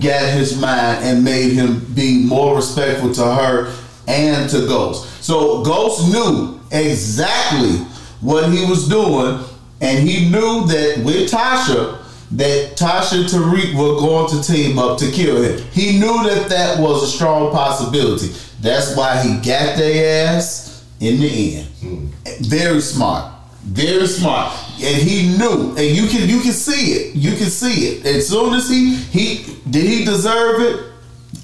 got 0.00 0.28
his 0.32 0.60
mind 0.60 1.02
and 1.04 1.24
made 1.24 1.52
him 1.52 1.80
be 1.94 2.22
more 2.24 2.56
respectful 2.56 3.12
to 3.14 3.24
her 3.24 3.74
and 4.06 4.48
to 4.50 4.66
Ghost. 4.66 5.17
So 5.28 5.62
Ghost 5.62 6.10
knew 6.10 6.58
exactly 6.72 7.84
what 8.22 8.50
he 8.50 8.64
was 8.64 8.88
doing, 8.88 9.44
and 9.82 10.08
he 10.08 10.30
knew 10.30 10.66
that 10.68 11.02
with 11.04 11.30
Tasha, 11.30 11.98
that 12.30 12.78
Tasha 12.78 13.20
and 13.20 13.28
Tariq 13.28 13.74
were 13.74 14.00
going 14.00 14.30
to 14.30 14.42
team 14.42 14.78
up 14.78 14.96
to 15.00 15.10
kill 15.10 15.42
him. 15.42 15.58
He 15.70 16.00
knew 16.00 16.24
that 16.24 16.48
that 16.48 16.80
was 16.80 17.02
a 17.02 17.06
strong 17.06 17.52
possibility. 17.52 18.28
That's 18.62 18.96
why 18.96 19.20
he 19.22 19.34
got 19.34 19.76
their 19.76 20.28
ass 20.34 20.86
in 20.98 21.20
the 21.20 21.56
end. 21.56 21.66
Hmm. 21.82 22.06
Very 22.44 22.80
smart. 22.80 23.30
Very 23.64 24.06
smart. 24.06 24.50
And 24.80 24.96
he 24.96 25.36
knew. 25.36 25.76
And 25.76 25.94
you 25.94 26.08
can 26.08 26.26
you 26.26 26.40
can 26.40 26.52
see 26.52 26.92
it. 26.92 27.14
You 27.14 27.36
can 27.36 27.50
see 27.50 27.88
it. 27.88 28.06
As 28.06 28.28
soon 28.28 28.54
as 28.54 28.70
he 28.70 28.94
he 28.94 29.44
did 29.68 29.84
he 29.84 30.06
deserve 30.06 30.62
it? 30.62 30.87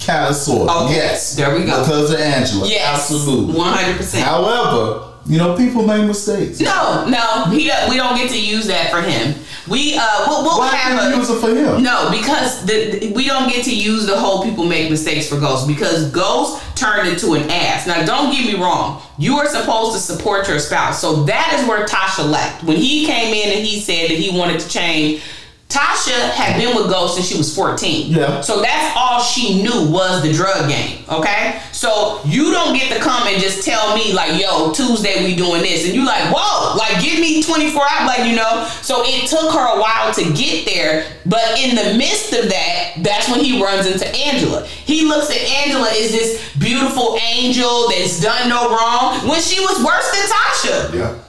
Kind 0.06 0.28
of 0.28 0.36
sort. 0.36 0.68
Okay, 0.70 0.94
Yes. 0.96 1.34
there 1.36 1.54
we 1.54 1.64
go. 1.64 1.80
Because 1.80 2.10
of 2.12 2.20
Angela. 2.20 2.68
Yes, 2.68 3.00
Absolutely. 3.00 3.54
one 3.56 3.72
hundred 3.72 3.96
percent. 3.96 4.24
However, 4.24 5.10
you 5.26 5.38
know, 5.38 5.56
people 5.56 5.86
make 5.86 6.04
mistakes. 6.06 6.60
No, 6.60 7.06
no, 7.08 7.44
he 7.46 7.66
don't, 7.68 7.88
we 7.88 7.96
don't 7.96 8.14
get 8.16 8.28
to 8.30 8.38
use 8.40 8.66
that 8.66 8.90
for 8.90 9.00
him. 9.00 9.34
We 9.66 9.96
uh, 9.98 10.24
we'll, 10.28 10.42
we'll 10.42 10.58
Why 10.58 10.68
have 10.76 11.12
a 11.14 11.16
use 11.16 11.30
it 11.30 11.40
for 11.40 11.48
him? 11.48 11.82
no 11.82 12.10
because 12.10 12.66
the, 12.66 12.98
the- 12.98 13.12
we 13.14 13.24
don't 13.24 13.48
get 13.48 13.64
to 13.64 13.74
use 13.74 14.04
the 14.04 14.18
whole 14.18 14.42
people 14.44 14.66
make 14.66 14.90
mistakes 14.90 15.26
for 15.26 15.40
ghosts 15.40 15.66
because 15.66 16.10
ghosts 16.10 16.62
turned 16.78 17.08
into 17.08 17.32
an 17.32 17.48
ass. 17.50 17.86
Now, 17.86 18.04
don't 18.04 18.30
get 18.30 18.44
me 18.44 18.60
wrong. 18.60 19.00
You 19.16 19.36
are 19.38 19.46
supposed 19.46 19.94
to 19.94 19.98
support 20.00 20.46
your 20.48 20.58
spouse, 20.58 21.00
so 21.00 21.22
that 21.24 21.56
is 21.58 21.66
where 21.66 21.86
Tasha 21.86 22.28
lacked 22.28 22.62
when 22.64 22.76
he 22.76 23.06
came 23.06 23.32
in 23.32 23.56
and 23.56 23.64
he 23.66 23.80
said 23.80 24.10
that 24.10 24.18
he 24.18 24.36
wanted 24.38 24.60
to 24.60 24.68
change. 24.68 25.22
Tasha 25.68 26.30
had 26.30 26.56
been 26.60 26.76
with 26.76 26.88
Ghost 26.88 27.16
since 27.16 27.26
she 27.26 27.36
was 27.36 27.54
14. 27.54 28.12
Yeah. 28.12 28.40
So 28.42 28.60
that's 28.60 28.96
all 28.96 29.20
she 29.20 29.62
knew 29.62 29.90
was 29.90 30.22
the 30.22 30.32
drug 30.32 30.68
game. 30.68 31.04
Okay. 31.08 31.60
So 31.72 32.20
you 32.24 32.52
don't 32.52 32.76
get 32.76 32.92
to 32.94 33.00
come 33.00 33.26
and 33.26 33.42
just 33.42 33.64
tell 33.64 33.96
me 33.96 34.12
like, 34.12 34.40
yo, 34.40 34.72
Tuesday 34.72 35.24
we 35.24 35.34
doing 35.34 35.62
this, 35.62 35.84
and 35.86 35.94
you 35.94 36.06
like, 36.06 36.32
whoa, 36.32 36.76
like 36.76 37.02
give 37.02 37.18
me 37.18 37.42
24 37.42 37.82
hours, 37.82 38.06
like 38.06 38.28
you 38.28 38.36
know. 38.36 38.68
So 38.82 39.02
it 39.04 39.28
took 39.28 39.52
her 39.52 39.76
a 39.76 39.80
while 39.80 40.12
to 40.14 40.32
get 40.32 40.64
there, 40.66 41.06
but 41.26 41.58
in 41.58 41.74
the 41.74 41.98
midst 41.98 42.32
of 42.32 42.48
that, 42.50 42.94
that's 42.98 43.28
when 43.28 43.40
he 43.40 43.62
runs 43.62 43.86
into 43.86 44.06
Angela. 44.14 44.66
He 44.66 45.04
looks 45.04 45.30
at 45.30 45.40
Angela 45.66 45.88
as 45.88 46.12
this 46.12 46.56
beautiful 46.58 47.18
angel 47.34 47.88
that's 47.88 48.20
done 48.20 48.48
no 48.48 48.70
wrong 48.70 49.26
when 49.28 49.40
she 49.40 49.60
was 49.60 49.84
worse 49.84 50.10
than 50.12 50.30
Tasha. 50.30 50.94
Yeah. 50.94 51.23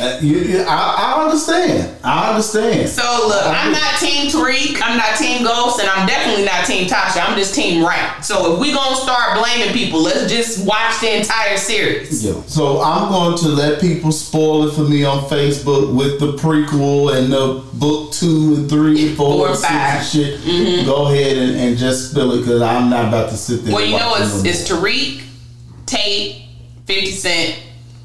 Uh, 0.00 0.18
you- 0.20 0.38
you- 0.38 0.62
I, 0.62 1.14
I 1.16 1.22
understand. 1.24 1.96
I 2.02 2.30
understand. 2.30 2.88
So 2.88 3.02
look, 3.28 3.44
I'm 3.46 3.70
not 3.72 3.98
Team 4.00 4.30
Tariq, 4.30 4.80
I'm 4.82 4.96
not 4.98 5.16
Team 5.16 5.44
Ghost, 5.44 5.78
and 5.80 5.88
I'm 5.88 6.06
definitely 6.06 6.44
not 6.44 6.64
Team 6.66 6.86
Tasha. 6.88 7.24
I'm 7.26 7.36
just 7.38 7.54
Team 7.54 7.84
Rap. 7.86 8.24
So 8.24 8.54
if 8.54 8.60
we 8.60 8.72
gonna 8.72 8.96
start 8.96 9.38
blaming 9.38 9.72
people, 9.72 10.00
let's 10.02 10.30
just 10.30 10.66
watch 10.66 11.00
the 11.00 11.16
entire 11.18 11.56
series. 11.56 12.24
Yeah. 12.24 12.40
So 12.46 12.80
I'm 12.82 13.08
going 13.10 13.38
to 13.38 13.48
let 13.48 13.80
people 13.80 14.10
spoil 14.12 14.68
it 14.68 14.74
for 14.74 14.82
me 14.82 15.04
on 15.04 15.24
Facebook 15.28 15.94
with 15.94 16.18
the 16.20 16.32
prequel 16.34 17.16
and 17.16 17.32
the 17.32 17.62
book 17.74 18.12
two 18.12 18.54
and 18.56 18.68
three 18.68 19.08
and 19.08 19.16
four, 19.16 19.34
Four 19.38 19.48
and 19.48 19.56
six 19.58 19.70
and 19.70 19.80
five. 19.80 20.02
Mm-hmm. 20.02 20.76
shit. 20.76 20.86
Go 20.86 21.06
ahead 21.06 21.36
and, 21.36 21.56
and 21.56 21.78
just 21.78 22.10
spill 22.10 22.32
it 22.32 22.38
because 22.40 22.62
I'm 22.62 22.90
not 22.90 23.08
about 23.08 23.30
to 23.30 23.36
sit 23.36 23.64
there. 23.64 23.74
Well, 23.74 23.84
you 23.84 23.96
know 23.98 24.14
it's 24.16 24.44
it's. 24.44 24.64
Tariq, 24.68 25.22
Tate, 25.86 26.42
50 26.86 27.10
Cent, 27.10 27.58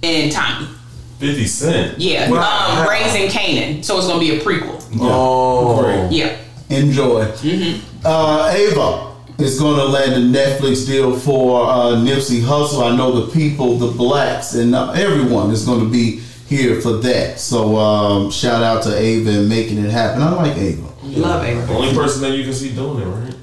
and 0.04 0.32
Tommy. 0.32 0.68
Fifty 1.20 1.46
Cent. 1.48 2.00
Yeah, 2.00 2.30
Wow. 2.32 2.82
um, 2.84 2.90
Raising 2.90 3.28
Kanan. 3.30 3.84
So 3.84 3.98
it's 3.98 4.08
gonna 4.08 4.20
be 4.20 4.38
a 4.38 4.40
prequel. 4.40 4.82
Oh. 5.02 5.84
Great. 5.84 6.12
Yeah. 6.12 6.38
Enjoy. 6.70 7.26
Mm-hmm. 7.26 8.06
Uh, 8.06 8.50
Ava 8.56 9.16
is 9.44 9.60
going 9.60 9.78
to 9.78 9.86
land 9.86 10.14
a 10.14 10.18
Netflix 10.40 10.86
deal 10.86 11.18
for 11.18 11.66
uh, 11.66 11.96
Nipsey 11.96 12.42
Hussle. 12.42 12.92
I 12.92 12.96
know 12.96 13.26
the 13.26 13.32
people, 13.34 13.78
the 13.78 13.88
blacks, 13.88 14.54
and 14.54 14.76
uh, 14.76 14.92
everyone 14.92 15.50
is 15.52 15.66
going 15.66 15.80
to 15.80 15.90
be 15.90 16.20
here 16.48 16.80
for 16.82 16.94
that. 16.98 17.40
So 17.40 17.76
um, 17.78 18.30
shout 18.32 18.62
out 18.64 18.84
to 18.84 18.96
Ava 18.98 19.30
and 19.32 19.50
making 19.50 19.78
it 19.84 19.90
happen. 19.90 20.22
I 20.22 20.32
like 20.34 20.58
Ava. 20.58 20.88
Love 21.04 21.44
Ava. 21.44 21.66
The 21.66 21.74
only 21.74 21.94
person 21.94 22.22
that 22.22 22.38
you 22.38 22.44
can 22.44 22.54
see 22.54 22.74
doing 22.76 23.02
it, 23.02 23.06
right? 23.06 23.36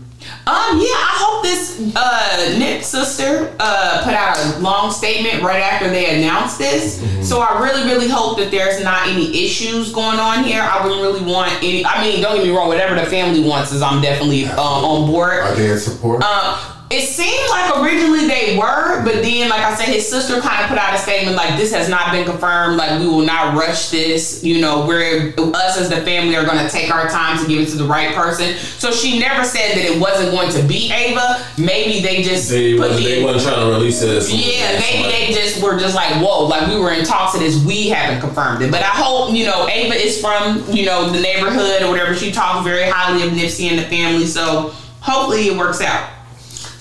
Um, 0.49 0.79
yeah, 0.79 0.95
I 0.95 1.15
hope 1.19 1.43
this 1.43 1.93
uh 1.97 2.55
Nip 2.57 2.85
sister 2.85 3.53
uh 3.59 4.03
put 4.05 4.15
out 4.15 4.39
a 4.39 4.61
long 4.61 4.93
statement 4.93 5.43
right 5.43 5.61
after 5.61 5.89
they 5.89 6.17
announced 6.19 6.57
this. 6.59 7.01
So 7.29 7.41
I 7.41 7.61
really, 7.61 7.83
really 7.83 8.09
hope 8.09 8.39
that 8.39 8.53
there's 8.53 8.83
not 8.85 9.09
any 9.09 9.45
issues 9.45 9.93
going 9.93 10.21
on 10.21 10.45
here. 10.45 10.63
I 10.63 10.85
wouldn't 10.87 11.03
really 11.03 11.25
want 11.25 11.53
any 11.65 11.85
I 11.85 12.01
mean, 12.01 12.23
don't 12.23 12.37
get 12.37 12.47
me 12.47 12.57
wrong, 12.57 12.69
whatever 12.69 12.95
the 12.95 13.07
family 13.07 13.43
wants 13.43 13.73
is 13.73 13.83
I'm 13.83 14.01
definitely 14.01 14.45
um, 14.47 14.59
on 14.85 15.11
board. 15.11 15.41
Are 15.41 15.55
they 15.57 15.71
in 15.73 15.79
support? 15.79 16.23
Um, 16.23 16.76
it 16.89 17.07
seemed 17.09 17.51
like 17.51 17.79
originally 17.79 18.29
they 18.29 18.57
were, 18.57 19.03
but 19.05 19.23
then, 19.23 19.49
like 19.49 19.61
I 19.61 19.75
said, 19.75 19.89
his 19.89 20.09
sister 20.09 20.41
kind 20.41 20.63
of 20.63 20.69
put 20.69 20.79
out 20.79 20.95
a 20.95 20.99
statement 20.99 21.37
like, 21.37 21.59
"This 21.59 21.73
has 21.73 21.89
not 21.89 22.13
been 22.13 22.25
confirmed. 22.25 22.77
Like, 22.77 23.01
we 23.01 23.09
will 23.09 23.25
not 23.25 23.57
rush 23.57 23.91
this. 23.91 24.45
You 24.45 24.61
know, 24.61 24.87
we're 24.87 25.35
us 25.37 25.79
as 25.79 25.89
the 25.89 26.03
family 26.03 26.37
are 26.37 26.45
going 26.45 26.59
to 26.59 26.69
take 26.69 26.91
our 26.95 27.09
time 27.09 27.39
to 27.43 27.49
give 27.49 27.61
it 27.61 27.71
to 27.71 27.77
the 27.77 27.85
right 27.85 28.15
person." 28.15 28.57
So 28.79 28.93
she 28.93 29.19
never 29.19 29.43
said 29.43 29.77
that 29.77 29.85
it 29.85 30.01
wasn't 30.01 30.31
going 30.31 30.51
to 30.53 30.63
be 30.63 30.93
Ava. 30.93 31.45
Maybe 31.59 32.01
they 32.03 32.23
just 32.23 32.49
They, 32.49 32.77
put 32.77 32.91
was, 32.91 32.99
the 32.99 33.05
they 33.05 33.25
wasn't 33.25 33.53
trying 33.53 33.67
to 33.67 33.73
release 33.73 34.03
it. 34.03 34.11
As 34.11 34.29
soon 34.29 34.39
as 34.39 34.47
yeah, 34.47 34.73
they 34.73 34.79
maybe 34.79 35.09
they 35.11 35.33
just 35.33 35.61
were 35.61 35.77
just 35.79 35.97
like, 35.97 36.15
whoa, 36.23 36.45
like 36.45 36.69
we 36.69 36.79
were 36.79 36.93
in 36.93 37.05
talks 37.05 37.35
of 37.35 37.41
this, 37.41 37.63
we 37.65 37.89
haven't 37.89 38.21
confirmed 38.21 38.63
it. 38.63 38.71
But 38.71 38.83
I 38.83 38.95
hope, 38.95 39.35
you 39.35 39.45
know, 39.45 39.69
Ava 39.69 39.95
is 39.95 40.21
from, 40.21 40.63
you 40.71 40.87
know, 40.87 41.11
the 41.11 41.21
neighborhood 41.21 41.83
or 41.83 41.91
whatever. 41.91 42.15
She 42.15 42.31
talks 42.31 42.65
very 42.65 42.89
highly 42.89 43.27
of 43.27 43.33
Nipsey 43.33 43.71
and 43.71 43.79
the 43.79 43.85
family, 43.85 44.27
so 44.27 44.73
hopefully 45.01 45.49
it 45.49 45.57
works 45.59 45.81
out. 45.81 46.11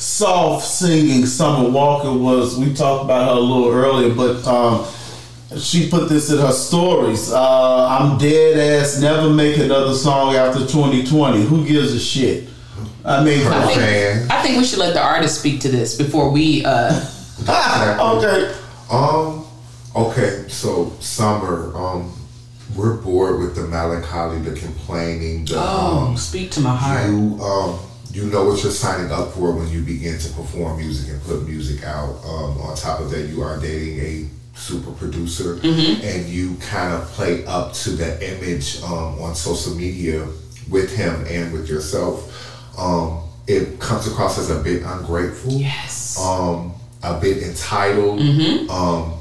Soft 0.06 0.64
singing 0.68 1.26
Summer 1.26 1.68
Walker 1.68 2.14
was, 2.14 2.60
we 2.60 2.72
talked 2.76 3.06
about 3.06 3.26
her 3.28 3.40
a 3.40 3.40
little 3.40 3.70
earlier, 3.72 4.14
but 4.14 4.46
um, 4.48 4.86
she 5.60 5.90
put 5.90 6.10
this 6.10 6.30
in 6.32 6.38
her 6.38 6.52
stories. 6.52 7.32
Uh, 7.34 7.88
I'm 7.88 8.20
dead 8.20 8.84
ass, 8.84 9.02
never 9.02 9.32
make 9.32 9.58
another 9.58 9.96
song 9.96 10.36
after 10.36 10.60
2020. 10.60 11.42
Who 11.46 11.66
gives 11.66 11.92
a 11.92 12.00
shit? 12.00 12.48
I 13.04 13.24
mean, 13.24 13.48
I 13.48 13.66
think, 13.66 13.80
Man. 13.80 14.32
I 14.32 14.44
think 14.44 14.60
we 14.60 14.64
should 14.64 14.78
let 14.78 14.94
the 14.94 15.02
artist 15.02 15.40
speak 15.40 15.60
to 15.62 15.70
this 15.70 15.96
before 15.98 16.30
we 16.32 16.64
uh 16.66 16.94
okay. 18.18 18.56
Um. 18.92 19.46
Okay. 19.96 20.46
So 20.50 20.92
summer. 21.00 21.76
Um. 21.76 22.14
We're 22.76 22.98
bored 22.98 23.40
with 23.40 23.56
the 23.56 23.68
melancholy, 23.68 24.40
the 24.40 24.54
complaining, 24.60 25.46
the 25.46 25.54
Oh, 25.58 26.08
um, 26.10 26.18
speak 26.18 26.52
to 26.52 26.62
my 26.62 26.76
heart. 26.76 27.10
you 27.10 27.40
um 27.42 27.80
you 28.16 28.26
know 28.32 28.46
what 28.46 28.64
you're 28.64 28.72
signing 28.72 29.12
up 29.12 29.34
for 29.34 29.52
when 29.52 29.68
you 29.70 29.82
begin 29.82 30.18
to 30.18 30.30
perform 30.34 30.78
music 30.78 31.12
and 31.12 31.22
put 31.24 31.46
music 31.48 31.84
out. 31.84 32.16
Um, 32.24 32.62
on 32.62 32.76
top 32.78 33.00
of 33.02 33.10
that, 33.12 33.28
you 33.28 33.42
are 33.44 33.60
dating 33.60 34.00
a 34.00 34.30
super 34.58 34.92
producer, 34.92 35.60
and 35.64 36.26
you 36.30 36.56
kind 36.62 36.94
of 36.94 37.04
play 37.10 37.46
up 37.46 37.74
to 37.74 37.90
the 37.92 38.10
image 38.36 38.82
um, 38.84 39.20
on 39.22 39.36
social 39.36 39.76
media 39.76 40.26
with 40.70 40.96
him 40.96 41.26
and 41.28 41.52
with 41.52 41.68
yourself. 41.70 42.32
Um, 42.80 43.22
it 43.48 43.80
comes 43.80 44.08
across 44.08 44.38
as 44.40 44.50
a 44.50 44.60
bit 44.64 44.84
ungrateful 44.84 45.52
Yes. 45.52 46.18
um, 46.20 46.74
a 47.04 47.20
bit 47.20 47.44
entitled. 47.44 48.20
Um, 48.70 49.14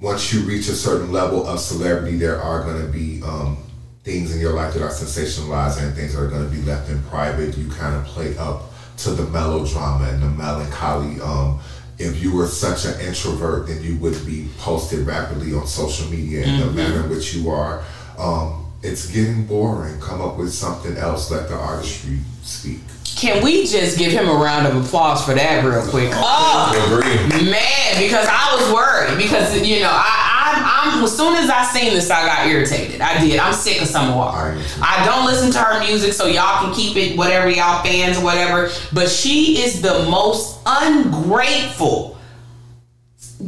once 0.00 0.32
you 0.32 0.40
reach 0.40 0.68
a 0.68 0.74
certain 0.74 1.12
level 1.12 1.46
of 1.46 1.60
celebrity, 1.60 2.16
there 2.16 2.40
are 2.40 2.64
going 2.64 2.80
to 2.84 2.90
be 2.90 3.22
um, 3.22 3.58
things 4.04 4.34
in 4.34 4.40
your 4.40 4.52
life 4.52 4.74
that 4.74 4.82
are 4.82 4.90
sensationalized 4.90 5.82
and 5.82 5.94
things 5.94 6.14
that 6.14 6.20
are 6.20 6.28
going 6.28 6.44
to 6.44 6.54
be 6.54 6.62
left 6.62 6.90
in 6.90 7.02
private. 7.04 7.56
You 7.56 7.68
kind 7.70 7.94
of 7.94 8.04
play 8.04 8.36
up 8.36 8.62
to 8.98 9.10
the 9.10 9.24
melodrama 9.30 10.08
and 10.08 10.22
the 10.22 10.30
melancholy. 10.30 11.20
Um, 11.20 11.60
if 11.98 12.22
you 12.22 12.34
were 12.34 12.46
such 12.46 12.84
an 12.84 13.00
introvert, 13.00 13.68
then 13.68 13.82
you 13.82 13.96
would 13.98 14.26
be 14.26 14.48
posted 14.58 15.06
rapidly 15.06 15.54
on 15.54 15.66
social 15.66 16.10
media 16.10 16.44
in 16.44 16.60
the 16.60 16.66
manner 16.66 17.04
in 17.04 17.10
which 17.10 17.34
you 17.34 17.50
are. 17.50 17.84
Um, 18.18 18.72
it's 18.82 19.08
getting 19.10 19.46
boring. 19.46 20.00
Come 20.00 20.20
up 20.20 20.36
with 20.36 20.52
something 20.52 20.96
else. 20.96 21.30
Let 21.30 21.48
the 21.48 21.54
artistry 21.54 22.18
speak. 22.42 22.80
Can 23.04 23.44
we 23.44 23.66
just 23.66 23.98
give 23.98 24.10
him 24.10 24.28
a 24.28 24.32
round 24.32 24.66
of 24.66 24.84
applause 24.84 25.24
for 25.24 25.34
that 25.34 25.64
real 25.64 25.86
quick? 25.88 26.10
Oh, 26.12 27.00
Man, 27.30 28.02
because 28.02 28.26
I 28.28 28.56
was 28.56 28.72
worried 28.72 29.16
because 29.16 29.64
you 29.64 29.80
know 29.80 29.90
I, 29.92 30.31
I'm, 30.42 30.98
I'm 30.98 31.04
as 31.04 31.16
soon 31.16 31.36
as 31.36 31.48
I 31.48 31.62
seen 31.64 31.94
this 31.94 32.10
I 32.10 32.26
got 32.26 32.46
irritated. 32.48 33.00
I 33.00 33.24
did. 33.24 33.38
I'm 33.38 33.54
sick 33.54 33.80
of 33.80 33.86
Summer 33.86 34.16
Walker. 34.16 34.38
I 34.38 34.52
am. 34.52 34.62
I 34.82 35.04
don't 35.04 35.24
listen 35.24 35.52
to 35.52 35.58
her 35.58 35.80
music, 35.80 36.12
so 36.12 36.26
y'all 36.26 36.64
can 36.64 36.74
keep 36.74 36.96
it 36.96 37.16
whatever 37.16 37.48
y'all 37.48 37.82
fans 37.82 38.18
or 38.18 38.24
whatever. 38.24 38.70
But 38.92 39.08
she 39.08 39.62
is 39.62 39.80
the 39.80 40.04
most 40.10 40.58
ungrateful 40.66 42.18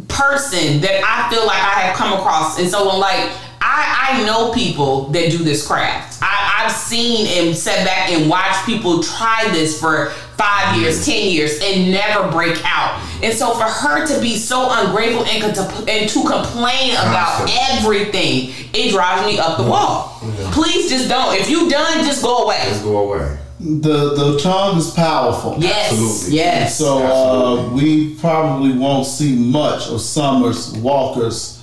person 0.08 0.80
that 0.80 1.02
I 1.04 1.28
feel 1.30 1.46
like 1.46 1.58
I 1.58 1.80
have 1.80 1.96
come 1.96 2.12
across. 2.12 2.58
And 2.58 2.68
so 2.68 2.90
I'm 2.90 3.00
like, 3.00 3.30
I, 3.60 4.20
I 4.20 4.26
know 4.26 4.52
people 4.52 5.08
that 5.08 5.30
do 5.30 5.38
this 5.38 5.66
craft. 5.66 6.18
I, 6.22 6.62
I've 6.64 6.72
seen 6.72 7.26
and 7.26 7.56
sat 7.56 7.84
back 7.84 8.10
and 8.10 8.28
watched 8.30 8.66
people 8.66 9.02
try 9.02 9.48
this 9.52 9.80
for 9.80 10.12
five 10.36 10.76
years, 10.80 11.04
ten 11.04 11.30
years, 11.30 11.60
and 11.62 11.90
never 11.90 12.30
break 12.30 12.60
out. 12.64 13.00
And 13.22 13.32
so 13.32 13.54
for 13.54 13.64
her 13.64 14.06
to 14.06 14.20
be 14.20 14.36
so 14.36 14.68
ungrateful 14.70 15.24
and 15.24 15.54
to, 15.54 15.62
and 15.90 16.08
to 16.10 16.20
complain 16.20 16.92
about 16.92 17.48
everything, 17.70 18.52
it 18.72 18.90
drives 18.90 19.26
me 19.26 19.38
up 19.38 19.56
the 19.56 19.64
wall. 19.64 20.18
Please 20.52 20.90
just 20.90 21.08
don't. 21.08 21.34
If 21.34 21.48
you 21.48 21.68
done, 21.70 22.04
just 22.04 22.22
go 22.22 22.44
away. 22.44 22.58
Let's 22.66 22.82
go 22.82 22.98
away. 23.10 23.38
The 23.60 24.14
the 24.14 24.38
tongue 24.40 24.76
is 24.78 24.90
powerful. 24.90 25.56
Yes. 25.58 25.92
Absolutely. 25.92 26.36
Yes. 26.36 26.78
So 26.78 26.98
uh, 26.98 27.70
we 27.72 28.14
probably 28.16 28.76
won't 28.76 29.06
see 29.06 29.34
much 29.36 29.88
of 29.88 30.00
Summers 30.00 30.72
Walker's 30.78 31.53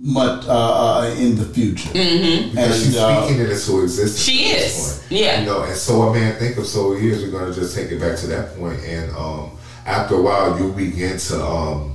much 0.00 0.46
uh, 0.46 1.00
uh, 1.00 1.14
in 1.18 1.36
the 1.36 1.44
future. 1.44 1.88
Mm-hmm. 1.90 2.50
Because 2.50 2.84
she's 2.84 2.96
uh, 2.96 3.24
speaking 3.24 3.42
it 3.42 3.50
into 3.50 3.82
existence. 3.82 4.24
She 4.24 4.50
is. 4.50 4.98
point. 5.08 5.20
Yeah. 5.20 5.40
You 5.40 5.46
know, 5.46 5.62
and 5.64 5.76
so 5.76 6.02
a 6.02 6.12
man 6.12 6.38
think 6.38 6.56
of 6.56 6.66
so 6.66 6.94
he 6.94 7.10
is. 7.10 7.22
We're 7.22 7.38
gonna 7.38 7.52
just 7.52 7.74
take 7.74 7.90
it 7.90 8.00
back 8.00 8.16
to 8.18 8.26
that 8.28 8.56
point, 8.56 8.80
and 8.84 9.10
um, 9.16 9.50
after 9.86 10.16
a 10.16 10.22
while, 10.22 10.58
you 10.58 10.72
begin 10.72 11.18
to 11.18 11.44
um, 11.44 11.94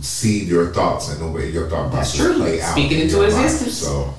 see 0.00 0.44
your 0.44 0.72
thoughts 0.72 1.12
and 1.12 1.20
the 1.22 1.28
way 1.28 1.50
your 1.50 1.68
thought 1.70 1.90
process 1.90 2.20
true. 2.20 2.36
play 2.36 2.60
out. 2.60 2.72
Speak 2.72 2.92
it 2.92 2.96
in 2.96 3.00
into 3.02 3.16
your 3.16 3.30
mind. 3.30 3.44
existence. 3.44 3.78
So 3.78 4.14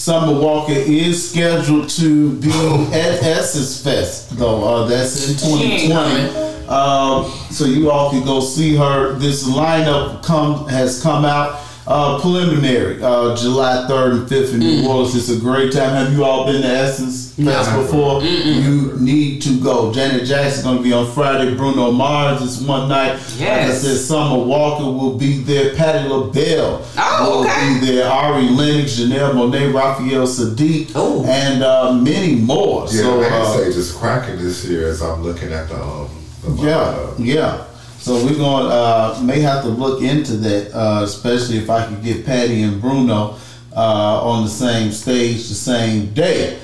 Summer 0.00 0.38
Walker 0.40 0.72
is 0.72 1.30
scheduled 1.30 1.88
to 1.90 2.34
be 2.40 2.50
at 2.92 3.22
Essence 3.22 3.82
Fest, 3.82 4.36
though. 4.38 4.64
Uh, 4.64 4.86
that's 4.86 5.28
in 5.28 5.36
2020. 5.36 6.68
Um, 6.68 7.30
so 7.50 7.64
you 7.64 7.90
all 7.90 8.10
can 8.10 8.24
go 8.24 8.40
see 8.40 8.76
her. 8.76 9.14
This 9.18 9.46
lineup 9.48 10.22
come 10.22 10.68
has 10.68 11.02
come 11.02 11.24
out. 11.24 11.60
Uh, 11.92 12.20
preliminary, 12.20 13.02
uh, 13.02 13.34
July 13.34 13.84
3rd 13.90 14.12
and 14.20 14.28
5th 14.28 14.52
in 14.54 14.60
New 14.60 14.88
Orleans. 14.88 15.16
It's 15.16 15.28
a 15.28 15.40
great 15.40 15.72
time. 15.72 15.90
Have 15.90 16.12
you 16.12 16.24
all 16.24 16.46
been 16.46 16.62
to 16.62 16.68
Essence 16.68 17.32
Fest 17.34 17.72
No. 17.72 17.82
before? 17.82 18.22
You 18.22 18.94
need 19.00 19.42
to 19.42 19.60
go. 19.60 19.92
Janet 19.92 20.24
Jackson's 20.24 20.62
going 20.62 20.76
to 20.76 20.82
be 20.84 20.92
on 20.92 21.10
Friday. 21.10 21.52
Bruno 21.56 21.90
Mars 21.90 22.42
is 22.42 22.62
one 22.62 22.88
night. 22.88 23.14
Like 23.40 23.48
I 23.48 23.72
said, 23.72 23.96
Summer 23.96 24.38
Walker 24.38 24.84
will 24.84 25.18
be 25.18 25.38
there. 25.38 25.74
Patti 25.74 26.08
LaBelle 26.08 26.80
Oh, 26.96 27.40
will 27.40 27.50
okay. 27.50 27.80
be 27.80 27.86
there. 27.86 28.08
Ari 28.08 28.50
Lennox, 28.50 28.92
Janelle 28.96 29.32
Monáe, 29.34 29.74
Raphael 29.74 30.28
Saadiq, 30.28 30.92
Oh. 30.94 31.24
and 31.24 31.64
uh, 31.64 31.92
many 31.92 32.36
more. 32.36 32.82
yeah, 32.82 33.02
so 33.02 33.16
the 33.16 33.20
man 33.22 33.32
uh, 33.32 33.52
stage 33.56 33.74
is 33.76 33.90
cracking 33.90 34.36
this 34.38 34.64
year 34.64 34.86
as 34.86 35.02
I'm 35.02 35.24
looking 35.24 35.52
at 35.52 35.68
the 35.68 35.82
um. 35.82 36.08
The, 36.42 36.62
yeah, 36.62 37.10
yeah. 37.18 37.64
So 38.00 38.14
we're 38.24 38.34
going 38.36 38.64
to 38.64 38.70
uh, 38.74 39.20
may 39.22 39.40
have 39.40 39.62
to 39.64 39.68
look 39.68 40.02
into 40.02 40.32
that, 40.38 40.72
uh, 40.74 41.02
especially 41.04 41.58
if 41.58 41.68
I 41.68 41.86
could 41.86 42.02
get 42.02 42.24
Patti 42.24 42.62
and 42.62 42.80
Bruno 42.80 43.36
uh, 43.76 44.22
on 44.24 44.44
the 44.44 44.50
same 44.50 44.90
stage 44.90 45.48
the 45.48 45.54
same 45.54 46.12
day. 46.14 46.58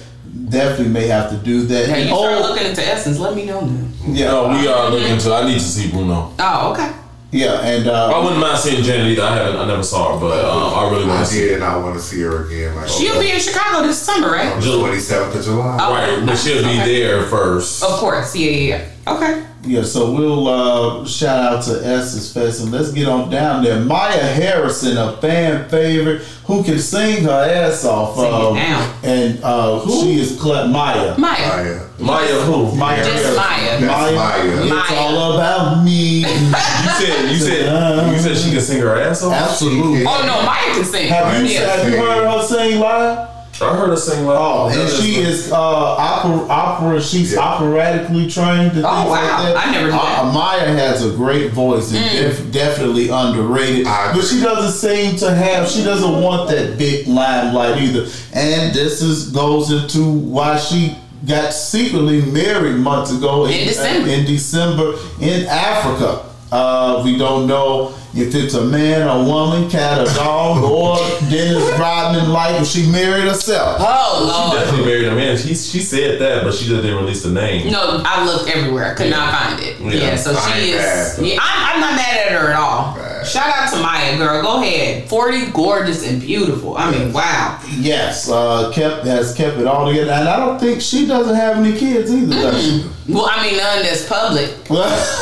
Definitely 0.49 0.89
may 0.93 1.07
have 1.09 1.31
to 1.31 1.37
do 1.37 1.63
that. 1.67 1.89
Yeah, 1.89 1.97
you 1.97 2.09
And- 2.09 2.17
start 2.17 2.33
oh, 2.37 2.41
looking 2.51 2.67
into 2.67 2.83
Essence. 2.87 3.19
Let 3.19 3.35
me 3.37 3.45
know 3.45 3.61
now. 3.61 3.89
yeah, 4.09 4.27
No, 4.31 4.49
we 4.49 4.67
are 4.67 4.91
looking 4.91 5.19
to. 5.19 5.35
I 5.35 5.45
need 5.47 5.55
to 5.55 5.61
see 5.61 5.91
Bruno. 5.91 6.33
Oh, 6.39 6.73
okay. 6.73 6.93
yeah, 7.33 7.61
and 7.61 7.89
I 7.89 8.13
uh, 8.13 8.23
wouldn't 8.23 8.41
mind 8.41 8.59
seeing 8.59 8.83
Janet 8.83 9.07
either. 9.13 9.23
I 9.23 9.35
haven't. 9.37 9.61
I 9.61 9.67
never 9.67 9.83
saw 9.83 10.15
her, 10.15 10.21
but 10.21 10.45
um, 10.45 10.75
I 10.75 10.91
really 10.91 11.07
want 11.07 11.27
to 11.27 11.33
see. 11.33 11.41
did, 11.41 11.55
and 11.55 11.65
I 11.65 11.77
want 11.79 11.97
to 11.97 12.01
see 12.03 12.21
her 12.23 12.47
again. 12.47 12.75
Like 12.77 12.89
She'll 12.89 13.21
be 13.21 13.31
in 13.31 13.41
Chicago 13.41 13.87
this 13.87 14.01
summer, 14.01 14.31
right? 14.31 14.53
on 14.53 14.61
the 14.61 14.67
27th 14.67 15.35
of 15.37 15.45
July. 15.45 15.79
Oh. 15.81 15.93
Right, 15.93 16.27
but 16.27 16.37
she'll 16.37 16.63
be 16.63 16.69
Okay. 16.81 17.03
there 17.03 17.23
first. 17.25 17.83
Of 17.83 17.91
course. 17.99 18.35
Yeah, 18.37 18.51
yeah, 18.51 18.77
yeah. 18.77 18.89
Okay. 19.09 19.47
yeah. 19.63 19.83
So 19.83 20.13
we'll 20.13 20.49
uh, 20.49 21.07
shout 21.07 21.39
out 21.39 21.65
to 21.65 21.81
Essence 21.87 22.33
Fest 22.33 22.61
and 22.63 22.73
let's 22.73 22.91
get 22.93 23.07
on 23.07 23.31
down 23.31 23.63
there. 23.63 23.81
Mya 23.81 24.19
Harrison, 24.19 24.97
a 24.97 25.17
fan 25.19 25.69
favorite 25.69 26.23
who 26.47 26.65
can 26.65 26.79
sing 26.81 27.25
her 27.25 27.31
ass 27.31 27.85
off. 27.85 28.17
Sing 28.17 28.25
it 28.25 28.33
um, 28.33 28.55
now. 28.55 29.01
And 29.05 29.41
uh, 29.45 29.87
she 29.87 30.19
is 30.19 30.41
Cle- 30.41 30.69
Mya. 30.69 31.15
Mya. 31.19 31.19
Mya. 31.19 31.89
Mya, 31.99 32.41
who? 32.47 32.77
Mya 32.77 32.97
Just 32.97 33.39
Harrison. 33.39 33.87
Mya. 33.87 33.89
That's 33.89 34.13
Mya. 34.13 34.63
It's 34.63 34.91
Mya. 34.91 34.99
all 34.99 35.33
about 35.35 35.85
me. 35.85 36.25
You 36.87 37.05
said 37.05 37.31
you 37.31 37.39
said 37.39 38.13
you 38.13 38.19
said 38.19 38.37
she 38.37 38.51
can 38.51 38.61
sing 38.61 38.81
her 38.81 38.97
ass 38.97 39.23
off. 39.23 39.33
Absolutely. 39.33 40.05
Oh 40.07 40.23
no, 40.27 40.43
Mya 40.43 40.75
can 40.75 40.85
sing. 40.85 41.09
Have 41.09 41.43
you, 41.43 41.49
yeah. 41.49 41.77
have 41.77 41.89
you 41.93 41.99
heard 41.99 42.27
her 42.27 42.43
sing 42.43 42.81
live? 42.81 43.36
I 43.61 43.75
heard 43.77 43.89
her 43.89 43.97
sing 43.97 44.27
like. 44.27 44.37
Oh, 44.39 44.69
and 44.69 44.89
she 44.91 45.17
is 45.17 45.51
uh, 45.51 45.57
opera. 45.59 46.47
Opera. 46.49 47.01
She's 47.01 47.33
Yeah. 47.33 47.41
operatically 47.41 48.29
trained. 48.31 48.73
And 48.73 48.85
Oh, 48.85 48.97
things 48.97 49.11
like 49.11 49.23
wow. 49.23 49.43
that. 49.45 49.57
I 49.57 49.71
never 49.73 49.87
knew 49.89 49.93
Uh, 49.95 50.05
that. 50.05 50.25
Mm. 50.25 50.67
Mya 50.67 50.79
has 50.83 51.05
a 51.07 51.11
great 51.11 51.53
voice 51.53 51.93
and 51.93 52.05
def- 52.11 52.53
definitely 52.53 53.09
underrated. 53.09 53.87
I 53.87 54.13
but 54.15 54.25
she 54.25 54.41
doesn't 54.41 54.73
seem 54.73 55.17
to 55.17 55.35
have. 55.35 55.69
She 55.71 55.83
doesn't 55.85 56.21
want 56.23 56.51
that 56.51 56.77
big 56.77 57.07
limelight 57.09 57.79
either. 57.83 58.07
And 58.35 58.75
this 58.75 59.01
is 59.01 59.29
goes 59.31 59.71
into 59.71 60.03
why 60.05 60.59
she 60.59 60.95
got 61.27 61.53
secretly 61.53 62.21
married 62.23 62.77
months 62.77 63.11
ago 63.11 63.47
In 63.47 63.67
December. 63.67 64.09
in 64.11 64.25
December 64.27 64.95
in 65.21 65.47
Africa. 65.47 66.21
Uh, 66.53 67.03
we 67.05 67.19
don't 67.19 67.47
know 67.49 67.93
if 68.17 68.35
it's 68.35 68.55
a 68.55 68.65
man, 68.65 69.07
a 69.07 69.25
woman, 69.25 69.69
cat, 69.69 70.01
a 70.01 70.13
dog, 70.15 70.65
or 70.65 70.97
Dennis 71.31 71.63
Rodman 71.79 72.31
like 72.31 72.61
if 72.61 72.67
she 72.67 72.91
married 72.91 73.25
herself. 73.25 73.77
Oh, 73.81 73.85
she 73.85 73.87
Oh 73.87 74.27
Lord. 74.27 74.53
She 74.53 74.65
definitely 74.65 74.87
married 74.87 75.09
a 75.09 75.15
man. 75.15 75.37
She 75.37 75.55
she 75.55 75.81
said 75.81 76.21
that, 76.21 76.45
but 76.45 76.55
she 76.55 76.67
just 76.67 76.83
didn't 76.83 76.97
release 76.97 77.23
the 77.23 77.33
name. 77.33 77.71
No, 77.71 78.03
I 78.05 78.25
looked 78.25 78.49
everywhere. 78.49 78.93
I 78.93 78.95
could 78.95 79.11
not 79.11 79.33
find 79.33 79.61
it. 79.61 79.79
Yeah. 79.81 79.93
Yeah, 79.93 80.17
so 80.17 80.35
I 80.35 80.61
she 80.61 80.71
is. 80.71 81.19
Yeah, 81.21 81.39
I'm, 81.41 81.75
I'm 81.75 81.81
not 81.81 81.97
mad 81.97 82.27
at 82.27 82.33
her 82.33 82.51
at 82.51 82.57
all. 82.57 82.95
Bad. 82.97 83.16
Shout 83.27 83.55
out 83.55 83.71
to 83.73 83.77
Mya, 83.83 84.17
girl. 84.19 84.43
Go 84.43 84.63
ahead. 84.63 85.09
40, 85.09 85.51
gorgeous 85.51 86.07
and 86.09 86.21
beautiful. 86.21 86.77
I 86.77 86.91
mean, 86.91 87.13
wow. 87.13 87.61
Yes, 87.71 88.31
uh, 88.31 88.71
kept 88.73 89.05
has 89.07 89.35
kept 89.35 89.59
it 89.59 89.67
all 89.67 89.87
together, 89.89 90.13
and 90.13 90.29
I 90.29 90.37
don't 90.39 90.59
think 90.59 90.81
she 90.81 91.07
doesn't 91.07 91.35
have 91.35 91.57
any 91.59 91.77
kids 91.79 92.13
either. 92.13 92.33
Does 92.35 92.65
she? 92.65 93.13
Well, 93.13 93.29
I 93.31 93.43
mean, 93.47 93.57
none 93.57 93.83
that's 93.83 94.07
public. 94.09 94.51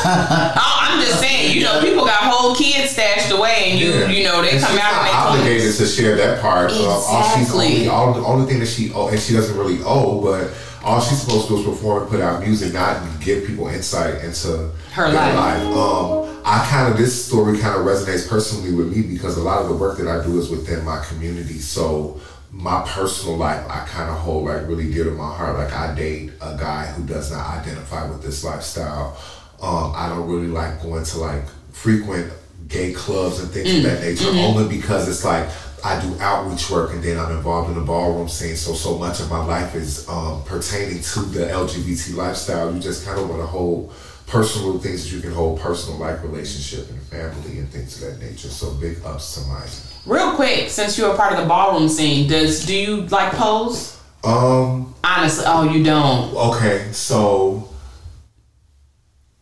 Oh, 0.07 0.77
I'm 0.81 1.01
just 1.05 1.19
saying, 1.19 1.55
you 1.57 1.63
know, 1.63 1.81
people 1.81 2.05
got 2.05 2.23
whole 2.31 2.55
kids 2.55 2.91
stashed 2.91 3.31
away, 3.31 3.71
and 3.71 3.79
you, 3.79 3.89
Yeah. 3.91 4.07
you 4.09 4.23
know, 4.23 4.41
they 4.41 4.51
And 4.51 4.59
come 4.61 4.71
she's 4.71 4.79
out 4.79 4.91
not 4.91 4.99
and 5.01 5.07
they 5.07 5.39
obligated 5.39 5.75
claim. 5.75 5.87
to 5.87 5.93
share 5.93 6.15
that 6.15 6.41
part. 6.41 6.71
Of 6.71 6.77
all 6.85 7.23
she's 7.35 7.41
Exactly. 7.47 7.65
only, 7.75 7.87
all 7.89 8.13
the 8.13 8.21
only 8.21 8.45
thing 8.51 8.59
that 8.59 8.67
she 8.67 8.91
owe, 8.93 9.07
and 9.09 9.19
she 9.19 9.33
doesn't 9.33 9.57
really 9.57 9.79
owe, 9.83 10.21
but 10.21 10.51
all 10.85 11.01
she's 11.01 11.19
supposed 11.19 11.47
to 11.47 11.55
do 11.55 11.59
is 11.59 11.65
perform 11.65 12.03
and 12.03 12.11
put 12.11 12.21
out 12.21 12.41
music, 12.41 12.71
not 12.71 13.01
give 13.19 13.45
people 13.47 13.67
insight 13.67 14.23
into 14.23 14.71
Her 14.93 15.09
their 15.11 15.33
life. 15.33 15.63
Um, 15.63 16.41
I 16.45 16.65
kind 16.69 16.91
of 16.91 16.97
this 16.97 17.25
story 17.25 17.57
kind 17.57 17.75
of 17.75 17.87
resonates 17.87 18.29
personally 18.29 18.73
with 18.73 18.95
me 18.95 19.01
because 19.01 19.35
a 19.37 19.41
lot 19.41 19.63
of 19.63 19.67
the 19.67 19.75
work 19.75 19.97
that 19.97 20.07
I 20.07 20.23
do 20.23 20.39
is 20.39 20.49
within 20.49 20.85
my 20.85 21.03
community. 21.03 21.57
So 21.57 22.21
my 22.51 22.83
personal 22.87 23.35
life, 23.35 23.65
I 23.67 23.79
kind 23.87 24.11
of 24.11 24.17
hold 24.17 24.45
like 24.45 24.67
really 24.67 24.91
dear 24.91 25.05
to 25.05 25.11
my 25.11 25.35
heart. 25.35 25.57
Like 25.57 25.73
I 25.73 25.95
date 25.95 26.31
a 26.39 26.55
guy 26.55 26.85
who 26.85 27.03
does 27.03 27.31
not 27.31 27.45
identify 27.57 28.07
with 28.07 28.21
this 28.21 28.43
lifestyle. 28.43 29.17
Um, 29.61 29.91
I 29.95 30.07
don't 30.07 30.29
really 30.29 30.47
like 30.47 30.83
going 30.83 31.03
to 31.03 31.17
like 31.17 31.43
frequent 31.71 32.31
gay 32.67 32.93
clubs 32.93 33.39
and 33.39 33.49
things 33.49 33.75
of 33.75 33.83
that 33.83 34.01
nature 34.01 34.29
only 34.29 34.67
because 34.75 35.09
it's 35.09 35.25
like 35.25 35.49
I 35.85 36.01
do 36.01 36.19
outreach 36.19 36.71
work 36.71 36.93
and 36.93 37.03
then 37.03 37.19
I'm 37.19 37.31
involved 37.31 37.69
in 37.69 37.75
the 37.75 37.85
ballroom 37.85 38.27
scene. 38.27 38.55
So 38.55 38.73
so 38.73 38.97
much 38.97 39.19
of 39.19 39.29
my 39.29 39.45
life 39.45 39.75
is 39.75 40.09
um, 40.09 40.43
pertaining 40.43 40.99
to 41.03 41.19
the 41.19 41.45
LGBT 41.45 42.15
lifestyle. 42.15 42.73
You 42.73 42.79
just 42.79 43.05
kind 43.05 43.19
of 43.19 43.29
want 43.29 43.41
to 43.43 43.45
hold 43.45 43.93
personal 44.25 44.79
things 44.79 45.03
that 45.03 45.15
you 45.15 45.21
can 45.21 45.31
hold 45.31 45.59
personal 45.59 45.99
like 45.99 46.23
relationship 46.23 46.89
and 46.89 46.99
family 47.03 47.59
and 47.59 47.69
things 47.69 48.01
of 48.01 48.09
that 48.09 48.25
nature. 48.25 48.47
So 48.47 48.71
big 48.71 48.97
ups 49.05 49.35
to 49.35 49.47
mine. 49.47 49.69
Real 50.07 50.35
quick, 50.35 50.71
since 50.71 50.97
you're 50.97 51.13
a 51.13 51.15
part 51.15 51.33
of 51.33 51.39
the 51.39 51.45
ballroom 51.45 51.87
scene, 51.87 52.27
does 52.27 52.65
do 52.65 52.75
you 52.75 53.01
like 53.03 53.33
pose? 53.33 53.99
Um. 54.23 54.95
Honestly, 55.03 55.45
oh, 55.47 55.71
you 55.71 55.83
don't. 55.83 56.33
Okay. 56.35 56.91
So. 56.93 57.69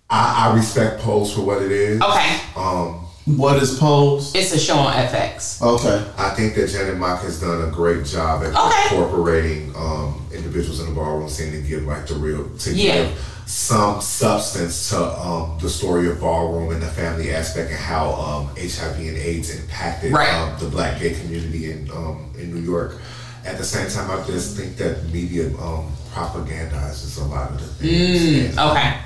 I, 0.09 0.49
I 0.49 0.55
respect 0.55 1.01
Pose 1.01 1.33
for 1.33 1.41
what 1.41 1.61
it 1.61 1.71
is. 1.71 2.01
Okay, 2.01 2.39
Um. 2.55 3.02
What 3.25 3.61
is 3.61 3.77
pose? 3.79 4.33
it's 4.35 4.53
a 4.53 4.59
show 4.59 4.77
on 4.77 4.93
FX. 4.93 5.61
Okay, 5.61 6.05
I 6.17 6.29
think 6.31 6.55
that 6.55 6.67
Janet 6.69 6.97
Mock 6.97 7.21
has 7.23 7.39
done 7.39 7.61
a 7.67 7.71
great 7.71 8.05
job 8.05 8.43
at 8.43 8.53
Okay. 8.55 8.83
incorporating 8.95 9.73
um, 9.75 10.25
individuals 10.33 10.79
in 10.79 10.87
the 10.87 10.91
ballroom 10.93 11.29
scene 11.29 11.51
to 11.51 11.61
give 11.61 11.83
like 11.83 12.07
the 12.07 12.15
real 12.15 12.49
to 12.59 12.73
Yeah. 12.73 12.93
give 13.05 13.29
some 13.45 13.99
substance 14.01 14.89
to 14.89 14.97
um, 15.19 15.57
the 15.61 15.69
story 15.69 16.09
of 16.09 16.19
ballroom 16.19 16.71
and 16.71 16.81
the 16.81 16.87
family 16.87 17.31
aspect 17.31 17.69
and 17.69 17.79
how 17.79 18.11
um, 18.13 18.47
HIV 18.57 18.97
and 18.99 19.17
AIDS 19.17 19.49
impacted 19.59 20.11
Right. 20.13 20.33
um, 20.33 20.57
the 20.59 20.69
Black 20.69 20.99
gay 20.99 21.13
community 21.13 21.71
in 21.71 21.89
um, 21.91 22.33
in 22.37 22.53
New 22.53 22.61
York. 22.61 22.99
At 23.45 23.57
the 23.57 23.65
same 23.65 23.89
time, 23.89 24.09
I 24.09 24.25
just 24.25 24.55
think 24.55 24.77
that 24.77 25.03
media 25.11 25.47
um, 25.59 25.91
propagandizes 26.13 27.21
a 27.21 27.25
lot 27.25 27.51
of 27.51 27.59
the 27.59 27.67
things. 27.67 28.57
And, 28.57 28.59
Okay, 28.59 28.97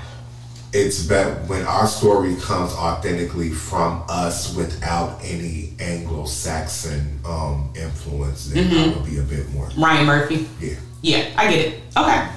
it's 0.78 1.04
better 1.04 1.34
when 1.46 1.64
our 1.66 1.86
story 1.86 2.36
comes 2.36 2.72
authentically 2.72 3.50
from 3.50 4.04
us 4.08 4.54
without 4.54 5.18
any 5.24 5.72
Anglo-Saxon 5.80 7.18
um, 7.24 7.72
influence. 7.74 8.46
Then 8.46 8.72
I 8.72 8.96
would 8.96 9.04
be 9.04 9.18
a 9.18 9.22
bit 9.22 9.50
more. 9.50 9.68
Ryan 9.76 10.06
Murphy. 10.06 10.48
Yeah. 10.60 10.74
Yeah, 11.02 11.32
I 11.36 11.50
get 11.50 11.66
it. 11.66 11.80
Okay. 11.96 12.28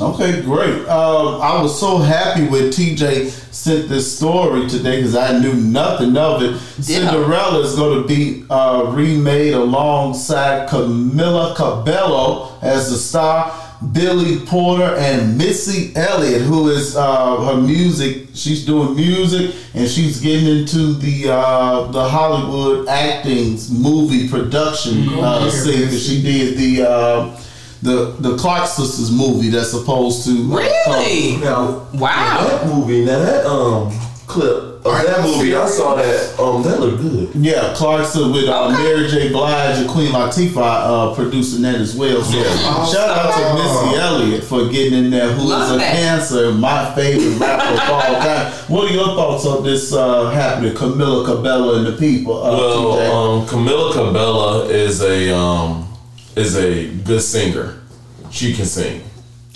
okay, 0.00 0.42
great. 0.42 0.86
Um, 0.88 1.40
I 1.40 1.60
was 1.62 1.78
so 1.78 1.98
happy 1.98 2.46
when 2.46 2.64
TJ 2.64 3.28
sent 3.52 3.88
this 3.88 4.16
story 4.16 4.68
today 4.68 4.96
because 4.96 5.16
I 5.16 5.38
knew 5.38 5.54
nothing 5.54 6.16
of 6.16 6.42
it. 6.42 6.58
Cinderella 6.82 7.60
is 7.60 7.76
going 7.76 8.02
to 8.02 8.08
be 8.08 8.44
uh, 8.50 8.92
remade 8.94 9.54
alongside 9.54 10.68
Camila 10.68 11.54
Cabello 11.56 12.58
as 12.60 12.90
the 12.90 12.96
star. 12.96 13.63
Billy 13.92 14.40
Porter 14.46 14.94
and 14.96 15.36
Missy 15.36 15.92
Elliott, 15.96 16.42
who 16.42 16.68
is 16.68 16.96
uh, 16.96 17.36
her 17.44 17.60
music. 17.60 18.28
She's 18.34 18.64
doing 18.66 18.96
music 18.96 19.54
and 19.74 19.88
she's 19.88 20.20
getting 20.20 20.46
into 20.58 20.94
the 20.94 21.30
uh, 21.30 21.84
the 21.92 22.08
Hollywood 22.08 22.88
acting 22.88 23.58
movie 23.70 24.28
production 24.28 25.08
uh, 25.10 25.50
scene. 25.50 25.90
She 25.90 26.22
did 26.22 26.56
the 26.58 26.88
uh, 26.88 27.40
the 27.82 28.16
the 28.20 28.36
Clark 28.36 28.66
Sisters 28.66 29.10
movie 29.12 29.48
that's 29.50 29.70
supposed 29.70 30.24
to 30.26 30.30
uh, 30.52 30.56
Really? 30.56 31.36
Now 31.36 31.86
Wow. 31.94 32.46
that 32.48 32.66
movie, 32.66 33.04
now 33.04 33.18
that 33.18 33.46
um 33.46 33.92
clip 34.26 34.73
that 34.84 35.22
movie, 35.24 35.54
I 35.54 35.66
saw 35.66 35.94
that. 35.94 36.38
Um, 36.38 36.62
that 36.62 36.78
looked 36.78 37.00
good. 37.02 37.30
Yeah, 37.34 37.72
Clarkson 37.74 38.32
with 38.32 38.48
uh, 38.48 38.66
Okay. 38.68 38.82
Mary 38.82 39.08
J. 39.08 39.30
Blige 39.32 39.78
and 39.78 39.88
Queen 39.88 40.12
Latifah 40.12 40.56
uh, 40.56 41.14
producing 41.14 41.62
that 41.62 41.76
as 41.76 41.96
well. 41.96 42.22
So 42.22 42.36
Yeah. 42.36 42.84
shout 42.86 43.08
out 43.08 43.32
to 43.34 43.54
Missy 43.54 43.98
Elliott 43.98 44.44
for 44.44 44.68
getting 44.68 44.92
in 45.04 45.10
there, 45.10 45.32
who 45.32 45.44
is 45.44 45.48
Love 45.50 45.76
a 45.76 45.78
that. 45.78 45.94
cancer, 45.96 46.52
my 46.52 46.94
favorite 46.94 47.38
rapper 47.38 47.72
of 47.74 47.90
all 47.90 48.00
time. 48.20 48.52
What 48.68 48.90
are 48.90 48.94
your 48.94 49.06
thoughts 49.06 49.46
on 49.46 49.64
this 49.64 49.92
uh, 49.94 50.28
happening, 50.30 50.74
Camila 50.74 51.24
Cabello 51.24 51.76
and 51.78 51.86
the 51.86 51.92
people? 51.92 52.42
Uh, 52.44 52.50
Well, 52.52 52.96
TJ? 52.98 53.10
um, 53.10 53.46
Camila 53.46 53.92
Cabello 53.94 54.68
is 54.68 55.00
a 55.02 55.34
um, 55.36 55.88
is 56.36 56.56
a 56.56 56.88
good 57.04 57.22
singer. 57.22 57.80
She 58.30 58.52
can 58.52 58.66
sing. 58.66 59.00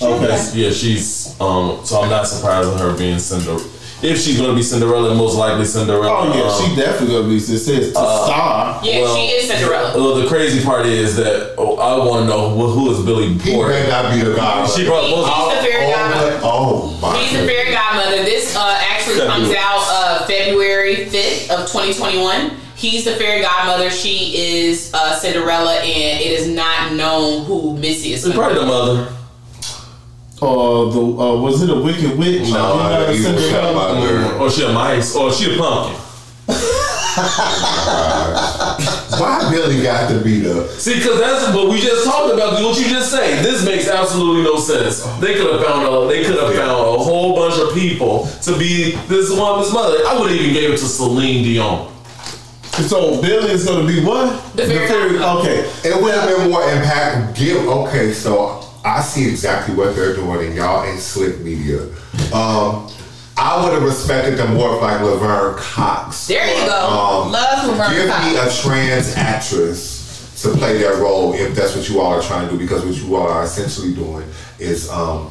okay. 0.00 0.22
Yes, 0.28 0.54
yeah, 0.54 0.70
she's 0.70 1.38
um. 1.40 1.80
So 1.84 2.00
I'm 2.00 2.08
not 2.08 2.26
surprised 2.26 2.68
with 2.70 2.80
her 2.80 2.96
being 2.96 3.18
Cinderella. 3.18 3.62
If 4.00 4.20
she's 4.20 4.38
gonna 4.40 4.54
be 4.54 4.62
Cinderella, 4.62 5.12
most 5.14 5.34
likely 5.34 5.64
Cinderella. 5.64 6.06
Oh 6.30 6.32
yeah, 6.36 6.44
um, 6.44 6.70
she 6.70 6.76
definitely 6.80 7.16
gonna 7.16 7.28
be. 7.28 7.36
It 7.36 7.40
says 7.40 7.92
to 7.92 7.98
Uh, 7.98 8.24
star. 8.26 8.80
Yeah, 8.84 9.00
Well, 9.02 9.16
she 9.16 9.22
is 9.26 9.48
Cinderella. 9.50 9.92
Well, 9.96 10.14
the 10.14 10.28
crazy 10.28 10.64
part 10.64 10.86
is 10.86 11.16
that 11.16 11.54
oh, 11.58 11.76
I 11.78 11.98
want 12.06 12.22
to 12.22 12.26
know 12.28 12.50
who, 12.50 12.66
who 12.68 12.92
is 12.92 13.04
Billy 13.04 13.36
Porter. 13.38 13.42
He 13.42 13.52
Porter. 13.54 13.72
may 13.72 13.88
not 13.88 14.14
be 14.14 14.20
the 14.22 14.36
guy. 14.36 14.66
She 14.68 14.84
brought 14.86 15.02
He's 15.04 15.16
the 15.16 15.68
fairy 15.68 15.90
godmother. 15.90 16.40
Oh 16.44 16.96
my. 17.02 17.18
She's 17.18 17.32
the 17.40 17.44
fairy 17.46 17.72
godmother. 17.72 18.22
This 18.22 18.54
uh, 18.54 18.78
actually 18.88 19.18
comes 19.26 19.50
out 19.50 19.82
uh, 19.90 20.26
February 20.26 21.06
5th 21.06 21.50
of 21.50 21.66
2021. 21.70 22.52
He's 22.76 23.04
the 23.04 23.16
fairy 23.16 23.40
godmother. 23.42 23.90
She 23.90 24.36
is 24.62 24.92
uh, 24.94 25.16
Cinderella, 25.18 25.74
and 25.80 26.20
it 26.20 26.30
is 26.38 26.46
not 26.46 26.92
known 26.92 27.44
who 27.46 27.76
Missy 27.76 28.12
is. 28.12 28.22
She's 28.22 28.32
probably 28.32 28.60
the 28.60 28.66
mother. 28.66 29.12
Uh, 30.40 30.88
the 30.90 31.00
uh, 31.00 31.40
was 31.40 31.62
it 31.62 31.70
a 31.70 31.74
Wicked 31.74 32.16
Witch? 32.16 32.42
No, 32.42 32.46
You 32.46 32.52
know, 32.52 32.78
I 32.78 32.92
know 32.92 33.10
you 33.10 33.10
was 33.10 33.22
Cinderella? 33.24 33.72
talking 33.72 34.04
about- 34.04 34.36
Mm, 34.36 34.40
Or 34.40 34.50
she 34.50 34.64
a 34.64 34.72
mice. 34.72 35.16
Or 35.16 35.32
she 35.32 35.54
a 35.54 35.58
pumpkin. 35.58 35.96
Why 39.18 39.48
Billy 39.50 39.82
got 39.82 40.08
to 40.10 40.20
be 40.20 40.38
the? 40.40 40.68
See, 40.68 40.94
because 40.94 41.18
that's 41.18 41.52
what 41.54 41.68
we 41.68 41.80
just 41.80 42.04
talked 42.04 42.32
about. 42.32 42.62
What 42.62 42.78
you 42.78 42.86
just 42.88 43.10
say. 43.10 43.42
This 43.42 43.64
makes 43.64 43.88
absolutely 43.88 44.44
no 44.44 44.56
sense. 44.58 45.02
They 45.20 45.34
could 45.34 45.52
have 45.54 45.64
found 45.66 45.86
a. 45.86 46.06
They 46.06 46.24
could 46.24 46.38
have 46.38 46.54
found 46.54 46.70
a 46.70 46.98
whole 46.98 47.34
bunch 47.34 47.58
of 47.60 47.74
people 47.74 48.26
to 48.42 48.56
be 48.58 48.92
this 49.08 49.30
woman's 49.30 49.72
mother. 49.72 49.96
I 50.06 50.18
would 50.20 50.30
have 50.30 50.40
even 50.40 50.54
gave 50.54 50.70
it 50.70 50.78
to 50.78 50.84
Celine 50.86 51.42
Dion. 51.42 51.92
So 52.86 53.20
Billy 53.20 53.50
is 53.50 53.64
gonna 53.66 53.86
be 53.86 54.04
what? 54.04 54.30
The 54.54 54.66
fairy. 54.68 55.18
Okay. 55.18 55.68
It 55.84 56.00
would 56.00 56.14
have 56.14 56.28
been 56.28 56.50
more 56.50 56.62
impact. 56.70 57.36
Give 57.36 57.66
okay, 57.66 58.12
so 58.12 58.62
I 58.84 59.00
see 59.00 59.28
exactly 59.28 59.74
what 59.74 59.94
they're 59.96 60.14
doing, 60.14 60.46
and 60.46 60.54
y'all 60.56 60.84
ain't 60.84 61.00
slick 61.00 61.40
media. 61.40 61.82
Um, 62.32 62.88
I 63.36 63.62
would 63.62 63.72
have 63.74 63.82
respected 63.82 64.36
them 64.36 64.54
more 64.54 64.74
if 64.76 64.82
like 64.82 65.00
Laverne 65.00 65.56
Cox. 65.58 66.26
There 66.26 66.46
you 66.46 66.66
go. 66.66 66.88
Um, 66.88 67.32
Love 67.32 67.68
Laverne 67.68 67.94
Give 67.94 68.08
Cox. 68.10 68.24
me 68.24 68.36
a 68.36 68.50
trans 68.62 69.14
actress 69.16 70.42
to 70.42 70.50
play 70.50 70.78
that 70.78 70.96
role 71.00 71.34
if 71.34 71.54
that's 71.54 71.74
what 71.76 71.88
you 71.88 72.00
all 72.00 72.12
are 72.14 72.22
trying 72.22 72.48
to 72.48 72.52
do, 72.52 72.58
because 72.58 72.84
what 72.84 72.94
you 72.96 73.14
all 73.16 73.28
are 73.28 73.44
essentially 73.44 73.94
doing 73.94 74.26
is 74.58 74.88
um, 74.90 75.30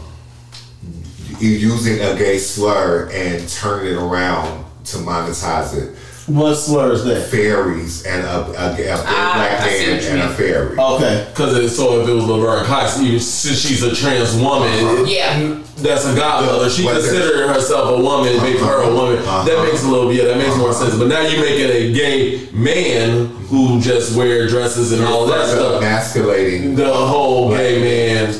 using 1.40 1.96
a 2.02 2.16
gay 2.18 2.38
slur 2.38 3.10
and 3.12 3.48
turning 3.50 3.94
it 3.94 3.98
around 3.98 4.66
to 4.86 4.98
monetize 4.98 5.74
it. 5.76 5.97
What 6.28 6.56
slur 6.56 6.92
is 6.92 7.06
that? 7.06 7.30
Fairies 7.30 8.06
and 8.06 8.22
a, 8.26 8.30
a, 8.30 8.74
a 8.74 8.78
gay 8.78 8.90
Ah, 8.92 9.32
black 9.34 9.62
man 9.66 9.94
what 9.96 10.04
you 10.04 10.10
and 10.10 10.20
a 10.20 10.30
fairy. 10.34 10.78
Okay. 10.78 11.26
Because 11.30 11.76
so 11.78 12.02
if 12.02 12.10
it 12.10 12.14
was 12.14 12.26
Laverne 12.26 12.66
Cox, 12.66 12.94
since 12.96 13.58
she's 13.60 13.82
a 13.82 13.96
trans 13.96 14.36
woman, 14.36 14.68
it- 14.74 15.08
Yeah. 15.10 15.58
that's 15.78 16.06
a 16.06 16.14
godmother. 16.16 16.70
She 16.70 16.84
What 16.84 16.96
the- 16.96 17.00
considered 17.02 17.48
herself 17.48 17.98
a 17.98 18.02
woman, 18.02 18.36
make 18.44 18.60
her 18.60 18.82
a 18.82 18.94
woman. 18.94 19.20
Uh-huh. 19.20 19.46
That 19.46 19.64
makes 19.64 19.84
a 19.84 19.88
little 19.88 20.12
yeah, 20.12 20.26
that 20.26 20.38
makes 20.38 20.56
more 20.58 20.74
sense. 20.74 20.96
But 20.96 21.08
now 21.08 21.22
you're 21.22 21.40
making 21.42 21.70
a 21.70 21.94
gay 21.94 22.50
man 22.52 23.28
who 23.48 23.80
just 23.80 24.14
wear 24.18 24.48
dresses 24.50 24.92
and 24.92 25.06
all 25.06 25.26
that 25.28 25.48
stuff. 25.48 25.82
emasculating. 25.82 26.76
The 26.76 26.94
whole 26.94 27.52
gay 27.56 27.80
man. 27.82 28.34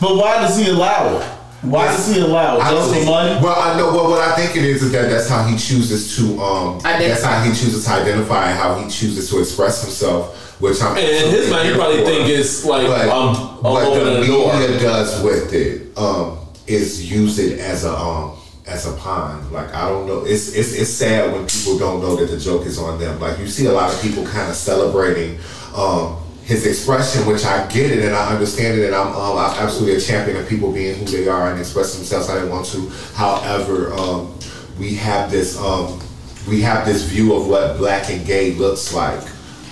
But 0.00 0.16
why 0.16 0.40
does 0.40 0.58
he 0.58 0.68
allow 0.70 1.18
it? 1.18 1.28
Why 1.64 1.92
is 1.94 2.14
he 2.14 2.20
allow 2.20 2.56
it? 2.56 2.60
I 2.60 2.70
Just 2.70 2.74
don't 2.74 2.88
for 2.88 2.94
think, 2.94 3.06
money? 3.06 3.40
well, 3.42 3.58
I 3.58 3.76
know. 3.78 3.92
Well, 3.92 4.10
what 4.10 4.20
I 4.20 4.34
think 4.36 4.56
it 4.56 4.64
is 4.64 4.82
is 4.82 4.92
that 4.92 5.08
that's 5.08 5.28
how 5.28 5.44
he 5.44 5.56
chooses 5.56 6.16
to. 6.16 6.40
Um, 6.40 6.78
that's 6.82 7.22
how 7.22 7.42
he 7.42 7.50
chooses 7.50 7.84
to 7.86 7.90
identify 7.92 8.50
and 8.50 8.58
how 8.58 8.74
he 8.78 8.84
chooses 8.90 9.30
to 9.30 9.40
express 9.40 9.82
himself. 9.82 10.40
Which 10.60 10.80
I'm. 10.82 10.96
And 10.96 11.06
in 11.06 11.30
his 11.30 11.50
mind, 11.50 11.68
he 11.68 11.74
probably 11.74 12.04
think 12.04 12.28
it's 12.28 12.64
like 12.64 12.86
But 12.86 13.08
I'm, 13.08 13.34
I'm 13.36 13.62
what 13.62 13.80
the 13.80 13.86
opening 14.00 14.20
the 14.20 14.26
door. 14.26 14.52
media 14.54 14.78
does 14.78 15.22
with 15.24 15.52
it 15.52 15.96
um, 15.98 16.38
is 16.66 17.10
use 17.10 17.38
it 17.38 17.58
as 17.58 17.84
a 17.84 17.92
um, 17.96 18.36
as 18.66 18.86
a 18.86 18.92
pawn. 18.96 19.50
Like 19.52 19.74
I 19.74 19.88
don't 19.88 20.06
know. 20.06 20.24
It's 20.24 20.54
it's 20.54 20.74
it's 20.74 20.90
sad 20.90 21.32
when 21.32 21.46
people 21.46 21.76
don't 21.78 22.00
know 22.00 22.14
that 22.16 22.26
the 22.26 22.38
joke 22.38 22.66
is 22.66 22.78
on 22.78 23.00
them. 23.00 23.18
Like 23.20 23.38
you 23.40 23.48
see 23.48 23.66
a 23.66 23.72
lot 23.72 23.92
of 23.92 24.00
people 24.00 24.24
kind 24.24 24.48
of 24.48 24.54
celebrating. 24.56 25.38
Um, 25.74 26.18
his 26.44 26.66
expression, 26.66 27.26
which 27.26 27.44
I 27.44 27.66
get 27.68 27.90
it 27.90 28.04
and 28.04 28.14
I 28.14 28.32
understand 28.32 28.78
it, 28.78 28.84
and 28.86 28.94
I'm, 28.94 29.08
um, 29.08 29.38
I'm 29.38 29.62
absolutely 29.62 29.96
a 29.96 30.00
champion 30.00 30.36
of 30.36 30.46
people 30.46 30.70
being 30.72 30.94
who 30.98 31.06
they 31.06 31.26
are 31.26 31.50
and 31.50 31.58
expressing 31.58 32.00
themselves 32.00 32.28
how 32.28 32.38
they 32.38 32.46
want 32.48 32.66
to. 32.66 32.88
However, 33.14 33.92
um, 33.94 34.38
we 34.78 34.94
have 34.96 35.30
this 35.30 35.58
um, 35.58 36.00
we 36.46 36.60
have 36.60 36.84
this 36.84 37.04
view 37.04 37.34
of 37.34 37.48
what 37.48 37.78
black 37.78 38.10
and 38.10 38.26
gay 38.26 38.52
looks 38.54 38.92
like, 38.92 39.22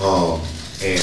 um, 0.00 0.40
and 0.82 1.02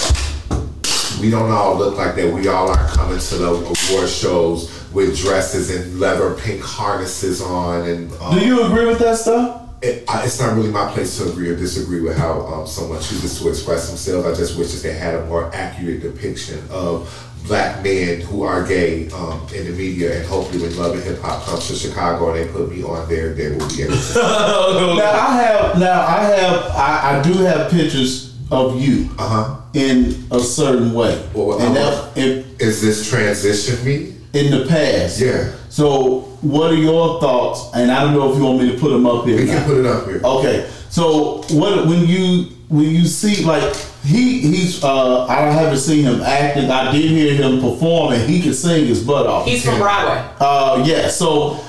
we 1.21 1.29
don't 1.29 1.51
all 1.51 1.77
look 1.77 1.97
like 1.97 2.15
that. 2.15 2.33
We 2.33 2.47
all 2.47 2.69
aren't 2.69 2.89
coming 2.91 3.19
to 3.19 3.35
the 3.35 3.49
award 3.53 4.09
shows 4.09 4.75
with 4.91 5.15
dresses 5.17 5.69
and 5.69 5.99
leather 5.99 6.33
pink 6.33 6.63
harnesses 6.63 7.43
on, 7.43 7.87
and 7.87 8.11
um, 8.13 8.39
Do 8.39 8.43
you 8.43 8.63
agree 8.65 8.87
with 8.87 8.97
that 8.99 9.17
stuff? 9.17 9.68
It, 9.81 10.03
I, 10.09 10.25
it's 10.25 10.39
not 10.39 10.55
really 10.55 10.71
my 10.71 10.91
place 10.91 11.17
to 11.17 11.29
agree 11.29 11.49
or 11.49 11.55
disagree 11.55 12.01
with 12.01 12.17
how 12.17 12.41
um, 12.41 12.67
someone 12.67 12.99
chooses 13.01 13.39
to 13.39 13.49
express 13.49 13.87
themselves. 13.87 14.27
I 14.27 14.33
just 14.35 14.57
wish 14.57 14.73
that 14.73 14.83
they 14.83 14.93
had 14.93 15.15
a 15.15 15.25
more 15.25 15.53
accurate 15.53 16.01
depiction 16.01 16.59
of 16.69 17.25
black 17.47 17.81
men 17.83 18.19
who 18.21 18.43
are 18.43 18.67
gay 18.67 19.09
um, 19.11 19.39
in 19.55 19.65
the 19.65 19.71
media. 19.71 20.17
And 20.19 20.25
hopefully, 20.27 20.61
when 20.63 20.75
Love 20.77 20.95
and 20.95 21.03
Hip 21.03 21.19
Hop 21.21 21.43
comes 21.45 21.67
to 21.69 21.75
Chicago 21.75 22.33
and 22.33 22.47
they 22.49 22.51
put 22.51 22.69
me 22.69 22.83
on 22.83 23.07
there, 23.07 23.33
they 23.33 23.49
will 23.51 23.67
be 23.69 23.83
able 23.83 23.95
to. 23.95 24.19
Now 24.99 25.11
I 25.27 25.35
have 25.41 25.79
now 25.79 26.01
I 26.01 26.23
have 26.23 26.55
I, 26.75 27.19
I 27.19 27.21
do 27.23 27.33
have 27.43 27.71
pictures 27.71 28.35
of 28.51 28.79
you 28.81 29.09
Uh 29.17 29.27
huh. 29.45 29.61
in 29.73 30.25
a 30.31 30.39
certain 30.39 30.93
way. 30.93 31.23
Well, 31.33 31.59
and 31.61 31.77
uh-huh. 31.77 32.11
that 32.15 32.17
in, 32.17 32.45
Is 32.59 32.81
this 32.81 33.09
transition 33.09 33.83
me? 33.85 34.15
in 34.33 34.51
the 34.51 34.65
past. 34.67 35.19
Yeah. 35.19 35.53
So 35.69 36.28
what 36.41 36.71
are 36.71 36.75
your 36.75 37.19
thoughts? 37.19 37.69
And 37.73 37.91
I 37.91 38.03
don't 38.03 38.13
know 38.13 38.31
if 38.31 38.37
you 38.37 38.43
want 38.43 38.59
me 38.59 38.71
to 38.71 38.77
put 38.79 38.89
them 38.89 39.05
up 39.05 39.25
here. 39.25 39.37
We 39.37 39.45
can 39.47 39.65
put 39.65 39.77
it 39.77 39.85
up 39.85 40.05
here. 40.05 40.21
Okay, 40.23 40.69
so 40.89 41.43
what 41.51 41.87
when 41.87 42.07
you 42.07 42.45
when 42.69 42.85
you 42.89 43.05
see 43.05 43.43
like 43.43 43.75
he 44.03 44.39
he's 44.41 44.83
uh 44.83 45.25
I 45.25 45.41
haven't 45.51 45.79
seen 45.79 46.03
him 46.05 46.21
acting. 46.21 46.69
I 46.69 46.91
did 46.91 47.09
hear 47.09 47.33
him 47.35 47.59
perform, 47.61 48.13
and 48.13 48.29
he 48.29 48.41
can 48.41 48.53
sing 48.53 48.85
his 48.87 49.03
butt 49.05 49.27
off. 49.27 49.45
He's 49.45 49.63
from 49.65 49.79
Broadway. 49.79 50.23
Uh, 50.39 50.83
yeah. 50.85 51.09
So, 51.09 51.59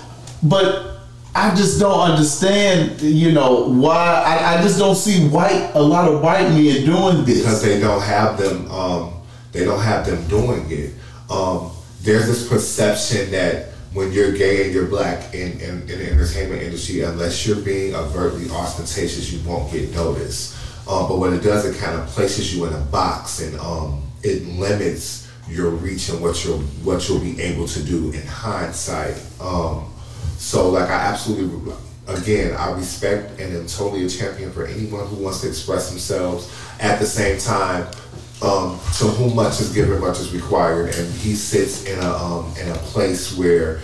but 0.42 0.98
I 1.34 1.55
just 1.55 1.80
don't 1.80 1.98
understand. 2.10 3.01
You 3.01 3.32
know 3.32 3.68
why? 3.68 4.22
I, 4.26 4.59
I 4.59 4.62
just 4.62 4.78
don't 4.78 4.94
see 4.97 5.28
white 5.28 5.70
a 5.74 5.82
lot 5.82 6.09
of 6.12 6.20
white 6.22 6.48
men 6.51 6.84
doing 6.84 7.24
this. 7.24 7.38
because 7.38 7.62
they 7.62 7.80
don't 7.80 8.02
have 8.02 8.38
them 8.38 8.70
um, 8.70 9.14
they 9.52 9.64
don't 9.64 9.80
have 9.80 10.06
them 10.06 10.24
doing 10.28 10.64
it 10.70 10.94
um, 11.30 11.70
there's 12.02 12.26
this 12.26 12.48
perception 12.48 13.30
that 13.32 13.69
when 13.93 14.12
you're 14.12 14.33
gay 14.33 14.65
and 14.65 14.75
you're 14.75 14.87
black 14.87 15.35
in, 15.35 15.53
in, 15.61 15.81
in 15.83 15.87
the 15.87 16.11
entertainment 16.11 16.62
industry 16.62 17.01
unless 17.01 17.47
you're 17.47 17.61
being 17.61 17.95
overtly 17.95 18.49
ostentatious 18.51 19.33
you 19.33 19.49
won't 19.49 19.71
get 19.73 19.93
noticed. 19.95 20.57
Um, 20.89 21.09
but 21.09 21.19
what 21.19 21.33
it 21.33 21.43
does 21.43 21.65
it 21.65 21.77
kind 21.79 21.99
of 21.99 22.07
places 22.09 22.55
you 22.55 22.65
in 22.67 22.73
a 22.73 22.81
box 22.81 23.41
and 23.41 23.59
um, 23.61 24.03
it 24.23 24.47
limits 24.47 25.29
your 25.49 25.71
reach 25.71 26.09
and 26.09 26.21
what 26.21 26.45
you'll 26.45 26.61
what 26.85 27.09
you'll 27.09 27.21
be 27.21 27.41
able 27.41 27.67
to 27.67 27.83
do 27.83 28.12
in 28.12 28.25
hindsight. 28.27 29.21
Um, 29.41 29.93
so 30.37 30.71
like 30.71 30.89
I 30.89 30.95
absolutely 30.95 31.73
again 32.07 32.55
I 32.57 32.71
respect 32.73 33.41
and 33.41 33.57
am 33.57 33.67
totally 33.67 34.07
a 34.07 34.09
champion 34.09 34.53
for 34.53 34.67
anyone 34.67 35.07
who 35.09 35.17
wants 35.17 35.41
to 35.41 35.49
express 35.49 35.91
themselves. 35.91 36.53
At 36.79 37.01
the 37.01 37.07
same 37.07 37.39
time 37.39 37.89
um, 38.43 38.79
to 38.99 39.05
whom 39.05 39.35
much 39.37 39.61
is 39.61 39.73
given 39.73 40.01
much 40.01 40.19
is 40.21 40.33
required. 40.35 40.95
And 40.95 41.12
he 41.15 41.35
sits 41.35 41.85
in 41.85 41.99
a 41.99 42.11
um, 42.11 42.53
in 42.61 42.69
a 42.69 42.75
place 42.77 43.37
where 43.37 43.81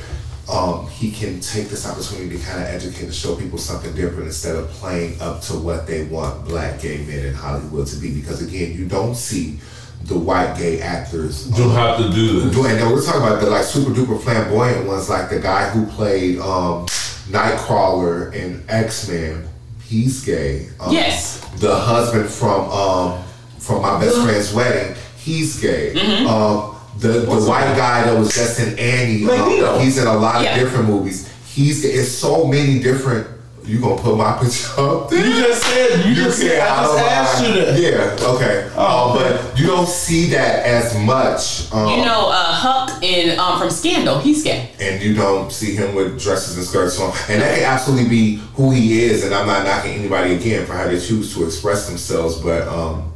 um, 0.51 0.87
he 0.89 1.11
can 1.11 1.41
take 1.41 1.69
this 1.69 1.87
opportunity 1.89 2.39
to 2.39 2.45
kind 2.45 2.63
of 2.63 2.69
educate 2.69 3.05
and 3.05 3.15
show 3.15 3.35
people 3.37 3.59
something 3.59 3.95
different 3.95 4.27
instead 4.27 4.55
of 4.57 4.69
playing 4.71 5.21
up 5.21 5.41
to 5.43 5.55
what 5.55 5.87
they 5.87 6.05
want 6.05 6.45
black 6.47 6.81
gay 6.81 6.99
men 7.05 7.27
in 7.27 7.35
Hollywood 7.35 7.87
to 7.89 7.97
be. 7.97 8.15
Because 8.15 8.43
again 8.47 8.73
you 8.77 8.87
don't 8.87 9.15
see 9.17 9.59
the 10.05 10.17
white 10.17 10.57
gay 10.57 10.81
actors 10.81 11.49
You 11.59 11.69
have 11.71 11.99
to 11.99 12.09
do 12.13 12.41
this. 12.41 12.55
doing 12.55 12.77
and 12.77 12.91
we're 12.93 13.05
talking 13.05 13.23
about 13.23 13.41
the 13.41 13.51
like 13.51 13.65
super 13.65 13.91
duper 13.91 14.21
flamboyant 14.23 14.87
ones 14.87 15.09
like 15.11 15.31
the 15.31 15.41
guy 15.41 15.69
who 15.71 15.85
played 15.87 16.39
um 16.39 16.87
Nightcrawler 17.29 18.33
in 18.33 18.63
X-Men. 18.69 19.49
He's 19.83 20.25
gay. 20.25 20.69
Um, 20.81 20.93
Yes. 20.93 21.41
the 21.61 21.75
husband 21.75 22.29
from 22.31 22.69
um 22.71 23.23
from 23.67 23.83
my 23.83 23.99
best 24.01 24.17
friend's 24.23 24.53
wedding 24.55 24.95
he's 25.19 25.61
gay 25.61 25.93
Mm-hmm. 25.95 26.27
um 26.27 26.73
the 26.99 27.09
the 27.09 27.27
white 27.51 27.75
guy 27.77 28.05
that 28.05 28.19
was 28.19 28.35
just 28.35 28.59
in 28.61 28.79
Annie 28.79 29.23
Magneto. 29.25 29.75
um, 29.75 29.81
he's 29.81 29.99
in 29.99 30.07
a 30.07 30.15
lot 30.17 30.43
Yeah. 30.43 30.55
of 30.55 30.61
different 30.61 30.87
movies 30.89 31.29
he's 31.47 31.85
it's 31.85 32.11
so 32.11 32.47
many 32.47 32.79
different 32.79 33.27
you 33.65 33.81
gonna 33.81 34.01
put 34.01 34.17
my 34.17 34.39
picture 34.41 34.81
up 34.81 35.11
there? 35.11 35.27
You 35.27 35.33
just 35.49 35.63
said 35.65 36.07
you, 36.07 36.15
just 36.15 36.39
said 36.39 36.61
I 36.61 36.85
just 36.85 36.99
asked 37.01 37.43
you 37.49 37.53
that. 37.55 37.81
Yeah, 37.81 38.27
okay. 38.35 38.71
Oh, 38.77 39.11
Um, 39.11 39.17
okay. 39.19 39.43
but 39.51 39.59
you 39.59 39.67
don't 39.67 39.89
see 39.89 40.27
that 40.31 40.65
as 40.65 40.97
much. 40.99 41.73
Um, 41.73 41.89
You 41.91 42.05
know, 42.07 42.29
uh, 42.31 42.53
Huck 42.63 43.03
in 43.03 43.37
um, 43.41 43.59
from 43.59 43.71
Scandal, 43.71 44.21
he's 44.21 44.45
gay. 44.45 44.71
and 44.79 45.03
you 45.03 45.15
don't 45.17 45.51
see 45.51 45.75
him 45.75 45.97
with 45.97 46.23
dresses 46.23 46.57
and 46.57 46.65
skirts 46.65 47.01
on. 47.01 47.13
And 47.29 47.43
that 47.43 47.57
can 47.59 47.65
absolutely 47.65 48.09
be 48.09 48.37
who 48.55 48.71
he 48.71 49.03
is. 49.03 49.25
And 49.25 49.35
I'm 49.35 49.49
not 49.49 49.65
knocking 49.65 49.95
anybody 49.95 50.37
again 50.37 50.65
for 50.65 50.75
how 50.75 50.85
they 50.87 51.01
choose 51.01 51.35
to 51.35 51.45
express 51.45 51.89
themselves, 51.89 52.37
but 52.37 52.69
um, 52.69 53.13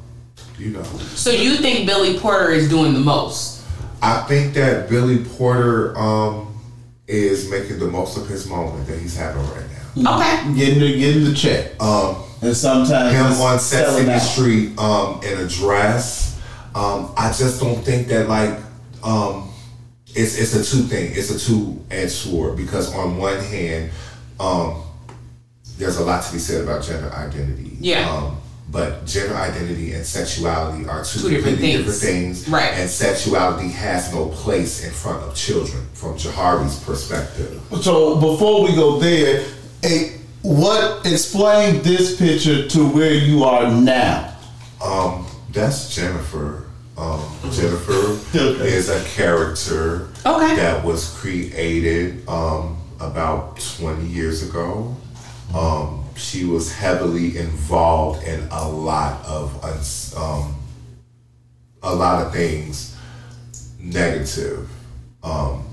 you 0.61 0.71
know, 0.71 0.83
So 1.15 1.31
you 1.31 1.57
think 1.57 1.87
Billy 1.87 2.19
Porter 2.19 2.51
is 2.51 2.69
doing 2.69 2.93
the 2.93 3.01
most? 3.01 3.65
I 4.03 4.23
think 4.23 4.55
that 4.55 4.89
Billy 4.89 5.25
Porter 5.25 5.97
um, 5.99 6.59
is 7.07 7.49
making 7.51 7.79
the 7.79 7.87
most 7.87 8.17
of 8.17 8.29
his 8.29 8.47
moment 8.47 8.87
that 8.87 8.99
he's 8.99 9.17
having 9.17 9.43
right 9.49 9.65
now. 9.97 10.17
Okay. 10.17 10.55
Getting 10.55 10.81
the 10.81 10.99
getting 10.99 11.25
the 11.25 11.35
check. 11.35 11.81
Um, 11.83 12.17
And 12.43 12.57
sometimes 12.57 13.13
him 13.15 13.43
on 13.43 13.59
selling 13.59 14.07
Sesame. 14.07 14.21
Street 14.21 14.79
um, 14.79 15.21
in 15.23 15.39
a 15.39 15.49
dress. 15.49 16.41
Um, 16.75 17.13
I 17.17 17.29
just 17.33 17.61
don't 17.61 17.83
think 17.85 18.09
that 18.09 18.29
like 18.29 18.59
um, 19.03 19.51
it's 20.15 20.39
it's 20.39 20.55
a 20.55 20.65
two 20.65 20.85
thing. 20.85 21.13
It's 21.15 21.31
a 21.31 21.39
two 21.39 21.85
edged 21.91 22.13
sword 22.13 22.57
because 22.57 22.95
on 22.95 23.19
one 23.19 23.39
hand, 23.41 23.91
um, 24.39 24.83
there's 25.77 25.99
a 25.99 26.05
lot 26.05 26.23
to 26.25 26.33
be 26.33 26.39
said 26.39 26.63
about 26.63 26.85
gender 26.85 27.11
identity. 27.13 27.77
Yeah. 27.81 28.09
Um, 28.11 28.40
but 28.71 29.05
gender 29.07 29.35
identity 29.35 29.93
and 29.95 30.07
sexuality 30.07 30.87
are 30.87 31.05
two, 31.05 31.21
Two 31.21 31.31
different 31.31 31.57
completely 31.59 31.83
things. 31.85 32.01
different 32.01 32.25
things. 32.37 32.49
Right. 32.49 32.73
And 32.75 32.89
sexuality 32.89 33.69
has 33.71 34.13
no 34.15 34.27
place 34.29 34.85
in 34.85 34.93
front 34.93 35.23
of 35.25 35.35
children 35.35 35.83
from 35.95 36.15
Jahari's 36.17 36.79
perspective. 36.85 37.61
So 37.83 38.17
before 38.17 38.63
we 38.63 38.75
go 38.75 38.99
there, 39.01 39.45
eh, 39.83 40.11
what 40.43 41.05
explain 41.05 41.83
this 41.83 42.17
picture 42.17 42.69
to 42.69 42.89
where 42.89 43.13
you 43.15 43.43
are 43.45 43.71
now? 43.71 44.37
Um, 44.83 45.27
that's 45.53 45.95
Jennifer. 45.95 46.65
Um, 46.97 47.23
Jennifer 47.51 47.93
Okay. 48.37 48.73
is 48.73 48.89
a 48.89 49.03
character 49.17 50.09
Okay. 50.25 50.55
that 50.57 50.85
was 50.85 51.09
created 51.19 52.29
um, 52.29 52.77
about 53.01 53.59
20 53.79 54.07
years 54.07 54.43
ago. 54.43 54.95
Um, 55.55 56.00
she 56.21 56.45
was 56.45 56.73
heavily 56.73 57.39
involved 57.39 58.23
in 58.25 58.47
a 58.51 58.69
lot 58.69 59.25
of 59.25 59.65
um, 60.17 60.55
a 61.83 61.95
lot 61.95 62.25
of 62.27 62.33
things 62.33 62.97
negative. 63.79 64.69
Um, 65.23 65.65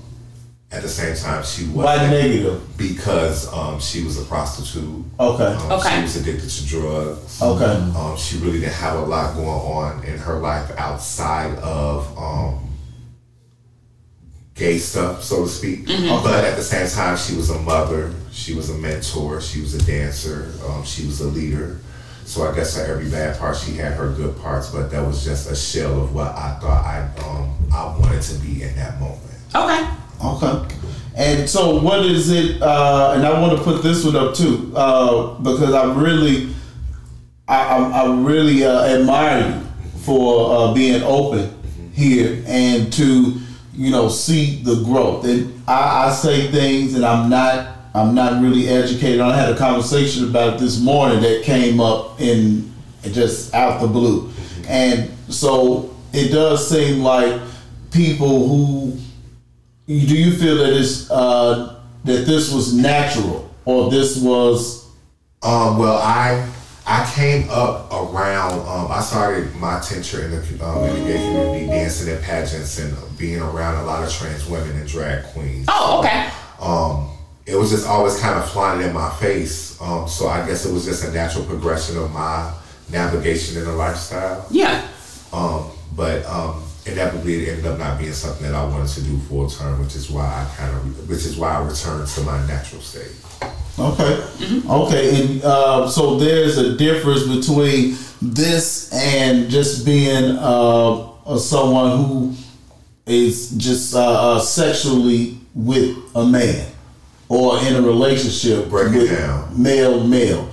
at 0.70 0.82
the 0.82 0.88
same 0.88 1.16
time, 1.16 1.42
she 1.44 1.64
was 1.64 1.86
Why 1.86 1.96
negative? 1.96 2.76
because 2.76 3.50
um, 3.54 3.80
she 3.80 4.04
was 4.04 4.20
a 4.20 4.24
prostitute. 4.24 5.02
Okay. 5.18 5.44
Um, 5.44 5.72
Okay. 5.72 5.96
She 5.96 6.02
was 6.02 6.16
addicted 6.16 6.50
to 6.50 6.66
drugs. 6.66 7.40
Okay. 7.42 7.64
Um, 7.98 8.16
she 8.18 8.36
really 8.38 8.60
didn't 8.60 8.74
have 8.74 8.98
a 8.98 9.02
lot 9.02 9.34
going 9.34 9.48
on 9.48 10.04
in 10.04 10.18
her 10.18 10.38
life 10.38 10.70
outside 10.76 11.56
of 11.60 12.06
um, 12.18 12.67
gay 14.58 14.78
stuff, 14.78 15.22
so 15.22 15.44
to 15.44 15.48
speak. 15.48 15.86
But 15.86 16.44
at 16.44 16.56
the 16.56 16.62
same 16.62 16.88
time, 16.88 17.16
she 17.16 17.36
was 17.36 17.50
a 17.50 17.58
mother. 17.60 18.12
She 18.32 18.54
was 18.54 18.70
a 18.70 18.74
mentor. 18.74 19.40
She 19.40 19.60
was 19.60 19.74
a 19.74 19.84
dancer. 19.86 20.52
Um, 20.66 20.84
she 20.84 21.06
was 21.06 21.20
a 21.20 21.28
leader. 21.28 21.80
So 22.24 22.46
I 22.46 22.54
guess 22.54 22.76
for 22.76 22.84
every 22.84 23.08
bad 23.10 23.38
part, 23.38 23.56
she 23.56 23.72
had 23.72 23.94
her 23.94 24.12
good 24.12 24.36
parts. 24.40 24.70
But 24.70 24.90
that 24.90 25.06
was 25.06 25.24
just 25.24 25.50
a 25.50 25.56
shell 25.56 26.02
of 26.02 26.14
what 26.14 26.28
I 26.28 26.58
thought 26.60 26.84
I 26.84 27.08
um, 27.26 27.54
I 27.72 27.98
wanted 27.98 28.22
to 28.22 28.34
be 28.40 28.62
in 28.62 28.74
that 28.76 29.00
moment. 29.00 29.22
Okay. 29.54 29.88
Okay. 30.24 30.74
And 31.16 31.48
so, 31.50 31.80
what 31.80 32.04
is 32.04 32.30
it? 32.30 32.62
Uh, 32.62 33.14
and 33.16 33.26
I 33.26 33.40
want 33.40 33.58
to 33.58 33.64
put 33.64 33.82
this 33.82 34.04
one 34.04 34.14
up 34.14 34.34
too, 34.36 34.72
uh, 34.76 35.34
because 35.38 35.74
I 35.74 35.92
really, 35.94 36.54
I, 37.48 37.60
I, 37.60 38.02
I 38.02 38.16
really 38.20 38.64
uh, 38.64 38.84
admire 38.84 39.48
you 39.48 39.60
for 40.00 40.54
uh, 40.54 40.74
being 40.74 41.02
open 41.02 41.52
here 41.92 42.44
and 42.46 42.92
to, 42.92 43.40
you 43.78 43.90
know, 43.90 44.08
see 44.08 44.62
the 44.62 44.82
growth. 44.84 45.24
And 45.24 45.62
I, 45.66 46.06
I 46.06 46.12
say 46.12 46.50
things, 46.50 46.94
and 46.94 47.04
I'm 47.04 47.30
not, 47.30 47.76
I'm 47.94 48.14
not 48.14 48.42
really 48.42 48.68
educated. 48.68 49.20
I 49.20 49.36
had 49.36 49.48
a 49.54 49.56
conversation 49.56 50.28
about 50.28 50.54
it 50.54 50.60
this 50.60 50.80
morning 50.80 51.20
that 51.22 51.44
came 51.44 51.80
up 51.80 52.20
in 52.20 52.72
just 53.02 53.54
out 53.54 53.80
the 53.80 53.86
blue, 53.86 54.30
and 54.68 55.10
so 55.28 55.96
it 56.12 56.28
does 56.32 56.68
seem 56.68 57.02
like 57.02 57.40
people 57.90 58.48
who 58.48 58.98
do 59.86 60.16
you 60.16 60.32
feel 60.36 60.56
that 60.56 60.72
it's 60.74 61.10
uh, 61.10 61.80
that 62.04 62.26
this 62.26 62.52
was 62.52 62.74
natural 62.74 63.48
or 63.64 63.90
this 63.90 64.18
was 64.18 64.88
Um, 65.40 65.78
well, 65.78 65.98
I 65.98 66.50
I 66.88 67.10
came 67.14 67.50
up 67.50 67.92
around. 67.92 68.60
Um, 68.66 68.90
I 68.90 69.00
started 69.00 69.54
my 69.56 69.78
tenure 69.80 70.24
in 70.24 70.30
the 70.30 70.66
um, 70.66 70.84
in 70.84 70.94
the 70.94 71.04
gay 71.04 71.18
community, 71.18 71.66
dancing 71.66 72.12
at 72.14 72.22
pageants 72.22 72.78
and 72.78 72.96
being 73.18 73.40
around 73.40 73.82
a 73.82 73.84
lot 73.84 74.02
of 74.02 74.10
trans 74.10 74.48
women 74.48 74.74
and 74.74 74.88
drag 74.88 75.24
queens. 75.26 75.66
Oh, 75.68 76.00
okay. 76.00 76.30
Um, 76.58 77.10
it 77.44 77.56
was 77.56 77.70
just 77.70 77.86
always 77.86 78.18
kind 78.18 78.38
of 78.38 78.50
flying 78.50 78.80
in 78.80 78.94
my 78.94 79.10
face. 79.16 79.78
Um, 79.82 80.08
so 80.08 80.28
I 80.28 80.46
guess 80.46 80.64
it 80.64 80.72
was 80.72 80.86
just 80.86 81.04
a 81.04 81.12
natural 81.12 81.44
progression 81.44 81.98
of 81.98 82.10
my 82.10 82.54
navigation 82.90 83.58
in 83.58 83.64
the 83.64 83.72
lifestyle. 83.72 84.46
Yeah. 84.50 84.86
Um, 85.32 85.70
but 85.94 86.24
um, 86.24 86.62
inevitably, 86.88 87.44
it 87.44 87.48
ended 87.50 87.66
up 87.66 87.78
not 87.78 87.98
being 87.98 88.12
something 88.12 88.44
that 88.44 88.54
I 88.54 88.64
wanted 88.64 88.88
to 88.94 89.02
do 89.02 89.18
full 89.18 89.48
term, 89.48 89.80
which 89.80 89.94
is 89.94 90.10
why 90.10 90.24
I 90.24 90.56
kind 90.56 90.74
of, 90.74 91.08
which 91.08 91.24
is 91.24 91.36
why 91.36 91.54
I 91.54 91.60
returned 91.66 92.06
to 92.08 92.20
my 92.22 92.46
natural 92.46 92.80
state. 92.80 93.12
okay? 93.78 94.22
Okay, 94.68 95.20
and 95.22 95.44
uh, 95.44 95.88
so 95.88 96.16
there's 96.18 96.58
a 96.58 96.76
difference 96.76 97.24
between 97.26 97.96
this 98.20 98.92
and 98.92 99.48
just 99.50 99.84
being 99.86 100.36
uh, 100.38 101.36
someone 101.38 101.98
who 102.04 102.34
is 103.06 103.50
just 103.52 103.94
uh, 103.94 104.36
uh, 104.36 104.40
sexually 104.40 105.38
with 105.54 105.96
a 106.14 106.26
man 106.26 106.70
or 107.28 107.58
in 107.60 107.76
a 107.76 107.82
relationship 107.82 108.68
Break 108.68 108.92
it 108.94 108.98
with 108.98 109.18
down. 109.18 109.62
male 109.62 110.04
male. 110.06 110.48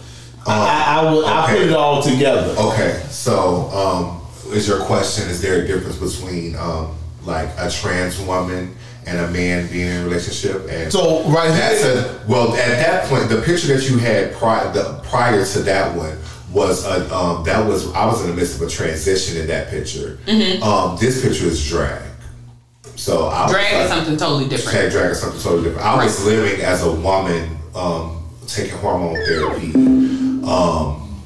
I, 0.47 0.99
I, 0.99 1.11
would, 1.13 1.25
I 1.25 1.47
put 1.51 1.61
it 1.63 1.73
all 1.73 2.03
together. 2.03 2.53
Okay, 2.59 3.01
so 3.09 3.69
um, 3.71 4.21
is 4.47 4.67
your 4.67 4.79
question? 4.85 5.29
Is 5.29 5.41
there 5.41 5.63
a 5.63 5.67
difference 5.67 5.97
between 5.97 6.55
um, 6.55 6.95
like 7.23 7.49
a 7.57 7.69
trans 7.69 8.19
woman 8.21 8.75
and 9.07 9.19
a 9.19 9.27
man 9.31 9.67
being 9.71 9.87
in 9.87 10.01
a 10.01 10.03
relationship? 10.05 10.67
And 10.69 10.91
So, 10.91 11.23
right 11.29 11.49
that's 11.49 11.83
here- 11.83 12.19
a 12.25 12.27
well. 12.27 12.49
At 12.55 12.77
that 12.85 13.07
point, 13.09 13.29
the 13.29 13.41
picture 13.41 13.67
that 13.75 13.89
you 13.89 13.97
had 13.97 14.33
prior 14.33 14.71
the, 14.71 14.99
prior 15.03 15.45
to 15.45 15.59
that 15.63 15.95
one 15.95 16.17
was 16.51 16.85
a 16.85 17.13
um, 17.15 17.43
that 17.45 17.65
was 17.65 17.91
I 17.93 18.05
was 18.05 18.21
in 18.21 18.27
the 18.29 18.33
midst 18.35 18.55
of 18.61 18.67
a 18.67 18.69
transition 18.69 19.37
in 19.41 19.47
that 19.47 19.69
picture. 19.69 20.19
Um, 20.63 20.97
this 20.99 21.21
picture 21.21 21.45
is 21.45 21.67
drag. 21.67 22.01
So 22.95 23.25
I 23.27 23.43
was 23.43 23.51
Drag 23.51 23.73
like- 23.73 23.83
is 23.83 23.89
something 23.89 24.17
totally 24.17 24.47
different. 24.47 24.91
Drag 24.91 25.11
is 25.11 25.19
something 25.19 25.41
totally 25.41 25.63
different. 25.63 25.85
I 25.85 26.01
was 26.03 26.23
living 26.25 26.61
as 26.61 26.81
a 26.83 26.91
woman, 26.91 27.57
um, 27.75 28.23
taking 28.47 28.77
hormone 28.77 29.15
therapy. 29.25 29.73
Um, 30.45 31.21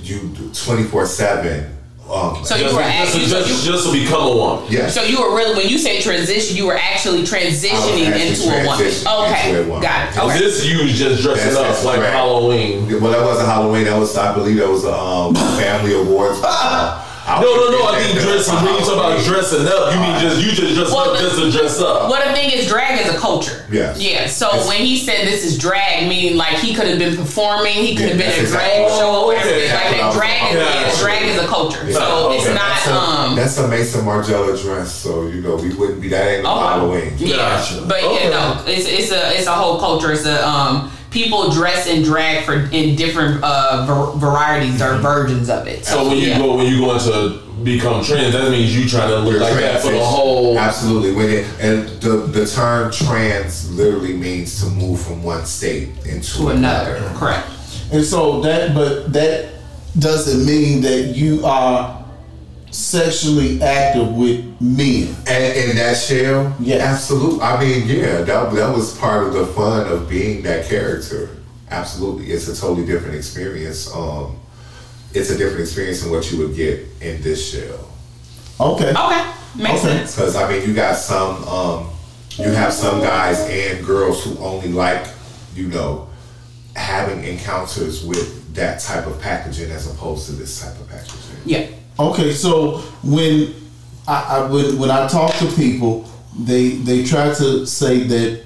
you 0.00 0.32
twenty 0.54 0.84
four 0.84 1.04
seven. 1.06 1.76
Um, 2.10 2.44
So 2.44 2.56
you 2.56 2.64
were 2.64 2.82
just, 2.82 2.82
actually, 2.82 3.26
just, 3.26 3.48
you, 3.66 3.72
just 3.72 3.86
to 3.86 3.92
become 3.92 4.22
a 4.26 4.36
woman. 4.36 4.64
yes. 4.68 4.94
so 4.94 5.02
you 5.04 5.20
were 5.20 5.36
really 5.36 5.54
when 5.56 5.68
you 5.68 5.78
say 5.78 6.00
transition, 6.00 6.56
you 6.56 6.66
were 6.66 6.76
actually 6.76 7.22
transitioning 7.22 8.10
actually 8.10 8.28
into 8.28 8.50
a 8.50 8.66
woman. 8.66 8.86
Okay, 9.30 9.54
a 9.54 9.66
woman. 9.66 9.82
got 9.82 10.08
it. 10.16 10.18
Okay. 10.18 10.38
This 10.38 10.64
you 10.66 10.82
was 10.82 10.92
just 10.98 11.22
dressing 11.22 11.54
That's- 11.54 11.56
up 11.56 11.66
that's 11.66 11.84
like. 11.84 12.00
Halloween. 12.00 12.88
well, 13.00 13.12
that 13.12 13.22
wasn't 13.24 13.46
Halloween. 13.48 13.84
That 13.84 13.98
was 13.98 14.16
I 14.16 14.34
believe 14.34 14.56
that 14.56 14.68
was 14.68 14.84
um, 14.84 15.34
family 15.60 15.94
awards. 15.94 16.40
Uh, 16.42 17.06
No, 17.38 17.46
no, 17.54 17.70
no. 17.70 17.86
I 17.86 17.98
think 18.00 18.08
mean 18.08 18.16
that- 18.16 18.32
dressing. 18.32 18.54
When 18.64 18.74
you 18.74 18.80
talk 18.80 18.94
about 18.94 19.24
dressing 19.24 19.66
up, 19.68 19.94
you 19.94 20.00
mean 20.00 20.18
just 20.20 20.36
you 20.42 20.50
just 20.52 20.74
dress 20.74 20.90
Well, 20.90 21.10
up 21.10 21.18
the- 21.18 21.22
just 21.22 21.36
to 21.38 21.50
dress 21.52 21.80
up. 21.80 22.10
Well, 22.10 22.26
the 22.26 22.34
thing 22.34 22.50
is, 22.50 22.66
drag 22.66 23.00
is 23.06 23.14
a 23.14 23.18
culture. 23.18 23.64
Yes. 23.70 23.98
Yeah. 24.00 24.26
So 24.26 24.48
It's- 24.48 24.66
when 24.66 24.78
he 24.78 24.98
said 24.98 25.26
this 25.26 25.44
is 25.44 25.56
drag, 25.58 26.08
meaning 26.08 26.36
like 26.36 26.56
he 26.58 26.74
could 26.74 26.88
have 26.88 26.98
been 26.98 27.16
performing, 27.16 27.74
he 27.74 27.94
could 27.94 28.08
have 28.10 28.18
Yeah, 28.18 28.26
been 28.26 28.32
a 28.32 28.40
that's 28.42 28.50
drag 28.52 28.80
exactly- 28.82 28.98
show 28.98 29.14
or 29.14 29.26
whatever. 29.26 29.48
Okay. 29.48 29.60
It's 29.64 29.72
like 29.74 29.90
that 29.96 30.12
drag 30.12 30.50
is 30.50 30.56
Yeah. 30.58 30.80
yeah, 30.80 31.00
drag 31.00 31.22
is 31.28 31.38
a 31.38 31.46
culture. 31.46 31.92
So 31.92 32.30
Yeah. 32.32 32.36
it's 32.36 32.46
not 32.48 32.56
That's 32.56 32.86
a, 32.88 32.94
um. 32.94 33.36
that's 33.36 33.58
a 33.58 33.68
Maison 33.68 34.04
Margiela 34.04 34.60
dress, 34.62 34.92
so 34.94 35.26
you 35.26 35.40
know 35.40 35.54
we 35.54 35.68
wouldn't 35.74 36.00
be 36.00 36.08
that 36.08 36.26
ain't 36.26 36.42
no 36.44 36.50
Oh, 36.50 36.58
Halloween. 36.58 37.12
Yeah, 37.18 37.36
Gotcha. 37.36 37.82
but 37.86 38.02
Okay. 38.02 38.24
you 38.24 38.30
know, 38.30 38.56
it's 38.66 38.86
it's 38.88 39.12
a 39.12 39.36
it's 39.38 39.46
a 39.46 39.52
whole 39.52 39.78
culture. 39.78 40.12
It's 40.12 40.26
a 40.26 40.46
um 40.48 40.90
people 41.10 41.50
dress 41.50 41.88
and 41.88 42.04
drag 42.04 42.44
for 42.44 42.54
in 42.72 42.96
different 42.96 43.42
uh 43.42 43.84
var- 43.86 44.16
varieties 44.16 44.80
or 44.80 44.96
versions 44.98 45.50
of 45.50 45.66
it. 45.66 45.84
So 45.84 46.08
when 46.08 46.18
you 46.18 46.28
yeah. 46.28 46.38
go 46.38 46.56
when 46.56 46.66
you 46.66 46.80
go 46.80 46.94
into 46.94 47.42
become 47.62 48.02
trans, 48.02 48.32
that 48.32 48.50
means 48.50 48.76
you 48.76 48.88
trying 48.88 49.10
to 49.10 49.18
look 49.18 49.32
You're 49.32 49.40
like 49.40 49.54
that 49.54 49.82
for 49.82 49.90
the 49.90 50.04
whole. 50.04 50.58
Absolutely. 50.58 51.12
When 51.12 51.28
it, 51.30 51.46
and 51.60 51.88
the 52.00 52.16
the 52.26 52.46
term 52.46 52.90
trans 52.90 53.70
literally 53.70 54.14
means 54.14 54.62
to 54.62 54.70
move 54.70 55.00
from 55.00 55.22
one 55.22 55.44
state 55.46 55.88
into 56.06 56.38
to 56.38 56.48
another, 56.48 57.00
correct? 57.16 57.48
And 57.92 58.04
so 58.04 58.40
that, 58.42 58.74
but 58.74 59.12
that 59.12 59.52
doesn't 59.98 60.46
mean 60.46 60.80
that 60.82 61.16
you 61.16 61.44
are 61.44 61.99
sexually 62.70 63.60
active 63.62 64.12
with 64.14 64.44
men. 64.60 65.14
And 65.26 65.44
in 65.70 65.76
that 65.76 65.96
shell, 65.96 66.54
Yes. 66.60 66.80
absolutely. 66.80 67.40
I 67.42 67.60
mean, 67.60 67.88
yeah, 67.88 68.22
that 68.22 68.52
that 68.54 68.74
was 68.76 68.96
part 68.96 69.26
of 69.26 69.32
the 69.34 69.46
fun 69.46 69.86
of 69.88 70.08
being 70.08 70.42
that 70.42 70.66
character. 70.68 71.28
absolutely, 71.72 72.32
it's 72.32 72.48
a 72.48 72.56
totally 72.60 72.84
different 72.84 73.14
experience. 73.14 73.88
Um, 73.94 74.36
it's 75.14 75.30
a 75.30 75.38
different 75.38 75.60
experience 75.60 76.02
than 76.02 76.10
what 76.10 76.30
you 76.32 76.38
would 76.38 76.56
get 76.56 76.84
in 77.00 77.22
this 77.22 77.52
show. 77.52 77.78
Okay. 78.60 78.90
Okay, 78.90 79.24
makes 79.56 79.80
Okay. 79.84 79.98
sense. 79.98 80.16
Because 80.16 80.34
I 80.36 80.50
mean, 80.50 80.66
you 80.68 80.74
got 80.74 80.96
some, 80.96 81.46
um, 81.46 81.86
you 82.38 82.50
have 82.50 82.72
some 82.72 83.00
guys 83.00 83.38
and 83.40 83.86
girls 83.86 84.24
who 84.24 84.36
only 84.38 84.68
like, 84.72 85.06
you 85.54 85.68
know, 85.68 86.08
having 86.74 87.22
encounters 87.24 88.04
with 88.04 88.52
that 88.54 88.80
type 88.80 89.06
of 89.06 89.20
packaging 89.20 89.70
as 89.70 89.86
opposed 89.88 90.26
to 90.26 90.32
this 90.32 90.60
type 90.60 90.78
of 90.80 90.88
packaging. 90.88 91.18
Yeah. 91.44 91.66
Okay, 91.98 92.32
so 92.32 92.78
when 93.02 93.54
I, 94.06 94.22
I 94.38 94.50
when, 94.50 94.78
when 94.78 94.90
I 94.90 95.06
talk 95.08 95.34
to 95.36 95.46
people, 95.56 96.08
they 96.38 96.70
they 96.70 97.04
try 97.04 97.32
to 97.34 97.66
say 97.66 98.00
that 98.04 98.44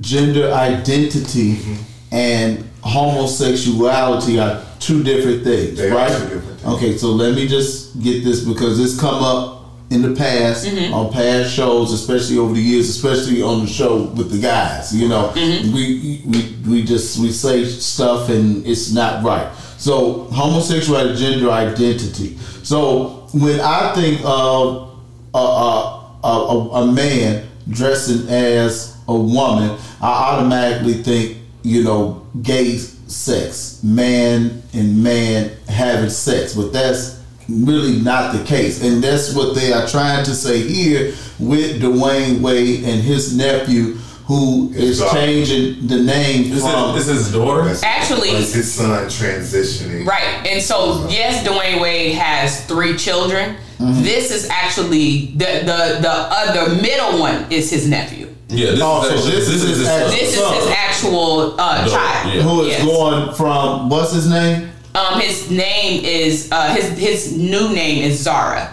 gender 0.00 0.52
identity 0.52 1.56
mm-hmm. 1.56 2.14
and 2.14 2.70
homosexuality 2.82 4.40
are 4.40 4.64
two 4.80 5.02
different 5.02 5.44
things, 5.44 5.78
They 5.78 5.90
are 5.90 5.94
right? 5.94 6.10
two 6.10 6.24
different 6.24 6.60
things. 6.60 6.74
Okay, 6.74 6.96
so 6.96 7.08
let 7.08 7.34
me 7.34 7.46
just 7.46 8.00
get 8.02 8.24
this 8.24 8.44
because 8.44 8.80
it's 8.80 8.98
come 8.98 9.22
up 9.22 9.62
in 9.90 10.02
the 10.02 10.14
past 10.14 10.66
mm-hmm. 10.66 10.92
on 10.92 11.12
past 11.12 11.54
shows, 11.54 11.92
especially 11.92 12.38
over 12.38 12.54
the 12.54 12.60
years, 12.60 12.88
especially 12.88 13.42
on 13.42 13.60
the 13.60 13.66
show 13.66 14.04
with 14.04 14.30
the 14.30 14.40
guys. 14.40 14.94
You 14.94 15.08
know, 15.08 15.32
mm-hmm. 15.34 15.74
we 15.74 16.22
we 16.26 16.56
we 16.68 16.84
just 16.84 17.18
we 17.18 17.30
say 17.30 17.64
stuff 17.64 18.28
and 18.28 18.66
it's 18.66 18.92
not 18.92 19.22
right. 19.22 19.48
So 19.82 20.28
homosexuality, 20.30 21.16
gender 21.16 21.50
identity. 21.50 22.38
So 22.62 23.26
when 23.34 23.58
I 23.58 23.92
think 23.96 24.20
of 24.24 24.96
a 25.34 25.38
a, 25.38 26.28
a, 26.28 26.68
a, 26.82 26.92
man 26.92 27.48
dressing 27.68 28.28
as 28.28 28.96
a 29.08 29.14
woman, 29.16 29.76
I 30.00 30.34
automatically 30.36 31.02
think 31.02 31.38
you 31.64 31.82
know 31.82 32.24
gay 32.42 32.76
sex, 32.76 33.82
man 33.82 34.62
and 34.72 35.02
man 35.02 35.50
having 35.66 36.10
sex, 36.10 36.54
but 36.54 36.72
that's 36.72 37.20
really 37.48 37.98
not 37.98 38.36
the 38.36 38.44
case. 38.44 38.84
And 38.84 39.02
that's 39.02 39.34
what 39.34 39.56
they 39.56 39.72
are 39.72 39.88
trying 39.88 40.24
to 40.26 40.34
say 40.36 40.62
here 40.62 41.12
with 41.40 41.82
Dwyane 41.82 42.40
Wade 42.40 42.84
and 42.84 43.02
his 43.02 43.36
nephew, 43.36 43.96
who 44.32 44.68
His 44.70 44.90
is 44.90 44.98
daughter. 45.00 45.18
changing 45.20 45.86
the 45.86 46.00
name 46.02 46.50
This 46.50 46.60
from. 46.62 46.96
is, 46.96 47.06
this 47.06 47.16
is 47.16 47.26
his 47.26 47.34
daughter. 47.34 47.62
That's- 47.62 47.82
Actually- 47.82 48.30
it's 48.30 48.52
his 48.54 48.72
son 48.72 49.04
transitioning. 49.06 50.06
Right. 50.06 50.46
And 50.46 50.62
so 50.62 51.06
yes, 51.08 51.46
Dwyane 51.46 51.80
Wade 51.80 52.14
has 52.14 52.64
three 52.66 52.96
children. 52.96 53.56
Mm-hmm. 53.78 54.02
This 54.02 54.30
is 54.30 54.48
actually 54.48 55.32
the 55.36 55.50
the 55.70 55.78
the 56.06 56.10
other 56.12 56.74
middle 56.80 57.18
one 57.20 57.46
is 57.50 57.70
his 57.70 57.86
nephew. 57.88 58.28
Yeah, 58.48 58.72
this 58.72 58.80
Oh, 58.82 59.02
is 59.02 59.08
so 59.08 59.14
actually, 59.16 59.30
this 59.40 59.48
is 59.48 59.62
his 59.62 59.78
his 59.78 59.88
actual- 59.88 60.08
son. 60.08 60.18
This 60.18 60.28
is 60.36 60.64
his 60.64 60.68
actual 60.86 61.60
uh, 61.60 61.84
Daughter, 61.84 61.90
child. 61.90 62.34
yeah. 62.34 62.42
who 62.42 62.60
is 62.62 62.68
Yes. 62.68 62.84
going 62.84 63.34
from 63.34 63.88
what's 63.88 64.12
his 64.12 64.28
name? 64.28 64.70
Um, 64.94 65.20
his 65.20 65.50
name 65.50 66.04
is 66.04 66.48
uh, 66.52 66.74
his 66.74 66.86
his 66.98 67.32
new 67.36 67.70
name 67.72 68.04
is 68.04 68.20
Zara. 68.20 68.68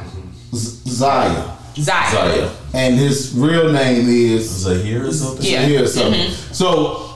Z- 0.53 0.81
Zaya, 0.89 1.55
Zaya. 1.79 2.11
Zaya. 2.11 2.49
And 2.73 2.95
his 2.95 3.33
real 3.35 3.71
name 3.71 4.07
is 4.07 4.49
Zahir 4.49 5.07
or 5.07 5.11
something? 5.11 5.45
Yeah. 5.45 5.61
Zahir 5.61 5.83
or 5.83 5.87
something. 5.87 6.27
Mm-hmm. 6.27 6.53
So 6.53 7.09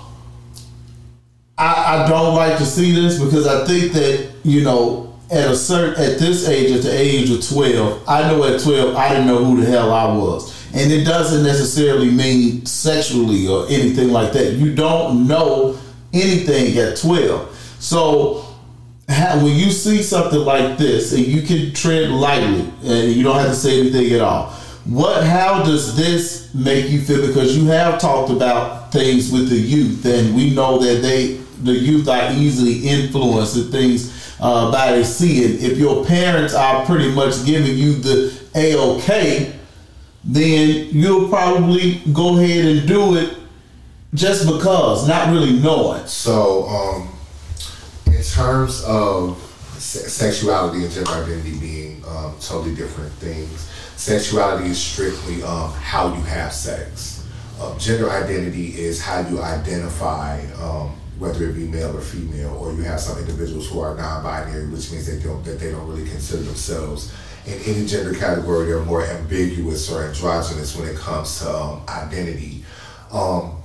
I, 1.57 2.03
I 2.03 2.09
don't 2.09 2.35
like 2.35 2.57
to 2.57 2.65
see 2.65 2.93
this 2.93 3.21
because 3.21 3.47
I 3.47 3.65
think 3.65 3.93
that 3.93 4.31
you 4.43 4.63
know 4.63 5.15
at 5.31 5.49
a 5.49 5.55
certain 5.55 6.03
at 6.03 6.19
this 6.19 6.47
age, 6.47 6.71
at 6.71 6.83
the 6.83 6.91
age 6.91 7.29
of 7.29 7.47
twelve, 7.47 8.03
I 8.07 8.27
know 8.29 8.43
at 8.43 8.61
twelve 8.61 8.95
I 8.95 9.09
didn't 9.09 9.27
know 9.27 9.43
who 9.43 9.61
the 9.61 9.69
hell 9.69 9.93
I 9.93 10.15
was, 10.15 10.73
and 10.73 10.91
it 10.91 11.05
doesn't 11.05 11.43
necessarily 11.43 12.09
mean 12.09 12.65
sexually 12.65 13.47
or 13.47 13.67
anything 13.67 14.09
like 14.09 14.33
that. 14.33 14.53
You 14.53 14.73
don't 14.73 15.27
know 15.27 15.77
anything 16.11 16.77
at 16.77 16.97
twelve, 16.97 17.55
so 17.79 18.45
when 19.07 19.55
you 19.55 19.69
see 19.69 20.01
something 20.01 20.39
like 20.39 20.77
this 20.77 21.13
and 21.13 21.25
you 21.25 21.41
can 21.41 21.73
tread 21.73 22.09
lightly 22.09 22.71
and 22.83 23.11
you 23.11 23.21
don't 23.23 23.37
have 23.37 23.49
to 23.49 23.55
say 23.55 23.79
anything 23.81 24.13
at 24.13 24.21
all 24.21 24.53
what 24.85 25.23
how 25.23 25.63
does 25.63 25.95
this 25.95 26.53
make 26.53 26.89
you 26.89 27.01
feel? 27.01 27.25
Because 27.25 27.57
you 27.57 27.65
have 27.67 27.99
talked 27.99 28.31
about 28.31 28.91
things 28.91 29.31
with 29.31 29.49
the 29.49 29.57
youth 29.57 30.05
and 30.05 30.35
we 30.35 30.53
know 30.53 30.77
that 30.77 31.01
they 31.01 31.37
the 31.63 31.73
youth 31.73 32.07
are 32.09 32.31
easily 32.33 32.87
influenced 32.87 33.55
and 33.55 33.71
things 33.71 34.35
uh, 34.41 34.71
by 34.71 34.91
they 34.91 35.03
see 35.03 35.43
it 35.43 35.63
if 35.63 35.77
your 35.77 36.05
parents 36.05 36.53
are 36.53 36.85
pretty 36.85 37.09
much 37.13 37.45
giving 37.45 37.77
you 37.77 37.93
the 37.93 38.37
a-ok 38.55 39.53
then 40.23 40.87
you'll 40.91 41.29
probably 41.29 42.01
go 42.13 42.37
ahead 42.37 42.65
and 42.65 42.87
do 42.87 43.15
it 43.17 43.37
just 44.13 44.45
because 44.45 45.07
not 45.07 45.29
really 45.29 45.59
knowing. 45.59 46.05
So, 46.05 46.67
um, 46.67 47.09
in 48.07 48.21
terms 48.21 48.83
of 48.83 49.37
se- 49.77 50.07
sexuality 50.07 50.83
and 50.85 50.93
gender 50.93 51.11
identity 51.11 51.59
being 51.59 52.03
um, 52.07 52.35
totally 52.39 52.75
different 52.75 53.11
things, 53.13 53.69
sexuality 53.95 54.69
is 54.69 54.77
strictly 54.77 55.43
um, 55.43 55.71
how 55.73 56.13
you 56.13 56.21
have 56.23 56.53
sex. 56.53 57.27
Um, 57.61 57.77
gender 57.77 58.09
identity 58.09 58.79
is 58.79 59.01
how 59.01 59.19
you 59.27 59.41
identify, 59.41 60.41
um, 60.61 60.91
whether 61.19 61.49
it 61.49 61.53
be 61.53 61.67
male 61.67 61.95
or 61.95 62.01
female, 62.01 62.55
or 62.57 62.73
you 62.73 62.81
have 62.83 62.99
some 62.99 63.17
individuals 63.19 63.69
who 63.69 63.79
are 63.79 63.95
non-binary, 63.95 64.67
which 64.67 64.91
means 64.91 65.05
they 65.05 65.23
don't 65.23 65.43
that 65.45 65.59
they 65.59 65.71
don't 65.71 65.87
really 65.87 66.07
consider 66.09 66.41
themselves 66.43 67.13
in 67.45 67.59
any 67.65 67.85
gender 67.85 68.13
category. 68.13 68.67
They're 68.67 68.83
more 68.83 69.05
ambiguous 69.05 69.91
or 69.91 70.03
androgynous 70.03 70.75
when 70.75 70.87
it 70.89 70.97
comes 70.97 71.39
to 71.39 71.55
um, 71.55 71.83
identity. 71.87 72.65
Um, 73.11 73.57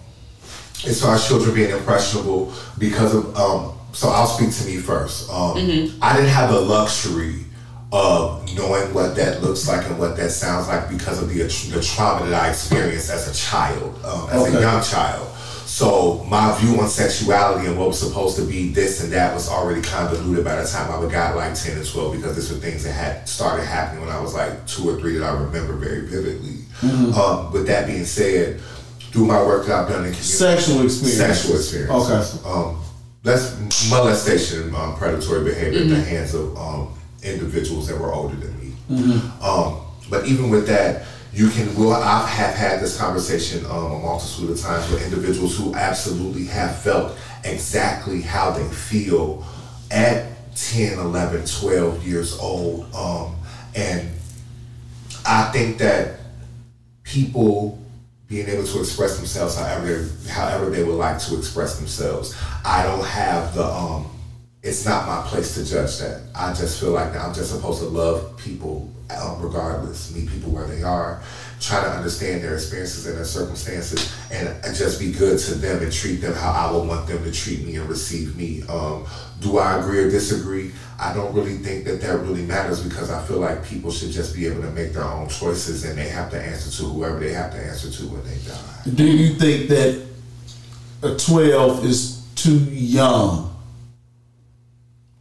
as 0.87 1.03
far 1.03 1.15
as 1.15 1.27
children 1.27 1.55
being 1.55 1.71
impressionable 1.71 2.53
because 2.79 3.15
of 3.15 3.37
um 3.37 3.75
so 3.93 4.11
I'll 4.11 4.27
speak 4.27 4.53
to 4.55 4.65
me 4.67 4.77
first. 4.77 5.29
Um 5.31 5.57
I 6.01 6.15
didn't 6.15 6.31
have 6.31 6.53
the 6.53 6.61
luxury 6.61 7.45
of 7.91 8.45
knowing 8.55 8.93
what 8.93 9.17
that 9.17 9.43
looks 9.43 9.67
like 9.67 9.87
and 9.87 9.99
what 9.99 10.17
that 10.17 10.31
sounds 10.31 10.69
like 10.69 10.89
because 10.91 11.23
of 11.23 11.29
the 11.31 11.39
the 11.75 11.83
trauma 11.83 12.27
that 12.29 12.43
I 12.45 12.51
experienced 12.51 13.11
as 13.11 13.29
a 13.29 13.35
child, 13.35 13.99
um, 14.05 14.29
as 14.31 14.43
Okay. 14.47 14.59
a 14.59 14.61
young 14.61 14.83
child. 14.83 15.27
So 15.65 16.25
my 16.29 16.59
view 16.59 16.81
on 16.81 16.89
sexuality 16.89 17.67
and 17.67 17.79
what 17.79 17.89
was 17.89 17.99
supposed 17.99 18.37
to 18.37 18.43
be 18.43 18.71
this 18.71 19.03
and 19.03 19.13
that 19.13 19.35
was 19.35 19.49
already 19.49 19.81
convoluted 19.83 20.45
by 20.45 20.57
the 20.61 20.67
time 20.69 20.91
I 20.91 20.99
would 20.99 21.11
got 21.11 21.37
like 21.37 21.55
ten 21.55 21.77
and 21.77 21.87
twelve 21.87 22.15
because 22.15 22.37
these 22.37 22.51
were 22.51 22.59
things 22.59 22.85
that 22.85 22.93
had 22.93 23.29
started 23.29 23.65
happening 23.65 24.05
when 24.05 24.15
I 24.15 24.21
was 24.21 24.35
like 24.35 24.67
two 24.67 24.89
or 24.89 24.99
three 24.99 25.17
that 25.19 25.25
I 25.25 25.33
remember 25.33 25.75
very 25.75 26.07
vividly. 26.07 26.65
Um, 26.83 27.53
with 27.53 27.67
that 27.67 27.87
being 27.87 28.05
said, 28.05 28.61
through 29.13 29.27
my 29.27 29.43
work 29.43 29.67
that 29.67 29.75
I've 29.75 29.89
done 29.89 30.05
in 30.07 30.13
community, 30.13 30.23
Sexual 30.23 30.85
experience. 30.85 31.19
sexual 31.41 31.57
experience. 31.57 32.35
Okay. 32.37 32.49
Um, 32.49 32.81
that's 33.23 33.91
molestation 33.91 34.63
and 34.65 34.77
um, 34.77 34.97
predatory 34.97 35.45
behavior 35.45 35.81
at 35.83 35.89
the 35.89 36.01
hands 36.01 36.35
of 36.35 36.57
um, 36.57 36.89
individuals 37.23 37.89
that 37.89 37.99
were 37.99 38.13
older 38.13 38.37
than 38.37 38.59
me. 38.61 38.73
Um, 39.43 39.81
but 40.11 40.27
even 40.27 40.51
with 40.51 40.67
that, 40.69 41.07
you 41.33 41.51
can. 41.51 41.75
Well, 41.77 41.93
I 42.03 42.27
have 42.27 42.55
had 42.55 42.81
this 42.81 42.97
conversation 42.99 43.65
um, 43.67 43.93
a 43.93 43.99
multitude 43.99 44.51
of 44.51 44.61
times 44.61 44.91
with 44.91 45.05
individuals 45.05 45.57
who 45.59 45.75
absolutely 45.75 46.47
have 46.47 46.81
felt 46.83 47.17
exactly 47.45 48.23
how 48.23 48.51
they 48.51 48.67
feel 48.69 49.45
at 49.91 50.27
10, 50.57 50.99
11, 50.99 51.45
12 51.47 52.07
years 52.07 52.39
old. 52.39 52.93
Um, 52.95 53.37
and 53.75 54.09
I 55.27 55.45
think 55.53 55.79
that 55.79 56.19
people 57.05 57.79
being 58.29 58.49
able 58.49 58.65
to 58.65 58.81
express 58.81 59.17
themselves 59.17 59.57
however 59.57 60.09
however 60.29 60.71
they 60.71 60.83
would 60.85 60.97
like 60.97 61.19
to 61.21 61.37
express 61.39 61.79
themselves. 61.79 62.35
I 62.65 62.83
don't 62.83 63.05
have 63.05 63.55
the 63.55 63.65
um 63.65 64.07
it's 64.63 64.85
not 64.85 65.07
my 65.07 65.23
place 65.29 65.55
to 65.55 65.65
judge 65.65 65.99
that. 65.99 66.23
I 66.35 66.53
just 66.53 66.81
feel 66.81 66.91
like 66.91 67.15
I'm 67.15 67.33
just 67.35 67.53
supposed 67.53 67.81
to 67.81 67.89
love 67.89 68.37
people 68.39 68.93
um, 69.11 69.41
regardless, 69.41 70.15
meet 70.15 70.29
people 70.29 70.53
where 70.53 70.67
they 70.67 70.83
are, 70.83 71.23
try 71.61 71.83
to 71.83 71.91
understand 71.91 72.43
their 72.43 72.55
experiences 72.55 73.07
and 73.07 73.17
their 73.17 73.25
circumstances, 73.25 74.15
and, 74.31 74.49
just 74.77 75.01
be 75.01 75.11
good 75.11 75.39
to 75.39 75.55
them 75.55 75.83
and 75.83 75.91
treat 75.91 76.17
them 76.17 76.35
how 76.35 76.53
I 76.53 76.71
would 76.71 76.87
want 76.87 77.09
them 77.09 77.25
to 77.25 77.33
treat 77.33 77.65
me 77.67 77.77
and 77.77 77.89
receive 77.89 78.37
me. 78.37 78.63
Um, 78.69 79.07
do 79.41 79.59
I 79.59 79.79
agree 79.79 80.05
or 80.05 80.11
disagree? 80.11 80.73
I 81.01 81.13
don't 81.15 81.35
really 81.35 81.57
think 81.57 81.85
that 81.87 82.01
that 82.03 82.19
really 82.19 82.43
matters 82.43 82.81
because 82.83 83.11
I 83.11 83.25
feel 83.25 83.39
like 83.39 83.65
people 83.65 83.91
should 83.91 84.11
just 84.11 84.37
be 84.37 84.47
able 84.47 84.63
to 84.63 84.71
make 84.71 84.93
their 84.93 85.05
own 85.05 85.29
choices 85.29 85.85
and 85.85 85.99
they 85.99 86.09
have 86.09 86.31
to 86.31 86.41
answer 86.41 86.71
to 86.83 86.89
whoever 86.89 87.19
they 87.19 87.33
have 87.33 87.51
to 87.53 87.59
answer 87.59 87.91
to 87.91 88.03
when 88.09 88.23
they 88.25 88.37
die. 88.47 88.95
Do 88.95 89.05
you 89.05 89.35
think 89.35 89.69
that 89.69 90.07
a 91.03 91.17
12 91.17 91.85
is 91.87 92.25
too 92.35 92.59
young 92.59 93.58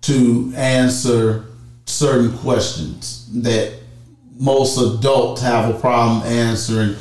to 0.07 0.53
answer 0.55 1.45
certain 1.85 2.38
questions 2.39 3.29
that 3.43 3.73
most 4.38 4.77
adults 4.77 5.41
have 5.41 5.73
a 5.73 5.79
problem 5.79 6.21
answering? 6.23 6.95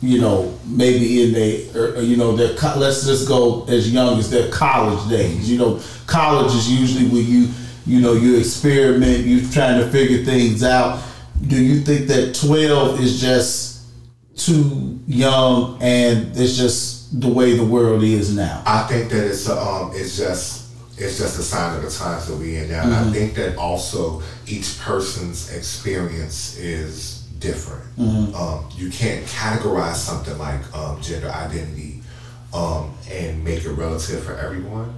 You 0.00 0.20
know, 0.20 0.58
maybe 0.66 1.22
in 1.22 1.32
their, 1.32 2.02
you 2.02 2.16
know, 2.16 2.34
their, 2.34 2.54
let's 2.76 3.06
just 3.06 3.28
go 3.28 3.64
as 3.66 3.92
young 3.92 4.18
as 4.18 4.30
their 4.30 4.50
college 4.50 5.08
days. 5.08 5.48
You 5.48 5.58
know, 5.58 5.80
college 6.06 6.52
is 6.54 6.68
usually 6.68 7.06
when 7.08 7.24
you, 7.24 7.48
you 7.86 8.00
know, 8.00 8.14
you 8.14 8.36
experiment, 8.36 9.24
you're 9.26 9.48
trying 9.52 9.80
to 9.80 9.88
figure 9.90 10.24
things 10.24 10.64
out. 10.64 11.00
Do 11.46 11.60
you 11.60 11.80
think 11.80 12.08
that 12.08 12.34
12 12.34 13.00
is 13.00 13.20
just 13.20 13.72
too 14.36 14.98
young 15.06 15.78
and 15.80 16.36
it's 16.36 16.56
just 16.56 17.20
the 17.20 17.28
way 17.28 17.56
the 17.56 17.64
world 17.64 18.02
is 18.02 18.34
now? 18.34 18.62
I 18.66 18.82
think 18.88 19.10
that 19.10 19.24
it's 19.26 19.48
um 19.48 19.92
it's 19.94 20.16
just 20.16 20.61
it's 20.98 21.18
just 21.18 21.38
a 21.38 21.42
sign 21.42 21.76
of 21.76 21.82
the 21.82 21.90
times 21.90 22.26
that 22.28 22.36
we 22.36 22.56
in 22.56 22.70
now. 22.70 22.82
And 22.84 22.94
I 22.94 23.10
think 23.12 23.34
that 23.34 23.56
also 23.56 24.22
each 24.46 24.78
person's 24.80 25.52
experience 25.52 26.56
is 26.58 27.22
different. 27.38 27.82
Um, 28.34 28.68
you 28.76 28.90
can't 28.90 29.24
categorize 29.26 29.96
something 29.96 30.36
like 30.38 30.60
um, 30.76 31.00
gender 31.00 31.30
identity 31.30 32.02
um, 32.54 32.94
and 33.10 33.42
make 33.42 33.64
it 33.64 33.70
relative 33.72 34.22
for 34.22 34.36
everyone. 34.36 34.94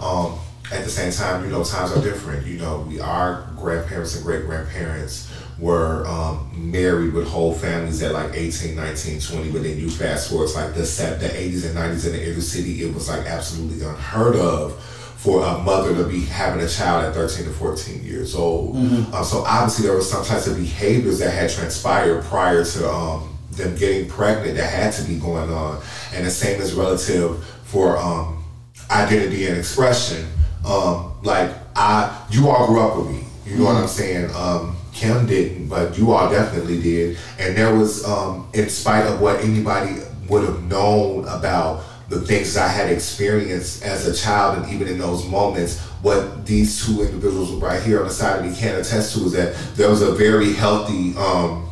Um, 0.00 0.38
at 0.72 0.82
the 0.82 0.90
same 0.90 1.12
time, 1.12 1.44
you 1.44 1.50
know, 1.50 1.62
times 1.62 1.92
are 1.92 2.02
different. 2.02 2.44
You 2.46 2.58
know, 2.58 2.80
we 2.88 2.98
our 3.00 3.48
grandparents 3.56 4.16
and 4.16 4.24
great 4.24 4.46
grandparents 4.46 5.30
were 5.60 6.04
um, 6.06 6.50
married 6.54 7.14
with 7.14 7.28
whole 7.28 7.54
families 7.54 8.02
at 8.02 8.12
like 8.12 8.34
18, 8.34 8.74
19, 8.74 9.20
20, 9.20 9.52
but 9.52 9.62
then 9.62 9.78
you 9.78 9.88
fast 9.88 10.28
forward 10.28 10.48
to 10.48 10.54
like 10.54 10.74
the 10.74 10.80
the 10.80 11.28
80s 11.28 11.64
and 11.66 11.76
90s 11.76 12.06
in 12.06 12.12
the 12.12 12.30
inner 12.30 12.40
city, 12.40 12.82
it 12.82 12.92
was 12.92 13.08
like 13.08 13.24
absolutely 13.26 13.86
unheard 13.86 14.36
of 14.36 14.72
for 15.16 15.44
a 15.44 15.58
mother 15.58 15.94
to 15.96 16.04
be 16.08 16.20
having 16.26 16.64
a 16.64 16.68
child 16.68 17.04
at 17.04 17.14
13 17.14 17.46
to 17.46 17.50
14 17.52 18.04
years 18.04 18.34
old. 18.34 18.76
Uh, 19.12 19.22
so 19.24 19.38
obviously 19.46 19.86
there 19.86 19.94
were 19.96 20.02
some 20.02 20.24
types 20.24 20.46
of 20.46 20.56
behaviors 20.56 21.18
that 21.18 21.30
had 21.30 21.50
transpired 21.50 22.22
prior 22.24 22.64
to 22.64 22.88
um, 22.90 23.36
them 23.52 23.74
getting 23.76 24.08
pregnant 24.08 24.56
that 24.56 24.70
had 24.70 24.92
to 24.92 25.02
be 25.04 25.18
going 25.18 25.50
on. 25.50 25.82
And 26.14 26.26
the 26.26 26.30
same 26.30 26.60
is 26.60 26.74
relative 26.74 27.42
for 27.64 27.96
um, 27.96 28.44
identity 28.90 29.46
and 29.46 29.58
expression. 29.58 30.26
Um, 30.66 31.14
like 31.22 31.50
I, 31.74 32.24
you 32.30 32.48
all 32.48 32.66
grew 32.66 32.80
up 32.80 32.96
with 32.96 33.10
me. 33.10 33.24
You 33.46 33.58
know 33.58 33.64
what 33.64 33.76
I'm 33.76 33.88
saying? 33.88 34.30
Um, 34.34 34.76
Kim 34.92 35.26
didn't, 35.26 35.68
but 35.68 35.96
you 35.98 36.12
all 36.12 36.30
definitely 36.30 36.80
did. 36.80 37.18
And 37.38 37.56
there 37.56 37.74
was, 37.74 38.04
um, 38.04 38.48
in 38.54 38.68
spite 38.68 39.06
of 39.06 39.20
what 39.20 39.40
anybody 39.40 39.96
would 40.28 40.42
have 40.44 40.62
known 40.64 41.24
about 41.28 41.82
the 42.08 42.20
things 42.20 42.56
I 42.56 42.68
had 42.68 42.90
experienced 42.90 43.82
as 43.82 44.06
a 44.06 44.14
child, 44.14 44.58
and 44.58 44.72
even 44.72 44.88
in 44.88 44.98
those 44.98 45.26
moments, 45.26 45.80
what 46.02 46.46
these 46.46 46.84
two 46.84 47.02
individuals 47.02 47.50
right 47.52 47.82
here 47.82 48.00
on 48.00 48.06
the 48.06 48.12
side 48.12 48.38
of 48.38 48.46
me 48.50 48.56
can 48.56 48.76
attest 48.78 49.14
to 49.16 49.24
is 49.24 49.32
that 49.32 49.56
there 49.74 49.90
was 49.90 50.02
a 50.02 50.12
very 50.12 50.52
healthy 50.52 51.16
um, 51.16 51.68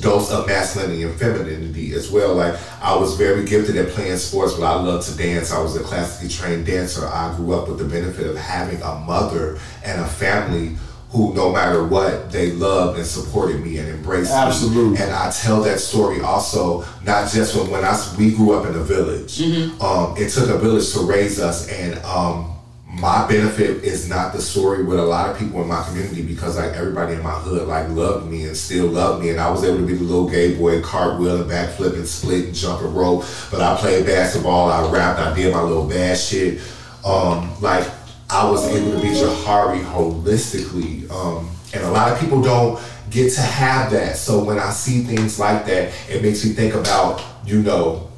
dose 0.00 0.30
of 0.30 0.46
masculinity 0.46 1.02
and 1.02 1.14
femininity 1.18 1.92
as 1.92 2.10
well. 2.10 2.34
Like 2.34 2.54
I 2.80 2.96
was 2.96 3.16
very 3.16 3.44
gifted 3.44 3.76
at 3.76 3.88
playing 3.88 4.16
sports, 4.16 4.54
but 4.54 4.64
I 4.64 4.74
loved 4.80 5.06
to 5.08 5.16
dance. 5.16 5.52
I 5.52 5.60
was 5.60 5.76
a 5.76 5.82
classically 5.82 6.28
trained 6.28 6.66
dancer. 6.66 7.06
I 7.06 7.34
grew 7.36 7.52
up 7.54 7.68
with 7.68 7.78
the 7.78 7.84
benefit 7.84 8.26
of 8.26 8.36
having 8.36 8.80
a 8.80 8.94
mother 9.00 9.58
and 9.84 10.00
a 10.00 10.06
family 10.06 10.76
who, 11.14 11.32
no 11.32 11.52
matter 11.52 11.84
what, 11.84 12.32
they 12.32 12.50
loved 12.50 12.98
and 12.98 13.06
supported 13.06 13.62
me 13.62 13.78
and 13.78 13.88
embraced 13.88 14.32
Absolutely. 14.32 14.98
me. 14.98 15.02
And 15.02 15.12
I 15.12 15.30
tell 15.30 15.62
that 15.62 15.78
story 15.78 16.20
also 16.20 16.84
not 17.04 17.30
just 17.30 17.54
when 17.56 17.70
when 17.70 17.84
I 17.84 17.96
we 18.18 18.34
grew 18.34 18.52
up 18.52 18.66
in 18.66 18.74
a 18.74 18.82
village. 18.82 19.40
Um, 19.80 20.16
it 20.16 20.30
took 20.30 20.50
a 20.50 20.58
village 20.58 20.92
to 20.94 21.00
raise 21.00 21.38
us, 21.38 21.68
and 21.68 21.98
um, 22.04 22.54
my 22.88 23.26
benefit 23.28 23.84
is 23.84 24.08
not 24.08 24.32
the 24.32 24.40
story 24.40 24.82
with 24.82 24.98
a 24.98 25.04
lot 25.04 25.30
of 25.30 25.38
people 25.38 25.62
in 25.62 25.68
my 25.68 25.82
community 25.84 26.22
because 26.22 26.56
like 26.56 26.72
everybody 26.72 27.14
in 27.14 27.22
my 27.22 27.32
hood 27.32 27.66
like 27.66 27.88
loved 27.90 28.30
me 28.30 28.44
and 28.44 28.56
still 28.56 28.86
loved 28.86 29.22
me 29.22 29.30
and 29.30 29.40
I 29.40 29.50
was 29.50 29.64
able 29.64 29.78
to 29.78 29.86
be 29.86 29.94
the 29.94 30.04
little 30.04 30.28
gay 30.28 30.56
boy 30.56 30.80
cartwheel 30.80 31.42
and 31.42 31.50
backflip 31.50 31.94
and 31.94 32.06
split 32.06 32.46
and 32.46 32.54
jump 32.54 32.82
and 32.82 32.94
roll 32.94 33.24
but 33.50 33.60
I 33.60 33.76
played 33.76 34.06
basketball 34.06 34.70
I 34.70 34.88
rapped 34.92 35.18
I 35.18 35.34
did 35.34 35.52
my 35.52 35.62
little 35.62 35.88
bad 35.88 36.16
shit 36.16 36.60
um 37.04 37.50
like 37.60 37.84
I 38.30 38.48
was 38.50 38.66
able 38.68 38.92
to 38.92 39.00
be 39.00 39.08
Jahari 39.08 39.84
holistically 39.84 41.10
um 41.10 41.50
and 41.72 41.82
a 41.84 41.90
lot 41.90 42.12
of 42.12 42.18
people 42.20 42.40
don't 42.42 42.80
get 43.10 43.32
to 43.34 43.40
have 43.40 43.90
that 43.92 44.16
so 44.16 44.42
when 44.42 44.58
I 44.58 44.70
see 44.70 45.02
things 45.02 45.38
like 45.38 45.66
that 45.66 45.92
it 46.08 46.22
makes 46.22 46.44
me 46.44 46.52
think 46.52 46.74
about 46.74 47.22
you 47.46 47.62
know 47.62 48.08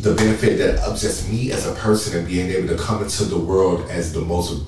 the 0.00 0.14
benefit 0.14 0.56
that 0.58 0.78
of 0.80 0.98
just 0.98 1.28
me 1.30 1.52
as 1.52 1.66
a 1.66 1.74
person 1.74 2.18
and 2.18 2.26
being 2.26 2.50
able 2.50 2.68
to 2.68 2.76
come 2.82 3.02
into 3.02 3.24
the 3.24 3.38
world 3.38 3.88
as 3.90 4.12
the 4.12 4.20
most 4.22 4.64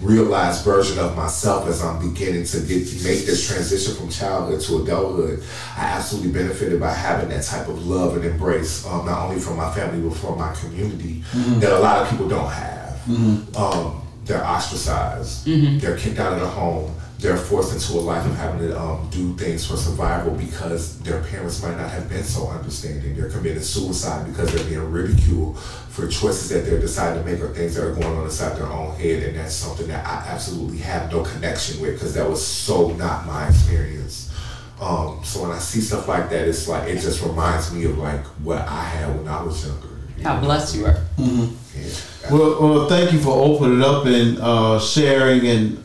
realized 0.00 0.64
version 0.64 0.98
of 0.98 1.16
myself 1.16 1.66
as 1.68 1.82
I'm 1.82 1.98
beginning 2.12 2.44
to 2.44 2.60
get 2.60 2.78
make 3.04 3.24
this 3.26 3.46
transition 3.46 3.94
from 3.94 4.10
childhood 4.10 4.60
to 4.62 4.82
adulthood. 4.82 5.44
I 5.76 5.84
absolutely 5.84 6.32
benefited 6.32 6.80
by 6.80 6.92
having 6.92 7.28
that 7.30 7.44
type 7.44 7.68
of 7.68 7.86
love 7.86 8.16
and 8.16 8.24
embrace, 8.24 8.86
um, 8.86 9.06
not 9.06 9.26
only 9.26 9.40
from 9.40 9.56
my 9.56 9.72
family 9.74 10.06
but 10.06 10.16
from 10.16 10.38
my 10.38 10.52
community 10.54 11.22
that 11.60 11.72
a 11.72 11.78
lot 11.78 12.02
of 12.02 12.10
people 12.10 12.28
don't 12.28 12.50
have. 12.50 13.08
Um, 13.56 14.02
they're 14.26 14.44
ostracized. 14.44 15.44
They're 15.80 15.96
kicked 15.96 16.18
out 16.18 16.32
of 16.34 16.40
the 16.40 16.46
home. 16.48 16.92
They're 17.18 17.38
forced 17.38 17.72
into 17.72 17.98
a 17.98 18.02
life 18.04 18.26
of 18.26 18.36
having 18.36 18.60
to 18.68 18.78
um, 18.78 19.08
do 19.10 19.34
things 19.36 19.66
for 19.66 19.76
survival 19.76 20.34
because 20.34 20.98
their 21.00 21.22
parents 21.22 21.62
might 21.62 21.76
not 21.78 21.88
have 21.90 22.10
been 22.10 22.22
so 22.22 22.48
understanding. 22.48 23.16
They're 23.16 23.30
committing 23.30 23.62
suicide 23.62 24.26
because 24.26 24.52
they're 24.52 24.66
being 24.66 24.90
ridiculed 24.92 25.58
for 25.58 26.06
choices 26.08 26.50
that 26.50 26.66
they're 26.66 26.78
deciding 26.78 27.24
to 27.24 27.30
make 27.30 27.40
or 27.40 27.54
things 27.54 27.74
that 27.76 27.86
are 27.86 27.94
going 27.94 28.06
on 28.18 28.24
inside 28.24 28.56
their 28.58 28.66
own 28.66 28.94
head. 28.96 29.22
And 29.22 29.38
that's 29.38 29.54
something 29.54 29.88
that 29.88 30.06
I 30.06 30.28
absolutely 30.28 30.76
have 30.78 31.10
no 31.10 31.22
connection 31.22 31.80
with 31.80 31.94
because 31.94 32.12
that 32.14 32.28
was 32.28 32.46
so 32.46 32.90
not 32.90 33.24
my 33.26 33.48
experience. 33.48 34.30
Um, 34.78 35.20
so 35.24 35.40
when 35.40 35.52
I 35.52 35.58
see 35.58 35.80
stuff 35.80 36.06
like 36.06 36.28
that, 36.28 36.46
it's 36.46 36.68
like 36.68 36.86
it 36.90 37.00
just 37.00 37.22
reminds 37.24 37.72
me 37.72 37.84
of 37.86 37.96
like 37.96 38.24
what 38.44 38.58
I 38.58 38.82
had 38.84 39.16
when 39.16 39.26
I 39.26 39.42
was 39.42 39.66
younger. 39.66 39.88
you 40.18 40.22
How 40.22 40.34
know? 40.34 40.42
blessed 40.42 40.76
you 40.76 40.84
are. 40.84 40.98
Yeah. 41.16 41.46
Well, 42.30 42.60
well, 42.60 42.88
thank 42.88 43.12
you 43.12 43.20
for 43.20 43.30
opening 43.30 43.82
up 43.82 44.04
and 44.06 44.38
uh, 44.40 44.80
sharing 44.80 45.46
and 45.46 45.84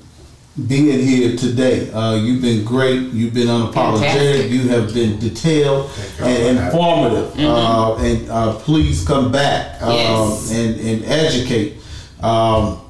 being 0.67 0.99
here 0.99 1.37
today. 1.37 1.91
Uh, 1.91 2.15
you've 2.15 2.41
been 2.41 2.65
great. 2.65 2.99
You've 3.13 3.33
been 3.33 3.47
unapologetic. 3.47 3.99
Fantastic. 3.99 4.51
You 4.51 4.67
have 4.69 4.93
been 4.93 5.19
detailed 5.19 5.89
Thank 5.91 6.39
you 6.39 6.47
and 6.47 6.57
for 6.57 6.65
informative. 6.65 7.39
Uh, 7.39 7.95
and 7.97 8.29
uh, 8.29 8.53
please 8.59 9.05
come 9.07 9.31
back 9.31 9.81
um, 9.81 9.91
Yes. 9.93 10.51
and, 10.51 10.79
and 10.79 11.05
educate 11.05 11.77
um, 12.21 12.81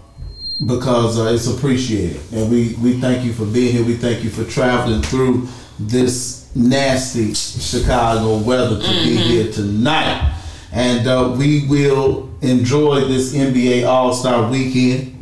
because 0.66 1.20
uh, 1.20 1.26
it's 1.34 1.48
appreciated. 1.48 2.22
And 2.34 2.50
we, 2.50 2.76
we 2.82 3.00
thank 3.02 3.24
you 3.26 3.34
for 3.34 3.46
being 3.46 3.74
here. 3.74 3.84
We 3.86 3.96
thank 3.96 4.24
you 4.24 4.30
for 4.30 4.44
traveling 4.46 5.02
through 5.02 5.48
this 5.78 6.50
nasty 6.56 7.34
Chicago 7.34 8.38
weather 8.40 8.82
to 8.82 8.90
be 9.04 9.16
here 9.18 9.52
tonight. 9.52 10.38
And 10.72 11.06
uh, 11.08 11.36
we 11.38 11.68
will 11.68 12.31
enjoy 12.42 13.02
this 13.02 13.34
NBA 13.34 13.88
All 13.88 14.14
Star 14.14 14.50
weekend. 14.50 15.18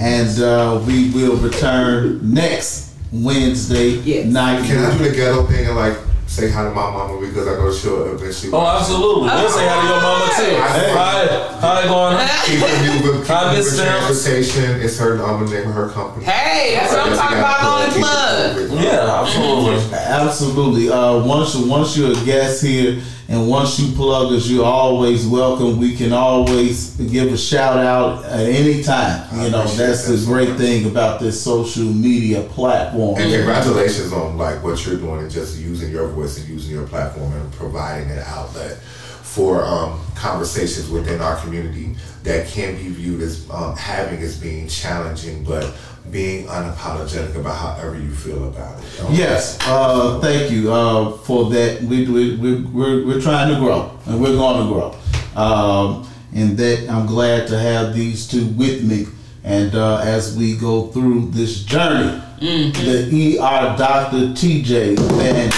And 0.00 0.40
uh, 0.40 0.80
we 0.86 1.10
will 1.10 1.36
return 1.36 2.20
next 2.32 2.94
Wednesday 3.12 3.88
Yes. 4.04 4.26
night. 4.26 4.64
Can 4.64 4.78
I 4.78 4.96
do 4.96 5.08
the 5.08 5.16
ghetto 5.16 5.44
thing 5.46 5.66
and 5.66 5.74
like 5.76 5.96
say 6.28 6.50
hi 6.50 6.62
to 6.62 6.70
my 6.70 6.88
mama 6.90 7.18
because 7.26 7.48
I 7.48 7.52
know 7.54 7.72
she'll 7.72 8.14
eventually. 8.14 8.52
Oh, 8.52 8.64
absolutely. 8.64 9.22
We'll 9.28 9.50
say 9.50 9.66
hi 9.66 9.80
to 9.80 9.88
your 9.88 10.00
mama 10.00 10.26
too. 10.36 10.42
Hey. 10.78 10.92
Hi, 10.94 11.58
hi, 11.58 11.84
going? 11.88 12.18
Keep 12.46 12.60
her 12.60 13.08
Uber, 13.08 13.18
keep 13.24 13.26
Hi, 13.26 13.48
her 13.50 13.56
Miss 13.56 13.72
Uber 13.72 13.82
Stamps. 13.82 14.22
transportation. 14.22 14.80
It's 14.82 14.98
her 15.00 15.20
um, 15.24 15.46
the 15.46 15.50
name 15.58 15.68
of 15.68 15.74
her 15.74 15.88
company. 15.88 16.26
Hey, 16.26 16.74
that's 16.76 16.92
what 16.92 17.08
I'm 17.08 17.16
talking 17.16 17.38
about 17.38 17.64
on 17.64 17.88
the 17.90 18.68
club. 18.68 18.80
Yeah, 18.80 19.20
absolutely. 19.20 19.98
Absolutely. 19.98 20.88
Uh, 20.90 21.24
once 21.24 21.54
you 21.56 21.68
once 21.68 21.96
you're 21.96 22.12
a 22.12 22.24
guest 22.24 22.62
here, 22.62 23.02
and 23.30 23.46
once 23.46 23.78
you 23.78 23.94
plug 23.94 24.32
us, 24.32 24.48
you're 24.48 24.64
always 24.64 25.26
welcome. 25.26 25.78
We 25.78 25.94
can 25.94 26.14
always 26.14 26.94
give 26.96 27.30
a 27.30 27.36
shout 27.36 27.76
out 27.76 28.24
at 28.24 28.40
any 28.40 28.82
time. 28.82 29.28
I 29.30 29.44
You 29.44 29.50
know, 29.50 29.64
that's 29.66 30.08
that 30.08 30.16
the 30.16 30.24
great 30.24 30.56
thing 30.56 30.86
about 30.86 31.20
this 31.20 31.42
social 31.44 31.84
media 31.84 32.42
platform. 32.44 33.20
And 33.20 33.30
congratulations 33.30 34.14
on 34.14 34.38
like 34.38 34.64
what 34.64 34.84
you're 34.86 34.96
doing 34.96 35.20
and 35.20 35.30
just 35.30 35.58
using 35.58 35.90
your 35.90 36.08
voice 36.08 36.38
and 36.38 36.48
using 36.48 36.72
your 36.72 36.86
platform 36.86 37.30
and 37.34 37.52
providing 37.52 38.10
an 38.10 38.20
outlet 38.20 38.78
for 38.78 39.62
um, 39.62 40.00
conversations 40.14 40.88
within 40.88 41.20
our 41.20 41.36
community 41.36 41.94
that 42.22 42.48
can 42.48 42.76
be 42.76 42.88
viewed 42.88 43.20
as 43.20 43.48
um, 43.50 43.76
having 43.76 44.20
as 44.20 44.40
being 44.40 44.66
challenging, 44.68 45.44
but 45.44 45.74
being 46.10 46.46
unapologetic 46.46 47.34
about 47.36 47.56
however 47.56 47.98
you 47.98 48.10
feel 48.10 48.48
about 48.48 48.78
it. 48.78 48.84
Yes, 49.10 49.58
uh, 49.62 50.18
thank 50.20 50.50
you 50.50 50.72
uh, 50.72 51.12
for 51.18 51.50
that. 51.50 51.82
We, 51.82 52.08
we, 52.08 52.36
we, 52.36 52.62
we're, 52.62 53.06
we're 53.06 53.20
trying 53.20 53.52
to 53.52 53.60
grow, 53.60 53.98
and 54.06 54.20
we're 54.20 54.36
going 54.36 54.66
to 54.66 54.72
grow. 54.72 54.94
Um, 55.40 56.08
and 56.34 56.56
that 56.58 56.88
I'm 56.90 57.06
glad 57.06 57.48
to 57.48 57.58
have 57.58 57.94
these 57.94 58.26
two 58.26 58.46
with 58.48 58.84
me. 58.84 59.06
And 59.44 59.74
uh, 59.74 59.98
as 59.98 60.36
we 60.36 60.56
go 60.56 60.88
through 60.88 61.30
this 61.30 61.64
journey, 61.64 62.20
the 62.40 63.38
ER 63.40 63.76
Doctor 63.78 64.16
TJ 64.34 64.98
Van 64.98 65.50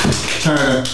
Turner, 0.43 0.85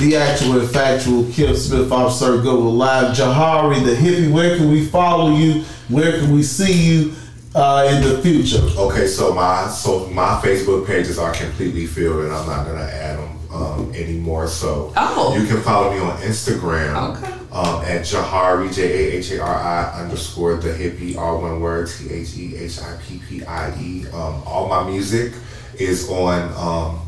the 0.00 0.16
actual 0.16 0.60
and 0.60 0.70
factual 0.70 1.30
Kip 1.32 1.54
Smith 1.56 1.90
Officer 1.92 2.40
Go 2.42 2.58
Live, 2.58 3.16
Jahari 3.16 3.84
the 3.84 3.94
hippie, 3.94 4.32
where 4.32 4.56
can 4.56 4.70
we 4.70 4.84
follow 4.86 5.30
you? 5.36 5.62
Where 5.88 6.18
can 6.18 6.32
we 6.32 6.42
see 6.42 6.72
you 6.72 7.14
uh, 7.56 7.88
in 7.90 8.02
the 8.02 8.22
future? 8.22 8.62
Okay, 8.78 9.06
so 9.06 9.32
my 9.34 9.68
so 9.68 10.06
my 10.10 10.40
Facebook 10.44 10.86
pages 10.86 11.18
are 11.18 11.32
completely 11.32 11.86
filled, 11.86 12.24
and 12.24 12.32
I'm 12.32 12.46
not 12.46 12.66
gonna 12.66 12.82
add 12.84 13.18
them 13.18 13.32
um, 13.52 13.92
anymore. 13.94 14.46
So 14.48 14.92
Oh. 14.96 15.34
you 15.36 15.46
can 15.46 15.62
follow 15.62 15.90
me 15.92 15.98
on 16.00 16.16
Instagram 16.18 17.16
Okay. 17.16 17.32
um, 17.52 17.82
at 17.84 18.02
Jahari 18.02 18.72
J 18.74 18.82
A 19.14 19.18
H 19.18 19.30
A 19.32 19.40
R 19.40 19.54
I 19.54 20.02
underscore 20.02 20.56
the 20.56 20.68
hippie, 20.70 21.16
all 21.16 21.40
one 21.40 21.60
word 21.60 21.88
T 21.88 22.12
H 22.12 22.36
E 22.36 22.56
H 22.56 22.78
I 22.80 22.96
P 23.02 23.20
P 23.28 23.44
I 23.44 23.72
E. 23.80 24.06
Um, 24.12 24.42
all 24.44 24.68
my 24.68 24.88
music 24.90 25.32
is 25.78 26.08
on 26.10 26.42
um, 26.56 27.05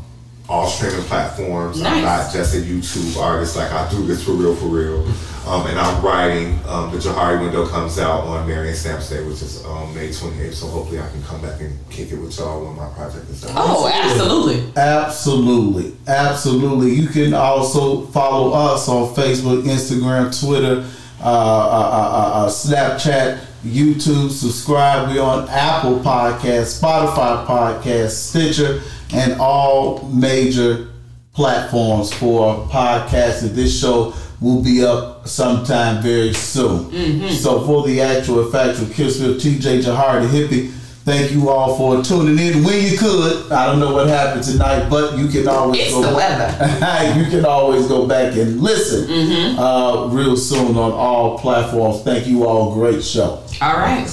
all 0.49 0.67
streaming 0.67 1.03
platforms. 1.03 1.81
Nice. 1.81 1.93
I'm 1.93 2.01
not 2.03 2.33
just 2.33 2.55
a 2.55 2.57
YouTube 2.57 3.21
artist. 3.21 3.55
Like 3.55 3.71
I 3.71 3.89
do 3.89 4.05
this 4.05 4.23
for 4.23 4.31
real, 4.31 4.55
for 4.55 4.65
real. 4.65 5.05
Um, 5.47 5.65
and 5.67 5.79
I'm 5.79 6.03
writing. 6.03 6.59
Um, 6.67 6.91
the 6.91 6.97
Jahari 6.97 7.39
window 7.39 7.67
comes 7.67 7.97
out 7.97 8.21
on 8.21 8.47
Marion 8.47 8.75
Stamps 8.75 9.09
Day, 9.09 9.23
which 9.23 9.41
is 9.41 9.63
um, 9.65 9.93
May 9.95 10.09
28th. 10.09 10.53
So 10.53 10.67
hopefully 10.67 10.99
I 10.99 11.09
can 11.09 11.23
come 11.23 11.41
back 11.41 11.61
and 11.61 11.77
kick 11.89 12.11
it 12.11 12.17
with 12.17 12.37
y'all 12.37 12.65
when 12.65 12.75
my 12.75 12.89
project 12.89 13.29
is 13.29 13.41
done. 13.41 13.53
Oh, 13.55 13.89
absolutely. 13.91 14.73
Absolutely, 14.75 15.95
absolutely. 16.07 16.93
You 16.93 17.07
can 17.07 17.33
also 17.33 18.05
follow 18.07 18.53
us 18.53 18.87
on 18.89 19.13
Facebook, 19.15 19.63
Instagram, 19.63 20.37
Twitter, 20.39 20.85
uh, 21.21 21.23
uh, 21.23 21.29
uh, 21.29 22.45
uh, 22.45 22.49
Snapchat, 22.49 23.39
YouTube. 23.63 24.29
Subscribe. 24.29 25.09
We're 25.09 25.21
on 25.21 25.47
Apple 25.49 25.99
Podcasts, 25.99 26.79
Spotify 26.79 27.45
Podcasts, 27.45 28.11
Stitcher, 28.11 28.81
and 29.13 29.39
all 29.39 30.07
major 30.09 30.89
platforms 31.33 32.11
for 32.13 32.67
podcasting. 32.67 33.49
This 33.55 33.79
show 33.79 34.13
will 34.41 34.61
be 34.63 34.83
up 34.85 35.27
sometime 35.27 36.01
very 36.01 36.33
soon. 36.33 37.29
So 37.31 37.65
for 37.65 37.85
the 37.87 38.01
actual 38.01 38.49
factual 38.51 38.87
Kissville, 38.87 39.35
TJ 39.39 39.83
Jahari, 39.83 40.29
the 40.29 40.37
hippie. 40.47 40.71
Thank 41.05 41.31
you 41.31 41.49
all 41.49 41.75
for 41.75 42.03
tuning 42.03 42.37
in 42.37 42.63
when 42.63 42.83
you 42.85 42.95
could. 42.95 43.51
I 43.51 43.65
don't 43.65 43.79
know 43.79 43.95
what 43.95 44.07
happened 44.07 44.43
tonight, 44.43 44.89
but 44.89 45.17
you 45.17 45.27
can 45.27 45.47
always 45.47 45.79
It's 45.81 45.91
go 45.91 46.03
the 46.03 46.15
weather. 46.15 47.15
you 47.17 47.25
can 47.31 47.45
always 47.45 47.87
go 47.87 48.05
back 48.05 48.35
and 48.35 48.61
listen 48.61 49.07
Mm-hmm. 49.07 49.57
uh, 49.57 50.07
real 50.09 50.37
soon 50.37 50.77
on 50.77 50.91
all 50.91 51.39
platforms. 51.39 52.03
Thank 52.03 52.27
you 52.27 52.45
all. 52.45 52.73
Great 52.75 53.03
show. 53.03 53.41
All 53.59 53.77
right. 53.77 54.07